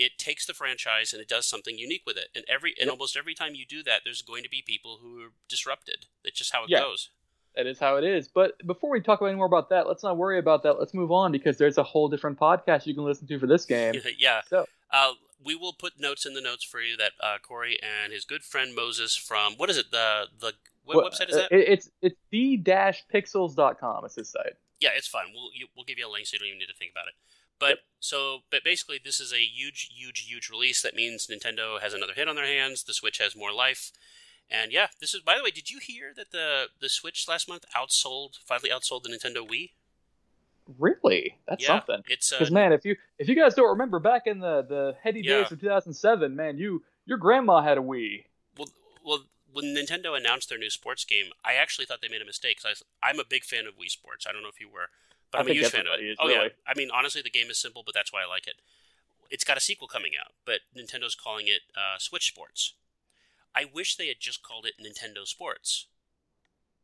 it 0.00 0.18
takes 0.18 0.46
the 0.46 0.54
franchise 0.54 1.12
and 1.12 1.20
it 1.20 1.28
does 1.28 1.46
something 1.46 1.76
unique 1.78 2.02
with 2.06 2.16
it. 2.16 2.28
And 2.34 2.44
every 2.48 2.70
and 2.78 2.86
Yep. 2.86 2.92
almost 2.92 3.16
every 3.16 3.34
time 3.34 3.54
you 3.54 3.66
do 3.66 3.82
that, 3.84 4.00
there's 4.04 4.22
going 4.22 4.42
to 4.42 4.48
be 4.48 4.62
people 4.62 4.98
who 5.02 5.22
are 5.26 5.32
disrupted. 5.48 6.06
That's 6.24 6.38
just 6.38 6.52
how 6.52 6.64
it 6.64 6.70
Yeah. 6.70 6.80
goes. 6.80 7.10
That 7.56 7.66
is 7.66 7.78
how 7.80 7.96
it 7.96 8.04
is. 8.04 8.28
But 8.28 8.64
before 8.66 8.90
we 8.90 9.00
talk 9.00 9.20
about 9.20 9.26
any 9.28 9.36
more 9.36 9.46
about 9.46 9.68
that, 9.70 9.86
let's 9.88 10.02
not 10.02 10.16
worry 10.16 10.38
about 10.38 10.62
that. 10.62 10.78
Let's 10.78 10.94
move 10.94 11.10
on 11.12 11.32
because 11.32 11.58
there's 11.58 11.78
a 11.78 11.82
whole 11.82 12.08
different 12.08 12.38
podcast 12.38 12.86
you 12.86 12.94
can 12.94 13.04
listen 13.04 13.26
to 13.26 13.38
for 13.38 13.46
this 13.48 13.64
game. 13.66 13.94
yeah. 14.18 14.40
So 14.48 14.66
Uh, 14.92 15.14
we 15.42 15.54
will 15.54 15.72
put 15.72 15.98
notes 15.98 16.24
in 16.26 16.34
the 16.34 16.40
notes 16.40 16.64
for 16.64 16.80
you 16.80 16.96
that 16.96 17.12
uh, 17.20 17.38
Corey 17.38 17.78
and 17.82 18.12
his 18.12 18.24
good 18.24 18.42
friend 18.44 18.74
Moses 18.74 19.16
from 19.16 19.54
what 19.56 19.68
is 19.70 19.76
it 19.78 19.90
the 19.90 20.28
the 20.38 20.54
what 20.84 20.96
well, 20.96 21.10
website 21.10 21.28
is 21.28 21.34
that? 21.36 21.52
uh, 21.52 21.56
it- 21.56 21.68
it's 21.74 21.90
it's 22.02 22.16
the-pixels.com. 22.30 24.04
It's 24.04 24.14
his 24.16 24.28
site. 24.30 24.54
yeah, 24.80 24.90
it's 24.94 25.06
fine. 25.08 25.26
We'll 25.34 25.50
you, 25.54 25.66
we'll 25.76 25.84
give 25.84 25.98
you 25.98 26.08
a 26.08 26.12
link 26.12 26.26
so 26.26 26.34
you 26.34 26.38
don't 26.40 26.48
even 26.48 26.58
need 26.58 26.66
to 26.66 26.74
think 26.74 26.92
about 26.92 27.08
it. 27.08 27.14
But 27.60 27.78
so, 28.00 28.38
but 28.50 28.64
basically, 28.64 28.98
this 29.02 29.20
is 29.20 29.32
a 29.32 29.40
huge, 29.44 29.90
huge, 29.94 30.20
huge 30.26 30.48
release. 30.50 30.80
That 30.82 30.94
means 30.94 31.26
Nintendo 31.28 31.80
has 31.80 31.92
another 31.94 32.14
hit 32.14 32.26
on 32.26 32.34
their 32.36 32.46
hands. 32.46 32.82
The 32.84 32.94
Switch 32.94 33.18
has 33.18 33.36
more 33.36 33.52
life, 33.52 33.92
and 34.50 34.72
yeah, 34.72 34.88
this 35.00 35.14
is. 35.14 35.20
By 35.20 35.36
the 35.36 35.44
way, 35.44 35.50
did 35.50 35.70
you 35.70 35.78
hear 35.78 36.12
that 36.16 36.32
the 36.32 36.68
the 36.80 36.88
Switch 36.88 37.28
last 37.28 37.48
month 37.48 37.64
outsold, 37.76 38.38
finally 38.44 38.70
outsold 38.70 39.02
the 39.02 39.10
Nintendo 39.10 39.46
Wii? 39.46 39.70
Really, 40.78 41.36
that's 41.48 41.62
yeah, 41.62 41.68
something. 41.68 42.02
It's 42.08 42.32
uh, 42.32 42.36
Because 42.36 42.52
man, 42.52 42.72
if 42.72 42.84
you 42.84 42.96
if 43.18 43.28
you 43.28 43.34
guys 43.34 43.54
don't 43.54 43.68
remember 43.70 43.98
back 43.98 44.26
in 44.26 44.38
the 44.38 44.62
the 44.62 44.94
heady 45.02 45.20
Yeah. 45.20 45.42
days 45.42 45.52
of 45.52 45.60
2007, 45.60 46.34
man, 46.36 46.58
you 46.58 46.82
your 47.06 47.18
grandma 47.18 47.60
had 47.60 47.76
a 47.76 47.80
Wii. 47.80 48.24
well, 48.56 48.68
well, 49.04 49.24
when 49.52 49.64
Nintendo 49.74 50.16
announced 50.16 50.48
their 50.48 50.58
new 50.58 50.70
sports 50.70 51.04
game, 51.04 51.26
I 51.44 51.54
actually 51.54 51.86
thought 51.86 52.00
they 52.00 52.08
made 52.08 52.22
a 52.22 52.26
mistake. 52.26 52.62
Cause 52.62 52.84
I, 53.02 53.10
am 53.10 53.18
a 53.18 53.24
big 53.24 53.42
fan 53.44 53.66
of 53.66 53.76
Wii 53.76 53.90
Sports. 53.90 54.26
I 54.28 54.32
don't 54.32 54.42
know 54.42 54.48
if 54.48 54.60
you 54.60 54.68
were, 54.68 54.90
but 55.30 55.38
I 55.38 55.40
I'm 55.42 55.48
a 55.48 55.54
huge 55.54 55.68
fan 55.68 55.86
of 55.86 56.00
it. 56.00 56.04
is, 56.04 56.16
oh 56.20 56.28
yeah. 56.28 56.48
I 56.66 56.76
mean 56.76 56.90
honestly, 56.92 57.22
the 57.22 57.30
game 57.30 57.50
is 57.50 57.58
simple, 57.58 57.82
but 57.84 57.94
that's 57.94 58.12
why 58.12 58.22
I 58.22 58.26
like 58.26 58.46
it. 58.46 58.56
it's 59.30 59.44
got 59.44 59.56
a 59.56 59.60
sequel 59.60 59.88
coming 59.88 60.12
out, 60.20 60.32
but 60.44 60.60
Nintendo's 60.76 61.14
calling 61.14 61.46
it 61.46 61.62
uh, 61.76 61.98
Switch 61.98 62.28
Sports. 62.28 62.74
I 63.54 63.64
wish 63.72 63.96
they 63.96 64.08
had 64.08 64.20
just 64.20 64.42
called 64.42 64.66
it 64.66 64.74
Nintendo 64.80 65.26
Sports 65.26 65.86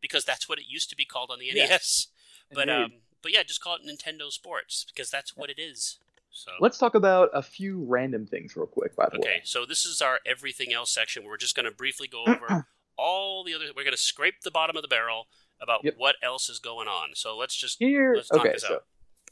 because 0.00 0.24
that's 0.24 0.48
what 0.48 0.58
it 0.58 0.64
used 0.68 0.90
to 0.90 0.96
be 0.96 1.04
called 1.04 1.30
on 1.30 1.38
the. 1.38 1.50
NES. 1.52 2.08
But 2.54 2.68
um, 2.68 2.92
but 3.22 3.32
yeah, 3.32 3.42
just 3.42 3.60
call 3.60 3.74
it 3.74 3.82
Nintendo 3.84 4.30
Sports 4.30 4.86
because 4.88 5.10
that's 5.10 5.36
what 5.36 5.50
it 5.50 5.58
is. 5.58 5.98
So 6.30 6.52
Let's 6.60 6.78
talk 6.78 6.94
about 6.94 7.30
a 7.34 7.42
few 7.42 7.84
random 7.88 8.24
things 8.24 8.56
real 8.56 8.66
quick, 8.68 8.94
by 8.94 9.08
the 9.08 9.16
okay, 9.16 9.28
way. 9.28 9.34
Okay. 9.36 9.40
So 9.42 9.66
this 9.66 9.84
is 9.84 10.00
our 10.00 10.20
everything 10.24 10.72
else 10.72 10.92
section. 10.92 11.24
We're 11.24 11.36
just 11.36 11.56
going 11.56 11.64
to 11.64 11.72
briefly 11.72 12.06
go 12.06 12.22
over 12.26 12.66
all 12.96 13.42
the 13.42 13.52
other. 13.52 13.64
We're 13.74 13.82
going 13.82 13.96
to 13.96 14.00
scrape 14.00 14.42
the 14.42 14.52
bottom 14.52 14.76
of 14.76 14.82
the 14.82 14.88
barrel 14.88 15.26
about 15.60 15.84
Yep. 15.84 15.94
what 15.96 16.16
else 16.22 16.48
is 16.48 16.58
going 16.58 16.88
on. 16.88 17.10
So 17.14 17.36
let's 17.36 17.54
just 17.56 17.78
Here, 17.78 18.14
let's 18.16 18.30
okay, 18.32 18.52
this 18.52 18.62
so 18.62 18.74
out. 18.76 18.84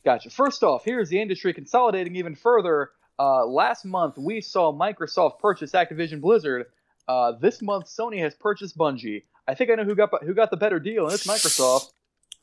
gotcha. 0.04 0.30
First 0.30 0.62
off, 0.62 0.84
here's 0.84 1.08
the 1.08 1.20
industry 1.20 1.52
consolidating 1.52 2.16
even 2.16 2.34
further. 2.34 2.90
Uh, 3.18 3.44
last 3.46 3.84
month, 3.84 4.16
we 4.18 4.40
saw 4.40 4.72
Microsoft 4.72 5.38
purchase 5.38 5.72
Activision 5.72 6.20
Blizzard. 6.20 6.66
Uh, 7.06 7.32
this 7.32 7.60
month, 7.62 7.86
Sony 7.86 8.18
has 8.20 8.34
purchased 8.34 8.76
Bungie. 8.76 9.24
I 9.46 9.54
think 9.54 9.70
I 9.70 9.74
know 9.74 9.84
who 9.84 9.94
got 9.94 10.10
who 10.24 10.32
got 10.34 10.50
the 10.50 10.56
better 10.56 10.80
deal, 10.80 11.04
and 11.04 11.12
it's 11.14 11.26
Microsoft 11.26 11.90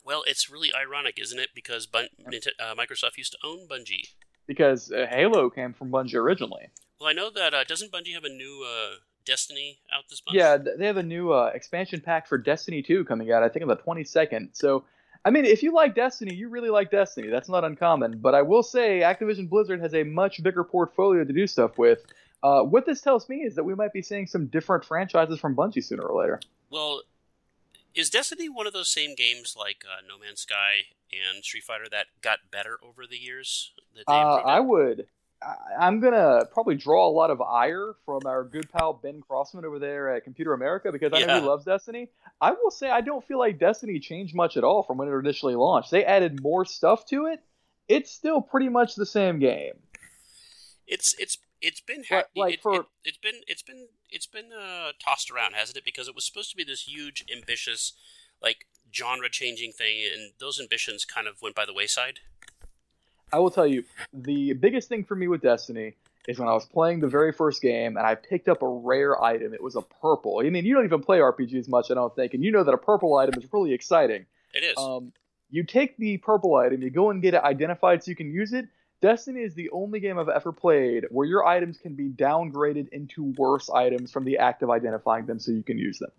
Well, 0.04 0.22
it's 0.26 0.48
really 0.50 0.70
ironic, 0.74 1.18
isn't 1.20 1.38
it? 1.38 1.50
Because 1.54 1.86
Bun- 1.86 2.08
uh, 2.26 2.74
Microsoft 2.74 3.16
used 3.16 3.32
to 3.32 3.38
own 3.44 3.66
Bungie. 3.68 4.08
because 4.46 4.90
uh, 4.92 5.06
Halo 5.10 5.50
came 5.50 5.72
from 5.74 5.90
Bungie 5.90 6.14
originally. 6.14 6.68
Well, 7.00 7.08
I 7.08 7.12
know 7.12 7.30
that 7.30 7.52
uh, 7.54 7.64
doesn't 7.64 7.90
Bungie 7.92 8.14
have 8.14 8.24
a 8.24 8.28
new 8.28 8.64
uh, 8.66 8.94
Destiny 9.24 9.78
out 9.92 10.04
this 10.08 10.22
month? 10.26 10.36
Yeah, 10.36 10.56
they 10.56 10.86
have 10.86 10.96
a 10.96 11.02
new 11.02 11.32
uh, 11.32 11.50
expansion 11.54 12.00
pack 12.00 12.26
for 12.26 12.38
Destiny 12.38 12.82
2 12.82 13.04
coming 13.04 13.32
out. 13.32 13.42
I 13.42 13.48
think 13.48 13.62
on 13.62 13.68
the 13.68 13.76
22nd. 13.76 14.50
So, 14.52 14.84
I 15.24 15.30
mean, 15.30 15.44
if 15.44 15.62
you 15.62 15.72
like 15.72 15.94
Destiny, 15.94 16.34
you 16.34 16.48
really 16.48 16.70
like 16.70 16.90
Destiny. 16.90 17.28
That's 17.28 17.48
not 17.48 17.64
uncommon. 17.64 18.18
But 18.18 18.34
I 18.34 18.42
will 18.42 18.62
say, 18.62 19.00
Activision 19.00 19.48
Blizzard 19.48 19.80
has 19.80 19.94
a 19.94 20.02
much 20.02 20.42
bigger 20.42 20.64
portfolio 20.64 21.24
to 21.24 21.32
do 21.32 21.46
stuff 21.46 21.78
with. 21.78 22.04
Uh, 22.42 22.62
what 22.62 22.86
this 22.86 23.00
tells 23.00 23.28
me 23.28 23.42
is 23.42 23.54
that 23.54 23.64
we 23.64 23.74
might 23.74 23.92
be 23.92 24.02
seeing 24.02 24.26
some 24.26 24.46
different 24.46 24.84
franchises 24.84 25.38
from 25.38 25.54
Bungie 25.54 25.84
sooner 25.84 26.02
or 26.02 26.20
later. 26.20 26.40
Well, 26.70 27.02
is 27.94 28.10
Destiny 28.10 28.48
one 28.48 28.66
of 28.66 28.72
those 28.72 28.88
same 28.88 29.14
games 29.14 29.54
like 29.56 29.84
uh, 29.86 30.00
No 30.08 30.18
Man's 30.18 30.40
Sky 30.40 30.86
and 31.12 31.44
Street 31.44 31.64
Fighter 31.64 31.84
that 31.90 32.06
got 32.20 32.38
better 32.50 32.78
over 32.82 33.06
the 33.08 33.18
years? 33.18 33.72
That 33.94 34.04
Uh, 34.08 34.36
I 34.44 34.60
would. 34.60 35.06
I'm 35.78 36.00
gonna 36.00 36.44
probably 36.52 36.76
draw 36.76 37.06
a 37.06 37.10
lot 37.10 37.30
of 37.30 37.40
ire 37.40 37.94
from 38.04 38.20
our 38.26 38.44
good 38.44 38.70
pal 38.70 38.92
Ben 38.92 39.20
Crossman 39.20 39.64
over 39.64 39.78
there 39.78 40.14
at 40.14 40.24
Computer 40.24 40.52
America 40.52 40.92
because 40.92 41.12
I 41.14 41.24
know 41.24 41.40
he 41.40 41.46
loves 41.46 41.64
Destiny. 41.64 42.08
I 42.40 42.52
will 42.52 42.70
say 42.70 42.90
I 42.90 43.00
don't 43.00 43.24
feel 43.26 43.38
like 43.38 43.58
Destiny 43.58 43.98
changed 43.98 44.34
much 44.34 44.56
at 44.56 44.64
all 44.64 44.82
from 44.82 44.98
when 44.98 45.08
it 45.08 45.12
initially 45.12 45.54
launched. 45.54 45.90
They 45.90 46.04
added 46.04 46.42
more 46.42 46.64
stuff 46.64 47.04
to 47.06 47.26
it. 47.26 47.40
It's 47.88 48.10
still 48.12 48.40
pretty 48.40 48.68
much 48.68 48.94
the 48.94 49.06
same 49.06 49.38
game. 49.38 49.72
It's 50.86 51.14
it's 51.18 51.38
it's 51.60 51.80
been 51.80 52.04
Like- 52.10 52.26
like 52.36 52.54
it, 52.54 52.62
for- 52.62 52.80
it, 52.80 52.86
has 53.06 53.16
been 53.16 53.40
it's 53.46 53.62
been 53.62 53.88
it's 54.10 54.26
been 54.26 54.50
uh, 54.52 54.92
tossed 55.02 55.30
around, 55.30 55.54
hasn't 55.54 55.76
it? 55.78 55.84
Because 55.84 56.08
it 56.08 56.14
was 56.14 56.24
supposed 56.26 56.50
to 56.50 56.56
be 56.56 56.64
this 56.64 56.82
huge, 56.82 57.24
ambitious, 57.34 57.92
like 58.42 58.66
genre 58.92 59.30
changing 59.30 59.72
thing, 59.72 60.02
and 60.12 60.32
those 60.38 60.60
ambitions 60.60 61.04
kind 61.04 61.26
of 61.26 61.40
went 61.40 61.54
by 61.54 61.64
the 61.64 61.72
wayside. 61.74 62.20
I 63.32 63.38
will 63.38 63.50
tell 63.50 63.66
you, 63.66 63.84
the 64.12 64.52
biggest 64.52 64.88
thing 64.88 65.04
for 65.04 65.14
me 65.14 65.26
with 65.26 65.40
Destiny 65.40 65.94
is 66.28 66.38
when 66.38 66.48
I 66.48 66.52
was 66.52 66.66
playing 66.66 67.00
the 67.00 67.08
very 67.08 67.32
first 67.32 67.62
game 67.62 67.96
and 67.96 68.06
I 68.06 68.14
picked 68.14 68.48
up 68.48 68.62
a 68.62 68.68
rare 68.68 69.20
item. 69.22 69.54
It 69.54 69.62
was 69.62 69.74
a 69.74 69.82
purple. 69.82 70.40
I 70.44 70.50
mean, 70.50 70.64
you 70.64 70.74
don't 70.74 70.84
even 70.84 71.02
play 71.02 71.18
RPGs 71.18 71.68
much, 71.68 71.90
I 71.90 71.94
don't 71.94 72.14
think, 72.14 72.34
and 72.34 72.44
you 72.44 72.52
know 72.52 72.62
that 72.62 72.72
a 72.72 72.78
purple 72.78 73.16
item 73.16 73.34
is 73.38 73.48
really 73.52 73.72
exciting. 73.72 74.26
It 74.54 74.64
is. 74.64 74.74
Um, 74.76 75.12
you 75.50 75.64
take 75.64 75.96
the 75.96 76.18
purple 76.18 76.54
item, 76.56 76.82
you 76.82 76.90
go 76.90 77.10
and 77.10 77.20
get 77.20 77.34
it 77.34 77.42
identified 77.42 78.04
so 78.04 78.10
you 78.10 78.16
can 78.16 78.32
use 78.32 78.52
it. 78.52 78.66
Destiny 79.00 79.40
is 79.40 79.54
the 79.54 79.68
only 79.70 79.98
game 79.98 80.18
I've 80.18 80.28
ever 80.28 80.52
played 80.52 81.06
where 81.10 81.26
your 81.26 81.44
items 81.44 81.76
can 81.76 81.94
be 81.94 82.08
downgraded 82.08 82.88
into 82.90 83.34
worse 83.36 83.68
items 83.68 84.12
from 84.12 84.24
the 84.24 84.38
act 84.38 84.62
of 84.62 84.70
identifying 84.70 85.26
them 85.26 85.40
so 85.40 85.50
you 85.50 85.64
can 85.64 85.76
use 85.76 85.98
them. 85.98 86.10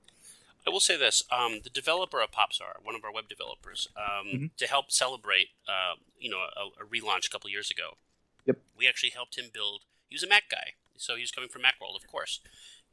I 0.65 0.69
will 0.69 0.79
say 0.79 0.95
this: 0.97 1.23
um, 1.31 1.59
the 1.63 1.69
developer 1.69 2.21
of 2.21 2.31
Popzara, 2.31 2.81
one 2.83 2.95
of 2.95 3.03
our 3.03 3.11
web 3.11 3.27
developers, 3.27 3.87
um, 3.97 4.27
Mhm. 4.27 4.55
to 4.57 4.67
help 4.67 4.91
celebrate, 4.91 5.49
uh, 5.67 5.95
you 6.17 6.29
know, 6.29 6.39
a, 6.39 6.83
a 6.83 6.85
relaunch 6.85 7.27
a 7.27 7.29
couple 7.29 7.49
years 7.49 7.69
ago. 7.69 7.97
Yep. 8.45 8.57
We 8.75 8.87
actually 8.87 9.09
helped 9.11 9.37
him 9.37 9.49
build. 9.53 9.83
He 10.09 10.15
was 10.15 10.23
a 10.23 10.27
Mac 10.27 10.49
guy, 10.49 10.73
so 10.97 11.15
he 11.15 11.21
was 11.21 11.31
coming 11.31 11.49
from 11.49 11.63
MacWorld, 11.63 11.95
of 11.95 12.07
course, 12.07 12.39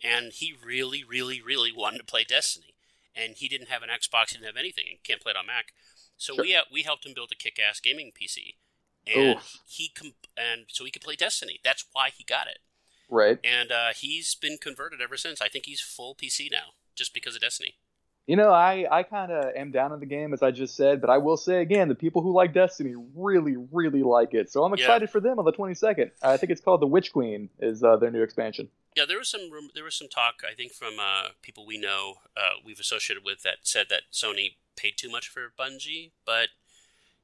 and 0.03 0.33
he 0.33 0.53
really, 0.53 1.05
really, 1.05 1.41
really 1.41 1.71
wanted 1.73 1.99
to 1.99 2.05
play 2.05 2.25
Destiny, 2.25 2.75
and 3.15 3.37
he 3.37 3.49
didn't 3.49 3.69
have 3.69 3.83
an 3.83 3.89
Xbox, 3.91 4.31
he 4.31 4.37
didn't 4.37 4.47
have 4.47 4.57
anything, 4.57 4.87
and 4.89 5.03
can't 5.05 5.21
play 5.21 5.31
it 5.31 5.37
on 5.37 5.47
Mac. 5.47 5.73
So 6.17 6.35
Sure. 6.35 6.45
we 6.45 6.55
uh, 6.57 6.65
we 6.71 6.83
helped 6.83 7.05
him 7.07 7.15
build 7.15 7.31
a 7.33 7.35
kick-ass 7.37 7.81
gaming 7.81 8.11
PC, 8.13 8.57
and 9.07 9.37
Oof. 9.39 9.59
he 9.67 9.89
com- 9.91 10.15
and 10.37 10.67
so 10.69 10.85
he 10.85 10.91
could 10.91 11.03
play 11.03 11.17
Destiny. 11.17 11.61
That's 11.63 11.85
why 11.93 12.11
he 12.11 12.25
got 12.25 12.47
it, 12.47 12.59
Right. 13.09 13.39
and 13.45 13.71
uh, 13.73 13.93
he's 13.95 14.35
been 14.35 14.59
converted 14.59 15.01
ever 15.01 15.17
since. 15.17 15.41
I 15.41 15.49
think 15.49 15.67
he's 15.67 15.81
full 15.81 16.15
PC 16.15 16.49
now, 16.51 16.75
just 16.95 17.15
because 17.15 17.35
of 17.35 17.41
Destiny. 17.41 17.75
You 18.27 18.37
know, 18.37 18.51
I, 18.53 18.87
I 18.91 19.03
kind 19.03 19.33
of 19.33 19.57
am 19.57 19.73
down 19.73 19.93
in 19.93 19.99
the 19.99 20.07
game, 20.07 20.33
as 20.33 20.43
I 20.43 20.53
just 20.53 20.77
said, 20.77 21.01
but 21.01 21.11
I 21.11 21.19
will 21.19 21.37
say 21.37 21.63
again, 21.63 21.89
the 21.89 21.95
people 21.97 22.23
who 22.23 22.33
like 22.33 22.55
Destiny 22.55 22.95
really, 23.17 23.57
really 23.73 24.03
like 24.05 24.35
it. 24.35 24.53
So 24.53 24.63
I'm 24.63 24.71
Yeah. 24.73 24.85
excited 24.85 25.11
for 25.11 25.19
them 25.21 25.39
on 25.41 25.45
the 25.45 25.53
22nd. 25.53 26.13
I 26.23 26.37
think 26.37 26.53
it's 26.53 26.61
called 26.61 26.81
the 26.81 26.87
Witch 26.87 27.13
Queen, 27.13 27.49
is 27.59 27.83
uh, 27.83 27.97
their 27.97 28.11
new 28.11 28.23
expansion. 28.23 28.69
Yeah, 28.97 29.05
there 29.07 29.19
was 29.19 29.29
some 29.29 29.51
there 29.75 29.85
was 29.85 29.95
some 29.95 30.09
talk 30.09 30.43
I 30.49 30.55
think 30.55 30.73
from 30.73 30.99
uh, 31.01 31.29
people 31.43 31.65
we 31.67 31.79
know 31.79 32.17
uh, 32.37 32.59
we've 32.65 32.79
associated 32.81 33.25
with 33.25 33.43
that 33.43 33.59
said 33.63 33.87
that 33.89 34.03
Sony 34.13 34.57
paid 34.77 34.95
too 34.97 35.11
much 35.11 35.29
for 35.29 35.53
Bungie, 35.59 36.11
but 36.25 36.49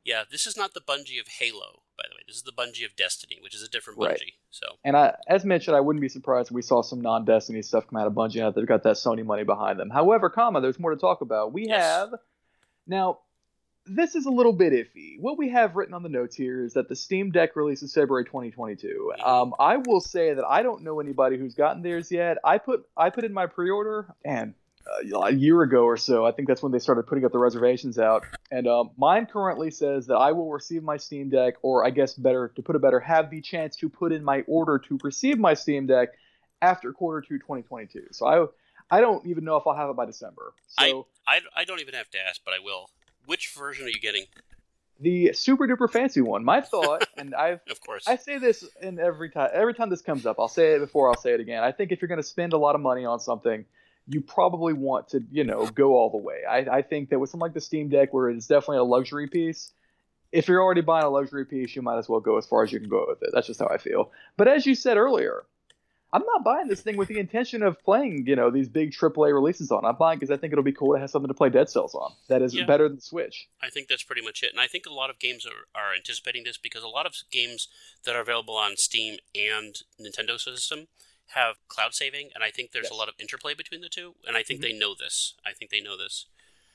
yeah, 0.04 0.22
this 0.30 0.46
is 0.46 0.56
not 0.56 0.74
the 0.74 0.80
Bungie 0.80 1.20
of 1.20 1.26
Halo, 1.26 1.82
by 1.96 2.04
the 2.08 2.14
way. 2.14 2.22
This 2.26 2.36
is 2.36 2.42
the 2.42 2.52
Bungie 2.52 2.84
of 2.84 2.94
Destiny, 2.96 3.38
which 3.42 3.54
is 3.54 3.62
a 3.62 3.68
different 3.68 3.98
Bungie. 3.98 4.08
Right. 4.08 4.32
So 4.50 4.66
And 4.84 4.96
I, 4.96 5.14
as 5.28 5.44
mentioned, 5.44 5.76
I 5.76 5.80
wouldn't 5.80 6.00
be 6.00 6.08
surprised 6.08 6.50
if 6.50 6.54
we 6.54 6.62
saw 6.62 6.82
some 6.82 7.00
non-Destiny 7.00 7.62
stuff 7.62 7.86
come 7.88 7.98
out 7.98 8.06
of 8.06 8.12
Bungie 8.14 8.36
now 8.36 8.50
that 8.50 8.60
they've 8.60 8.66
got 8.68 8.82
that 8.84 8.96
Sony 8.96 9.24
money 9.24 9.44
behind 9.44 9.78
them. 9.78 9.90
However, 9.90 10.30
comma, 10.30 10.60
there's 10.60 10.78
more 10.78 10.90
to 10.90 11.00
talk 11.00 11.20
about. 11.20 11.52
We 11.52 11.66
Yes. 11.68 11.82
have 11.82 12.10
now. 12.86 13.20
This 13.88 14.16
is 14.16 14.26
a 14.26 14.30
little 14.30 14.52
bit 14.52 14.72
iffy. 14.72 15.20
What 15.20 15.38
we 15.38 15.50
have 15.50 15.76
written 15.76 15.94
on 15.94 16.02
the 16.02 16.08
notes 16.08 16.34
here 16.34 16.64
is 16.64 16.72
that 16.74 16.88
the 16.88 16.96
Steam 16.96 17.30
Deck 17.30 17.54
releases 17.54 17.94
February 17.94 18.24
2022. 18.24 19.12
Um, 19.24 19.54
I 19.60 19.76
will 19.76 20.00
say 20.00 20.34
that 20.34 20.44
I 20.44 20.64
don't 20.64 20.82
know 20.82 20.98
anybody 20.98 21.38
who's 21.38 21.54
gotten 21.54 21.82
theirs 21.82 22.10
yet. 22.10 22.38
I 22.42 22.58
put 22.58 22.84
I 22.96 23.10
put 23.10 23.22
in 23.22 23.32
my 23.32 23.46
pre-order 23.46 24.12
and 24.24 24.54
a 25.22 25.32
year 25.32 25.62
ago 25.62 25.84
or 25.84 25.96
so. 25.96 26.24
I 26.24 26.32
think 26.32 26.48
that's 26.48 26.62
when 26.62 26.72
they 26.72 26.78
started 26.78 27.06
putting 27.06 27.24
up 27.24 27.32
the 27.32 27.38
reservations 27.38 27.98
out. 27.98 28.24
And 28.50 28.66
um, 28.66 28.90
mine 28.96 29.26
currently 29.26 29.70
says 29.70 30.06
that 30.06 30.16
I 30.16 30.32
will 30.32 30.50
receive 30.50 30.82
my 30.82 30.96
Steam 30.96 31.28
Deck, 31.28 31.54
or 31.62 31.84
I 31.84 31.90
guess 31.90 32.14
better 32.14 32.52
to 32.56 32.62
put 32.62 32.76
it 32.76 32.82
better, 32.82 33.00
have 33.00 33.30
the 33.30 33.40
chance 33.40 33.76
to 33.76 33.88
put 33.88 34.12
in 34.12 34.24
my 34.24 34.42
order 34.46 34.78
to 34.78 34.98
receive 35.02 35.38
my 35.38 35.54
Steam 35.54 35.86
Deck 35.86 36.10
after 36.62 36.92
quarter 36.92 37.20
two 37.26 37.38
2022. 37.38 38.08
So 38.12 38.26
I 38.26 38.96
I 38.96 39.00
don't 39.00 39.26
even 39.26 39.44
know 39.44 39.56
if 39.56 39.66
I'll 39.66 39.76
have 39.76 39.90
it 39.90 39.96
by 39.96 40.06
December. 40.06 40.54
So 40.68 41.06
I, 41.26 41.40
I 41.56 41.64
don't 41.64 41.80
even 41.80 41.94
have 41.94 42.08
to 42.10 42.18
ask, 42.20 42.40
but 42.44 42.54
I 42.54 42.58
will. 42.62 42.88
Which 43.26 43.48
version 43.48 43.86
are 43.86 43.90
you 43.90 44.00
getting? 44.00 44.26
the 45.00 45.32
super 45.34 45.66
duper 45.66 45.90
fancy 45.90 46.20
one. 46.20 46.44
My 46.44 46.60
thought, 46.60 47.06
and 47.16 47.34
I've 47.34 47.60
Of 47.70 47.80
course. 47.80 48.06
I 48.06 48.16
say 48.16 48.38
this 48.38 48.64
in 48.80 48.98
every 48.98 49.30
time 49.30 49.50
every 49.52 49.74
time 49.74 49.90
this 49.90 50.02
comes 50.02 50.26
up. 50.26 50.36
I'll 50.38 50.48
say 50.48 50.74
it 50.74 50.78
before 50.78 51.08
I'll 51.08 51.20
say 51.20 51.32
it 51.32 51.40
again. 51.40 51.62
I 51.62 51.72
think 51.72 51.92
if 51.92 52.00
you're 52.00 52.08
going 52.08 52.20
to 52.20 52.26
spend 52.26 52.52
a 52.52 52.58
lot 52.58 52.74
of 52.74 52.80
money 52.80 53.04
on 53.04 53.20
something, 53.20 53.64
you 54.08 54.20
probably 54.20 54.72
want 54.72 55.08
to 55.08 55.22
you 55.30 55.44
know 55.44 55.66
go 55.66 55.94
all 55.94 56.10
the 56.10 56.16
way. 56.18 56.42
I, 56.48 56.78
I 56.78 56.82
think 56.82 57.10
that 57.10 57.18
with 57.18 57.30
something 57.30 57.42
like 57.42 57.54
the 57.54 57.60
Steam 57.60 57.88
Deck, 57.88 58.12
where 58.12 58.28
it's 58.28 58.46
definitely 58.46 58.78
a 58.78 58.84
luxury 58.84 59.28
piece. 59.28 59.72
If 60.32 60.48
you're 60.48 60.60
already 60.62 60.80
buying 60.80 61.04
a 61.04 61.08
luxury 61.08 61.44
piece, 61.46 61.74
you 61.76 61.82
might 61.82 61.98
as 61.98 62.08
well 62.08 62.20
go 62.20 62.36
as 62.36 62.46
far 62.46 62.64
as 62.64 62.72
you 62.72 62.80
can 62.80 62.88
go 62.88 63.06
with 63.08 63.22
it. 63.22 63.30
That's 63.32 63.46
just 63.46 63.60
how 63.60 63.68
I 63.68 63.78
feel. 63.78 64.10
But 64.36 64.48
as 64.48 64.66
you 64.66 64.74
said 64.74 64.96
earlier, 64.96 65.44
I'm 66.12 66.24
not 66.24 66.44
buying 66.44 66.66
this 66.68 66.82
thing 66.82 66.96
with 66.96 67.08
the 67.08 67.18
intention 67.18 67.62
of 67.62 67.80
playing, 67.82 68.26
you 68.26 68.36
know, 68.36 68.50
these 68.50 68.68
big 68.68 68.92
AAA 68.92 69.32
releases 69.32 69.70
on. 69.70 69.84
I'm 69.84 69.96
buying 69.96 70.18
because 70.18 70.30
I 70.30 70.36
think 70.36 70.52
it'll 70.52 70.64
be 70.64 70.72
cool 70.72 70.94
to 70.94 71.00
have 71.00 71.10
something 71.10 71.28
to 71.28 71.34
play 71.34 71.48
Dead 71.48 71.68
Cells 71.70 71.94
on. 71.94 72.12
That 72.28 72.42
is 72.42 72.54
Yeah. 72.54 72.66
better 72.66 72.88
than 72.88 73.00
Switch. 73.00 73.48
I 73.62 73.70
think 73.70 73.88
that's 73.88 74.02
pretty 74.02 74.22
much 74.22 74.42
it. 74.42 74.50
And 74.52 74.60
I 74.60 74.66
think 74.66 74.86
a 74.86 74.92
lot 74.92 75.10
of 75.10 75.18
games 75.18 75.46
are, 75.46 75.68
are 75.80 75.94
anticipating 75.94 76.44
this 76.44 76.58
because 76.58 76.82
a 76.82 76.88
lot 76.88 77.06
of 77.06 77.14
games 77.30 77.68
that 78.04 78.16
are 78.16 78.20
available 78.20 78.56
on 78.56 78.76
Steam 78.76 79.18
and 79.34 79.76
Nintendo 80.00 80.38
system 80.40 80.88
have 81.34 81.56
cloud 81.68 81.94
saving, 81.94 82.30
and 82.34 82.42
I 82.44 82.50
think 82.50 82.72
there's 82.72 82.90
a 82.90 82.94
lot 82.94 83.08
of 83.08 83.14
interplay 83.18 83.54
between 83.54 83.80
the 83.80 83.88
two, 83.88 84.14
and 84.26 84.36
I 84.36 84.42
think 84.42 84.60
they 84.60 84.72
know 84.72 84.94
this. 84.98 85.34
I 85.44 85.52
think 85.52 85.70
they 85.70 85.80
know 85.80 85.96
this. 85.96 86.26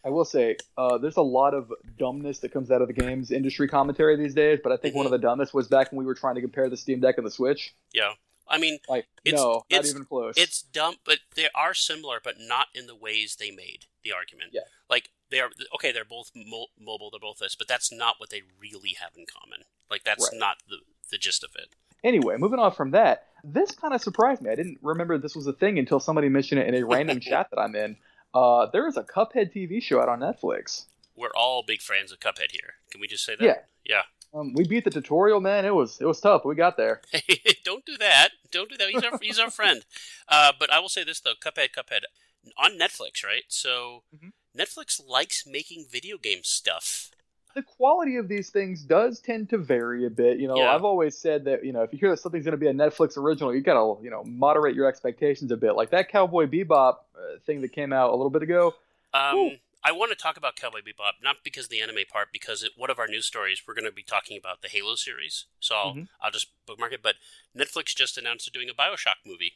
I 0.03 0.09
will 0.09 0.25
say, 0.25 0.57
uh, 0.77 0.97
there's 0.97 1.17
a 1.17 1.21
lot 1.21 1.53
of 1.53 1.71
dumbness 1.97 2.39
that 2.39 2.51
comes 2.51 2.71
out 2.71 2.81
of 2.81 2.87
the 2.87 2.93
games 2.93 3.31
industry 3.31 3.67
commentary 3.67 4.15
these 4.17 4.33
days, 4.33 4.59
but 4.63 4.71
I 4.71 4.77
think 4.77 4.95
one 4.95 5.05
of 5.05 5.11
the 5.11 5.19
dumbest 5.19 5.53
was 5.53 5.67
back 5.67 5.91
when 5.91 5.99
we 5.99 6.05
were 6.05 6.15
trying 6.15 6.35
to 6.35 6.41
compare 6.41 6.69
the 6.69 6.77
Steam 6.77 6.99
Deck 6.99 7.17
and 7.17 7.25
the 7.25 7.31
Switch. 7.31 7.75
Yeah. 7.93 8.13
I 8.47 8.57
mean, 8.57 8.79
Like, 8.89 9.05
It's- 9.23 9.39
no, 9.41 9.63
not 9.71 9.85
even 9.85 10.03
close. 10.05 10.33
it's 10.37 10.61
dumb, 10.63 10.95
but 11.05 11.19
they 11.35 11.47
are 11.55 11.73
similar, 11.73 12.19
but 12.21 12.35
not 12.39 12.67
in 12.73 12.87
the 12.87 12.95
ways 12.95 13.35
they 13.37 13.51
made 13.51 13.85
the 14.03 14.11
argument. 14.11 14.49
Yeah. 14.53 14.61
Like 14.89 15.09
they 15.29 15.39
are 15.39 15.51
okay. 15.75 15.93
They're 15.93 16.03
both 16.03 16.31
mo- 16.35 16.67
mobile. 16.77 17.09
They're 17.11 17.19
both 17.19 17.37
this, 17.37 17.55
but 17.55 17.67
that's 17.69 17.91
not 17.93 18.19
what 18.19 18.29
they 18.31 18.41
really 18.59 18.95
have 18.99 19.11
in 19.15 19.25
common. 19.25 19.63
Like 19.89 20.03
that's 20.03 20.29
Right. 20.33 20.39
not 20.39 20.57
the 20.67 20.79
the 21.11 21.17
gist 21.17 21.43
of 21.45 21.55
it. 21.55 21.69
Anyway, 22.03 22.35
moving 22.37 22.59
on 22.59 22.73
from 22.73 22.91
that, 22.91 23.27
this 23.43 23.71
kind 23.71 23.93
of 23.93 24.01
surprised 24.01 24.41
me. 24.41 24.49
I 24.49 24.55
didn't 24.55 24.79
remember 24.81 25.17
this 25.17 25.35
was 25.35 25.47
a 25.47 25.53
thing 25.53 25.79
until 25.79 25.99
somebody 25.99 26.29
mentioned 26.29 26.61
it 26.61 26.67
in 26.67 26.75
a 26.75 26.85
random 26.85 27.19
chat 27.19 27.47
that 27.51 27.59
I'm 27.59 27.75
in. 27.75 27.97
Uh, 28.33 28.67
there 28.71 28.87
is 28.87 28.97
a 28.97 29.03
Cuphead 29.03 29.53
TV 29.53 29.81
show 29.81 30.01
out 30.01 30.09
on 30.09 30.19
Netflix. 30.19 30.85
We're 31.15 31.31
all 31.35 31.63
big 31.65 31.81
fans 31.81 32.11
of 32.11 32.19
Cuphead 32.19 32.51
here. 32.51 32.75
Can 32.89 33.01
we 33.01 33.07
just 33.07 33.25
say 33.25 33.35
that? 33.35 33.43
Yeah. 33.43 33.55
Yeah. 33.85 34.01
Um, 34.33 34.53
we 34.53 34.63
beat 34.65 34.85
the 34.85 34.89
tutorial, 34.89 35.41
man. 35.41 35.65
It 35.65 35.75
was 35.75 35.99
it 35.99 36.05
was 36.05 36.21
tough. 36.21 36.43
But 36.43 36.49
we 36.49 36.55
got 36.55 36.77
there. 36.77 37.01
don't 37.65 37.85
do 37.85 37.97
that. 37.97 38.29
Don't 38.49 38.69
do 38.69 38.77
that. 38.77 38.89
He's 38.89 39.03
our 39.03 39.19
he's 39.21 39.39
our 39.39 39.51
friend. 39.59 39.83
Uh, 40.29 40.53
but 40.57 40.71
I 40.71 40.79
will 40.79 40.87
say 40.89 41.03
this 41.03 41.19
though, 41.19 41.33
Cuphead, 41.33 41.73
Cuphead, 41.75 42.03
on 42.57 42.79
Netflix, 42.79 43.25
right? 43.25 43.43
So 43.49 44.03
Mhm. 44.15 44.31
Netflix 44.57 45.01
likes 45.05 45.45
making 45.45 45.85
video 45.91 46.17
game 46.17 46.43
stuff. 46.43 47.11
The 47.55 47.63
quality 47.63 48.17
of 48.17 48.27
these 48.27 48.49
things 48.49 48.83
does 48.83 49.19
tend 49.19 49.49
to 49.49 49.57
vary 49.57 50.05
a 50.05 50.09
bit. 50.09 50.39
You 50.39 50.47
know, 50.47 50.57
Yeah. 50.57 50.73
I've 50.73 50.83
always 50.83 51.17
said 51.17 51.45
that 51.45 51.65
you 51.65 51.71
know 51.73 51.81
if 51.83 51.91
you 51.93 51.99
hear 51.99 52.09
that 52.11 52.17
something's 52.17 52.45
going 52.45 52.51
to 52.53 52.57
be 52.57 52.67
a 52.67 52.73
Netflix 52.73 53.17
original, 53.17 53.53
you 53.53 53.61
gotta 53.61 54.01
you 54.03 54.09
know 54.09 54.23
moderate 54.23 54.75
your 54.75 54.87
expectations 54.87 55.51
a 55.51 55.57
bit. 55.57 55.73
Like 55.75 55.89
that 55.91 56.09
Cowboy 56.09 56.45
Bebop 56.47 56.95
uh, 57.15 57.39
thing 57.45 57.61
that 57.61 57.73
came 57.73 57.91
out 57.93 58.09
a 58.11 58.15
little 58.15 58.29
bit 58.29 58.41
ago. 58.43 58.75
Um, 59.13 59.35
Ooh. 59.37 59.51
I 59.83 59.91
want 59.93 60.11
to 60.11 60.15
talk 60.15 60.37
about 60.37 60.55
Cowboy 60.55 60.81
Bebop, 60.81 61.23
not 61.23 61.37
because 61.43 61.63
of 61.65 61.71
the 61.71 61.81
anime 61.81 62.05
part, 62.11 62.27
because 62.31 62.61
it, 62.61 62.73
one 62.77 62.91
of 62.91 62.99
our 62.99 63.07
news 63.07 63.25
stories 63.25 63.63
we're 63.67 63.73
going 63.73 63.85
to 63.85 63.91
be 63.91 64.03
talking 64.03 64.37
about 64.37 64.61
the 64.61 64.67
Halo 64.67 64.93
series. 64.93 65.45
So 65.59 65.73
I'll, 65.75 65.93
Mhm. 65.95 66.07
I'll 66.21 66.29
just 66.29 66.47
bookmark 66.67 66.93
it. 66.93 67.01
But 67.01 67.15
Netflix 67.57 67.95
just 67.95 68.15
announced 68.15 68.45
they're 68.53 68.61
doing 68.61 68.69
a 68.69 68.75
Bioshock 68.79 69.25
movie. 69.25 69.53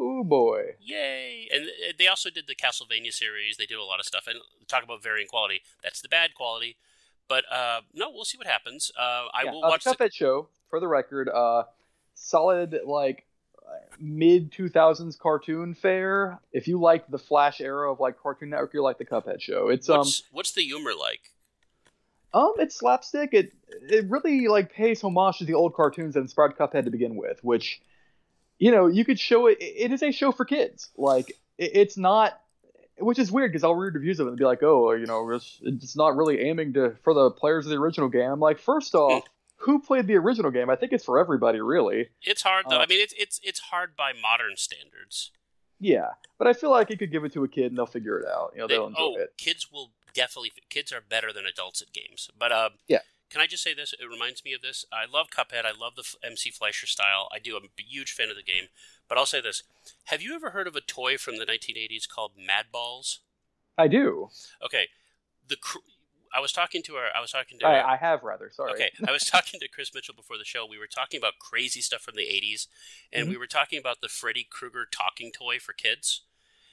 Oh 0.00 0.22
boy, 0.22 0.76
Yay! 0.80 1.48
And 1.52 1.64
uh, 1.64 1.92
they 1.98 2.06
also 2.06 2.30
did 2.30 2.46
the 2.46 2.54
Castlevania 2.54 3.12
series. 3.12 3.56
They 3.56 3.66
do 3.66 3.80
a 3.80 3.84
lot 3.84 3.98
of 3.98 4.06
stuff 4.06 4.26
and 4.28 4.38
talk 4.68 4.84
about 4.84 5.02
varying 5.02 5.26
quality. 5.26 5.62
That's 5.82 6.00
the 6.00 6.08
bad 6.08 6.34
quality. 6.34 6.76
But 7.28 7.44
uh, 7.52 7.80
no, 7.92 8.10
we'll 8.10 8.24
see 8.24 8.38
what 8.38 8.46
happens. 8.46 8.92
Uh, 8.96 9.26
I 9.34 9.42
yeah, 9.44 9.50
will 9.50 9.62
watch 9.62 9.84
the 9.84 9.90
the 9.90 9.96
Cuphead 9.96 10.14
show 10.14 10.48
for 10.70 10.78
the 10.78 10.88
record. 10.88 11.28
Uh, 11.28 11.64
solid 12.14 12.78
like 12.86 13.26
mid 13.98 14.52
2000s 14.52 15.18
cartoon 15.18 15.74
fare. 15.74 16.40
If 16.52 16.68
you 16.68 16.80
like 16.80 17.08
the 17.08 17.18
Flash 17.18 17.60
era 17.60 17.90
of 17.90 18.00
like 18.00 18.18
Cartoon 18.18 18.50
Network, 18.50 18.74
you 18.74 18.82
like 18.82 18.98
the 18.98 19.04
Cuphead 19.04 19.40
show. 19.40 19.68
It's 19.68 19.88
um 19.88 19.98
What's, 19.98 20.22
what's 20.32 20.52
the 20.52 20.62
humor 20.62 20.92
like? 20.98 21.20
Um, 22.34 22.52
it's 22.58 22.76
slapstick. 22.76 23.30
It 23.32 23.52
it 23.68 24.08
really 24.08 24.48
like 24.48 24.72
pays 24.72 25.00
homage 25.02 25.38
to 25.38 25.44
the 25.44 25.54
old 25.54 25.74
cartoons 25.74 26.14
that 26.14 26.20
inspired 26.20 26.56
Cuphead 26.56 26.84
to 26.84 26.90
begin 26.90 27.16
with, 27.16 27.42
which, 27.42 27.80
you 28.58 28.70
know, 28.70 28.86
you 28.86 29.04
could 29.04 29.18
show 29.18 29.46
it. 29.46 29.58
It 29.60 29.92
is 29.92 30.02
a 30.02 30.10
show 30.10 30.32
for 30.32 30.44
kids. 30.44 30.90
Like 30.96 31.30
it, 31.58 31.70
it's 31.74 31.96
not, 31.96 32.38
which 32.98 33.18
is 33.18 33.30
weird 33.30 33.52
because 33.52 33.64
I'll 33.64 33.74
read 33.74 33.94
reviews 33.94 34.20
of 34.20 34.26
it 34.26 34.30
and 34.30 34.38
be 34.38 34.44
like, 34.44 34.62
oh, 34.62 34.92
you 34.92 35.06
know, 35.06 35.30
it's, 35.30 35.58
it's 35.62 35.96
not 35.96 36.16
really 36.16 36.40
aiming 36.40 36.72
to 36.74 36.96
for 37.02 37.14
the 37.14 37.30
players 37.30 37.66
of 37.66 37.70
the 37.70 37.76
original 37.76 38.08
game. 38.08 38.30
I'm 38.30 38.40
like, 38.40 38.58
first 38.58 38.94
off, 38.94 39.22
who 39.56 39.80
played 39.80 40.06
the 40.06 40.16
original 40.16 40.50
game? 40.50 40.70
I 40.70 40.76
think 40.76 40.92
it's 40.92 41.04
for 41.04 41.18
everybody, 41.18 41.60
really. 41.60 42.08
It's 42.22 42.42
hard 42.42 42.66
though. 42.68 42.76
Uh, 42.78 42.84
I 42.84 42.86
mean, 42.86 43.00
it's 43.00 43.14
it's 43.18 43.40
it's 43.42 43.58
hard 43.60 43.96
by 43.96 44.12
modern 44.12 44.56
standards. 44.56 45.30
Yeah, 45.80 46.10
but 46.38 46.48
I 46.48 46.52
feel 46.54 46.70
like 46.70 46.90
you 46.90 46.96
could 46.98 47.12
give 47.12 47.24
it 47.24 47.32
to 47.34 47.44
a 47.44 47.48
kid 47.48 47.66
and 47.66 47.78
they'll 47.78 47.86
figure 47.86 48.18
it 48.18 48.26
out. 48.26 48.50
You 48.54 48.60
know, 48.60 48.66
They- 48.66 48.74
they'll 48.74 48.86
enjoy 48.88 49.00
oh, 49.00 49.16
it. 49.16 49.34
kids 49.36 49.70
will 49.72 49.92
definitely. 50.12 50.52
Kids 50.70 50.92
are 50.92 51.00
better 51.00 51.32
than 51.32 51.46
adults 51.46 51.80
at 51.82 51.92
games. 51.92 52.28
But 52.36 52.50
uh, 52.50 52.70
Yeah. 52.88 52.98
Can 53.30 53.40
I 53.40 53.46
just 53.46 53.62
say 53.62 53.74
this? 53.74 53.92
It 53.92 54.06
reminds 54.10 54.44
me 54.44 54.52
of 54.54 54.62
this. 54.62 54.84
I 54.92 55.04
love 55.10 55.28
Cuphead. 55.30 55.64
I 55.66 55.72
love 55.78 55.96
the 55.96 56.02
F- 56.02 56.14
MC 56.24 56.50
Fleischer 56.50 56.86
style. 56.86 57.28
I 57.32 57.38
do. 57.38 57.56
I'm 57.56 57.64
a 57.64 57.82
huge 57.82 58.12
fan 58.12 58.30
of 58.30 58.36
the 58.36 58.42
game. 58.42 58.68
But 59.08 59.18
I'll 59.18 59.26
say 59.26 59.40
this: 59.40 59.62
Have 60.04 60.22
you 60.22 60.34
ever 60.34 60.50
heard 60.50 60.66
of 60.66 60.76
a 60.76 60.80
toy 60.80 61.18
from 61.18 61.36
the 61.38 61.44
1980s 61.46 62.08
called 62.08 62.32
Mad 62.38 62.66
Balls? 62.72 63.20
I 63.76 63.86
do. 63.88 64.28
Okay, 64.64 64.88
the 65.46 65.56
cr- 65.56 65.78
I 66.34 66.40
was 66.40 66.52
talking 66.52 66.82
to 66.84 66.94
her. 66.94 67.08
I 67.16 67.20
was 67.20 67.30
talking 67.30 67.58
to. 67.60 67.66
I, 67.66 67.94
I 67.94 67.96
have 67.96 68.22
rather. 68.22 68.50
Sorry. 68.52 68.72
Okay, 68.72 68.90
I 69.06 69.12
was 69.12 69.24
talking 69.24 69.60
to 69.60 69.68
Chris 69.68 69.94
Mitchell 69.94 70.14
before 70.14 70.38
the 70.38 70.44
show. 70.44 70.66
We 70.68 70.78
were 70.78 70.86
talking 70.86 71.18
about 71.18 71.34
crazy 71.38 71.80
stuff 71.80 72.00
from 72.02 72.14
the 72.16 72.22
80s, 72.22 72.66
and 73.12 73.24
Mm-hmm. 73.24 73.30
we 73.32 73.36
were 73.38 73.46
talking 73.46 73.78
about 73.78 74.00
the 74.00 74.08
Freddy 74.08 74.46
Krueger 74.50 74.86
talking 74.90 75.30
toy 75.32 75.58
for 75.58 75.72
kids 75.72 76.22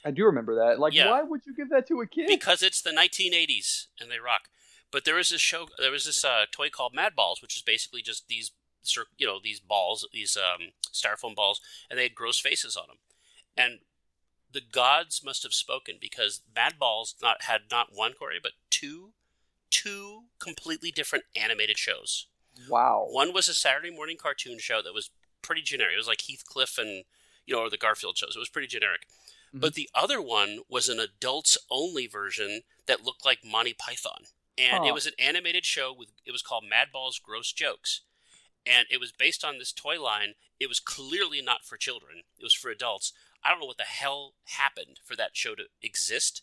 I 0.07 0.11
do 0.11 0.23
remember 0.25 0.53
that. 0.57 0.77
Like, 0.79 0.93
Yeah. 0.93 1.09
why 1.09 1.23
would 1.23 1.41
you 1.47 1.55
give 1.55 1.69
that 1.71 1.87
to 1.87 1.99
a 2.01 2.05
kid? 2.05 2.27
because 2.27 2.61
it's 2.61 2.79
the 2.79 2.91
1980s 2.91 3.87
and 3.99 4.11
they 4.11 4.19
rock. 4.19 4.49
But 4.95 5.03
there 5.03 5.15
was 5.15 5.27
this 5.27 5.41
show, 5.41 5.67
there 5.77 5.91
was 5.91 6.05
this 6.05 6.23
uh, 6.23 6.45
toy 6.53 6.69
called 6.69 6.93
Mad 6.93 7.17
Balls, 7.17 7.41
which 7.41 7.57
is 7.57 7.61
basically 7.61 8.01
just 8.01 8.29
these, 8.29 8.51
you 9.17 9.27
know, 9.27 9.39
these 9.43 9.59
balls, 9.59 10.07
these 10.13 10.37
um, 10.37 10.69
styrofoam 10.93 11.35
balls, 11.35 11.59
and 11.89 11.99
they 11.99 12.03
had 12.03 12.15
gross 12.15 12.39
faces 12.39 12.77
on 12.77 12.85
them. 12.87 12.97
And 13.57 13.79
the 14.49 14.61
gods 14.61 15.21
must 15.21 15.43
have 15.43 15.53
spoken 15.53 15.95
because 15.99 16.43
Mad 16.55 16.79
Balls 16.79 17.15
not 17.21 17.43
had 17.43 17.63
not 17.69 17.89
one 17.91 18.13
Corey, 18.13 18.39
but 18.41 18.53
two, 18.69 19.09
two 19.69 20.27
completely 20.39 20.91
different 20.91 21.25
animated 21.35 21.77
shows. 21.77 22.27
wow. 22.69 23.05
One 23.09 23.33
was 23.33 23.49
a 23.49 23.53
Saturday 23.53 23.91
morning 23.91 24.15
cartoon 24.15 24.59
show 24.59 24.81
that 24.81 24.93
was 24.93 25.09
pretty 25.41 25.61
generic. 25.61 25.95
It 25.95 25.97
was 25.97 26.07
like 26.07 26.21
Heathcliff 26.21 26.77
and 26.77 27.03
you 27.45 27.53
know, 27.53 27.63
or 27.63 27.69
the 27.69 27.77
Garfield 27.77 28.17
shows. 28.17 28.37
It 28.37 28.39
was 28.39 28.47
pretty 28.47 28.69
generic. 28.69 29.07
Mhm. 29.53 29.59
But 29.59 29.73
the 29.73 29.89
other 29.93 30.21
one 30.21 30.59
was 30.69 30.87
an 30.87 31.01
adults 31.01 31.57
only 31.69 32.07
version 32.07 32.61
that 32.85 33.03
looked 33.03 33.25
like 33.25 33.43
Monty 33.43 33.73
Python. 33.73 34.27
And 34.57 34.83
Huh. 34.83 34.89
it 34.89 34.93
was 34.93 35.05
an 35.05 35.13
animated 35.19 35.65
show 35.65 35.91
with 35.93 36.09
it 36.25 36.31
was 36.31 36.41
called 36.41 36.63
Madball's 36.63 37.19
Gross 37.19 37.51
Jokes. 37.51 38.01
And 38.65 38.87
it 38.89 38.99
was 38.99 39.11
based 39.11 39.43
on 39.43 39.57
this 39.59 39.71
toy 39.71 40.01
line. 40.01 40.35
It 40.59 40.67
was 40.67 40.79
clearly 40.79 41.41
not 41.41 41.65
for 41.65 41.77
children. 41.77 42.23
It 42.39 42.43
was 42.43 42.53
for 42.53 42.71
adults. 42.71 43.13
I 43.43 43.51
don't 43.51 43.59
know 43.59 43.67
what 43.67 43.77
the 43.77 43.83
hell 43.83 44.33
happened 44.45 44.99
for 45.03 45.15
that 45.17 45.35
show 45.37 45.53
to 45.55 45.65
exist, 45.83 46.41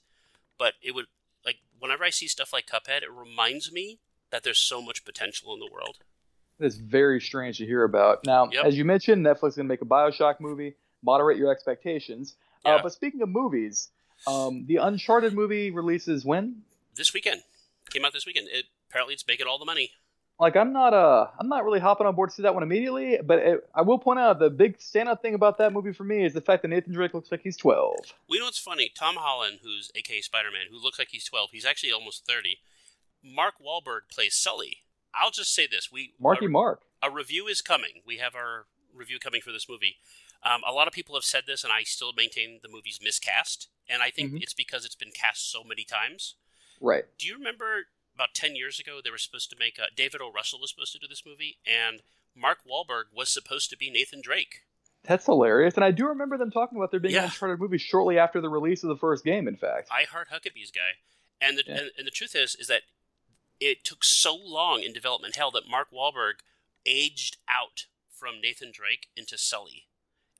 but 0.56 0.74
it 0.82 0.92
would 0.94 1.06
like 1.44 1.56
whenever 1.78 2.04
I 2.04 2.10
see 2.10 2.28
stuff 2.28 2.52
like 2.52 2.66
Cuphead, 2.66 3.02
it 3.02 3.10
reminds 3.10 3.72
me 3.72 3.98
that 4.30 4.44
there's 4.44 4.58
so 4.60 4.80
much 4.80 5.04
potential 5.04 5.52
in 5.52 5.58
the 5.60 5.68
world. 5.72 5.98
It's 6.60 6.76
very 6.76 7.20
strange 7.20 7.58
to 7.58 7.66
hear 7.66 7.82
about. 7.82 8.24
Now, 8.24 8.48
Yep. 8.52 8.64
as 8.66 8.78
you 8.78 8.84
mentioned, 8.84 9.26
Netflix 9.26 9.48
is 9.48 9.56
going 9.56 9.66
to 9.66 9.72
make 9.72 9.82
a 9.82 9.84
Bioshock 9.86 10.38
movie. 10.38 10.74
Moderate 11.02 11.38
your 11.38 11.50
expectations. 11.50 12.36
Yeah. 12.64 12.76
Uh, 12.76 12.82
but 12.82 12.92
speaking 12.92 13.20
of 13.22 13.28
movies, 13.30 13.90
um, 14.28 14.64
the 14.66 14.76
Uncharted 14.76 15.32
movie 15.32 15.72
releases 15.72 16.24
when? 16.24 16.62
This 16.94 17.12
weekend 17.12 17.42
came 17.92 18.04
out 18.04 18.12
this 18.12 18.26
weekend. 18.26 18.48
It 18.50 18.66
apparently 18.90 19.14
it's 19.14 19.26
making 19.26 19.46
all 19.46 19.58
the 19.58 19.64
money. 19.64 19.90
Like, 20.40 20.56
I'm 20.56 20.72
not 20.72 20.92
uh, 20.94 21.28
I'm 21.38 21.48
not 21.48 21.64
really 21.64 21.78
hopping 21.78 22.06
on 22.06 22.14
board 22.16 22.30
to 22.30 22.34
see 22.34 22.42
that 22.42 22.54
one 22.54 22.62
immediately. 22.62 23.18
But 23.22 23.38
it, 23.40 23.60
I 23.74 23.82
will 23.82 23.98
point 23.98 24.18
out 24.18 24.38
the 24.38 24.50
big 24.50 24.78
standout 24.78 25.20
thing 25.22 25.34
about 25.34 25.58
that 25.58 25.72
movie 25.72 25.92
for 25.92 26.04
me 26.04 26.24
is 26.24 26.32
the 26.32 26.40
fact 26.40 26.62
that 26.62 26.68
Nathan 26.68 26.92
Drake 26.92 27.14
looks 27.14 27.30
like 27.30 27.42
he's 27.42 27.56
12. 27.56 27.94
We 28.28 28.38
know 28.38 28.46
what's 28.46 28.58
funny? 28.58 28.90
Tom 28.98 29.16
Holland, 29.18 29.60
who's 29.62 29.92
aka 29.94 30.20
Spider 30.20 30.50
Man, 30.50 30.66
who 30.70 30.82
looks 30.82 30.98
like 30.98 31.08
he's 31.10 31.24
12, 31.26 31.50
he's 31.52 31.64
actually 31.66 31.92
almost 31.92 32.26
30. 32.26 32.58
Mark 33.22 33.54
Wahlberg 33.64 34.08
plays 34.12 34.34
Sully. 34.34 34.78
I'll 35.14 35.30
just 35.30 35.54
say 35.54 35.68
this: 35.70 35.92
we 35.92 36.14
Marky 36.18 36.46
a, 36.46 36.48
Mark. 36.48 36.82
a 37.02 37.10
review 37.10 37.46
is 37.46 37.60
coming. 37.60 38.00
We 38.04 38.16
have 38.16 38.34
our 38.34 38.66
review 38.92 39.18
coming 39.20 39.42
for 39.42 39.52
this 39.52 39.68
movie. 39.68 39.96
Um, 40.42 40.62
a 40.68 40.72
lot 40.72 40.88
of 40.88 40.92
people 40.92 41.14
have 41.14 41.22
said 41.24 41.44
this, 41.46 41.62
and 41.62 41.72
I 41.72 41.84
still 41.84 42.12
maintain 42.16 42.58
the 42.62 42.68
movie's 42.68 42.98
miscast. 43.00 43.68
And 43.88 44.02
I 44.02 44.10
think 44.10 44.32
Mhm. 44.32 44.42
it's 44.42 44.54
because 44.54 44.84
it's 44.84 44.94
been 44.96 45.12
cast 45.12 45.50
so 45.52 45.62
many 45.62 45.84
times. 45.84 46.34
Right. 46.82 47.04
Do 47.18 47.26
you 47.26 47.34
remember 47.34 47.86
about 48.14 48.34
10 48.34 48.56
years 48.56 48.78
ago 48.78 49.00
they 49.02 49.10
were 49.10 49.18
supposed 49.18 49.48
to 49.50 49.56
make 49.58 49.78
uh, 49.78 49.86
David 49.96 50.20
O. 50.20 50.30
Russell 50.30 50.60
was 50.60 50.70
supposed 50.70 50.92
to 50.92 50.98
do 50.98 51.06
this 51.08 51.22
movie, 51.24 51.58
and 51.66 52.02
Mark 52.36 52.58
Wahlberg 52.70 53.04
was 53.16 53.32
supposed 53.32 53.70
to 53.70 53.76
be 53.76 53.90
Nathan 53.90 54.20
Drake. 54.22 54.62
That's 55.04 55.26
hilarious. 55.26 55.74
And 55.74 55.84
I 55.84 55.90
do 55.90 56.06
remember 56.08 56.36
them 56.38 56.50
talking 56.50 56.76
about 56.78 56.90
there 56.90 57.00
being 57.00 57.14
Yeah. 57.14 57.20
an 57.20 57.24
Uncharted 57.26 57.58
movie 57.60 57.78
shortly 57.78 58.18
after 58.18 58.40
the 58.40 58.48
release 58.48 58.82
of 58.82 58.88
the 58.88 58.96
first 58.96 59.24
game, 59.24 59.48
in 59.48 59.56
fact. 59.56 59.88
I 59.90 60.04
Heart 60.04 60.28
Huckabee's 60.30 60.70
guy, 60.70 60.98
and 61.40 61.56
the 61.58 61.64
Yeah. 61.66 61.74
and, 61.78 61.90
and 61.98 62.06
the 62.06 62.10
truth 62.12 62.34
is 62.36 62.54
is 62.56 62.66
that 62.68 62.82
it 63.60 63.84
took 63.84 64.04
so 64.04 64.34
long 64.34 64.82
in 64.82 64.92
development 64.92 65.36
hell 65.36 65.50
that 65.52 65.68
Mark 65.68 65.88
Wahlberg 65.92 66.40
aged 66.84 67.36
out 67.48 67.86
from 68.10 68.40
Nathan 68.40 68.70
Drake 68.72 69.08
into 69.16 69.36
Sully. 69.38 69.86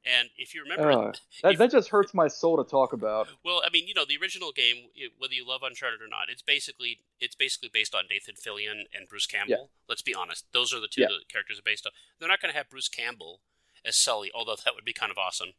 And 0.05 0.31
if 0.37 0.53
you 0.55 0.63
remember, 0.63 0.91
Uh, 0.91 1.13
that, 1.43 1.53
if- 1.53 1.59
that 1.59 1.71
just 1.71 1.89
hurts 1.91 2.13
my 2.13 2.27
soul 2.29 2.57
to 2.63 2.69
talk 2.69 2.93
about. 2.93 3.29
well, 3.45 3.63
I 3.65 3.71
mean, 3.71 3.87
you 3.87 3.95
know, 3.95 4.05
the 4.05 4.17
original 4.21 4.51
game, 4.51 4.89
whether 5.19 5.33
you 5.35 5.47
love 5.47 5.63
Uncharted 5.63 6.03
or 6.03 6.09
not, 6.09 6.29
it's 6.29 6.43
basically 6.43 6.99
it's 7.21 7.35
basically 7.37 7.71
based 7.73 7.95
on 7.95 8.05
Nathan 8.11 8.35
Fillion 8.35 8.85
and 8.95 9.09
Bruce 9.09 9.27
Campbell. 9.27 9.71
Let's 9.89 10.03
be 10.03 10.15
honest; 10.15 10.47
those 10.53 10.73
are 10.75 10.81
the 10.81 10.89
two 10.89 11.03
Yeah. 11.03 11.09
the 11.09 11.25
characters 11.33 11.59
are 11.59 11.63
based 11.63 11.87
on. 11.87 11.93
They're 12.19 12.29
not 12.29 12.41
going 12.41 12.53
to 12.53 12.59
have 12.59 12.69
Bruce 12.69 12.89
Campbell 12.89 13.41
as 13.85 13.97
Sully, 13.97 14.31
although 14.35 14.57
that 14.65 14.75
would 14.75 14.85
be 14.85 14.93
kind 14.93 15.11
of 15.13 15.19
awesome. 15.19 15.51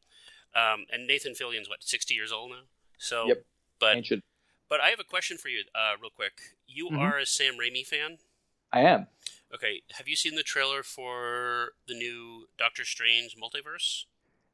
Um, 0.56 0.86
and 0.92 1.08
Nathan 1.08 1.34
Fillion's 1.36 1.70
what 1.70 1.82
sixty 1.84 2.14
years 2.14 2.32
old 2.32 2.52
now, 2.52 2.64
so 2.98 3.28
Yep. 3.28 3.46
but 3.80 3.96
Ancient. 3.98 4.24
but 4.70 4.82
I 4.82 4.90
have 4.90 5.00
a 5.00 5.04
question 5.06 5.38
for 5.38 5.48
you, 5.50 5.64
uh, 5.74 5.96
real 6.02 6.12
quick. 6.12 6.42
You 6.68 6.90
Mhm. 6.90 7.00
are 7.00 7.18
a 7.18 7.26
Sam 7.26 7.58
Raimi 7.58 7.86
fan. 7.88 8.20
I 8.74 8.82
am. 8.82 9.08
Okay, 9.54 9.84
have 9.94 10.08
you 10.08 10.16
seen 10.16 10.36
the 10.36 10.44
trailer 10.44 10.84
for 10.84 11.74
the 11.88 11.94
new 11.94 12.50
Doctor 12.58 12.84
Strange 12.86 13.36
multiverse? 13.38 14.06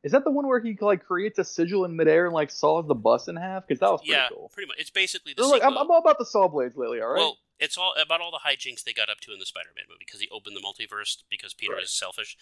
Is 0.04 0.14
that 0.14 0.24
the 0.24 0.32
one 0.32 0.48
where 0.48 0.60
he 0.62 0.78
like 0.80 1.04
creates 1.06 1.40
a 1.40 1.44
sigil 1.44 1.84
in 1.86 1.96
midair 1.96 2.26
and 2.26 2.34
like 2.34 2.52
saws 2.52 2.88
the 2.88 2.96
bus 2.96 3.28
in 3.28 3.36
half? 3.36 3.68
Because 3.68 3.80
that 3.82 3.92
was 3.92 4.00
pretty 4.02 4.14
yeah, 4.14 4.30
cool. 4.32 4.50
pretty 4.54 4.68
much. 4.68 4.78
It's 4.80 4.90
basically 4.90 5.34
the 5.36 5.46
like, 5.46 5.62
I'm, 5.64 5.78
I'm 5.78 5.92
all 5.92 6.00
about 6.00 6.18
the 6.18 6.26
saw 6.26 6.48
blades 6.48 6.78
lately. 6.78 7.02
All 7.02 7.10
right. 7.10 7.18
Well, 7.20 7.38
it's 7.60 7.78
all 7.78 7.94
about 8.02 8.22
all 8.22 8.32
the 8.32 8.40
hijinks 8.50 8.84
they 8.84 8.94
got 8.94 9.10
up 9.10 9.20
to 9.22 9.34
in 9.34 9.40
the 9.40 9.46
Spider-Man 9.46 9.84
movie 9.90 10.06
because 10.06 10.22
he 10.22 10.30
opened 10.30 10.56
the 10.56 10.62
multiverse 10.62 11.18
because 11.30 11.54
Peter 11.54 11.74
Right. 11.74 11.84
is 11.84 11.92
selfish. 11.92 12.38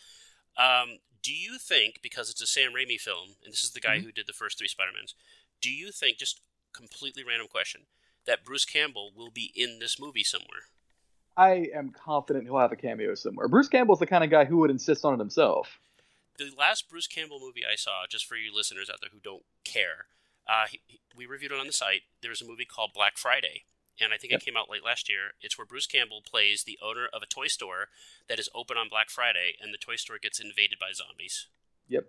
Um, 0.55 0.99
do 1.23 1.33
you 1.33 1.57
think 1.57 1.99
because 2.03 2.29
it's 2.29 2.41
a 2.41 2.47
Sam 2.47 2.73
Raimi 2.73 2.99
film 2.99 3.29
and 3.43 3.51
this 3.51 3.63
is 3.63 3.71
the 3.71 3.79
guy 3.79 3.97
Mhm. 3.97 4.03
who 4.03 4.11
did 4.11 4.27
the 4.27 4.33
first 4.33 4.59
three 4.59 4.67
Spider-Mans, 4.67 5.15
do 5.59 5.71
you 5.71 5.91
think 5.91 6.17
just 6.19 6.41
completely 6.73 7.23
random 7.23 7.47
question 7.47 7.87
that 8.25 8.43
Bruce 8.45 8.65
Campbell 8.65 9.11
will 9.15 9.31
be 9.31 9.51
in 9.55 9.79
this 9.79 9.99
movie 9.99 10.23
somewhere? 10.23 10.67
I 11.35 11.69
am 11.73 11.91
confident 11.91 12.45
he'll 12.45 12.59
have 12.59 12.71
a 12.71 12.75
cameo 12.75 13.15
somewhere. 13.15 13.47
Bruce 13.47 13.69
Campbell's 13.69 13.99
the 13.99 14.07
kind 14.07 14.23
of 14.23 14.29
guy 14.29 14.45
who 14.45 14.57
would 14.57 14.69
insist 14.71 15.05
on 15.05 15.13
it 15.15 15.19
himself. 15.19 15.79
The 16.37 16.51
last 16.57 16.89
Bruce 16.89 17.07
Campbell 17.07 17.39
movie 17.41 17.63
I 17.65 17.75
saw, 17.75 18.05
just 18.09 18.25
for 18.25 18.35
you 18.35 18.53
listeners 18.55 18.89
out 18.89 18.97
there 19.01 19.09
who 19.11 19.19
don't 19.19 19.43
care, 19.63 20.05
uh, 20.47 20.67
he, 20.69 20.81
he- 20.87 20.99
we 21.15 21.25
reviewed 21.25 21.51
it 21.51 21.59
on 21.59 21.67
the 21.67 21.73
site. 21.73 22.01
There 22.21 22.29
was 22.29 22.41
a 22.41 22.47
movie 22.47 22.65
called 22.65 22.91
Black 22.93 23.17
Friday, 23.17 23.63
and 23.99 24.13
I 24.13 24.17
think 24.17 24.31
Yep. 24.31 24.41
it 24.41 24.45
came 24.45 24.57
out 24.57 24.69
late 24.69 24.83
last 24.85 25.09
year. 25.09 25.31
It's 25.41 25.57
where 25.57 25.65
Bruce 25.65 25.87
Campbell 25.87 26.21
plays 26.21 26.63
the 26.63 26.77
owner 26.81 27.07
of 27.11 27.23
a 27.23 27.25
toy 27.25 27.47
store 27.47 27.89
that 28.29 28.39
is 28.39 28.49
open 28.53 28.77
on 28.77 28.87
Black 28.89 29.09
Friday, 29.09 29.55
and 29.59 29.73
the 29.73 29.77
toy 29.79 29.95
store 29.95 30.17
gets 30.21 30.39
invaded 30.39 30.77
by 30.79 30.91
zombies. 30.93 31.47
Yep. 31.87 32.05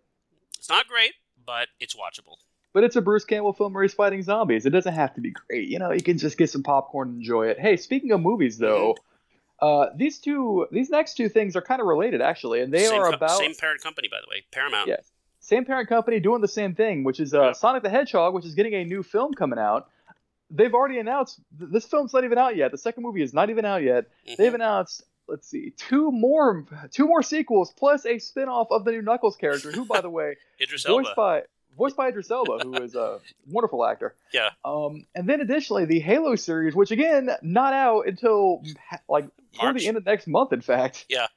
It's 0.59 0.69
not 0.69 0.89
great, 0.89 1.13
but 1.45 1.69
it's 1.81 1.95
watchable. 1.97 2.37
But 2.75 2.85
it's 2.85 2.97
a 2.97 3.01
Bruce 3.01 3.25
Campbell 3.25 3.55
film 3.55 3.73
where 3.73 3.83
he's 3.83 3.95
fighting 3.95 4.23
zombies. 4.23 4.67
It 4.67 4.71
doesn't 4.71 4.93
have 4.93 5.15
to 5.15 5.21
be 5.23 5.31
great. 5.31 5.69
You 5.69 5.79
know, 5.79 5.91
you 5.91 6.03
can 6.03 6.19
just 6.19 6.37
get 6.37 6.51
some 6.51 6.63
popcorn 6.63 7.09
and 7.09 7.17
enjoy 7.19 7.47
it. 7.49 7.59
Hey, 7.59 7.77
speaking 7.79 8.13
of 8.13 8.21
movies, 8.21 8.59
though, 8.59 8.95
uh, 9.61 9.87
these 9.97 10.19
two, 10.19 10.67
these 10.71 10.91
next 10.91 11.15
two 11.17 11.29
things 11.29 11.57
are 11.57 11.63
kind 11.63 11.81
of 11.81 11.87
related, 11.87 12.21
actually, 12.23 12.61
and 12.61 12.73
they 12.73 12.85
same, 12.85 13.01
are 13.01 13.11
co- 13.11 13.17
about 13.17 13.39
same 13.39 13.55
parent 13.55 13.83
company, 13.83 14.09
by 14.09 14.19
the 14.21 14.31
way, 14.31 14.43
Paramount. 14.53 14.89
Yes. 14.89 15.11
Same 15.41 15.65
parent 15.65 15.89
company 15.89 16.21
doing 16.21 16.41
the 16.43 16.49
same 16.49 16.75
thing, 16.75 17.05
which 17.05 17.21
is 17.21 17.33
uh, 17.35 17.43
Yeah. 17.43 17.53
Sonic 17.53 17.83
the 17.83 17.89
Hedgehog, 17.91 18.35
which 18.35 18.45
is 18.45 18.55
getting 18.55 18.75
a 18.75 18.85
new 18.85 19.03
film 19.03 19.33
coming 19.35 19.59
out. 19.59 19.89
They've 20.51 20.73
already 20.75 20.99
announced 20.99 21.41
th- 21.59 21.71
this 21.71 21.87
film's 21.87 22.13
not 22.15 22.25
even 22.25 22.39
out 22.39 22.57
yet. 22.57 22.71
The 22.71 22.79
second 22.79 23.03
movie 23.03 23.23
is 23.23 23.35
not 23.35 23.51
even 23.51 23.65
out 23.65 23.83
yet. 23.83 24.07
Mhm. 24.29 24.37
They've 24.37 24.55
announced, 24.55 25.05
let's 25.27 25.47
see, 25.49 25.71
two 25.77 26.11
more 26.13 26.65
two 26.91 27.07
more 27.07 27.23
sequels 27.23 27.73
plus 27.73 28.07
a 28.07 28.19
spin-off 28.19 28.69
of 28.71 28.85
the 28.85 28.93
new 28.93 29.03
Knuckles 29.03 29.37
character, 29.37 29.73
who 29.73 29.85
by 29.85 30.01
the 30.01 30.09
way, 30.11 30.37
Idris 30.61 30.85
voiced 30.85 31.09
Elba. 31.11 31.15
by 31.17 31.43
voiced 31.79 31.97
by 31.97 32.09
Idris 32.09 32.31
Elba, 32.31 32.59
who 32.65 32.75
is 32.75 32.95
a 32.95 33.21
wonderful 33.51 33.85
actor. 33.87 34.15
Yeah. 34.33 34.51
Um, 34.65 35.07
and 35.15 35.29
then 35.29 35.41
additionally 35.41 35.85
the 35.87 36.01
Halo 36.01 36.35
series, 36.37 36.75
which 36.75 36.91
again 36.91 37.31
not 37.41 37.73
out 37.73 38.07
until 38.07 38.63
like 39.09 39.27
March. 39.63 39.79
the 39.79 39.89
end 39.89 39.97
of 39.97 40.05
next 40.05 40.27
month, 40.27 40.53
in 40.53 40.61
fact. 40.61 41.07
Yeah. 41.09 41.29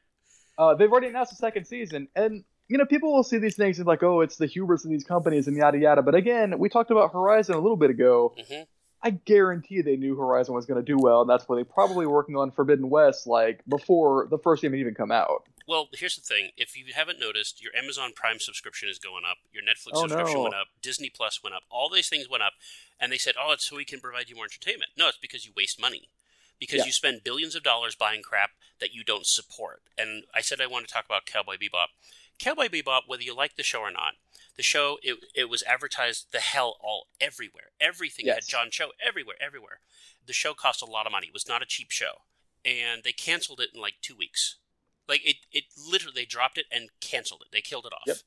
Uh, 0.57 0.75
they've 0.75 0.91
already 0.91 1.07
announced 1.07 1.31
the 1.31 1.37
second 1.37 1.65
season, 1.65 2.07
and 2.15 2.43
you 2.67 2.77
know 2.77 2.85
people 2.85 3.13
will 3.13 3.23
see 3.23 3.37
these 3.37 3.55
things 3.55 3.77
and 3.79 3.87
like, 3.87 4.03
oh, 4.03 4.21
it's 4.21 4.37
the 4.37 4.45
hubris 4.47 4.83
of 4.83 4.91
these 4.91 5.03
companies 5.03 5.47
and 5.47 5.55
yada 5.55 5.77
yada. 5.77 6.01
But 6.01 6.15
again, 6.15 6.59
we 6.59 6.69
talked 6.69 6.91
about 6.91 7.13
Horizon 7.13 7.55
a 7.55 7.59
little 7.59 7.77
bit 7.77 7.89
ago. 7.89 8.33
Mhm. 8.37 8.65
I 9.03 9.11
guarantee 9.11 9.81
they 9.81 9.95
knew 9.95 10.15
Horizon 10.15 10.53
was 10.53 10.65
going 10.65 10.83
to 10.83 10.85
do 10.85 10.97
well, 10.97 11.21
and 11.21 11.29
that's 11.29 11.47
why 11.49 11.55
they 11.55 11.63
probably 11.63 12.05
were 12.05 12.13
working 12.13 12.35
on 12.35 12.51
Forbidden 12.51 12.89
West 12.89 13.25
like 13.25 13.61
before 13.67 14.27
the 14.29 14.37
first 14.37 14.61
game 14.61 14.71
had 14.71 14.79
even 14.79 14.93
come 14.93 15.11
out. 15.11 15.43
Well, 15.67 15.87
here's 15.93 16.15
the 16.15 16.21
thing. 16.21 16.51
If 16.57 16.75
you 16.77 16.85
haven't 16.93 17.19
noticed, 17.19 17.61
your 17.63 17.71
Amazon 17.75 18.11
Prime 18.15 18.39
subscription 18.39 18.89
is 18.89 18.99
going 18.99 19.23
up. 19.29 19.37
Your 19.53 19.63
Netflix 19.63 19.91
Oh, 19.93 20.01
subscription 20.01 20.35
no. 20.37 20.43
went 20.43 20.55
up. 20.55 20.67
Disney 20.81 21.09
Plus 21.09 21.41
went 21.43 21.55
up. 21.55 21.63
All 21.69 21.89
these 21.89 22.09
things 22.09 22.29
went 22.29 22.43
up. 22.43 22.53
And 22.99 23.11
they 23.11 23.17
said, 23.17 23.35
oh, 23.41 23.53
it's 23.53 23.65
so 23.69 23.75
we 23.77 23.85
can 23.85 23.99
provide 23.99 24.27
you 24.29 24.35
more 24.35 24.45
entertainment. 24.45 24.91
No, 24.97 25.07
it's 25.07 25.17
because 25.17 25.45
you 25.45 25.51
waste 25.55 25.79
money. 25.79 26.09
Because 26.59 26.79
Yeah. 26.79 26.85
you 26.85 26.91
spend 26.91 27.23
billions 27.23 27.55
of 27.55 27.63
dollars 27.63 27.95
buying 27.95 28.21
crap 28.21 28.51
that 28.79 28.93
you 28.93 29.03
don't 29.03 29.25
support. 29.25 29.81
And 29.97 30.25
I 30.35 30.41
said 30.41 30.59
I 30.61 30.67
want 30.67 30.87
to 30.87 30.93
talk 30.93 31.05
about 31.05 31.25
Cowboy 31.25 31.55
Bebop. 31.55 31.87
Cowboy 32.41 32.67
Bebop, 32.69 33.01
whether 33.07 33.23
you 33.23 33.35
like 33.35 33.55
the 33.55 33.63
show 33.63 33.81
or 33.81 33.91
not, 33.91 34.13
the 34.57 34.63
show, 34.63 34.97
it, 35.03 35.17
it 35.35 35.49
was 35.49 35.63
advertised 35.63 36.27
the 36.31 36.39
hell 36.39 36.77
all 36.81 37.07
everywhere. 37.19 37.71
Everything 37.79 38.27
had 38.27 38.47
John 38.47 38.69
Cho 38.71 38.89
everywhere, 39.05 39.35
everywhere. 39.39 39.79
The 40.25 40.33
show 40.33 40.53
cost 40.53 40.81
a 40.81 40.85
lot 40.85 41.05
of 41.05 41.11
money. 41.11 41.27
It 41.27 41.33
was 41.33 41.47
not 41.47 41.61
a 41.61 41.65
cheap 41.67 41.91
show. 41.91 42.23
And 42.65 43.03
they 43.03 43.11
canceled 43.11 43.59
it 43.59 43.69
in 43.73 43.79
like 43.81 43.95
two 44.01 44.15
weeks. 44.15 44.57
Like 45.07 45.21
it, 45.25 45.37
it 45.51 45.65
literally 45.89 46.13
they 46.15 46.25
dropped 46.25 46.57
it 46.57 46.65
and 46.71 46.89
canceled 46.99 47.43
it. 47.45 47.51
They 47.51 47.61
killed 47.61 47.85
it 47.85 47.93
off. 47.93 48.07
Yep. 48.07 48.17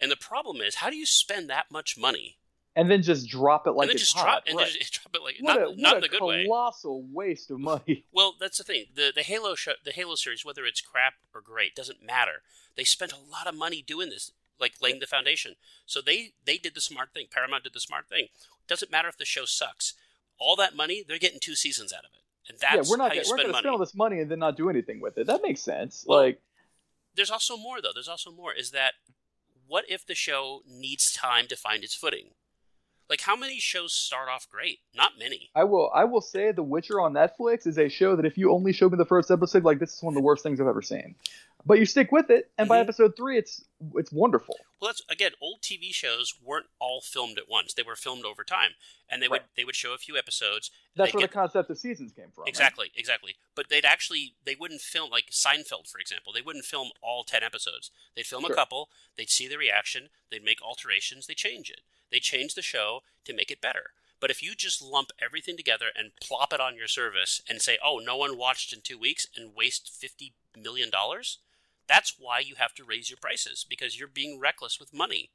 And 0.00 0.10
the 0.10 0.16
problem 0.16 0.58
is, 0.58 0.76
how 0.76 0.90
do 0.90 0.96
you 0.96 1.06
spend 1.06 1.48
that 1.50 1.66
much 1.70 1.96
money 1.98 2.38
And 2.74 2.90
then 2.90 3.02
just 3.02 3.28
drop 3.28 3.66
it 3.66 3.72
like 3.72 3.88
and 3.90 3.94
it's 3.94 4.02
just 4.02 4.16
hot. 4.16 4.24
drop 4.24 4.42
and 4.46 4.56
right. 4.56 4.66
then 4.66 4.76
just 4.78 4.92
drop 5.02 5.14
it 5.14 5.22
like 5.22 5.36
what 5.40 5.60
not, 5.60 5.68
a, 5.78 5.80
not 5.80 5.96
in 5.98 6.02
a 6.02 6.06
a 6.06 6.08
good 6.08 6.22
way? 6.22 6.44
colossal 6.44 7.04
waste 7.12 7.50
of 7.50 7.60
money. 7.60 8.04
Well, 8.12 8.34
that's 8.38 8.58
the 8.58 8.64
thing. 8.64 8.86
The 8.94 9.12
the 9.14 9.22
Halo 9.22 9.54
show, 9.54 9.72
the 9.84 9.92
Halo 9.92 10.14
series, 10.14 10.44
whether 10.44 10.64
it's 10.64 10.80
crap 10.80 11.14
or 11.34 11.40
great, 11.40 11.74
doesn't 11.74 12.02
matter. 12.04 12.42
They 12.76 12.84
spent 12.84 13.12
a 13.12 13.30
lot 13.30 13.46
of 13.46 13.54
money 13.54 13.82
doing 13.86 14.08
this, 14.10 14.32
like 14.60 14.74
laying 14.80 15.00
the 15.00 15.06
foundation. 15.06 15.56
So 15.86 16.00
they 16.00 16.32
they 16.44 16.58
did 16.58 16.74
the 16.74 16.80
smart 16.80 17.12
thing. 17.12 17.26
Paramount 17.30 17.64
did 17.64 17.74
the 17.74 17.80
smart 17.80 18.08
thing. 18.08 18.28
Doesn't 18.68 18.90
matter 18.90 19.08
if 19.08 19.16
the 19.18 19.24
show 19.24 19.44
sucks. 19.44 19.94
All 20.38 20.56
that 20.56 20.74
money, 20.74 21.04
they're 21.06 21.18
getting 21.18 21.38
two 21.40 21.54
seasons 21.54 21.92
out 21.92 22.04
of 22.04 22.10
it, 22.14 22.22
and 22.48 22.58
that's 22.58 22.88
yeah, 22.88 22.90
we're 22.90 22.96
not 22.96 23.10
how 23.10 23.14
you 23.14 23.20
we're 23.20 23.24
spend 23.24 23.38
going 23.38 23.46
to 23.48 23.52
money. 23.52 23.62
spend 23.62 23.72
all 23.72 23.78
this 23.78 23.94
money 23.94 24.18
and 24.20 24.30
then 24.30 24.38
not 24.38 24.56
do 24.56 24.68
anything 24.70 25.00
with 25.00 25.18
it. 25.18 25.26
That 25.26 25.42
makes 25.42 25.60
sense. 25.60 26.04
Well, 26.06 26.18
like 26.20 26.40
There's 27.14 27.30
also 27.30 27.56
more 27.56 27.80
though. 27.80 27.92
There's 27.94 28.08
also 28.08 28.32
more. 28.32 28.52
Is 28.52 28.70
that 28.70 28.94
what 29.66 29.84
if 29.88 30.04
the 30.06 30.14
show 30.14 30.62
needs 30.68 31.12
time 31.12 31.46
to 31.48 31.56
find 31.56 31.84
its 31.84 31.94
footing? 31.94 32.30
Like 33.08 33.22
how 33.22 33.36
many 33.36 33.58
shows 33.58 33.92
start 33.92 34.28
off 34.28 34.48
great? 34.48 34.78
Not 34.96 35.12
many. 35.18 35.50
I 35.54 35.64
will 35.64 35.90
I 35.94 36.04
will 36.04 36.22
say 36.22 36.50
The 36.50 36.62
Witcher 36.62 36.98
on 37.00 37.12
Netflix 37.12 37.66
is 37.66 37.78
a 37.78 37.88
show 37.88 38.16
that 38.16 38.24
if 38.24 38.38
you 38.38 38.50
only 38.50 38.72
showed 38.72 38.92
me 38.92 38.96
the 38.98 39.04
first 39.04 39.30
episode, 39.30 39.64
like 39.64 39.78
this 39.80 39.92
is 39.92 40.02
one 40.02 40.12
of 40.12 40.16
the 40.16 40.22
worst 40.22 40.42
things 40.42 40.60
I've 40.60 40.66
ever 40.66 40.80
seen. 40.82 41.14
But 41.64 41.78
you 41.78 41.86
stick 41.86 42.10
with 42.10 42.28
it, 42.30 42.50
and 42.58 42.68
by 42.68 42.78
Mhm. 42.78 42.82
episode 42.82 43.16
three, 43.16 43.38
it's 43.38 43.64
it's 43.96 44.10
wonderful. 44.12 44.58
Well, 44.80 44.88
that's 44.88 45.02
again, 45.08 45.32
old 45.40 45.62
TV 45.62 45.92
shows 45.92 46.34
weren't 46.40 46.66
all 46.80 47.00
filmed 47.00 47.38
at 47.38 47.48
once. 47.48 47.72
They 47.74 47.82
were 47.84 47.94
filmed 47.96 48.24
over 48.24 48.42
time, 48.44 48.74
and 49.08 49.22
they 49.22 49.28
would 49.28 49.44
they 49.54 49.64
would 49.64 49.76
show 49.76 49.92
a 49.92 49.98
few 49.98 50.16
episodes. 50.16 50.70
That's 50.96 51.14
where 51.14 51.20
get- 51.20 51.30
the 51.30 51.34
concept 51.34 51.70
of 51.70 51.78
seasons 51.78 52.12
came 52.12 52.32
from. 52.32 52.42
right? 52.42 52.48
Exactly, 52.48 52.90
exactly. 52.96 53.36
But 53.54 53.68
they'd 53.68 53.84
actually 53.84 54.34
they 54.44 54.56
wouldn't 54.56 54.80
film 54.82 55.10
like 55.10 55.30
Seinfeld, 55.30 55.88
for 55.88 55.98
example. 56.00 56.32
They 56.32 56.42
wouldn't 56.42 56.64
film 56.64 56.90
all 57.00 57.22
ten 57.22 57.42
episodes. 57.44 57.90
They'd 58.16 58.26
film 58.26 58.42
Sure. 58.42 58.52
a 58.52 58.54
couple. 58.56 58.90
They'd 59.16 59.30
see 59.30 59.46
the 59.46 59.58
reaction. 59.58 60.10
They'd 60.30 60.42
make 60.44 60.60
alterations. 60.62 61.26
They 61.28 61.34
change 61.34 61.70
it. 61.70 61.82
They 62.10 62.18
change 62.20 62.54
the 62.54 62.62
show 62.62 63.04
to 63.24 63.32
make 63.32 63.50
it 63.50 63.60
better. 63.60 63.94
But 64.20 64.30
if 64.30 64.42
you 64.42 64.54
just 64.54 64.80
lump 64.82 65.10
everything 65.18 65.56
together 65.56 65.90
and 65.96 66.14
plop 66.20 66.52
it 66.52 66.60
on 66.60 66.76
your 66.76 66.86
service 66.88 67.40
and 67.48 67.60
say, 67.62 67.78
"Oh, 67.82 67.98
no 67.98 68.16
one 68.16 68.36
watched 68.36 68.72
in 68.72 68.80
two 68.80 68.98
weeks," 68.98 69.26
and 69.34 69.54
waste 69.54 69.90
fifty 69.92 70.34
million 70.54 70.90
dollars, 70.90 71.38
that's 71.92 72.14
why 72.18 72.38
you 72.38 72.54
have 72.56 72.72
to 72.74 72.84
raise 72.84 73.10
your 73.10 73.18
prices 73.20 73.66
because 73.68 73.98
you're 73.98 74.08
being 74.08 74.40
reckless 74.40 74.80
with 74.80 74.94
money. 74.94 75.30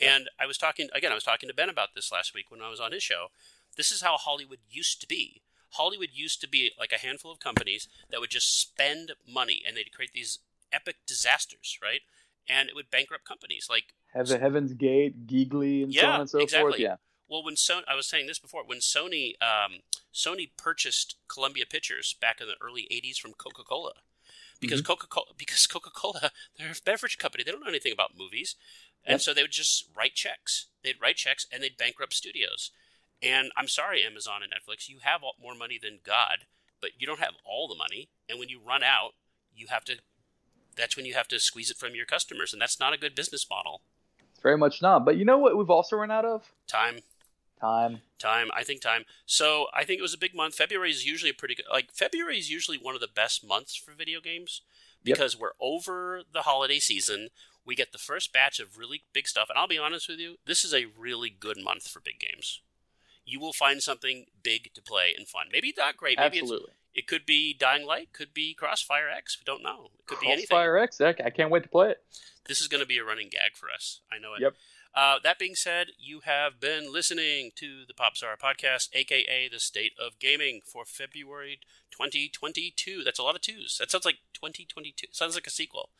And 0.00 0.28
I 0.40 0.46
was 0.46 0.58
talking 0.58 0.88
again. 0.92 1.12
I 1.12 1.14
was 1.14 1.24
talking 1.24 1.48
to 1.48 1.54
Ben 1.54 1.70
about 1.70 1.94
this 1.94 2.10
last 2.12 2.34
week 2.34 2.50
when 2.50 2.60
I 2.60 2.68
was 2.68 2.80
on 2.80 2.92
his 2.92 3.02
show. 3.02 3.28
This 3.76 3.92
is 3.92 4.02
how 4.02 4.16
Hollywood 4.16 4.58
used 4.68 5.00
to 5.00 5.06
be. 5.06 5.40
Hollywood 5.70 6.10
used 6.12 6.40
to 6.40 6.48
be 6.48 6.72
like 6.78 6.92
a 6.92 6.98
handful 6.98 7.30
of 7.30 7.38
companies 7.38 7.88
that 8.10 8.20
would 8.20 8.30
just 8.30 8.60
spend 8.60 9.12
money 9.26 9.62
and 9.66 9.76
they'd 9.76 9.92
create 9.92 10.12
these 10.12 10.40
epic 10.72 10.96
disasters, 11.06 11.78
right? 11.82 12.00
And 12.48 12.68
it 12.68 12.74
would 12.74 12.90
bankrupt 12.90 13.24
companies. 13.24 13.68
Like, 13.70 13.94
Heaven, 14.12 14.40
Heaven's 14.40 14.74
Gate, 14.74 15.26
Gigli, 15.26 15.84
and 15.84 15.94
so 15.94 16.06
on 16.06 16.20
and 16.20 16.30
so 16.30 16.38
forth. 16.38 16.44
exactly. 16.44 16.82
Yeah, 16.82 16.96
well, 17.28 17.42
when 17.42 17.54
Sony, 17.54 17.82
I 17.88 17.94
was 17.94 18.06
saying 18.06 18.26
this 18.26 18.38
before, 18.38 18.64
when 18.66 18.78
Sony, 18.78 19.40
um, 19.42 19.80
Sony 20.12 20.50
purchased 20.56 21.16
Columbia 21.28 21.64
Pictures 21.68 22.14
back 22.20 22.40
in 22.40 22.46
the 22.46 22.54
early 22.60 22.86
'80s 22.92 23.18
from 23.18 23.32
Coca-Cola, 23.32 23.94
because 24.60 24.80
Mm-hmm. 24.80 24.86
Coca-Cola, 24.86 25.26
because 25.36 25.66
Coca-Cola, 25.66 26.30
they're 26.58 26.70
a 26.70 26.74
beverage 26.84 27.18
company, 27.18 27.44
they 27.44 27.50
don't 27.50 27.60
know 27.62 27.68
anything 27.68 27.92
about 27.92 28.16
movies, 28.18 28.56
and 29.04 29.14
Yep. 29.14 29.20
so 29.20 29.34
they 29.34 29.42
would 29.42 29.50
just 29.52 29.88
write 29.96 30.14
checks. 30.14 30.66
They'd 30.82 31.00
write 31.00 31.16
checks 31.16 31.46
and 31.52 31.62
they'd 31.62 31.76
bankrupt 31.76 32.14
studios. 32.14 32.70
And 33.22 33.50
I'm 33.56 33.68
sorry, 33.68 34.04
Amazon 34.04 34.42
and 34.42 34.52
Netflix, 34.52 34.88
you 34.88 34.98
have 35.02 35.22
all- 35.22 35.36
more 35.40 35.54
money 35.54 35.78
than 35.82 36.00
God, 36.04 36.46
but 36.80 36.90
you 36.98 37.06
don't 37.06 37.20
have 37.20 37.34
all 37.44 37.68
the 37.68 37.74
money. 37.74 38.08
And 38.28 38.38
when 38.38 38.48
you 38.48 38.60
run 38.60 38.82
out, 38.82 39.14
you 39.54 39.66
have 39.68 39.84
to. 39.84 39.96
That's 40.76 40.96
when 40.96 41.06
you 41.06 41.14
have 41.14 41.28
to 41.28 41.38
squeeze 41.38 41.70
it 41.70 41.76
from 41.76 41.94
your 41.94 42.04
customers, 42.06 42.52
and 42.52 42.60
that's 42.60 42.80
not 42.80 42.92
a 42.92 42.98
good 42.98 43.14
business 43.14 43.46
model. 43.48 43.82
it's 44.32 44.40
very 44.40 44.58
much 44.58 44.82
not. 44.82 45.04
But 45.04 45.16
you 45.16 45.24
know 45.24 45.38
what? 45.38 45.56
We've 45.56 45.70
also 45.70 45.96
run 45.96 46.10
out 46.10 46.24
of 46.24 46.52
Time. 46.66 46.98
Time. 47.60 48.00
Time, 48.18 48.48
I 48.54 48.62
think 48.64 48.80
time. 48.80 49.04
So 49.26 49.66
I 49.74 49.84
think 49.84 49.98
it 49.98 50.02
was 50.02 50.14
a 50.14 50.18
big 50.18 50.34
month. 50.34 50.54
February 50.54 50.90
is 50.90 51.04
usually 51.06 51.30
a 51.30 51.34
pretty 51.34 51.54
good. 51.54 51.66
Like 51.70 51.92
February 51.92 52.38
is 52.38 52.50
usually 52.50 52.78
one 52.78 52.94
of 52.94 53.00
the 53.00 53.08
best 53.08 53.46
months 53.46 53.74
for 53.76 53.92
video 53.92 54.20
games 54.20 54.62
Yep. 55.04 55.16
because 55.16 55.38
we're 55.38 55.52
over 55.60 56.22
the 56.32 56.42
holiday 56.42 56.78
season. 56.78 57.28
We 57.66 57.74
get 57.74 57.92
the 57.92 57.98
first 57.98 58.32
batch 58.32 58.58
of 58.60 58.78
really 58.78 59.04
big 59.12 59.26
stuff, 59.28 59.48
and 59.50 59.58
I'll 59.58 59.66
be 59.68 59.78
honest 59.78 60.08
with 60.08 60.18
you, 60.18 60.36
this 60.46 60.64
is 60.64 60.72
a 60.74 60.86
really 60.98 61.30
good 61.30 61.58
month 61.62 61.88
for 61.88 62.00
big 62.00 62.18
games. 62.18 62.60
You 63.26 63.40
will 63.40 63.52
find 63.54 63.82
something 63.82 64.26
big 64.42 64.72
to 64.74 64.82
play 64.82 65.14
and 65.16 65.26
fun. 65.26 65.46
Maybe 65.52 65.72
not 65.76 65.96
great. 65.96 66.18
Maybe 66.18 66.36
it's, 66.38 66.42
Absolutely. 66.44 66.72
it 66.94 67.06
could 67.06 67.24
be 67.24 67.54
Dying 67.54 67.86
Light, 67.86 68.12
could 68.12 68.34
be 68.34 68.52
Crossfire 68.54 69.08
X. 69.08 69.38
We 69.40 69.44
don't 69.50 69.62
know. 69.62 69.88
It 69.98 70.06
could 70.06 70.20
be 70.20 70.26
anything. 70.26 70.46
Crossfire 70.48 70.76
X. 70.76 71.00
I 71.00 71.12
can't 71.30 71.50
wait 71.50 71.62
to 71.62 71.68
play 71.70 71.90
it. 71.90 72.02
This 72.46 72.60
is 72.60 72.68
going 72.68 72.82
to 72.82 72.86
be 72.86 72.98
a 72.98 73.04
running 73.04 73.30
gag 73.30 73.56
for 73.56 73.68
us. 73.70 74.00
I 74.12 74.18
know 74.18 74.34
it. 74.34 74.42
Yep. 74.42 74.54
Uh, 74.94 75.16
that 75.22 75.38
being 75.40 75.56
said, 75.56 75.88
you 75.98 76.20
have 76.20 76.60
been 76.60 76.92
listening 76.92 77.50
to 77.56 77.84
the 77.86 77.92
Popzara 77.94 78.38
podcast, 78.38 78.90
aka 78.94 79.48
the 79.48 79.58
State 79.58 79.92
of 79.98 80.18
Gaming, 80.20 80.60
for 80.64 80.84
February 80.84 81.58
2022. 81.90 83.02
That's 83.04 83.18
a 83.18 83.22
lot 83.24 83.34
of 83.34 83.40
twos. 83.40 83.78
That 83.78 83.90
sounds 83.90 84.04
like 84.04 84.18
2022. 84.34 85.08
Sounds 85.10 85.34
like 85.34 85.48
a 85.48 85.50
sequel. 85.50 85.90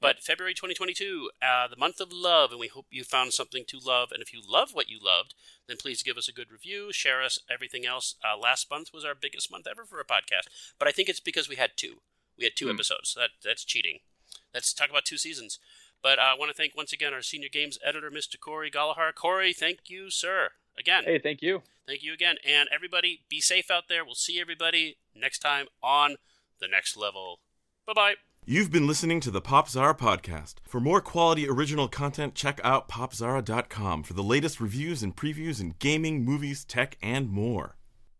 But 0.00 0.20
February 0.20 0.52
2022, 0.52 1.30
uh, 1.42 1.68
the 1.68 1.76
month 1.76 2.00
of 2.00 2.12
love, 2.12 2.50
and 2.50 2.60
we 2.60 2.68
hope 2.68 2.86
you 2.90 3.02
found 3.02 3.32
something 3.32 3.64
to 3.66 3.78
love. 3.82 4.12
And 4.12 4.22
if 4.22 4.32
you 4.32 4.40
love 4.46 4.74
what 4.74 4.90
you 4.90 4.98
loved, 5.02 5.34
then 5.66 5.78
please 5.78 6.02
give 6.02 6.18
us 6.18 6.28
a 6.28 6.32
good 6.32 6.52
review, 6.52 6.92
share 6.92 7.22
us 7.22 7.38
everything 7.50 7.86
else. 7.86 8.14
Uh, 8.22 8.36
last 8.36 8.70
month 8.70 8.90
was 8.92 9.04
our 9.06 9.14
biggest 9.14 9.50
month 9.50 9.66
ever 9.66 9.84
for 9.84 9.98
a 9.98 10.04
podcast, 10.04 10.48
but 10.78 10.86
I 10.86 10.92
think 10.92 11.08
it's 11.08 11.18
because 11.18 11.48
we 11.48 11.56
had 11.56 11.70
two. 11.76 12.02
We 12.38 12.44
had 12.44 12.54
two 12.54 12.66
Hmm. 12.66 12.74
episodes. 12.74 13.10
So 13.10 13.20
that 13.20 13.30
that's 13.42 13.64
cheating. 13.64 14.00
Let's 14.52 14.72
talk 14.74 14.90
about 14.90 15.06
two 15.06 15.16
seasons. 15.18 15.58
But 16.02 16.18
uh, 16.18 16.22
I 16.22 16.34
want 16.38 16.50
to 16.50 16.56
thank 16.56 16.76
once 16.76 16.92
again 16.92 17.12
our 17.14 17.22
senior 17.22 17.48
games 17.50 17.78
editor, 17.84 18.10
Mr. 18.10 18.38
Corey 18.38 18.70
Gallagher. 18.70 19.12
Corey, 19.14 19.52
thank 19.52 19.80
you, 19.88 20.10
sir. 20.10 20.50
Again, 20.78 21.04
Hey, 21.04 21.18
thank 21.18 21.42
you. 21.42 21.62
thank 21.86 22.02
you 22.02 22.12
again. 22.12 22.36
And 22.46 22.68
everybody, 22.72 23.22
be 23.28 23.40
safe 23.40 23.70
out 23.70 23.84
there. 23.88 24.04
We'll 24.04 24.14
see 24.14 24.40
everybody 24.40 24.98
next 25.14 25.38
time 25.40 25.66
on 25.82 26.16
the 26.60 26.68
next 26.68 26.96
level. 26.96 27.40
Bye 27.86 27.92
bye. 27.94 28.14
You've 28.44 28.70
been 28.70 28.86
listening 28.86 29.18
to 29.20 29.30
the 29.32 29.40
Popzara 29.42 29.98
podcast. 29.98 30.56
For 30.68 30.78
more 30.80 31.00
quality 31.00 31.48
original 31.48 31.88
content, 31.88 32.34
check 32.36 32.60
out 32.62 32.88
popzara.com 32.88 34.04
for 34.04 34.12
the 34.12 34.22
latest 34.22 34.60
reviews 34.60 35.02
and 35.02 35.16
previews 35.16 35.60
in 35.60 35.74
gaming, 35.80 36.24
movies, 36.24 36.64
tech, 36.64 36.96
and 37.02 37.28
more. 37.30 37.75